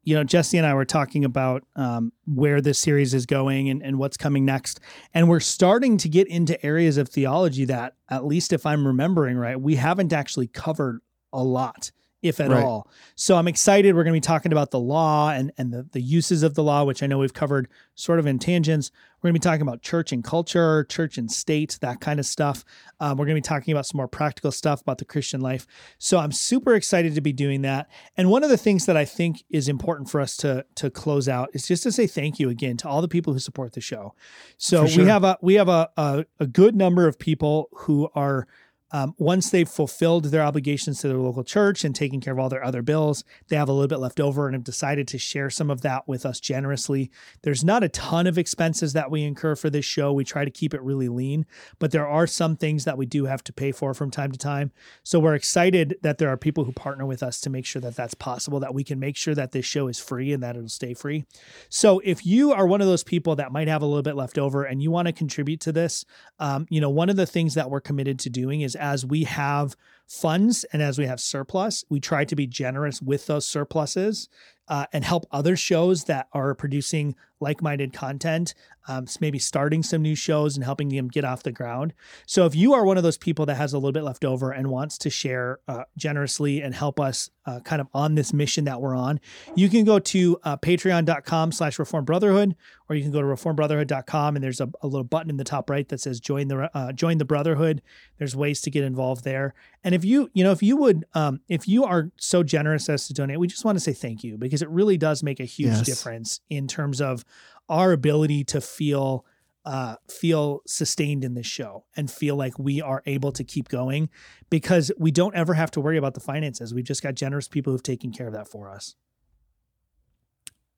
you 0.05 0.15
know, 0.15 0.25
Jesse 0.25 0.59
and 0.59 0.67
I 0.67 0.75
were 0.75 0.85
talking 0.85 1.25
about 1.25 1.65
um, 1.77 2.13
where 2.27 2.61
this 2.61 2.79
series 2.79 3.15
is 3.15 3.27
going 3.27 3.69
and, 3.69 3.83
and 3.83 3.99
what's 3.99 4.17
coming 4.17 4.45
next. 4.45 4.81
And 5.13 5.29
we're 5.29 5.41
starting 5.41 5.97
to 5.99 6.09
get 6.09 6.29
into 6.29 6.65
areas 6.65 6.97
of 6.97 7.09
theology 7.09 7.65
that, 7.65 7.95
at 8.11 8.25
least 8.25 8.53
if 8.53 8.67
I'm 8.67 8.87
remembering 8.87 9.37
right, 9.37 9.61
we 9.61 9.77
haven't 9.77 10.13
actually 10.13 10.47
covered 10.47 11.01
a 11.33 11.43
lot 11.43 11.91
if 12.23 12.41
at 12.41 12.51
Right. 12.51 12.65
all. 12.65 12.89
So 13.17 13.37
I'm 13.37 13.49
excited. 13.49 13.95
We're 13.95 14.05
going 14.05 14.15
to 14.15 14.17
be 14.17 14.21
talking 14.21 14.53
about 14.53 14.71
the 14.71 14.81
law 14.81 15.31
and, 15.31 15.53
and 15.59 15.73
the, 15.73 15.87
the 15.93 16.01
uses 16.01 16.43
of 16.43 16.55
the 16.55 16.63
law, 16.63 16.85
which 16.85 17.03
I 17.03 17.07
know 17.07 17.19
we've 17.19 17.35
covered 17.35 17.69
sort 17.95 18.19
of 18.19 18.27
in 18.27 18.39
tangents. 18.39 18.91
We're 19.25 19.29
going 19.29 19.41
to 19.41 19.41
be 19.41 19.51
talking 19.51 19.63
about 19.63 19.81
church 19.81 20.13
and 20.13 20.23
culture, 20.23 20.85
church 20.85 21.17
and 21.17 21.33
state, 21.33 21.79
that 21.81 22.03
kind 22.03 22.21
of 22.21 22.27
stuff. 22.27 22.63
Um, 23.01 23.17
we're 23.17 23.25
going 23.25 23.37
to 23.37 23.41
be 23.41 23.49
talking 23.49 23.73
about 23.73 23.87
some 23.87 23.97
more 23.97 24.07
practical 24.07 24.53
stuff 24.53 24.83
about 24.83 24.99
the 24.99 25.07
Christian 25.07 25.41
life. 25.41 25.67
So 25.97 26.19
I'm 26.19 26.31
super 26.31 26.75
excited 26.75 27.15
to 27.15 27.23
be 27.23 27.33
doing 27.33 27.63
that. 27.63 27.89
And 28.19 28.29
one 28.29 28.45
of 28.45 28.51
the 28.51 28.59
things 28.59 28.85
that 28.85 28.99
I 28.99 29.07
think 29.07 29.43
is 29.49 29.67
important 29.67 30.11
for 30.11 30.21
us 30.21 30.37
to 30.39 30.67
to 30.75 30.91
close 30.91 31.27
out 31.27 31.49
is 31.55 31.67
just 31.67 31.85
to 31.85 31.93
say 31.93 32.07
thank 32.07 32.39
you 32.39 32.51
again 32.51 32.77
to 32.77 32.89
all 32.89 33.01
the 33.01 33.09
people 33.09 33.33
who 33.33 33.39
support 33.39 33.73
the 33.73 33.81
show. 33.81 34.15
So 34.59 34.87
sure. 34.87 35.05
we 35.05 35.09
have 35.09 35.25
a 35.25 35.39
we 35.41 35.55
have 35.55 35.71
a, 35.71 35.89
a 35.97 36.27
a 36.39 36.47
good 36.47 36.77
number 36.77 37.09
of 37.09 37.19
people 37.19 37.71
who 37.73 38.11
are 38.15 38.47
um, 38.95 39.13
once 39.19 39.51
they've 39.51 39.69
fulfilled 39.69 40.27
their 40.27 40.45
obligations 40.45 41.01
to 41.01 41.09
their 41.09 41.17
local 41.17 41.43
church 41.43 41.83
and 41.83 41.97
taken 41.97 42.21
care 42.21 42.33
of 42.33 42.39
all 42.39 42.49
their 42.49 42.65
other 42.65 42.81
bills, 42.81 43.25
they 43.49 43.57
have 43.57 43.69
a 43.69 43.73
little 43.73 43.89
bit 43.89 43.99
left 43.99 44.21
over 44.21 44.47
and 44.47 44.55
have 44.55 44.63
decided 44.63 45.09
to 45.09 45.19
share 45.19 45.51
some 45.51 45.69
of 45.69 45.81
that 45.81 46.07
with 46.07 46.25
us 46.25 46.39
generously. 46.39 47.11
There's 47.43 47.65
not 47.65 47.83
a 47.83 47.89
ton 47.89 48.29
of 48.29 48.39
expenses 48.39 48.93
that 48.93 49.11
we 49.11 49.25
incur 49.25 49.57
for 49.57 49.69
this 49.69 49.85
show. 49.85 50.13
We 50.13 50.23
try 50.23 50.45
to 50.45 50.51
keep 50.51 50.73
it 50.75 50.81
really 50.81 51.09
lean, 51.09 51.45
but 51.81 51.91
there 51.91 52.07
are 52.07 52.29
some 52.29 52.55
things 52.55 52.85
that 52.85 52.97
we 52.97 53.05
do 53.05 53.25
have 53.25 53.43
to 53.43 53.53
pay 53.53 53.73
for 53.73 53.95
from 53.95 54.13
time 54.13 54.31
to 54.31 54.39
time. 54.39 54.71
So 55.03 55.19
we're 55.19 55.35
excited 55.35 55.97
that 56.03 56.19
there 56.19 56.29
are 56.29 56.37
people 56.37 56.63
who 56.63 56.71
partner 56.71 57.05
with 57.05 57.21
us 57.21 57.41
to 57.41 57.51
make 57.51 57.67
sure 57.67 57.83
that 57.83 57.97
that's 57.97 58.15
possible, 58.15 58.61
that 58.61 58.75
we 58.75 58.85
can 58.85 59.01
make 59.01 59.17
sure 59.17 59.35
that 59.35 59.51
this 59.51 59.67
show 59.67 59.89
is 59.89 59.99
free 59.99 60.33
and 60.33 60.41
that 60.45 60.55
it'll 60.55 60.69
stay 60.69 60.95
free. 60.95 61.25
So 61.69 62.01
if 62.05 62.25
you 62.25 62.53
are 62.53 62.65
one 62.65 62.81
of 62.81 62.87
those 62.87 63.03
people 63.03 63.35
that 63.35 63.51
might 63.51 63.67
have 63.67 63.83
a 63.83 63.87
little 63.87 64.05
bit 64.05 64.15
left 64.15 64.39
over 64.39 64.63
and 64.63 64.81
you 64.81 64.93
want 64.93 65.07
to 65.07 65.13
contribute 65.13 65.59
to 65.63 65.73
this, 65.73 66.05
um, 66.39 66.69
you 66.71 66.81
know, 66.81 66.91
one 66.91 67.11
of 67.11 67.17
the 67.17 67.27
things 67.27 67.55
that 67.55 67.71
we're 67.71 67.81
committed 67.81 68.21
to 68.21 68.31
doing 68.31 68.61
is 68.61 68.77
as 68.85 69.07
we 69.07 69.25
have 69.25 69.77
funds 70.07 70.65
and 70.65 70.83
as 70.83 70.99
we 70.99 71.07
have 71.07 71.19
surplus, 71.19 71.85
we 71.89 71.99
try 71.99 72.25
to 72.27 72.37
be 72.37 72.47
generous 72.47 73.01
with 73.01 73.27
those 73.27 73.49
surpluses 73.49 74.29
uh, 74.69 74.85
and 74.93 75.05
help 75.05 75.27
other 75.33 75.57
shows 75.57 76.05
that 76.05 76.29
are 76.33 76.55
producing 76.55 77.17
like-minded 77.45 77.93
content, 77.93 78.55
um, 78.89 79.07
maybe 79.21 79.39
starting 79.39 79.83
some 79.83 80.03
new 80.03 80.15
shows 80.15 80.57
and 80.57 80.65
helping 80.65 80.89
them 80.89 81.09
get 81.09 81.25
off 81.25 81.43
the 81.43 81.53
ground. 81.53 81.95
So 82.27 82.45
if 82.47 82.55
you 82.55 82.75
are 82.75 82.85
one 82.85 82.97
of 82.97 83.03
those 83.03 83.17
people 83.19 83.47
that 83.47 83.55
has 83.57 83.73
a 83.73 83.79
little 83.79 83.93
bit 83.93 84.03
left 84.05 84.25
over 84.25 84.51
and 84.51 84.69
wants 84.69 84.99
to 84.99 85.11
share 85.11 85.59
uh, 85.69 85.85
generously 85.97 86.61
and 86.63 86.75
help 86.75 86.99
us 86.99 87.31
uh, 87.47 87.61
kind 87.61 87.81
of 87.81 87.89
on 87.95 88.15
this 88.15 88.33
mission 88.33 88.65
that 88.65 88.81
we're 88.81 88.97
on, 88.97 89.21
you 89.55 89.69
can 89.69 89.85
go 89.85 89.99
to 89.99 90.39
uh, 90.45 90.57
patreon.com 90.57 91.53
slash 91.53 91.79
reformed 91.79 92.07
brotherhood 92.07 92.57
or 92.89 92.97
you 92.97 93.03
can 93.03 93.13
go 93.13 93.21
to 93.21 93.27
reformedbrotherhood.com 93.27 94.37
and 94.37 94.45
there's 94.45 94.61
a, 94.61 94.69
a 94.83 94.87
little 94.87 95.05
button 95.05 95.31
in 95.31 95.37
the 95.37 95.45
top 95.45 95.71
right 95.71 95.89
that 95.89 96.01
says 96.01 96.21
join 96.21 96.49
the 96.49 96.71
uh, 96.77 96.93
join 96.93 97.19
the 97.19 97.25
brotherhood 97.25 97.81
there's 98.19 98.37
ways 98.37 98.61
to 98.61 98.71
get 98.71 98.85
involved 98.85 99.25
there 99.25 99.55
and 99.83 99.95
if 99.95 100.05
you 100.05 100.31
you 100.35 100.45
know 100.45 100.53
if 100.53 100.63
you 100.63 100.77
would 100.77 101.05
um, 101.15 101.41
if 101.49 101.67
you 101.69 101.85
are 101.85 102.11
so 102.17 102.43
generous 102.43 102.89
as 102.89 103.07
to 103.07 103.15
donate 103.15 103.39
we 103.39 103.47
just 103.47 103.65
want 103.65 103.77
to 103.77 103.81
say 103.81 103.93
thank 103.93 104.23
you 104.25 104.37
because 104.37 104.63
it 104.63 104.69
really 104.69 104.97
does 104.99 105.23
make 105.23 105.41
a 105.41 105.45
huge 105.45 105.65
Yes. 105.75 105.83
difference 105.87 106.41
in 106.51 106.69
terms 106.69 107.01
of 107.01 107.25
our 107.69 107.93
ability 107.93 108.45
to 108.45 108.61
feel 108.61 109.25
uh, 109.65 109.97
feel 110.11 110.61
sustained 110.67 111.25
in 111.25 111.33
this 111.33 111.47
show 111.47 111.85
and 111.97 112.11
feel 112.11 112.37
like 112.37 112.59
we 112.59 112.83
are 112.83 113.03
able 113.07 113.33
to 113.33 113.43
keep 113.43 113.69
going 113.69 114.11
because 114.51 114.93
we 114.99 115.11
don't 115.11 115.35
ever 115.35 115.55
have 115.55 115.71
to 115.71 115.81
worry 115.81 115.97
about 115.97 116.13
the 116.13 116.21
finances. 116.21 116.75
We've 116.75 116.85
just 116.85 117.03
got 117.03 117.15
generous 117.15 117.49
people 117.49 117.73
who've 117.73 117.83
taken 117.83 118.13
care 118.13 118.27
of 118.27 118.35
that 118.35 118.47
for 118.47 118.69
us. 118.69 118.95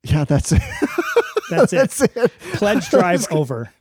Yeah, 0.03 0.23
that's 0.23 0.51
it. 0.53 0.61
That's 1.49 1.71
it. 1.71 1.77
that's 1.77 2.01
it. 2.01 2.31
Pledge 2.55 2.89
drive 2.89 3.25
over. 3.31 3.71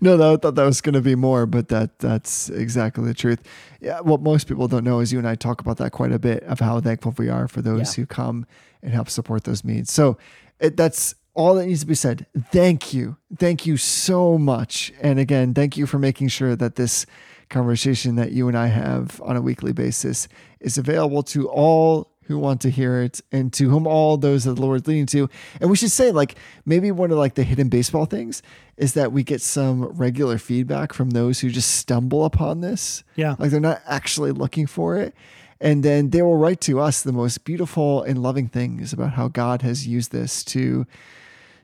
no, 0.00 0.16
no, 0.16 0.34
I 0.34 0.36
thought 0.38 0.56
that 0.56 0.64
was 0.64 0.80
going 0.80 0.94
to 0.94 1.00
be 1.00 1.14
more, 1.14 1.46
but 1.46 1.68
that 1.68 2.00
that's 2.00 2.48
exactly 2.50 3.04
the 3.04 3.14
truth. 3.14 3.40
Yeah, 3.80 4.00
what 4.00 4.20
most 4.22 4.48
people 4.48 4.66
don't 4.66 4.82
know 4.82 4.98
is 4.98 5.12
you 5.12 5.18
and 5.20 5.28
I 5.28 5.36
talk 5.36 5.60
about 5.60 5.76
that 5.76 5.92
quite 5.92 6.10
a 6.10 6.18
bit 6.18 6.42
of 6.42 6.58
how 6.58 6.80
thankful 6.80 7.14
we 7.16 7.28
are 7.28 7.46
for 7.46 7.62
those 7.62 7.96
Yeah. 7.96 8.02
who 8.02 8.06
come 8.06 8.44
and 8.82 8.92
help 8.92 9.08
support 9.08 9.44
those 9.44 9.62
needs. 9.62 9.92
So 9.92 10.18
it, 10.58 10.76
that's 10.76 11.14
all 11.36 11.54
that 11.54 11.66
needs 11.66 11.80
to 11.80 11.86
be 11.86 11.94
said. 11.94 12.26
Thank 12.50 12.92
you, 12.92 13.16
thank 13.36 13.66
you 13.66 13.76
so 13.76 14.36
much, 14.38 14.92
and 15.00 15.18
again, 15.18 15.54
thank 15.54 15.76
you 15.76 15.86
for 15.86 15.98
making 15.98 16.28
sure 16.28 16.56
that 16.56 16.76
this 16.76 17.06
conversation 17.48 18.16
that 18.16 18.32
you 18.32 18.48
and 18.48 18.58
I 18.58 18.66
have 18.66 19.20
on 19.22 19.36
a 19.36 19.42
weekly 19.42 19.72
basis 19.72 20.26
is 20.60 20.78
available 20.78 21.22
to 21.24 21.48
all 21.48 22.10
who 22.26 22.38
want 22.38 22.60
to 22.62 22.70
hear 22.70 23.02
it 23.02 23.20
and 23.30 23.52
to 23.52 23.70
whom 23.70 23.86
all 23.86 24.16
those 24.16 24.44
that 24.44 24.54
the 24.54 24.60
Lord's 24.60 24.88
leading 24.88 25.06
to. 25.06 25.30
And 25.60 25.70
we 25.70 25.76
should 25.76 25.92
say, 25.92 26.10
like, 26.10 26.36
maybe 26.64 26.90
one 26.90 27.12
of 27.12 27.18
like 27.18 27.34
the 27.34 27.44
hidden 27.44 27.68
baseball 27.68 28.04
things 28.04 28.42
is 28.76 28.94
that 28.94 29.12
we 29.12 29.22
get 29.22 29.40
some 29.40 29.84
regular 29.84 30.38
feedback 30.38 30.92
from 30.92 31.10
those 31.10 31.40
who 31.40 31.50
just 31.50 31.76
stumble 31.76 32.24
upon 32.24 32.62
this. 32.62 33.04
Yeah. 33.14 33.36
Like 33.38 33.50
they're 33.50 33.60
not 33.60 33.80
actually 33.86 34.32
looking 34.32 34.66
for 34.66 34.96
it. 34.96 35.14
And 35.60 35.82
then 35.82 36.10
they 36.10 36.20
will 36.20 36.36
write 36.36 36.60
to 36.62 36.80
us 36.80 37.02
the 37.02 37.12
most 37.12 37.44
beautiful 37.44 38.02
and 38.02 38.20
loving 38.20 38.48
things 38.48 38.92
about 38.92 39.12
how 39.12 39.28
God 39.28 39.62
has 39.62 39.86
used 39.86 40.12
this 40.12 40.44
to 40.46 40.86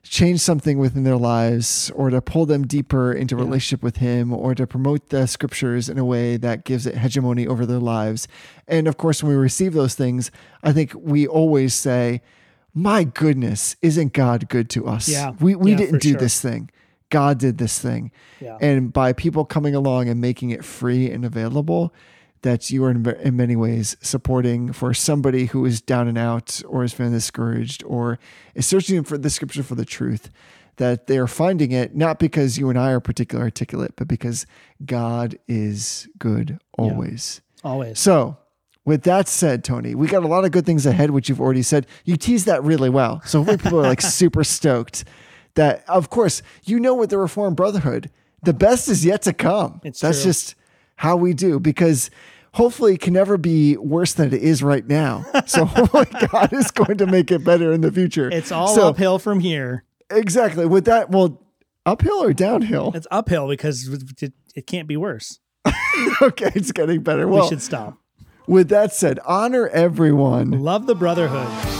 change 0.03 0.41
something 0.41 0.79
within 0.79 1.05
their 1.05 1.17
lives 1.17 1.91
or 1.95 2.11
to 2.11 2.21
pull 2.21 2.45
them 2.45 2.67
deeper 2.67 3.13
into 3.13 3.37
relationship 3.37 3.83
with 3.83 3.99
him 3.99 4.33
or 4.33 4.55
to 4.55 4.67
promote 4.67 5.11
the 5.11 5.27
scriptures 5.27 5.89
in 5.89 5.97
a 5.97 6.05
way 6.05 6.37
that 6.37 6.65
gives 6.65 6.87
it 6.87 6.99
hegemony 6.99 7.47
over 7.47 7.65
their 7.65 7.79
lives. 7.79 8.27
And 8.67 8.89
of 8.89 8.97
course, 8.97 9.23
when 9.23 9.31
we 9.31 9.37
receive 9.39 9.75
those 9.75 9.95
things, 9.95 10.31
I 10.63 10.73
think 10.73 10.93
we 10.97 11.27
always 11.27 11.73
say, 11.75 12.21
my 12.75 13.05
goodness, 13.05 13.77
isn't 13.81 14.13
God 14.13 14.49
good 14.49 14.69
to 14.71 14.87
us? 14.87 15.09
Yeah. 15.09 15.33
We, 15.41 15.55
we 15.55 15.73
Yeah, 15.73 15.77
didn't 15.79 16.03
do 16.03 16.11
sure. 16.11 16.21
this 16.21 16.41
thing. 16.41 16.71
God 17.11 17.39
did 17.39 17.59
this 17.59 17.79
thing. 17.79 18.11
Yeah. 18.41 18.57
And 18.61 18.93
by 18.93 19.13
people 19.13 19.45
coming 19.45 19.75
along 19.75 20.09
and 20.09 20.21
making 20.21 20.51
it 20.51 20.65
free 20.65 21.11
and 21.11 21.25
available, 21.25 21.93
that 22.43 22.71
you 22.71 22.85
are 22.85 22.91
in, 22.91 23.07
in 23.23 23.37
many 23.37 23.57
ways 23.57 23.97
supporting 24.01 24.73
for 24.73 24.93
somebody 24.93 25.47
who 25.47 25.65
is 25.65 25.81
down 25.81 26.09
and 26.09 26.19
out 26.19 26.61
or 26.67 26.85
is 26.85 26.93
feeling 26.93 27.13
discouraged 27.13 27.83
or 27.85 28.19
is 28.55 28.67
searching 28.67 29.03
for 29.05 29.17
the 29.17 29.31
scripture 29.31 29.63
for 29.63 29.75
the 29.75 29.85
truth, 29.85 30.31
that 30.77 31.07
they 31.07 31.19
are 31.19 31.27
finding 31.27 31.73
it 31.73 31.95
not 31.95 32.19
because 32.19 32.59
you 32.59 32.69
and 32.69 32.79
I 32.79 32.91
are 32.91 33.01
particularly 33.01 33.47
articulate, 33.47 33.93
but 33.97 34.09
because 34.09 34.47
God 34.85 35.39
is 35.47 36.09
good 36.19 36.59
always. 36.77 37.41
Always. 37.63 37.99
So, 37.99 38.37
with 38.85 39.05
that 39.05 39.29
said, 39.29 39.63
Tony, 39.63 39.95
we 39.95 40.09
got 40.09 40.25
a 40.25 40.29
lot 40.29 40.45
of 40.45 40.51
good 40.51 40.67
things 40.67 40.87
ahead, 40.87 41.11
which 41.11 41.29
you've 41.29 41.41
already 41.41 41.63
said. 41.63 41.87
You 42.05 42.17
teased 42.17 42.47
that 42.47 42.65
really 42.65 42.91
well. 42.91 43.23
So, 43.25 43.39
hopefully 43.41 43.59
people 43.59 43.79
are 43.79 43.89
like 43.89 44.01
super 44.01 44.43
stoked 44.43 45.05
that, 45.55 45.85
of 45.89 46.11
course, 46.11 46.43
you 46.65 46.81
know, 46.81 46.95
with 46.95 47.11
the 47.11 47.19
Reformed 47.19 47.57
Brotherhood, 47.57 48.11
the 48.43 48.53
best 48.53 48.89
is 48.89 49.05
yet 49.05 49.23
to 49.23 49.33
come. 49.33 49.81
It's 49.85 50.01
That's 50.01 50.23
true. 50.23 50.31
just 50.31 50.57
how 50.97 51.17
we 51.17 51.35
do 51.35 51.59
because 51.61 52.11
hopefully 52.55 52.95
it 52.95 53.01
can 53.01 53.15
never 53.15 53.37
be 53.37 53.77
worse 53.77 54.13
than 54.13 54.33
it 54.33 54.43
is 54.43 54.63
right 54.63 54.87
now. 54.87 55.25
So, 55.47 55.63
oh 55.63 55.65
hopefully, 55.67 56.07
God 56.31 56.53
is 56.53 56.71
going 56.71 56.99
to 56.99 57.07
make 57.07 57.31
it 57.31 57.45
better 57.45 57.73
in 57.73 57.81
the 57.81 57.93
future. 57.93 58.31
It's 58.31 58.53
all 58.53 58.69
so, 58.69 58.89
uphill 58.89 59.19
from 59.19 59.41
here. 59.41 59.85
Exactly. 60.11 60.67
With 60.67 60.85
that, 60.85 61.11
well, 61.11 61.43
uphill 61.87 62.23
or 62.23 62.33
downhill? 62.33 62.93
It's 62.95 63.07
uphill 63.11 63.49
because 63.49 63.89
it, 64.23 64.33
it 64.55 64.67
can't 64.67 64.89
be 64.89 64.97
worse. 64.97 65.41
okay, 66.23 66.51
it's 66.55 66.73
getting 66.73 67.03
better. 67.03 67.27
We 67.29 67.47
should 67.49 67.63
stop. 67.63 67.99
with 68.47 68.69
that 68.69 68.93
said, 68.93 69.19
honor 69.25 69.69
everyone. 69.69 70.51
Love 70.51 70.87
the 70.87 70.95
brotherhood. 70.95 71.72